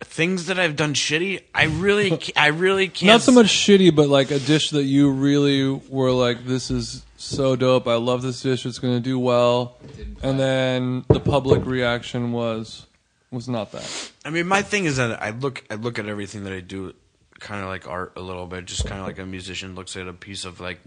things 0.00 0.46
that 0.46 0.58
I've 0.58 0.76
done 0.76 0.94
shitty, 0.94 1.42
I 1.54 1.64
really, 1.64 2.10
ca- 2.18 2.32
I 2.36 2.48
really 2.48 2.88
can't. 2.88 3.08
Not 3.08 3.22
so 3.22 3.32
much 3.32 3.46
shitty, 3.46 3.94
but 3.94 4.08
like 4.08 4.30
a 4.30 4.38
dish 4.38 4.70
that 4.70 4.84
you 4.84 5.10
really 5.10 5.70
were 5.88 6.12
like, 6.12 6.44
"This 6.44 6.70
is 6.70 7.04
so 7.16 7.56
dope. 7.56 7.88
I 7.88 7.94
love 7.96 8.22
this 8.22 8.42
dish. 8.42 8.66
It's 8.66 8.78
going 8.78 8.94
to 8.94 9.00
do 9.00 9.18
well." 9.18 9.78
And 10.22 10.38
then 10.38 11.04
the 11.08 11.20
public 11.20 11.64
reaction 11.64 12.32
was 12.32 12.86
was 13.30 13.48
not 13.48 13.72
that. 13.72 14.10
I 14.24 14.30
mean, 14.30 14.46
my 14.46 14.62
thing 14.62 14.84
is 14.84 14.96
that 14.96 15.22
I 15.22 15.30
look 15.30 15.64
I 15.70 15.74
look 15.74 15.98
at 15.98 16.06
everything 16.06 16.44
that 16.44 16.52
I 16.52 16.60
do 16.60 16.94
kind 17.40 17.62
of 17.62 17.68
like 17.68 17.86
art 17.88 18.12
a 18.16 18.20
little 18.20 18.46
bit, 18.46 18.64
just 18.64 18.86
kind 18.86 19.00
of 19.00 19.06
like 19.06 19.18
a 19.18 19.26
musician 19.26 19.74
looks 19.74 19.96
at 19.96 20.08
a 20.08 20.12
piece 20.12 20.44
of 20.44 20.60
like 20.60 20.80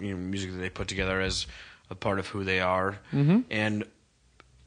you 0.00 0.12
know 0.12 0.16
music 0.16 0.52
that 0.52 0.58
they 0.58 0.70
put 0.70 0.88
together 0.88 1.20
as 1.20 1.46
a 1.90 1.94
part 1.94 2.18
of 2.18 2.26
who 2.28 2.44
they 2.44 2.60
are. 2.60 2.98
Mm-hmm. 3.12 3.40
And 3.50 3.84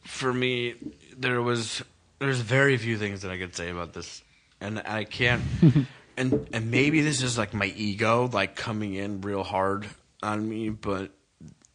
for 0.03 0.33
me, 0.33 0.75
there 1.17 1.41
was 1.41 1.83
there's 2.19 2.39
very 2.39 2.77
few 2.77 2.97
things 2.97 3.21
that 3.21 3.31
I 3.31 3.37
could 3.37 3.55
say 3.55 3.69
about 3.69 3.93
this, 3.93 4.23
and 4.61 4.79
I 4.79 5.03
can't. 5.03 5.43
and 6.17 6.47
and 6.53 6.71
maybe 6.71 7.01
this 7.01 7.21
is 7.21 7.37
like 7.37 7.53
my 7.53 7.67
ego 7.75 8.29
like 8.31 8.55
coming 8.55 8.93
in 8.93 9.21
real 9.21 9.43
hard 9.43 9.87
on 10.23 10.47
me, 10.47 10.69
but 10.69 11.11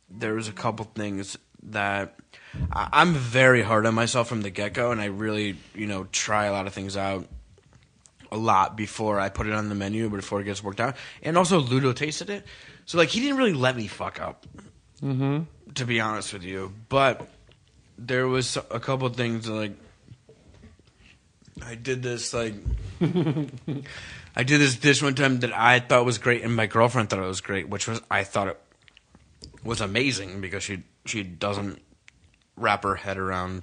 there 0.08 0.34
was 0.34 0.48
a 0.48 0.52
couple 0.52 0.84
things 0.94 1.36
that 1.62 2.16
I- 2.72 2.88
I'm 2.92 3.14
very 3.14 3.62
hard 3.62 3.86
on 3.86 3.94
myself 3.94 4.28
from 4.28 4.42
the 4.42 4.50
get 4.50 4.72
go, 4.72 4.92
and 4.92 5.00
I 5.00 5.06
really, 5.06 5.56
you 5.74 5.86
know, 5.86 6.08
try 6.10 6.46
a 6.46 6.52
lot 6.52 6.66
of 6.66 6.72
things 6.72 6.96
out 6.96 7.28
a 8.32 8.36
lot 8.36 8.76
before 8.76 9.20
I 9.20 9.28
put 9.28 9.46
it 9.46 9.52
on 9.52 9.68
the 9.68 9.74
menu, 9.74 10.08
before 10.08 10.40
it 10.40 10.44
gets 10.44 10.62
worked 10.62 10.80
out. 10.80 10.96
And 11.22 11.36
also, 11.36 11.58
Ludo 11.58 11.92
tasted 11.92 12.30
it, 12.30 12.46
so 12.86 12.98
like 12.98 13.08
he 13.08 13.20
didn't 13.20 13.36
really 13.36 13.54
let 13.54 13.76
me 13.76 13.86
fuck 13.86 14.20
up. 14.20 14.46
Mm-hmm. 15.02 15.44
To 15.74 15.86
be 15.86 16.00
honest 16.00 16.32
with 16.32 16.42
you, 16.42 16.74
but 16.88 17.26
there 17.96 18.26
was 18.26 18.56
a 18.56 18.80
couple 18.80 19.08
things 19.10 19.48
like 19.48 19.72
I 21.64 21.74
did 21.74 22.02
this 22.02 22.34
like. 22.34 22.54
I 24.36 24.44
did 24.44 24.60
this 24.60 24.76
dish 24.76 25.02
one 25.02 25.14
time 25.14 25.40
that 25.40 25.52
I 25.52 25.80
thought 25.80 26.04
was 26.04 26.18
great, 26.18 26.42
and 26.42 26.54
my 26.54 26.66
girlfriend 26.66 27.10
thought 27.10 27.18
it 27.18 27.26
was 27.26 27.40
great, 27.40 27.68
which 27.68 27.88
was 27.88 28.00
I 28.10 28.24
thought 28.24 28.48
it 28.48 28.60
was 29.64 29.80
amazing 29.80 30.40
because 30.40 30.62
she 30.62 30.84
she 31.04 31.22
doesn't 31.22 31.80
wrap 32.56 32.82
her 32.84 32.96
head 32.96 33.18
around 33.18 33.62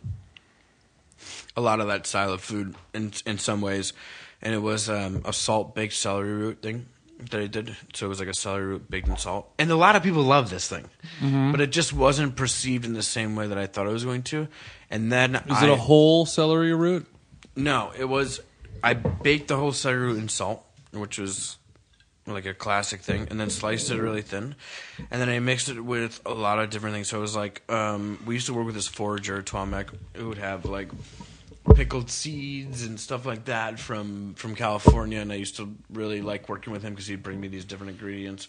a 1.55 1.61
lot 1.61 1.79
of 1.79 1.87
that 1.87 2.05
style 2.05 2.33
of 2.33 2.41
food 2.41 2.75
in 2.93 3.13
in 3.25 3.37
some 3.37 3.61
ways, 3.61 3.93
and 4.41 4.53
it 4.53 4.59
was 4.59 4.89
um, 4.89 5.21
a 5.25 5.33
salt 5.33 5.75
baked 5.75 5.93
celery 5.93 6.33
root 6.33 6.61
thing 6.61 6.87
that 7.31 7.41
I 7.41 7.47
did. 7.47 7.75
So 7.93 8.05
it 8.05 8.09
was 8.09 8.19
like 8.19 8.29
a 8.29 8.33
celery 8.33 8.65
root 8.67 8.89
baked 8.89 9.07
in 9.07 9.17
salt, 9.17 9.49
and 9.57 9.69
a 9.71 9.75
lot 9.75 9.95
of 9.95 10.03
people 10.03 10.23
love 10.23 10.49
this 10.49 10.67
thing, 10.67 10.85
but 11.51 11.61
it 11.61 11.71
just 11.71 11.93
wasn't 11.93 12.35
perceived 12.35 12.85
in 12.85 12.93
the 12.93 13.03
same 13.03 13.35
way 13.35 13.47
that 13.47 13.57
I 13.57 13.65
thought 13.67 13.87
it 13.87 13.91
was 13.93 14.05
going 14.05 14.23
to. 14.23 14.47
And 14.89 15.11
then 15.11 15.35
Is 15.35 15.61
it 15.63 15.69
a 15.69 15.75
whole 15.75 16.25
celery 16.25 16.73
root? 16.73 17.05
no, 17.55 17.91
it 17.97 18.05
was. 18.05 18.39
I 18.83 18.93
baked 18.93 19.47
the 19.47 19.57
whole 19.57 19.71
celery 19.71 20.07
root 20.07 20.19
in 20.19 20.29
salt, 20.29 20.63
which 20.91 21.17
was 21.17 21.57
like 22.27 22.45
a 22.45 22.53
classic 22.53 23.01
thing, 23.01 23.27
and 23.31 23.39
then 23.39 23.49
sliced 23.49 23.89
it 23.89 23.99
really 23.99 24.21
thin, 24.21 24.53
and 25.09 25.19
then 25.21 25.29
I 25.29 25.39
mixed 25.39 25.69
it 25.69 25.81
with 25.81 26.21
a 26.25 26.33
lot 26.33 26.59
of 26.59 26.69
different 26.69 26.93
things. 26.93 27.07
So 27.07 27.17
it 27.17 27.21
was 27.21 27.35
like 27.35 27.63
um, 27.71 28.19
we 28.25 28.35
used 28.35 28.45
to 28.47 28.53
work 28.53 28.65
with 28.67 28.75
this 28.75 28.87
forager 28.87 29.41
Tomek 29.41 29.89
who 30.13 30.29
would 30.29 30.37
have 30.37 30.65
like 30.65 30.89
pickled 31.75 32.09
seeds 32.09 32.83
and 32.83 32.99
stuff 32.99 33.25
like 33.25 33.45
that 33.45 33.79
from 33.79 34.33
from 34.35 34.55
California, 34.55 35.19
and 35.19 35.31
I 35.31 35.35
used 35.35 35.57
to 35.57 35.75
really 35.89 36.21
like 36.21 36.49
working 36.49 36.73
with 36.73 36.83
him 36.83 36.93
because 36.93 37.07
he'd 37.07 37.23
bring 37.23 37.39
me 37.39 37.47
these 37.47 37.65
different 37.65 37.91
ingredients, 37.91 38.47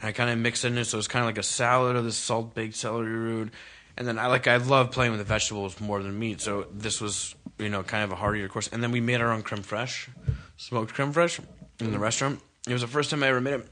and 0.00 0.08
I 0.08 0.12
kind 0.12 0.30
of 0.30 0.38
mixed 0.38 0.64
it 0.64 0.76
in. 0.76 0.84
So 0.84 0.96
it 0.96 0.98
was 0.98 1.08
kind 1.08 1.22
of 1.22 1.26
like 1.28 1.38
a 1.38 1.42
salad 1.42 1.96
of 1.96 2.04
this 2.04 2.16
salt 2.16 2.54
baked 2.54 2.76
celery 2.76 3.10
root, 3.10 3.52
and 3.96 4.06
then 4.06 4.18
I 4.18 4.26
like 4.26 4.46
I 4.46 4.56
love 4.56 4.90
playing 4.90 5.12
with 5.12 5.20
the 5.20 5.24
vegetables 5.24 5.80
more 5.80 6.02
than 6.02 6.18
meat, 6.18 6.40
so 6.40 6.66
this 6.72 7.00
was 7.00 7.34
you 7.58 7.68
know 7.68 7.82
kind 7.82 8.04
of 8.04 8.12
a 8.12 8.16
heartier 8.16 8.48
course. 8.48 8.68
And 8.68 8.82
then 8.82 8.92
we 8.92 9.00
made 9.00 9.20
our 9.20 9.32
own 9.32 9.42
creme 9.42 9.62
fraiche, 9.62 10.08
smoked 10.56 10.94
creme 10.94 11.12
fraiche 11.12 11.40
in 11.80 11.92
the 11.92 11.98
restaurant. 11.98 12.40
It 12.66 12.72
was 12.72 12.82
the 12.82 12.88
first 12.88 13.10
time 13.10 13.22
I 13.22 13.28
ever 13.28 13.40
made 13.40 13.54
it. 13.54 13.68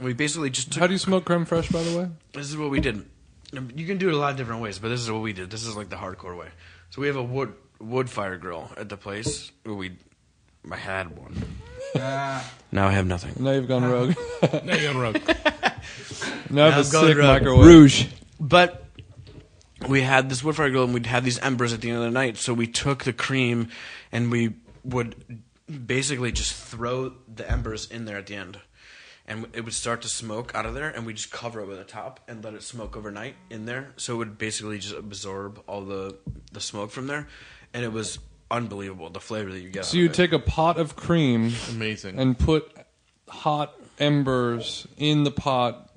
We 0.00 0.14
basically 0.14 0.50
just 0.50 0.72
took 0.72 0.80
How 0.80 0.86
do 0.86 0.92
you 0.92 0.98
smoke 0.98 1.24
creme 1.24 1.44
fraiche, 1.44 1.72
by 1.72 1.82
the 1.82 1.98
way? 1.98 2.08
this 2.32 2.48
is 2.48 2.56
what 2.56 2.70
we 2.70 2.80
did. 2.80 3.04
You 3.52 3.86
can 3.86 3.98
do 3.98 4.08
it 4.08 4.14
a 4.14 4.16
lot 4.16 4.30
of 4.30 4.38
different 4.38 4.62
ways, 4.62 4.78
but 4.78 4.88
this 4.88 5.00
is 5.00 5.10
what 5.10 5.20
we 5.20 5.34
did. 5.34 5.50
This 5.50 5.66
is 5.66 5.76
like 5.76 5.90
the 5.90 5.96
hardcore 5.96 6.36
way. 6.38 6.48
So 6.88 7.02
we 7.02 7.06
have 7.08 7.16
a 7.16 7.22
wood 7.22 7.52
wood 7.82 8.08
fire 8.08 8.36
grill 8.36 8.70
at 8.76 8.88
the 8.88 8.96
place. 8.96 9.50
Ooh, 9.66 9.74
We, 9.76 9.92
I 10.70 10.76
had 10.76 11.16
one. 11.18 11.34
Ah, 11.96 12.48
Now 12.70 12.86
I 12.88 12.92
have 12.92 13.06
nothing. 13.06 13.42
Now 13.42 13.50
you've 13.52 13.68
gone 13.68 13.84
rogue. 13.84 14.14
Now 14.64 14.74
you're 14.76 14.90
on 14.90 14.98
rogue. 14.98 15.16
now 16.50 16.66
I 16.66 16.70
have 16.70 16.84
a 16.84 16.86
I'm 16.86 16.92
going 16.92 17.06
sick 17.08 17.16
rogue. 17.18 17.26
microwave. 17.42 17.66
Rouge. 17.66 18.06
But 18.40 18.84
we 19.88 20.02
had 20.02 20.28
this 20.30 20.42
wood 20.44 20.56
fire 20.56 20.70
grill 20.70 20.84
and 20.84 20.94
we'd 20.94 21.06
have 21.06 21.24
these 21.24 21.38
embers 21.40 21.72
at 21.72 21.80
the 21.80 21.88
end 21.90 21.98
of 21.98 22.04
the 22.04 22.10
night. 22.10 22.36
So 22.36 22.54
we 22.54 22.66
took 22.66 23.04
the 23.04 23.12
cream 23.12 23.68
and 24.12 24.30
we 24.30 24.54
would 24.84 25.42
basically 25.86 26.32
just 26.32 26.54
throw 26.54 27.14
the 27.32 27.48
embers 27.50 27.90
in 27.90 28.04
there 28.04 28.18
at 28.18 28.26
the 28.26 28.36
end. 28.36 28.58
And 29.26 29.46
it 29.52 29.64
would 29.64 29.72
start 29.74 30.02
to 30.02 30.08
smoke 30.08 30.52
out 30.52 30.66
of 30.66 30.74
there, 30.74 30.90
and 30.90 31.06
we 31.06 31.14
just 31.14 31.30
cover 31.30 31.60
it 31.60 31.68
with 31.68 31.78
a 31.78 31.84
top 31.84 32.18
and 32.26 32.42
let 32.42 32.54
it 32.54 32.62
smoke 32.64 32.96
overnight 32.96 33.36
in 33.50 33.66
there. 33.66 33.92
So 33.96 34.14
it 34.14 34.16
would 34.18 34.36
basically 34.36 34.78
just 34.80 34.96
absorb 34.96 35.62
all 35.68 35.84
the 35.84 36.16
the 36.50 36.60
smoke 36.60 36.90
from 36.90 37.06
there, 37.06 37.28
and 37.74 37.84
it 37.84 37.92
was 37.92 38.18
unbelievable 38.50 39.08
the 39.10 39.20
flavor 39.20 39.50
that 39.52 39.60
you 39.60 39.70
get. 39.70 39.84
So 39.84 39.90
out 39.96 39.98
you 40.00 40.04
of 40.06 40.12
it. 40.12 40.14
take 40.14 40.32
a 40.32 40.38
pot 40.38 40.78
of 40.78 40.94
cream 40.96 41.52
Amazing. 41.70 42.18
and 42.18 42.38
put 42.38 42.70
hot 43.28 43.74
embers 43.98 44.86
in 44.98 45.24
the 45.24 45.30
pot 45.30 45.90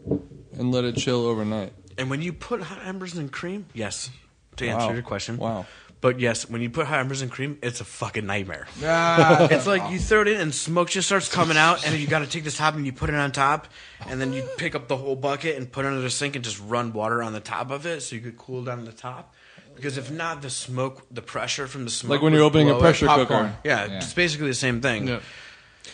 and 0.58 0.72
let 0.72 0.84
it 0.86 0.96
chill 0.96 1.26
overnight. 1.26 1.74
and 1.98 2.10
when 2.10 2.22
you 2.22 2.32
put 2.34 2.62
hot 2.62 2.80
embers 2.86 3.18
in 3.18 3.30
cream, 3.30 3.66
yes, 3.74 4.10
to 4.58 4.68
answer 4.68 4.88
Wow. 4.88 4.94
your 4.94 5.02
question, 5.04 5.38
Wow. 5.38 5.66
But 6.02 6.20
yes, 6.20 6.48
when 6.48 6.62
you 6.62 6.70
put 6.70 6.86
hot 6.86 7.00
embers 7.00 7.24
in 7.24 7.30
cream, 7.30 7.58
it's 7.64 7.82
a 7.82 7.86
fucking 7.86 8.26
nightmare. 8.28 8.68
Ah, 8.84 9.48
It's 9.50 9.66
like 9.66 9.92
you 9.92 9.98
throw 9.98 10.22
it 10.22 10.28
in 10.28 10.40
and 10.40 10.54
smoke 10.54 10.90
just 10.90 11.08
starts 11.08 11.28
coming 11.34 11.58
out, 11.58 11.84
and 11.84 11.94
then 11.94 12.00
you 12.00 12.06
got 12.06 12.20
to 12.20 12.28
take 12.28 12.44
this 12.44 12.58
top 12.58 12.76
and 12.76 12.86
you 12.86 12.94
put 12.94 13.10
it 13.10 13.16
on 13.16 13.32
top, 13.32 13.68
and 14.08 14.22
then 14.22 14.32
you 14.32 14.44
pick 14.58 14.76
up 14.76 14.88
the 14.88 14.98
whole 14.98 15.16
bucket 15.16 15.58
and 15.58 15.72
put 15.72 15.84
it 15.84 15.88
under 15.88 16.02
the 16.02 16.10
sink 16.12 16.36
and 16.36 16.46
just 16.46 16.60
run 16.62 16.94
water 16.94 17.24
on 17.24 17.34
the 17.34 17.40
top 17.40 17.72
of 17.72 17.86
it 17.88 18.02
so 18.02 18.16
you 18.16 18.22
could 18.22 18.38
cool 18.38 18.64
down 18.64 18.86
the 18.86 18.92
top. 18.92 19.34
Because 19.76 19.98
if 19.98 20.10
not, 20.10 20.42
the 20.42 20.50
smoke, 20.50 21.06
the 21.12 21.22
pressure 21.22 21.68
from 21.68 21.84
the 21.86 21.92
smoke, 21.92 22.12
Like 22.12 22.22
when 22.22 22.34
you're 22.34 22.44
opening 22.44 22.70
a 22.70 22.74
blow 22.74 22.80
it. 22.80 22.82
pressure 22.82 23.06
popcorn. 23.08 23.28
cooker. 23.28 23.56
Yeah, 23.64 23.86
Yeah. 23.86 23.98
it's 23.98 24.14
basically 24.14 24.48
the 24.48 24.54
same 24.54 24.82
thing. 24.82 25.08
Yeah. 25.08 25.20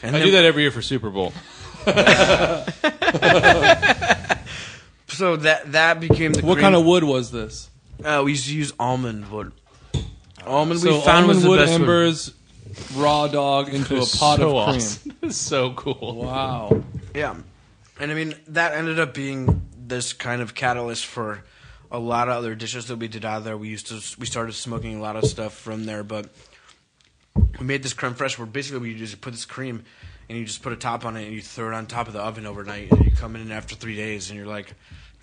And 0.04 0.16
I 0.16 0.20
then- 0.20 0.28
do 0.28 0.32
that 0.34 0.46
every 0.46 0.64
year 0.64 0.72
for 0.72 0.82
Super 0.82 1.10
Bowl. 1.10 1.34
So 5.08 5.36
that 5.36 5.74
that 5.74 6.00
became 6.00 6.34
the 6.34 6.42
What 6.42 6.54
cream- 6.56 6.64
kind 6.64 6.76
of 6.76 6.86
wood 6.86 7.04
was 7.04 7.32
this? 7.32 7.70
Uh, 8.04 8.22
we 8.24 8.32
used 8.32 8.48
to 8.48 8.56
use 8.56 8.72
almond 8.80 9.30
wood. 9.30 9.52
Almond 10.46 10.80
So 10.80 10.96
we 10.96 11.02
found 11.02 11.24
almond 11.24 11.28
was 11.28 11.44
the 11.44 11.50
wood 11.50 11.60
best 11.60 11.72
wood. 11.74 11.82
embers, 11.82 12.34
raw 12.96 13.28
dog 13.28 13.70
into 13.74 13.98
a 13.98 14.02
It's 14.02 14.18
pot 14.18 14.40
so 14.40 14.58
of 14.58 14.66
cream. 14.68 14.78
awesome. 14.78 15.18
It's 15.22 15.38
so 15.38 15.74
cool. 15.74 16.24
Wow. 16.26 16.84
Yeah, 17.14 17.36
and 18.00 18.12
I 18.12 18.16
mean 18.16 18.34
that 18.48 18.74
ended 18.74 19.00
up 19.00 19.14
being 19.14 19.62
this 19.78 20.14
kind 20.14 20.42
of 20.42 20.56
catalyst 20.56 21.06
for 21.06 21.44
a 21.92 22.00
lot 22.00 22.30
of 22.30 22.36
other 22.36 22.56
dishes 22.56 22.88
that 22.88 22.98
we 22.98 23.08
did 23.08 23.26
out 23.26 23.40
of 23.40 23.44
there. 23.44 23.58
We 23.58 23.68
used 23.68 23.88
to 23.88 24.20
we 24.20 24.26
started 24.26 24.54
smoking 24.54 24.98
a 24.98 25.02
lot 25.02 25.16
of 25.16 25.26
stuff 25.26 25.54
from 25.54 25.86
there, 25.86 26.04
but 26.04 26.30
we 27.60 27.66
made 27.66 27.84
this 27.84 27.94
creme 27.94 28.16
fraiche 28.16 28.38
where 28.38 28.48
basically 28.48 28.80
we 28.80 28.96
just 28.96 29.22
put 29.22 29.32
this 29.32 29.46
cream 29.46 29.84
and 30.30 30.38
you 30.38 30.46
just 30.46 30.62
put 30.62 30.74
a 30.74 30.78
top 30.78 31.06
on 31.06 31.18
it 31.18 31.26
and 31.26 31.34
you 31.34 31.42
throw 31.42 31.68
it 31.68 31.74
on 31.74 31.86
top 31.86 32.08
of 32.08 32.14
the 32.14 32.22
oven 32.22 32.46
overnight 32.46 32.92
and 32.92 33.06
you 33.06 33.12
come 33.12 33.36
in 33.36 33.52
after 33.52 33.76
three 33.76 33.96
days 33.96 34.30
and 34.30 34.38
you're 34.38 34.48
like. 34.48 34.74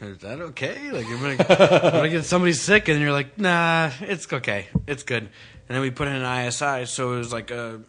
Is 0.00 0.18
that 0.18 0.40
okay? 0.40 0.92
Like 0.92 1.08
you're 1.08 1.18
gonna, 1.18 1.90
gonna 1.90 2.08
get 2.08 2.24
somebody 2.24 2.52
sick, 2.52 2.86
and 2.86 3.00
you're 3.00 3.10
like, 3.10 3.36
nah, 3.36 3.90
it's 4.00 4.32
okay, 4.32 4.68
it's 4.86 5.02
good. 5.02 5.24
And 5.24 5.30
then 5.74 5.80
we 5.80 5.90
put 5.90 6.06
in 6.06 6.14
an 6.14 6.46
ISI, 6.46 6.86
so 6.86 7.14
it 7.14 7.18
was 7.18 7.32
like 7.32 7.50
a 7.50 7.80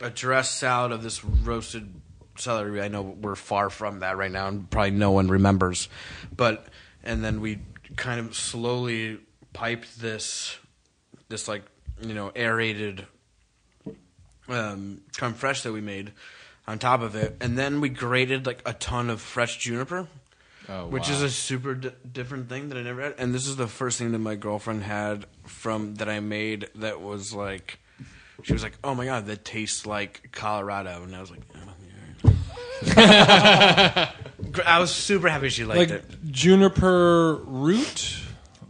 a 0.00 0.08
dressed 0.08 0.58
salad 0.58 0.92
of 0.92 1.02
this 1.02 1.24
roasted 1.24 1.92
celery. 2.36 2.80
I 2.80 2.86
know 2.88 3.02
we're 3.02 3.34
far 3.34 3.68
from 3.70 4.00
that 4.00 4.16
right 4.16 4.30
now, 4.30 4.46
and 4.46 4.70
probably 4.70 4.92
no 4.92 5.10
one 5.10 5.26
remembers. 5.26 5.88
But 6.36 6.68
and 7.02 7.24
then 7.24 7.40
we 7.40 7.58
kind 7.94 8.18
of 8.20 8.34
slowly 8.34 9.18
piped 9.52 10.00
this 10.00 10.58
this 11.28 11.46
like 11.48 11.62
you 12.02 12.14
know 12.14 12.30
aerated 12.34 13.06
um, 14.48 15.00
creme 15.16 15.34
fraiche 15.34 15.62
that 15.62 15.72
we 15.72 15.80
made 15.80 16.12
on 16.66 16.78
top 16.78 17.00
of 17.00 17.14
it, 17.14 17.36
and 17.40 17.56
then 17.56 17.80
we 17.80 17.88
grated 17.88 18.46
like 18.46 18.60
a 18.66 18.72
ton 18.72 19.10
of 19.10 19.20
fresh 19.20 19.58
juniper. 19.58 20.08
Oh, 20.68 20.88
Which 20.88 21.08
wow. 21.08 21.14
is 21.14 21.22
a 21.22 21.30
super 21.30 21.74
d- 21.76 21.90
different 22.12 22.48
thing 22.48 22.70
that 22.70 22.78
I 22.78 22.82
never 22.82 23.00
had, 23.00 23.14
and 23.18 23.32
this 23.32 23.46
is 23.46 23.54
the 23.54 23.68
first 23.68 23.98
thing 23.98 24.10
that 24.12 24.18
my 24.18 24.34
girlfriend 24.34 24.82
had 24.82 25.26
from 25.44 25.94
that 25.96 26.08
I 26.08 26.18
made 26.18 26.68
that 26.74 27.00
was 27.00 27.32
like, 27.32 27.78
she 28.42 28.52
was 28.52 28.64
like, 28.64 28.76
"Oh 28.82 28.92
my 28.94 29.04
god, 29.04 29.26
that 29.26 29.44
tastes 29.44 29.86
like 29.86 30.30
Colorado," 30.32 31.04
and 31.04 31.14
I 31.14 31.20
was 31.20 31.30
like, 31.30 31.42
oh, 31.54 32.32
yeah. 32.96 34.10
I 34.64 34.78
was 34.78 34.94
super 34.94 35.28
happy 35.28 35.48
she 35.48 35.64
liked 35.64 35.78
Like 35.78 35.90
it. 35.90 36.04
juniper 36.30 37.36
root? 37.44 38.18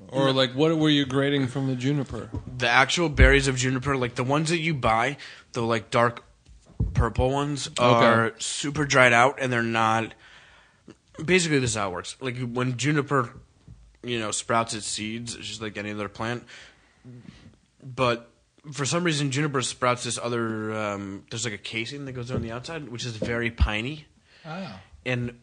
Or 0.08 0.32
like 0.32 0.52
what 0.52 0.76
were 0.78 0.88
you 0.88 1.04
grading 1.04 1.48
from 1.48 1.66
the 1.66 1.74
juniper? 1.76 2.30
The 2.58 2.68
actual 2.68 3.08
berries 3.08 3.48
of 3.48 3.56
juniper, 3.56 3.96
like 3.96 4.14
the 4.14 4.24
ones 4.24 4.48
that 4.50 4.58
you 4.58 4.72
buy, 4.72 5.18
the 5.52 5.60
like 5.62 5.90
dark 5.90 6.24
purple 6.94 7.30
ones, 7.30 7.68
are 7.78 8.32
super 8.38 8.84
dried 8.86 9.12
out, 9.12 9.38
and 9.40 9.52
they're 9.52 9.62
not. 9.62 10.14
Basically, 11.22 11.58
this 11.58 11.70
is 11.70 11.76
how 11.76 11.88
it 11.90 11.92
works. 11.92 12.16
Like 12.20 12.38
when 12.38 12.76
juniper, 12.76 13.30
you 14.02 14.18
know, 14.18 14.30
sprouts 14.30 14.74
its 14.74 14.86
seeds, 14.86 15.34
it's 15.34 15.46
just 15.46 15.60
like 15.60 15.76
any 15.76 15.90
other 15.90 16.08
plant. 16.08 16.44
But 17.82 18.30
for 18.72 18.84
some 18.86 19.04
reason, 19.04 19.30
juniper 19.30 19.60
sprouts 19.60 20.04
this 20.04 20.18
other. 20.22 20.72
Um, 20.72 21.24
there's 21.30 21.44
like 21.44 21.54
a 21.54 21.58
casing 21.58 22.04
that 22.06 22.12
goes 22.12 22.30
on 22.30 22.42
the 22.42 22.52
outside, 22.52 22.88
which 22.88 23.04
is 23.04 23.16
very 23.16 23.50
piney. 23.50 24.06
Oh. 24.46 24.78
And 25.04 25.38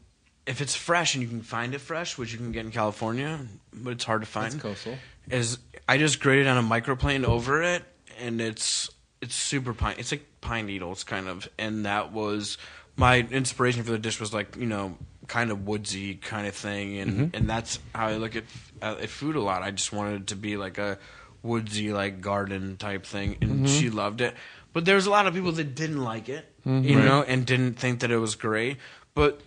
if 0.46 0.62
it's 0.62 0.76
fresh 0.76 1.16
and 1.16 1.22
you 1.22 1.30
can 1.30 1.42
find 1.42 1.74
it 1.74 1.80
fresh, 1.80 2.18
which 2.18 2.32
you 2.32 2.38
can 2.38 2.52
get 2.52 2.66
in 2.66 2.72
California, 2.72 3.40
but 3.74 3.92
it's 3.92 4.04
hard 4.04 4.22
to 4.22 4.28
find. 4.28 4.54
That's 4.54 4.62
coastal. 4.62 4.98
Is 5.30 5.58
I 5.88 5.98
just 5.98 6.20
grated 6.20 6.48
on 6.48 6.58
a 6.58 6.68
microplane 6.68 7.24
over 7.24 7.64
it, 7.64 7.84
and 8.20 8.42
it's 8.42 8.90
it's 9.22 9.36
super 9.36 9.74
pine. 9.74 9.96
It's 9.98 10.12
like 10.12 10.26
pine 10.42 10.66
needles 10.66 11.04
kind 11.04 11.28
of, 11.28 11.48
and 11.58 11.86
that 11.86 12.12
was 12.12 12.58
my 12.98 13.20
inspiration 13.20 13.84
for 13.84 13.92
the 13.92 14.00
dish. 14.00 14.20
Was 14.20 14.34
like 14.34 14.58
you 14.58 14.66
know 14.66 14.98
kind 15.28 15.52
of 15.52 15.66
woodsy 15.66 16.16
kind 16.16 16.46
of 16.46 16.56
thing, 16.56 16.98
and 17.00 17.12
mm-hmm. 17.12 17.36
and 17.36 17.50
that's 17.50 17.80
how 17.96 18.08
I 18.08 18.18
look 18.18 18.36
at 18.36 18.44
at 18.82 19.10
food 19.10 19.38
a 19.38 19.42
lot. 19.42 19.64
I 19.64 19.72
just 19.72 19.94
wanted 19.94 20.22
it 20.22 20.28
to 20.28 20.36
be 20.36 20.58
like 20.58 20.78
a 20.78 20.98
woodsy 21.42 21.94
like 21.94 22.20
garden 22.20 22.76
type 22.76 23.06
thing, 23.06 23.38
and 23.42 23.52
mm-hmm. 23.52 23.66
she 23.66 23.90
loved 23.90 24.20
it. 24.20 24.36
But 24.74 24.86
there 24.86 24.96
was 24.96 25.06
a 25.06 25.12
lot 25.12 25.28
of 25.28 25.34
people 25.34 25.52
that 25.54 25.76
didn't 25.76 26.04
like 26.04 26.28
it, 26.28 26.46
mm-hmm. 26.66 26.84
you 26.84 27.00
know, 27.00 27.24
and 27.24 27.46
didn't 27.46 27.76
think 27.76 28.02
that 28.02 28.12
it 28.12 28.18
was 28.18 28.36
great. 28.36 28.78
But 29.14 29.42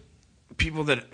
people 0.56 0.84
that 0.84 1.04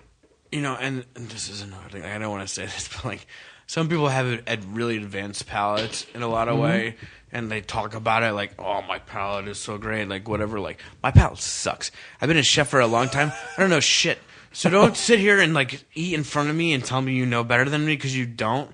you 0.50 0.60
know, 0.60 0.76
and, 0.78 1.04
and 1.16 1.28
this 1.30 1.48
is 1.48 1.62
another 1.62 1.88
thing. 1.88 2.04
I 2.04 2.18
don't 2.18 2.30
want 2.30 2.46
to 2.46 2.52
say 2.52 2.62
this, 2.66 2.88
but 2.88 3.04
like 3.04 3.26
some 3.66 3.88
people 3.88 4.08
have 4.08 4.26
it 4.26 4.44
at 4.46 4.60
really 4.66 4.96
advanced 4.96 5.46
palates 5.46 6.06
in 6.14 6.22
a 6.22 6.28
lot 6.28 6.48
of 6.48 6.54
mm-hmm. 6.54 6.64
way, 6.64 6.96
and 7.32 7.50
they 7.50 7.60
talk 7.60 7.94
about 7.94 8.22
it 8.22 8.32
like, 8.32 8.54
"Oh, 8.58 8.82
my 8.82 8.98
palate 8.98 9.48
is 9.48 9.58
so 9.58 9.78
great," 9.78 10.08
like 10.08 10.28
whatever. 10.28 10.60
Like 10.60 10.78
my 11.02 11.10
palate 11.10 11.38
sucks. 11.38 11.90
I've 12.20 12.28
been 12.28 12.36
a 12.36 12.42
chef 12.42 12.68
for 12.68 12.80
a 12.80 12.86
long 12.86 13.08
time. 13.08 13.32
I 13.56 13.60
don't 13.60 13.70
know 13.70 13.80
shit. 13.80 14.18
So 14.52 14.68
don't 14.68 14.96
sit 14.96 15.18
here 15.18 15.40
and 15.40 15.54
like 15.54 15.82
eat 15.94 16.12
in 16.12 16.24
front 16.24 16.50
of 16.50 16.56
me 16.56 16.74
and 16.74 16.84
tell 16.84 17.00
me 17.00 17.14
you 17.14 17.24
know 17.24 17.42
better 17.42 17.68
than 17.68 17.86
me 17.86 17.96
because 17.96 18.16
you 18.16 18.26
don't. 18.26 18.70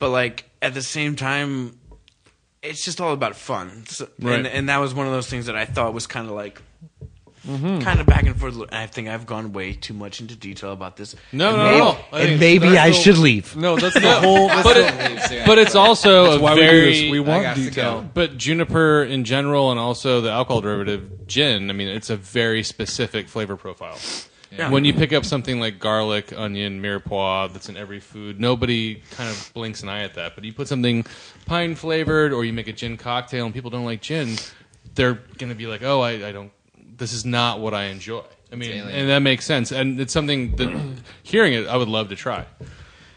But 0.00 0.10
like 0.10 0.50
at 0.60 0.74
the 0.74 0.82
same 0.82 1.14
time, 1.14 1.78
it's 2.62 2.84
just 2.84 3.00
all 3.00 3.12
about 3.12 3.36
fun. 3.36 3.84
So, 3.86 4.08
Right. 4.18 4.38
and, 4.38 4.46
and 4.46 4.68
that 4.68 4.78
was 4.78 4.92
one 4.92 5.06
of 5.06 5.12
those 5.12 5.28
things 5.28 5.46
that 5.46 5.56
I 5.56 5.64
thought 5.64 5.94
was 5.94 6.06
kind 6.06 6.26
of 6.26 6.34
like. 6.34 6.60
Mm-hmm. 7.46 7.78
Kind 7.80 8.00
of 8.00 8.06
back 8.06 8.24
and 8.26 8.38
forth. 8.38 8.56
I 8.70 8.86
think 8.86 9.08
I've 9.08 9.24
gone 9.24 9.52
way 9.54 9.72
too 9.72 9.94
much 9.94 10.20
into 10.20 10.36
detail 10.36 10.72
about 10.72 10.96
this. 10.98 11.16
No, 11.32 11.48
And 11.48 11.56
no, 11.56 11.64
maybe- 11.64 11.78
no. 11.78 11.98
I 12.12 12.20
And 12.22 12.40
maybe 12.40 12.66
I 12.78 12.88
the- 12.90 12.94
should 12.94 13.16
leave. 13.18 13.56
No, 13.56 13.76
that's 13.76 13.94
the 14.00 14.20
whole 14.20 14.48
but 14.48 14.76
it, 14.76 15.46
but 15.46 15.56
it's 15.58 15.74
also 15.74 16.32
a 16.36 16.38
why 16.40 16.54
we 16.54 16.60
do 16.60 16.66
very 16.66 17.00
this. 17.02 17.10
We 17.10 17.20
want 17.20 17.56
detail. 17.56 18.08
But 18.12 18.36
juniper 18.36 19.04
in 19.04 19.24
general, 19.24 19.70
and 19.70 19.80
also 19.80 20.20
the 20.20 20.30
alcohol 20.30 20.60
derivative 20.60 21.26
gin. 21.26 21.70
I 21.70 21.72
mean, 21.72 21.88
it's 21.88 22.10
a 22.10 22.16
very 22.16 22.62
specific 22.62 23.26
flavor 23.28 23.56
profile. 23.56 23.98
Yeah. 24.52 24.68
When 24.68 24.84
you 24.84 24.92
pick 24.92 25.12
up 25.12 25.24
something 25.24 25.60
like 25.60 25.78
garlic, 25.78 26.32
onion, 26.36 26.82
mirepoix 26.82 27.52
that's 27.52 27.68
in 27.68 27.76
every 27.76 28.00
food, 28.00 28.40
nobody 28.40 28.96
kind 29.12 29.30
of 29.30 29.50
blinks 29.54 29.82
an 29.84 29.88
eye 29.88 30.02
at 30.02 30.14
that. 30.14 30.34
But 30.34 30.42
you 30.44 30.52
put 30.52 30.66
something 30.68 31.06
pine 31.46 31.74
flavored, 31.76 32.32
or 32.32 32.44
you 32.44 32.52
make 32.52 32.66
a 32.68 32.72
gin 32.72 32.96
cocktail, 32.96 33.44
and 33.46 33.54
people 33.54 33.70
don't 33.70 33.84
like 33.84 34.02
gin, 34.02 34.36
they're 34.96 35.14
going 35.38 35.50
to 35.50 35.54
be 35.54 35.66
like, 35.68 35.82
"Oh, 35.84 36.00
I, 36.00 36.10
I 36.28 36.32
don't. 36.32 36.50
This 37.00 37.12
is 37.12 37.24
not 37.24 37.58
what 37.58 37.74
I 37.74 37.86
enjoy." 37.86 38.22
I 38.52 38.56
mean, 38.56 38.70
and 38.72 39.08
that 39.08 39.20
makes 39.20 39.44
sense. 39.44 39.72
And 39.72 40.00
it's 40.00 40.12
something 40.12 40.54
that 40.56 40.68
hearing 41.24 41.52
it, 41.54 41.66
I 41.66 41.76
would 41.76 41.88
love 41.88 42.08
to 42.10 42.16
try. 42.16 42.46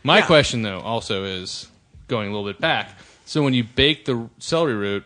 My 0.03 0.17
Yeah. 0.19 0.25
question, 0.25 0.61
though, 0.63 0.79
also 0.79 1.23
is 1.23 1.67
going 2.07 2.29
a 2.29 2.31
little 2.31 2.45
bit 2.51 2.59
back. 2.59 2.97
So 3.25 3.41
when 3.43 3.53
you 3.53 3.63
bake 3.63 4.05
the 4.05 4.29
celery 4.39 4.75
root 4.75 5.05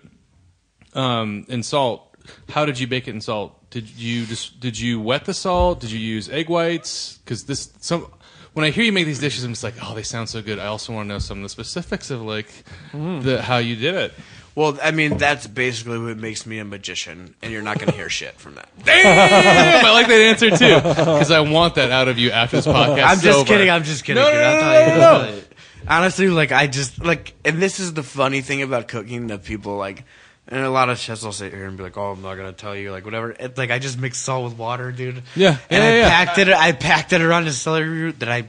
um, 0.93 1.45
in 1.49 1.63
salt, 1.63 2.13
how 2.49 2.65
did 2.65 2.79
you 2.79 2.87
bake 2.87 3.07
it 3.07 3.11
in 3.11 3.21
salt? 3.21 3.53
Did 3.69 3.89
you 3.89 4.25
just 4.25 4.59
did 4.59 4.79
you 4.79 4.99
wet 4.99 5.25
the 5.25 5.33
salt? 5.33 5.79
Did 5.81 5.91
you 5.91 5.99
use 5.99 6.29
egg 6.29 6.49
whites? 6.49 7.19
Because 7.23 7.45
this 7.45 7.71
some 7.79 8.07
when 8.53 8.65
I 8.65 8.71
hear 8.71 8.83
you 8.83 8.91
make 8.91 9.05
these 9.05 9.19
dishes, 9.19 9.43
I'm 9.43 9.51
just 9.51 9.63
like, 9.63 9.75
oh, 9.83 9.93
they 9.93 10.03
sound 10.03 10.29
so 10.29 10.41
good. 10.41 10.57
I 10.57 10.65
also 10.65 10.91
want 10.93 11.07
to 11.07 11.13
know 11.13 11.19
some 11.19 11.37
of 11.39 11.43
the 11.43 11.49
specifics 11.49 12.09
of 12.09 12.21
like 12.21 12.47
the 12.91 13.41
how 13.41 13.57
you 13.57 13.75
did 13.75 13.93
it. 13.95 14.13
Well, 14.57 14.75
I 14.81 14.89
mean, 14.89 15.19
that's 15.19 15.45
basically 15.45 15.99
what 15.99 16.17
makes 16.17 16.47
me 16.47 16.57
a 16.57 16.65
magician, 16.65 17.35
and 17.43 17.51
you're 17.53 17.61
not 17.61 17.77
going 17.77 17.91
to 17.91 17.95
hear 17.95 18.09
shit 18.09 18.39
from 18.39 18.55
that. 18.55 18.67
Damn, 18.83 19.85
I 19.85 19.91
like 19.91 20.07
that 20.07 20.19
answer 20.19 20.49
too 20.49 20.77
because 20.81 21.29
I 21.29 21.41
want 21.41 21.75
that 21.75 21.91
out 21.91 22.07
of 22.07 22.17
you 22.17 22.31
after 22.31 22.57
this 22.57 22.65
podcast. 22.65 23.03
I'm 23.03 23.19
just 23.19 23.37
sober. 23.37 23.47
kidding. 23.47 23.69
I'm 23.69 23.83
just 23.83 24.03
kidding. 24.03 24.23
No, 24.23 24.31
dude. 24.31 24.41
no, 24.41 24.53
no, 24.53 24.59
no, 24.59 24.97
no, 24.97 25.35
no. 25.35 25.41
Honestly, 25.87 26.29
like 26.29 26.51
I 26.51 26.65
just 26.65 27.05
like, 27.05 27.35
and 27.45 27.61
this 27.61 27.79
is 27.79 27.93
the 27.93 28.01
funny 28.01 28.41
thing 28.41 28.63
about 28.63 28.87
cooking 28.87 29.27
that 29.27 29.43
people 29.43 29.77
like 29.77 30.05
And 30.47 30.61
a 30.61 30.71
lot 30.71 30.89
of 30.89 30.97
chefs 30.97 31.23
will 31.23 31.33
sit 31.33 31.53
here 31.53 31.67
and 31.67 31.77
be 31.77 31.83
like, 31.83 31.95
"Oh, 31.95 32.13
I'm 32.13 32.23
not 32.23 32.33
gonna 32.33 32.51
tell 32.51 32.75
you, 32.75 32.91
like 32.91 33.05
whatever." 33.05 33.35
It's 33.39 33.59
like 33.59 33.69
I 33.69 33.77
just 33.77 33.99
mixed 33.99 34.23
salt 34.23 34.43
with 34.45 34.57
water, 34.57 34.91
dude. 34.91 35.21
Yeah, 35.35 35.57
and 35.69 35.83
yeah, 35.83 35.89
I 35.89 35.93
yeah. 35.97 36.09
packed 36.09 36.37
it. 36.39 36.49
I 36.49 36.71
packed 36.71 37.13
it 37.13 37.21
around 37.21 37.45
a 37.45 37.51
celery 37.51 37.89
root 37.89 38.19
that 38.21 38.29
I 38.29 38.45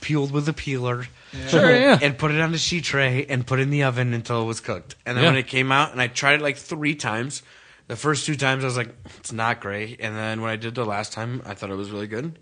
peeled 0.00 0.30
with 0.30 0.48
a 0.48 0.54
peeler. 0.54 1.06
Sure, 1.48 1.70
yeah. 1.74 1.98
And 2.02 2.18
put 2.18 2.30
it 2.32 2.40
on 2.40 2.50
the 2.52 2.58
sheet 2.58 2.84
tray 2.84 3.24
and 3.28 3.46
put 3.46 3.58
it 3.60 3.62
in 3.62 3.70
the 3.70 3.84
oven 3.84 4.12
until 4.14 4.42
it 4.42 4.46
was 4.46 4.60
cooked. 4.60 4.96
And 5.06 5.16
then 5.16 5.24
Yeah. 5.24 5.30
when 5.30 5.38
it 5.38 5.46
came 5.46 5.70
out, 5.70 5.92
and 5.92 6.00
I 6.00 6.08
tried 6.08 6.34
it 6.40 6.42
like 6.42 6.56
three 6.56 6.94
times. 6.94 7.42
The 7.86 7.96
first 7.96 8.26
two 8.26 8.36
times 8.36 8.62
I 8.64 8.66
was 8.68 8.76
like, 8.76 8.94
"It's 9.18 9.32
not 9.32 9.60
great," 9.60 10.00
and 10.00 10.14
then 10.16 10.40
when 10.42 10.50
I 10.50 10.56
did 10.56 10.74
the 10.76 10.84
last 10.84 11.12
time, 11.12 11.42
I 11.44 11.54
thought 11.54 11.70
it 11.70 11.76
was 11.76 11.90
really 11.90 12.06
good. 12.06 12.38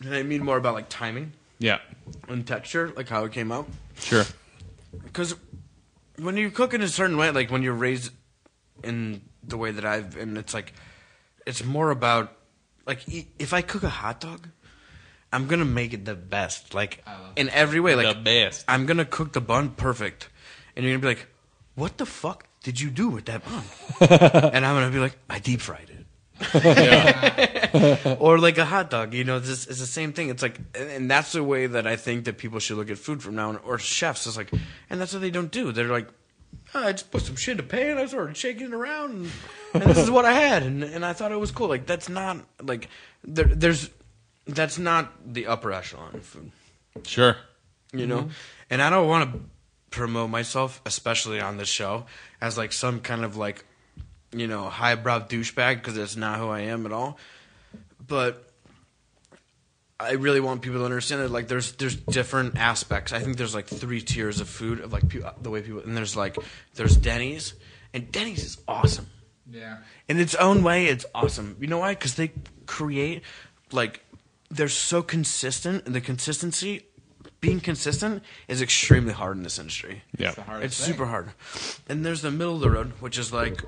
And 0.00 0.14
I 0.14 0.22
mean 0.22 0.44
more 0.44 0.56
about 0.56 0.74
like 0.74 0.88
timing 0.88 1.32
Yeah, 1.58 1.78
and 2.28 2.46
texture, 2.46 2.92
like 2.96 3.08
how 3.08 3.24
it 3.24 3.32
came 3.32 3.50
out 3.52 3.68
sure. 3.98 4.24
because 5.04 5.34
when 6.18 6.36
you 6.36 6.50
cook 6.50 6.74
in 6.74 6.82
a 6.82 6.88
certain 6.88 7.16
way, 7.16 7.30
like 7.30 7.50
when 7.50 7.62
you're 7.62 7.72
raised 7.72 8.12
in 8.82 9.22
the 9.42 9.56
way 9.56 9.70
that 9.70 9.84
I've, 9.84 10.16
and 10.16 10.36
it's 10.36 10.52
like, 10.54 10.72
it's 11.46 11.64
more 11.64 11.90
about 11.90 12.36
like 12.86 13.08
e- 13.08 13.28
if 13.38 13.52
I 13.54 13.62
cook 13.62 13.82
a 13.84 13.88
hot 13.88 14.20
dog, 14.20 14.48
I'm 15.34 15.46
gonna 15.46 15.64
make 15.64 15.92
it 15.92 16.04
the 16.04 16.14
best, 16.14 16.74
like 16.74 17.04
in 17.36 17.48
every 17.50 17.80
way, 17.80 17.94
like 17.94 18.16
The 18.16 18.22
best. 18.22 18.64
I'm 18.68 18.86
gonna 18.86 19.04
cook 19.04 19.32
the 19.32 19.40
bun 19.40 19.70
perfect, 19.70 20.28
and 20.76 20.84
you're 20.84 20.92
gonna 20.96 21.02
be 21.02 21.08
like, 21.14 21.26
"What 21.74 21.98
the 21.98 22.06
fuck 22.06 22.46
did 22.62 22.80
you 22.80 22.90
do 22.90 23.08
with 23.08 23.24
that 23.26 23.42
bun?" 23.44 23.64
and 24.54 24.64
I'm 24.66 24.74
gonna 24.76 24.90
be 24.90 24.98
like, 25.00 25.16
"I 25.28 25.38
deep 25.40 25.60
fried 25.60 25.90
it." 25.90 26.00
or 28.20 28.38
like 28.38 28.58
a 28.58 28.64
hot 28.64 28.90
dog, 28.90 29.14
you 29.14 29.24
know, 29.24 29.38
this 29.38 29.66
is 29.66 29.78
the 29.78 29.86
same 29.86 30.12
thing. 30.12 30.28
It's 30.30 30.42
like, 30.42 30.58
and- 30.74 30.90
and 30.90 31.10
that's 31.10 31.32
the 31.32 31.42
way 31.42 31.66
that 31.66 31.86
I 31.86 31.96
think 31.96 32.24
that 32.26 32.38
people 32.38 32.58
should 32.60 32.76
look 32.76 32.90
at 32.90 32.98
food 32.98 33.22
from 33.22 33.34
now 33.36 33.48
on, 33.50 33.56
or 33.58 33.78
chefs. 33.78 34.26
It's 34.26 34.36
like, 34.36 34.50
and 34.90 35.00
that's 35.00 35.12
what 35.12 35.22
they 35.22 35.30
don't 35.30 35.50
do. 35.50 35.72
They're 35.72 35.88
like, 35.88 36.08
oh, 36.74 36.84
I 36.88 36.92
just 36.92 37.10
put 37.10 37.22
some 37.22 37.36
shit 37.36 37.58
in 37.58 37.60
a 37.60 37.68
pan, 37.68 37.98
I 37.98 38.06
started 38.06 38.36
shaking 38.36 38.66
it 38.68 38.74
around, 38.74 39.10
and, 39.12 39.30
and 39.74 39.82
this 39.84 39.98
is 39.98 40.10
what 40.10 40.24
I 40.24 40.32
had, 40.32 40.62
and 40.62 40.82
and 40.84 41.04
I 41.04 41.12
thought 41.12 41.32
it 41.32 41.38
was 41.40 41.50
cool. 41.50 41.68
Like 41.68 41.86
that's 41.86 42.08
not 42.08 42.38
like 42.62 42.88
there, 43.24 43.46
there's 43.46 43.90
that's 44.46 44.78
not 44.78 45.12
the 45.32 45.46
upper 45.46 45.72
echelon 45.72 46.14
of 46.14 46.24
food 46.24 46.50
Sure. 47.04 47.36
you 47.92 48.06
know 48.06 48.22
mm-hmm. 48.22 48.30
and 48.70 48.82
i 48.82 48.90
don't 48.90 49.08
want 49.08 49.32
to 49.32 49.40
promote 49.90 50.30
myself 50.30 50.80
especially 50.86 51.40
on 51.40 51.56
this 51.56 51.68
show 51.68 52.06
as 52.40 52.58
like 52.58 52.72
some 52.72 53.00
kind 53.00 53.24
of 53.24 53.36
like 53.36 53.64
you 54.32 54.46
know 54.46 54.64
highbrow 54.68 55.20
douchebag 55.20 55.76
because 55.76 55.96
it's 55.96 56.16
not 56.16 56.38
who 56.38 56.48
i 56.48 56.60
am 56.60 56.84
at 56.86 56.92
all 56.92 57.16
but 58.06 58.50
i 60.00 60.12
really 60.12 60.40
want 60.40 60.60
people 60.62 60.78
to 60.80 60.84
understand 60.84 61.22
that 61.22 61.30
like 61.30 61.46
there's 61.48 61.72
there's 61.72 61.94
different 61.96 62.56
aspects 62.58 63.12
i 63.12 63.20
think 63.20 63.36
there's 63.36 63.54
like 63.54 63.66
three 63.66 64.00
tiers 64.00 64.40
of 64.40 64.48
food 64.48 64.80
of 64.80 64.92
like 64.92 65.08
people, 65.08 65.30
the 65.40 65.50
way 65.50 65.62
people 65.62 65.80
and 65.80 65.96
there's 65.96 66.16
like 66.16 66.36
there's 66.74 66.96
denny's 66.96 67.54
and 67.92 68.10
denny's 68.10 68.44
is 68.44 68.58
awesome 68.66 69.06
Yeah. 69.48 69.78
in 70.08 70.18
its 70.18 70.34
own 70.34 70.62
way, 70.64 70.86
it's 70.86 71.06
awesome. 71.14 71.56
You 71.60 71.68
know 71.68 71.78
why? 71.78 71.94
Because 71.94 72.14
they 72.16 72.32
create 72.66 73.22
like 73.70 74.00
they're 74.50 74.68
so 74.68 75.02
consistent, 75.02 75.86
and 75.86 75.94
the 75.94 76.00
consistency, 76.00 76.86
being 77.40 77.60
consistent, 77.60 78.22
is 78.48 78.62
extremely 78.62 79.12
hard 79.12 79.36
in 79.36 79.42
this 79.42 79.58
industry. 79.58 80.02
Yeah. 80.16 80.28
It's 80.28 80.36
the 80.36 80.42
hardest 80.42 80.66
It's 80.66 80.84
thing. 80.86 80.94
super 80.94 81.06
hard. 81.06 81.30
And 81.88 82.04
there's 82.04 82.22
the 82.22 82.30
middle 82.30 82.54
of 82.54 82.60
the 82.60 82.70
road, 82.70 82.92
which 83.00 83.18
is 83.18 83.32
like, 83.32 83.62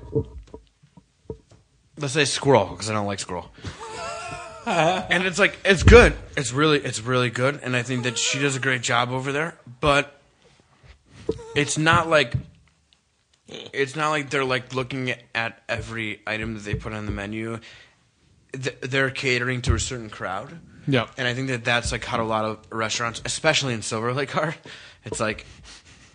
let's 1.97 2.13
say 2.13 2.23
Sqirl, 2.23 2.71
because 2.71 2.89
I 2.89 2.93
don't 2.93 3.07
like 3.07 3.19
Sqirl. 3.19 3.47
and 4.65 5.25
it's 5.25 5.39
like 5.39 5.57
it's 5.63 5.83
good. 5.83 6.13
It's 6.35 6.51
really 6.51 6.79
it's 6.79 6.99
really 7.01 7.29
good, 7.29 7.59
and 7.63 7.75
I 7.75 7.83
think 7.83 8.03
that 8.03 8.17
she 8.17 8.39
does 8.39 8.55
a 8.55 8.59
great 8.59 8.81
job 8.81 9.09
over 9.11 9.31
there. 9.31 9.55
But 9.79 10.19
it's 11.55 11.77
not 11.77 12.09
like 12.09 12.33
it's 13.47 13.95
not 13.95 14.09
like 14.09 14.29
they're 14.29 14.43
like 14.43 14.75
looking 14.75 15.13
at 15.33 15.61
every 15.69 16.21
item 16.27 16.53
that 16.55 16.63
they 16.65 16.75
put 16.75 16.91
on 16.93 17.05
the 17.05 17.13
menu. 17.13 17.59
Th- 18.61 18.79
They're 18.81 19.09
catering 19.09 19.61
to 19.63 19.73
a 19.73 19.79
certain 19.79 20.09
crowd. 20.09 20.59
Yeah. 20.87 21.07
And 21.17 21.27
I 21.27 21.33
think 21.33 21.49
that 21.49 21.65
that's 21.65 21.91
like 21.91 22.05
how 22.05 22.21
a 22.21 22.25
lot 22.25 22.45
of 22.45 22.59
restaurants, 22.71 23.21
especially 23.25 23.73
in 23.73 23.81
Silver 23.81 24.13
Lake, 24.13 24.35
are. 24.37 24.55
It's 25.03 25.19
like 25.19 25.45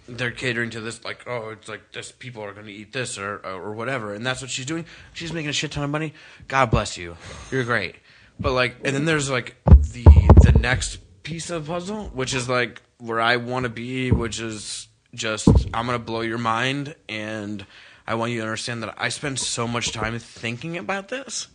they're 0.09 0.31
catering 0.31 0.71
to 0.71 0.81
this, 0.81 1.05
like, 1.05 1.27
oh, 1.27 1.51
it's 1.51 1.69
like 1.69 1.93
this 1.93 2.13
people 2.13 2.43
are 2.43 2.53
going 2.53 2.67
to 2.67 2.73
eat 2.73 2.93
this 2.93 3.19
or, 3.19 3.39
or 3.39 3.73
whatever, 3.73 4.15
and 4.15 4.25
that's 4.25 4.41
what 4.41 4.51
she's 4.51 4.67
doing. 4.67 4.85
She's 5.13 5.33
making 5.33 5.51
a 5.51 5.53
shit 5.53 5.73
ton 5.73 5.85
of 5.85 5.91
money. 5.91 6.15
God 6.49 6.71
bless 6.71 6.97
you, 6.97 7.17
you're 7.51 7.65
great. 7.65 7.97
But 8.41 8.53
like, 8.53 8.77
and 8.85 8.95
then 8.95 9.05
there's 9.05 9.31
like 9.31 9.57
the 9.67 10.05
the 10.43 10.59
next 10.59 10.99
piece 11.23 11.51
of 11.51 11.67
puzzle, 11.67 12.07
which 12.13 12.35
is 12.35 12.49
like 12.49 12.83
where 12.99 13.21
I 13.21 13.37
want 13.37 13.65
to 13.65 13.69
be, 13.69 14.11
which 14.11 14.41
is 14.41 14.89
just 15.15 15.49
I'm 15.73 15.87
gonna 15.87 15.99
blow 15.99 16.23
your 16.23 16.39
mind, 16.39 16.95
and 17.09 17.65
I 18.07 18.15
want 18.17 18.33
you 18.33 18.39
to 18.39 18.45
understand 18.45 18.83
that 18.83 18.95
I 18.99 19.11
spend 19.11 19.39
so 19.39 19.69
much 19.69 19.93
time 19.93 20.19
thinking 20.19 20.77
about 20.77 21.09
this 21.09 21.49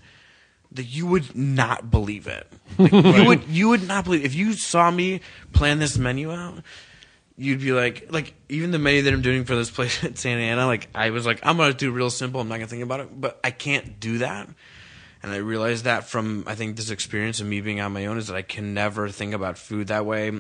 that 0.72 0.84
you 0.84 1.08
would 1.08 1.36
not 1.36 1.90
believe 1.90 2.28
it. 2.28 2.48
Like, 2.78 2.92
you 2.92 3.26
would 3.28 3.44
you 3.48 3.70
would 3.70 3.88
not 3.88 4.06
believe 4.06 4.26
if 4.26 4.36
you 4.36 4.54
saw 4.54 4.90
me 4.92 5.22
plan 5.54 5.80
this 5.80 5.98
menu 5.98 6.32
out. 6.32 6.64
You'd 7.40 7.60
be 7.60 7.72
like, 7.72 8.12
like 8.12 8.34
even 8.50 8.72
the 8.72 8.80
menu 8.80 9.04
that 9.04 9.14
I'm 9.14 9.22
doing 9.22 9.46
for 9.46 9.56
this 9.56 9.70
place 9.70 10.04
at 10.04 10.18
Santa 10.18 10.42
Ana. 10.42 10.66
Like 10.66 10.90
I 10.96 11.12
was 11.12 11.26
like, 11.26 11.40
I'm 11.44 11.58
gonna 11.58 11.74
do 11.74 11.92
real 11.92 12.10
simple. 12.10 12.42
I'm 12.42 12.48
not 12.48 12.56
gonna 12.56 12.68
think 12.68 12.84
about 12.84 13.00
it, 13.02 13.10
but 13.20 13.40
I 13.44 13.52
can't 13.52 14.00
do 14.00 14.20
that. 14.20 14.50
And 15.24 15.32
I 15.32 15.38
realized 15.38 15.86
that 15.86 16.06
from 16.06 16.44
I 16.48 16.56
think 16.56 16.76
this 16.76 16.90
experience 16.90 17.40
of 17.40 17.48
me 17.48 17.62
being 17.62 17.80
on 17.80 17.92
my 17.92 18.06
own 18.06 18.18
is 18.18 18.28
that 18.28 18.36
I 18.36 18.42
can 18.42 18.74
never 18.74 19.10
think 19.10 19.34
about 19.34 19.58
food 19.58 19.88
that 19.88 20.06
way. 20.06 20.32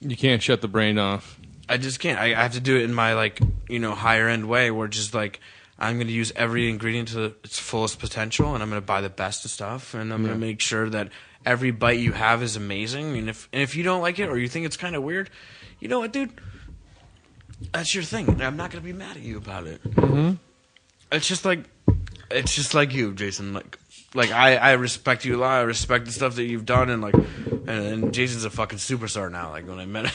You 0.00 0.16
can't 0.16 0.42
shut 0.42 0.60
the 0.60 0.68
brain 0.68 0.98
off. 0.98 1.40
I 1.68 1.78
just 1.78 1.98
can't. 1.98 2.18
I, 2.18 2.26
I 2.26 2.42
have 2.42 2.52
to 2.52 2.60
do 2.60 2.76
it 2.76 2.82
in 2.82 2.92
my 2.92 3.14
like 3.14 3.40
you 3.68 3.78
know 3.78 3.94
higher 3.94 4.28
end 4.28 4.48
way, 4.48 4.70
where 4.70 4.88
just 4.88 5.14
like 5.14 5.40
I'm 5.78 5.96
going 5.96 6.06
to 6.06 6.12
use 6.12 6.32
every 6.36 6.68
ingredient 6.70 7.08
to 7.08 7.34
its 7.42 7.58
fullest 7.58 7.98
potential, 7.98 8.54
and 8.54 8.62
I'm 8.62 8.70
going 8.70 8.80
to 8.80 8.86
buy 8.86 9.00
the 9.00 9.10
best 9.10 9.44
of 9.44 9.50
stuff, 9.50 9.94
and 9.94 10.12
I'm 10.12 10.22
going 10.22 10.34
to 10.34 10.38
make 10.40 10.60
sure 10.60 10.88
that 10.90 11.10
every 11.44 11.70
bite 11.70 11.98
you 11.98 12.12
have 12.12 12.42
is 12.42 12.56
amazing. 12.56 13.16
And 13.16 13.28
if 13.28 13.48
and 13.52 13.62
if 13.62 13.76
you 13.76 13.82
don't 13.82 14.00
like 14.00 14.18
it 14.18 14.28
or 14.28 14.38
you 14.38 14.48
think 14.48 14.66
it's 14.66 14.76
kind 14.76 14.94
of 14.94 15.02
weird, 15.02 15.30
you 15.80 15.88
know 15.88 15.98
what, 16.00 16.12
dude? 16.12 16.30
That's 17.72 17.94
your 17.94 18.04
thing. 18.04 18.40
I'm 18.40 18.56
not 18.56 18.70
going 18.70 18.82
to 18.82 18.86
be 18.86 18.92
mad 18.92 19.16
at 19.16 19.22
you 19.22 19.36
about 19.36 19.66
it. 19.66 19.82
Mm-hmm. 19.82 20.34
It's 21.12 21.26
just 21.26 21.44
like 21.44 21.64
it's 22.30 22.54
just 22.54 22.74
like 22.74 22.92
you, 22.92 23.12
Jason. 23.12 23.52
Like 23.52 23.78
like 24.14 24.30
I 24.30 24.56
I 24.56 24.72
respect 24.72 25.24
you 25.24 25.36
a 25.36 25.38
lot. 25.38 25.58
I 25.58 25.62
respect 25.62 26.06
the 26.06 26.12
stuff 26.12 26.36
that 26.36 26.44
you've 26.44 26.64
done, 26.64 26.88
and 26.88 27.02
like 27.02 27.14
and, 27.14 27.68
and 27.68 28.14
Jason's 28.14 28.44
a 28.44 28.50
fucking 28.50 28.78
superstar 28.78 29.30
now. 29.30 29.50
Like 29.50 29.66
when 29.66 29.78
I 29.78 29.86
met 29.86 30.06
him. 30.06 30.12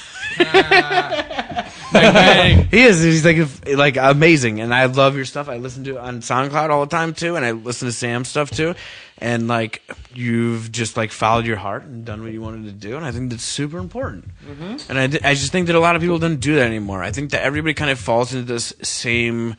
he 2.71 2.81
is. 2.81 3.01
He's 3.01 3.25
like 3.25 3.67
like 3.67 3.97
amazing, 3.97 4.61
and 4.61 4.73
I 4.73 4.85
love 4.85 5.15
your 5.15 5.25
stuff. 5.25 5.49
I 5.49 5.57
listen 5.57 5.83
to 5.85 5.91
it 5.91 5.97
on 5.97 6.21
SoundCloud 6.21 6.69
all 6.69 6.85
the 6.85 6.95
time 6.95 7.13
too, 7.13 7.35
and 7.35 7.45
I 7.45 7.51
listen 7.51 7.87
to 7.87 7.91
Sam's 7.91 8.29
stuff 8.29 8.51
too. 8.51 8.75
And 9.17 9.47
like 9.47 9.81
you've 10.13 10.71
just 10.71 10.95
like 10.95 11.11
followed 11.11 11.45
your 11.45 11.57
heart 11.57 11.83
and 11.83 12.05
done 12.05 12.23
what 12.23 12.31
you 12.31 12.41
wanted 12.41 12.65
to 12.65 12.71
do, 12.71 12.95
and 12.95 13.03
I 13.03 13.11
think 13.11 13.31
that's 13.31 13.43
super 13.43 13.79
important. 13.79 14.29
Mm-hmm. 14.45 14.91
And 14.91 14.99
I, 14.99 15.31
I 15.31 15.33
just 15.33 15.51
think 15.51 15.67
that 15.67 15.75
a 15.75 15.79
lot 15.79 15.95
of 15.95 16.01
people 16.01 16.19
don't 16.19 16.39
do 16.39 16.55
that 16.55 16.67
anymore. 16.67 17.03
I 17.03 17.11
think 17.11 17.31
that 17.31 17.41
everybody 17.41 17.73
kind 17.73 17.91
of 17.91 17.99
falls 17.99 18.33
into 18.33 18.45
this 18.45 18.73
same 18.81 19.57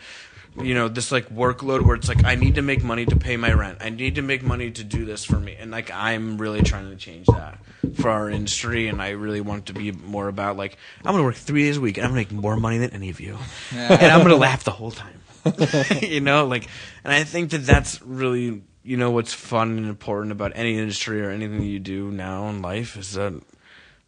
you 0.60 0.74
know 0.74 0.88
this 0.88 1.12
like 1.12 1.28
workload 1.28 1.82
where 1.82 1.94
it's 1.94 2.08
like 2.08 2.24
i 2.24 2.34
need 2.34 2.56
to 2.56 2.62
make 2.62 2.82
money 2.82 3.06
to 3.06 3.16
pay 3.16 3.36
my 3.36 3.52
rent. 3.52 3.78
I 3.80 3.90
need 3.90 4.16
to 4.16 4.22
make 4.22 4.42
money 4.42 4.70
to 4.72 4.84
do 4.84 5.04
this 5.04 5.24
for 5.24 5.38
me. 5.38 5.56
And 5.58 5.70
like 5.70 5.90
i'm 5.92 6.38
really 6.38 6.62
trying 6.62 6.90
to 6.90 6.96
change 6.96 7.26
that 7.26 7.58
for 7.94 8.10
our 8.10 8.28
industry. 8.28 8.88
And 8.88 9.00
i 9.00 9.10
really 9.10 9.40
want 9.40 9.60
it 9.60 9.66
to 9.66 9.72
be 9.72 9.92
more 9.92 10.28
about 10.28 10.56
like 10.56 10.76
i'm 11.04 11.12
gonna 11.12 11.24
work 11.24 11.36
three 11.36 11.64
days 11.64 11.76
a 11.76 11.80
week 11.80 11.96
and 11.96 12.04
i'm 12.04 12.10
gonna 12.10 12.20
make 12.20 12.32
more 12.32 12.56
money 12.56 12.78
than 12.78 12.90
any 12.90 13.10
of 13.10 13.20
you. 13.20 13.38
And 13.72 14.12
i'm 14.12 14.22
gonna 14.22 14.36
laugh 14.36 14.64
the 14.64 14.72
whole 14.72 14.90
time. 14.90 15.20
You 16.02 16.20
know 16.20 16.46
like 16.46 16.68
and 17.04 17.12
i 17.12 17.24
think 17.24 17.50
that 17.50 17.64
that's 17.64 18.02
really 18.02 18.62
you 18.82 18.96
know 18.96 19.10
what's 19.10 19.32
fun 19.32 19.76
and 19.78 19.86
important 19.86 20.32
about 20.32 20.52
any 20.54 20.78
industry 20.78 21.22
or 21.22 21.30
anything 21.30 21.62
you 21.62 21.78
do 21.78 22.10
now 22.10 22.48
in 22.48 22.60
life 22.60 22.96
is 22.96 23.12
that 23.14 23.40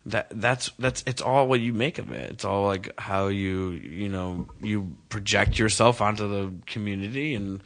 that 0.06 0.28
that's 0.30 0.70
that's 0.78 1.04
it's 1.06 1.22
all 1.22 1.46
what 1.46 1.60
you 1.60 1.72
make 1.72 1.98
of 1.98 2.10
it. 2.10 2.30
It's 2.30 2.44
all 2.44 2.66
like 2.66 2.98
how 2.98 3.28
you 3.28 3.70
you 3.70 4.08
know 4.08 4.48
you 4.60 4.96
project 5.08 5.58
yourself 5.58 6.00
onto 6.00 6.28
the 6.28 6.52
community, 6.66 7.34
and 7.34 7.62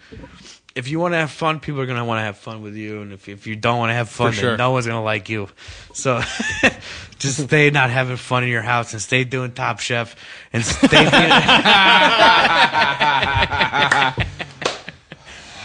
if 0.74 0.88
you 0.88 1.00
want 1.00 1.14
to 1.14 1.18
have 1.18 1.30
fun, 1.30 1.60
people 1.60 1.80
are 1.80 1.86
gonna 1.86 2.04
want 2.04 2.18
to 2.18 2.24
have 2.24 2.36
fun 2.36 2.62
with 2.62 2.76
you, 2.76 3.00
and 3.00 3.12
if 3.12 3.28
if 3.28 3.46
you 3.46 3.56
don't 3.56 3.78
want 3.78 3.90
to 3.90 3.94
have 3.94 4.10
fun, 4.10 4.32
sure. 4.32 4.50
then 4.50 4.58
no 4.58 4.72
one's 4.72 4.86
gonna 4.86 5.02
like 5.02 5.30
you. 5.30 5.48
So 5.94 6.20
just 7.18 7.44
stay 7.44 7.70
not 7.70 7.88
having 7.88 8.16
fun 8.16 8.44
in 8.44 8.50
your 8.50 8.62
house 8.62 8.92
and 8.92 9.00
stay 9.00 9.24
doing 9.24 9.52
Top 9.52 9.80
Chef 9.80 10.14
and 10.52 10.64
stay. 10.64 10.88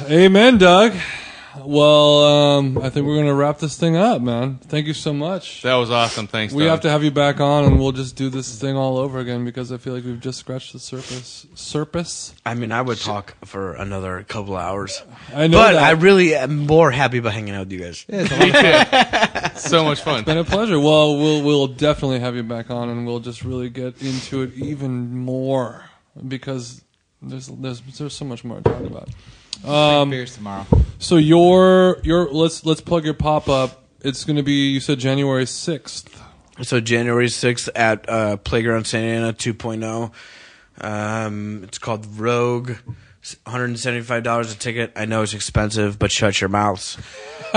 Amen, 0.09 0.57
Doug. 0.57 0.93
Well, 1.57 2.23
um, 2.23 2.77
I 2.77 2.89
think 2.89 3.05
we're 3.05 3.15
going 3.15 3.25
to 3.27 3.33
wrap 3.33 3.59
this 3.59 3.77
thing 3.77 3.95
up, 3.97 4.21
man. 4.21 4.55
Thank 4.57 4.87
you 4.87 4.93
so 4.93 5.11
much. 5.13 5.61
That 5.63 5.75
was 5.75 5.91
awesome. 5.91 6.27
Thanks. 6.27 6.53
We 6.53 6.63
Doug. 6.63 6.69
have 6.71 6.81
to 6.81 6.89
have 6.89 7.03
you 7.03 7.11
back 7.11 7.39
on, 7.41 7.65
and 7.65 7.79
we'll 7.79 7.91
just 7.91 8.15
do 8.15 8.29
this 8.29 8.59
thing 8.59 8.77
all 8.77 8.97
over 8.97 9.19
again 9.19 9.43
because 9.43 9.71
I 9.71 9.77
feel 9.77 9.93
like 9.93 10.05
we've 10.05 10.19
just 10.19 10.39
scratched 10.39 10.71
the 10.73 10.79
surface. 10.79 11.45
Surface. 11.55 12.33
I 12.45 12.53
mean, 12.53 12.71
I 12.71 12.81
would 12.81 12.99
talk 12.99 13.35
for 13.45 13.73
another 13.73 14.23
couple 14.23 14.55
of 14.55 14.61
hours, 14.61 15.01
I 15.35 15.47
know 15.47 15.57
but 15.57 15.73
that. 15.73 15.83
I 15.83 15.91
really 15.91 16.35
am 16.35 16.65
more 16.67 16.89
happy 16.91 17.17
about 17.17 17.33
hanging 17.33 17.53
out 17.55 17.67
with 17.67 17.73
you 17.73 17.79
guys. 17.79 18.05
Yeah, 18.07 19.53
so 19.55 19.83
much 19.83 20.01
fun. 20.01 20.23
been 20.23 20.37
a 20.37 20.43
pleasure. 20.43 20.79
Well, 20.79 21.17
we'll 21.17 21.43
we'll 21.43 21.67
definitely 21.67 22.19
have 22.19 22.35
you 22.35 22.43
back 22.43 22.69
on, 22.71 22.89
and 22.89 23.05
we'll 23.05 23.19
just 23.19 23.43
really 23.43 23.69
get 23.69 24.01
into 24.01 24.41
it 24.43 24.53
even 24.55 25.15
more 25.17 25.85
because 26.27 26.81
There's 27.21 27.47
there's 27.47 27.81
there's 27.97 28.13
so 28.13 28.25
much 28.25 28.43
more 28.43 28.57
to 28.57 28.63
talk 28.63 28.81
about. 28.81 29.09
Um, 29.65 30.09
beers 30.09 30.35
tomorrow. 30.35 30.65
So 30.99 31.17
your 31.17 31.99
your 32.03 32.29
let's 32.31 32.65
let's 32.65 32.81
plug 32.81 33.05
your 33.05 33.13
pop 33.13 33.49
up. 33.49 33.83
It's 34.01 34.23
going 34.25 34.37
to 34.37 34.43
be 34.43 34.69
you 34.71 34.79
said 34.79 34.99
January 34.99 35.45
sixth. 35.45 36.21
So 36.63 36.79
January 36.79 37.27
6th 37.27 37.69
at 37.75 38.07
uh, 38.07 38.37
Playground 38.37 38.85
Santa 38.85 39.07
Ana 39.07 39.33
2.0. 39.33 40.11
Um, 40.79 41.63
it's 41.63 41.79
called 41.79 42.05
Rogue. 42.19 42.73
It's 43.21 43.35
$175 43.45 44.51
a 44.51 44.57
ticket. 44.57 44.93
I 44.95 45.05
know 45.05 45.21
it's 45.21 45.35
expensive, 45.35 45.99
but 45.99 46.09
shut 46.11 46.41
your 46.41 46.49
mouths. 46.49 46.97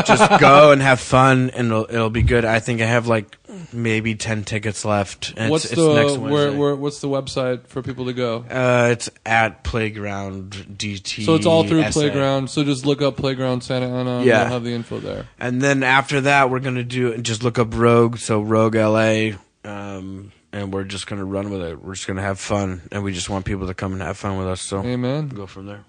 Just 0.04 0.38
go 0.40 0.72
and 0.72 0.82
have 0.82 1.00
fun, 1.00 1.48
and 1.50 1.68
it'll, 1.68 1.86
it'll 1.88 2.10
be 2.10 2.20
good. 2.22 2.44
I 2.44 2.60
think 2.60 2.82
I 2.82 2.84
have 2.84 3.06
like 3.06 3.34
maybe 3.72 4.14
10 4.14 4.44
tickets 4.44 4.84
left. 4.84 5.32
And 5.38 5.50
What's 5.50 5.64
it's, 5.64 5.74
the 5.76 5.90
it's 6.02 6.16
next 6.18 6.30
where, 6.30 6.52
where 6.52 6.74
what's 6.74 7.00
the 7.00 7.08
website 7.08 7.66
for 7.66 7.80
people 7.80 8.04
to 8.06 8.12
go? 8.12 8.44
Uh, 8.50 8.88
it's 8.92 9.08
at 9.24 9.64
Playground 9.64 10.50
DT. 10.76 11.24
So 11.24 11.34
it's 11.34 11.46
all 11.46 11.64
through. 11.64 11.84
Playground. 11.84 12.50
So 12.50 12.62
just 12.62 12.84
look 12.84 13.00
up 13.00 13.16
Playground 13.16 13.62
Santa 13.62 13.86
Ana. 13.88 14.18
And 14.18 14.26
Yeah. 14.26 14.40
they'll 14.40 14.52
have 14.52 14.64
the 14.64 14.74
info 14.74 14.98
there. 15.00 15.28
And 15.40 15.62
then 15.62 15.82
after 15.82 16.20
that, 16.22 16.50
we're 16.50 16.60
gonna 16.60 16.84
do 16.84 17.16
just 17.18 17.42
look 17.42 17.58
up 17.58 17.74
Rogue. 17.74 18.18
So 18.18 18.42
Rogue 18.42 18.74
LA, 18.76 19.30
um, 19.64 20.32
and 20.54 20.72
we're 20.72 20.84
just 20.84 21.06
gonna 21.06 21.24
run 21.24 21.50
with 21.50 21.60
it. 21.60 21.82
We're 21.82 21.94
just 21.94 22.06
gonna 22.06 22.22
have 22.22 22.38
fun, 22.38 22.82
and 22.92 23.02
we 23.02 23.12
just 23.12 23.28
want 23.28 23.44
people 23.44 23.66
to 23.66 23.74
come 23.74 23.92
and 23.92 24.00
have 24.00 24.16
fun 24.16 24.38
with 24.38 24.46
us. 24.46 24.60
So 24.60 24.82
Amen. 24.82 25.28
go 25.28 25.46
from 25.46 25.66
there. 25.66 25.84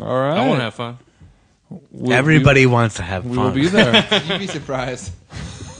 All 0.00 0.06
right. 0.18 0.36
I 0.36 0.48
want 0.48 0.58
to 0.60 0.64
have 0.64 0.74
fun. 0.74 0.98
We'll 1.90 2.12
Everybody 2.12 2.66
wants 2.66 2.96
to 2.96 3.02
have 3.02 3.22
fun. 3.22 3.32
We 3.32 3.38
will 3.38 3.50
be 3.52 3.68
there. 3.68 4.06
You'd 4.26 4.38
be 4.40 4.46
surprised. 4.46 5.12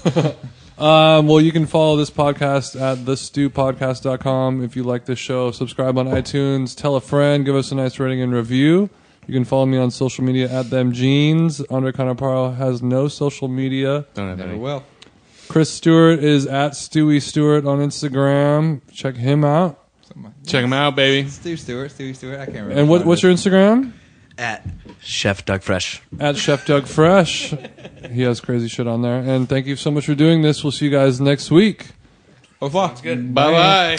Um, 0.78 1.26
well, 1.26 1.40
you 1.40 1.50
can 1.50 1.66
follow 1.66 1.96
this 1.96 2.08
podcast 2.08 2.80
at 2.80 2.98
thestewpodcast.com. 2.98 4.62
If 4.62 4.76
you 4.76 4.84
like 4.84 5.06
this 5.06 5.18
show, 5.18 5.50
subscribe 5.50 5.98
on 5.98 6.06
iTunes, 6.06 6.76
tell 6.76 6.94
a 6.94 7.00
friend, 7.00 7.44
give 7.44 7.56
us 7.56 7.72
a 7.72 7.74
nice 7.74 7.98
rating 7.98 8.20
and 8.22 8.32
review. 8.32 8.88
You 9.26 9.34
can 9.34 9.44
follow 9.44 9.66
me 9.66 9.76
on 9.76 9.90
social 9.90 10.22
media 10.22 10.48
at 10.48 10.70
them 10.70 10.92
jeans. 10.92 11.60
Andre 11.62 11.90
Conaparo 11.90 12.56
has 12.56 12.80
no 12.80 13.08
social 13.08 13.48
media. 13.48 14.06
Don't 14.14 14.28
have 14.28 14.38
Never 14.38 14.50
any. 14.50 14.58
will. 14.60 14.84
Chris 15.48 15.70
Stewart 15.70 16.18
is 16.20 16.46
at 16.46 16.72
Stewie 16.72 17.22
Stewart 17.22 17.66
on 17.66 17.78
Instagram. 17.78 18.80
Check 18.92 19.16
him 19.16 19.44
out. 19.44 19.84
Check 20.46 20.64
him 20.64 20.72
out, 20.72 20.96
baby. 20.96 21.28
Stu 21.28 21.56
Stewart, 21.56 21.90
Stewie 21.90 22.14
Stewart. 22.14 22.40
I 22.40 22.46
can't 22.46 22.56
remember. 22.56 22.80
And 22.80 22.88
what, 22.88 23.04
what's 23.04 23.22
your 23.22 23.32
Instagram? 23.32 23.92
at 24.38 24.64
Chef 25.00 25.44
Doug 25.44 25.62
Fresh. 25.62 26.00
At 26.18 26.36
Chef 26.36 26.64
Doug 26.64 26.86
Fresh. 26.86 27.52
He 28.10 28.22
has 28.22 28.40
crazy 28.40 28.68
shit 28.68 28.86
on 28.86 29.02
there. 29.02 29.18
And 29.18 29.48
thank 29.48 29.66
you 29.66 29.76
so 29.76 29.90
much 29.90 30.06
for 30.06 30.14
doing 30.14 30.42
this. 30.42 30.62
We'll 30.62 30.70
see 30.70 30.86
you 30.86 30.90
guys 30.90 31.20
next 31.20 31.50
week. 31.50 31.88
Au 32.62 32.66
revoir. 32.66 32.94
Bye 33.02 33.98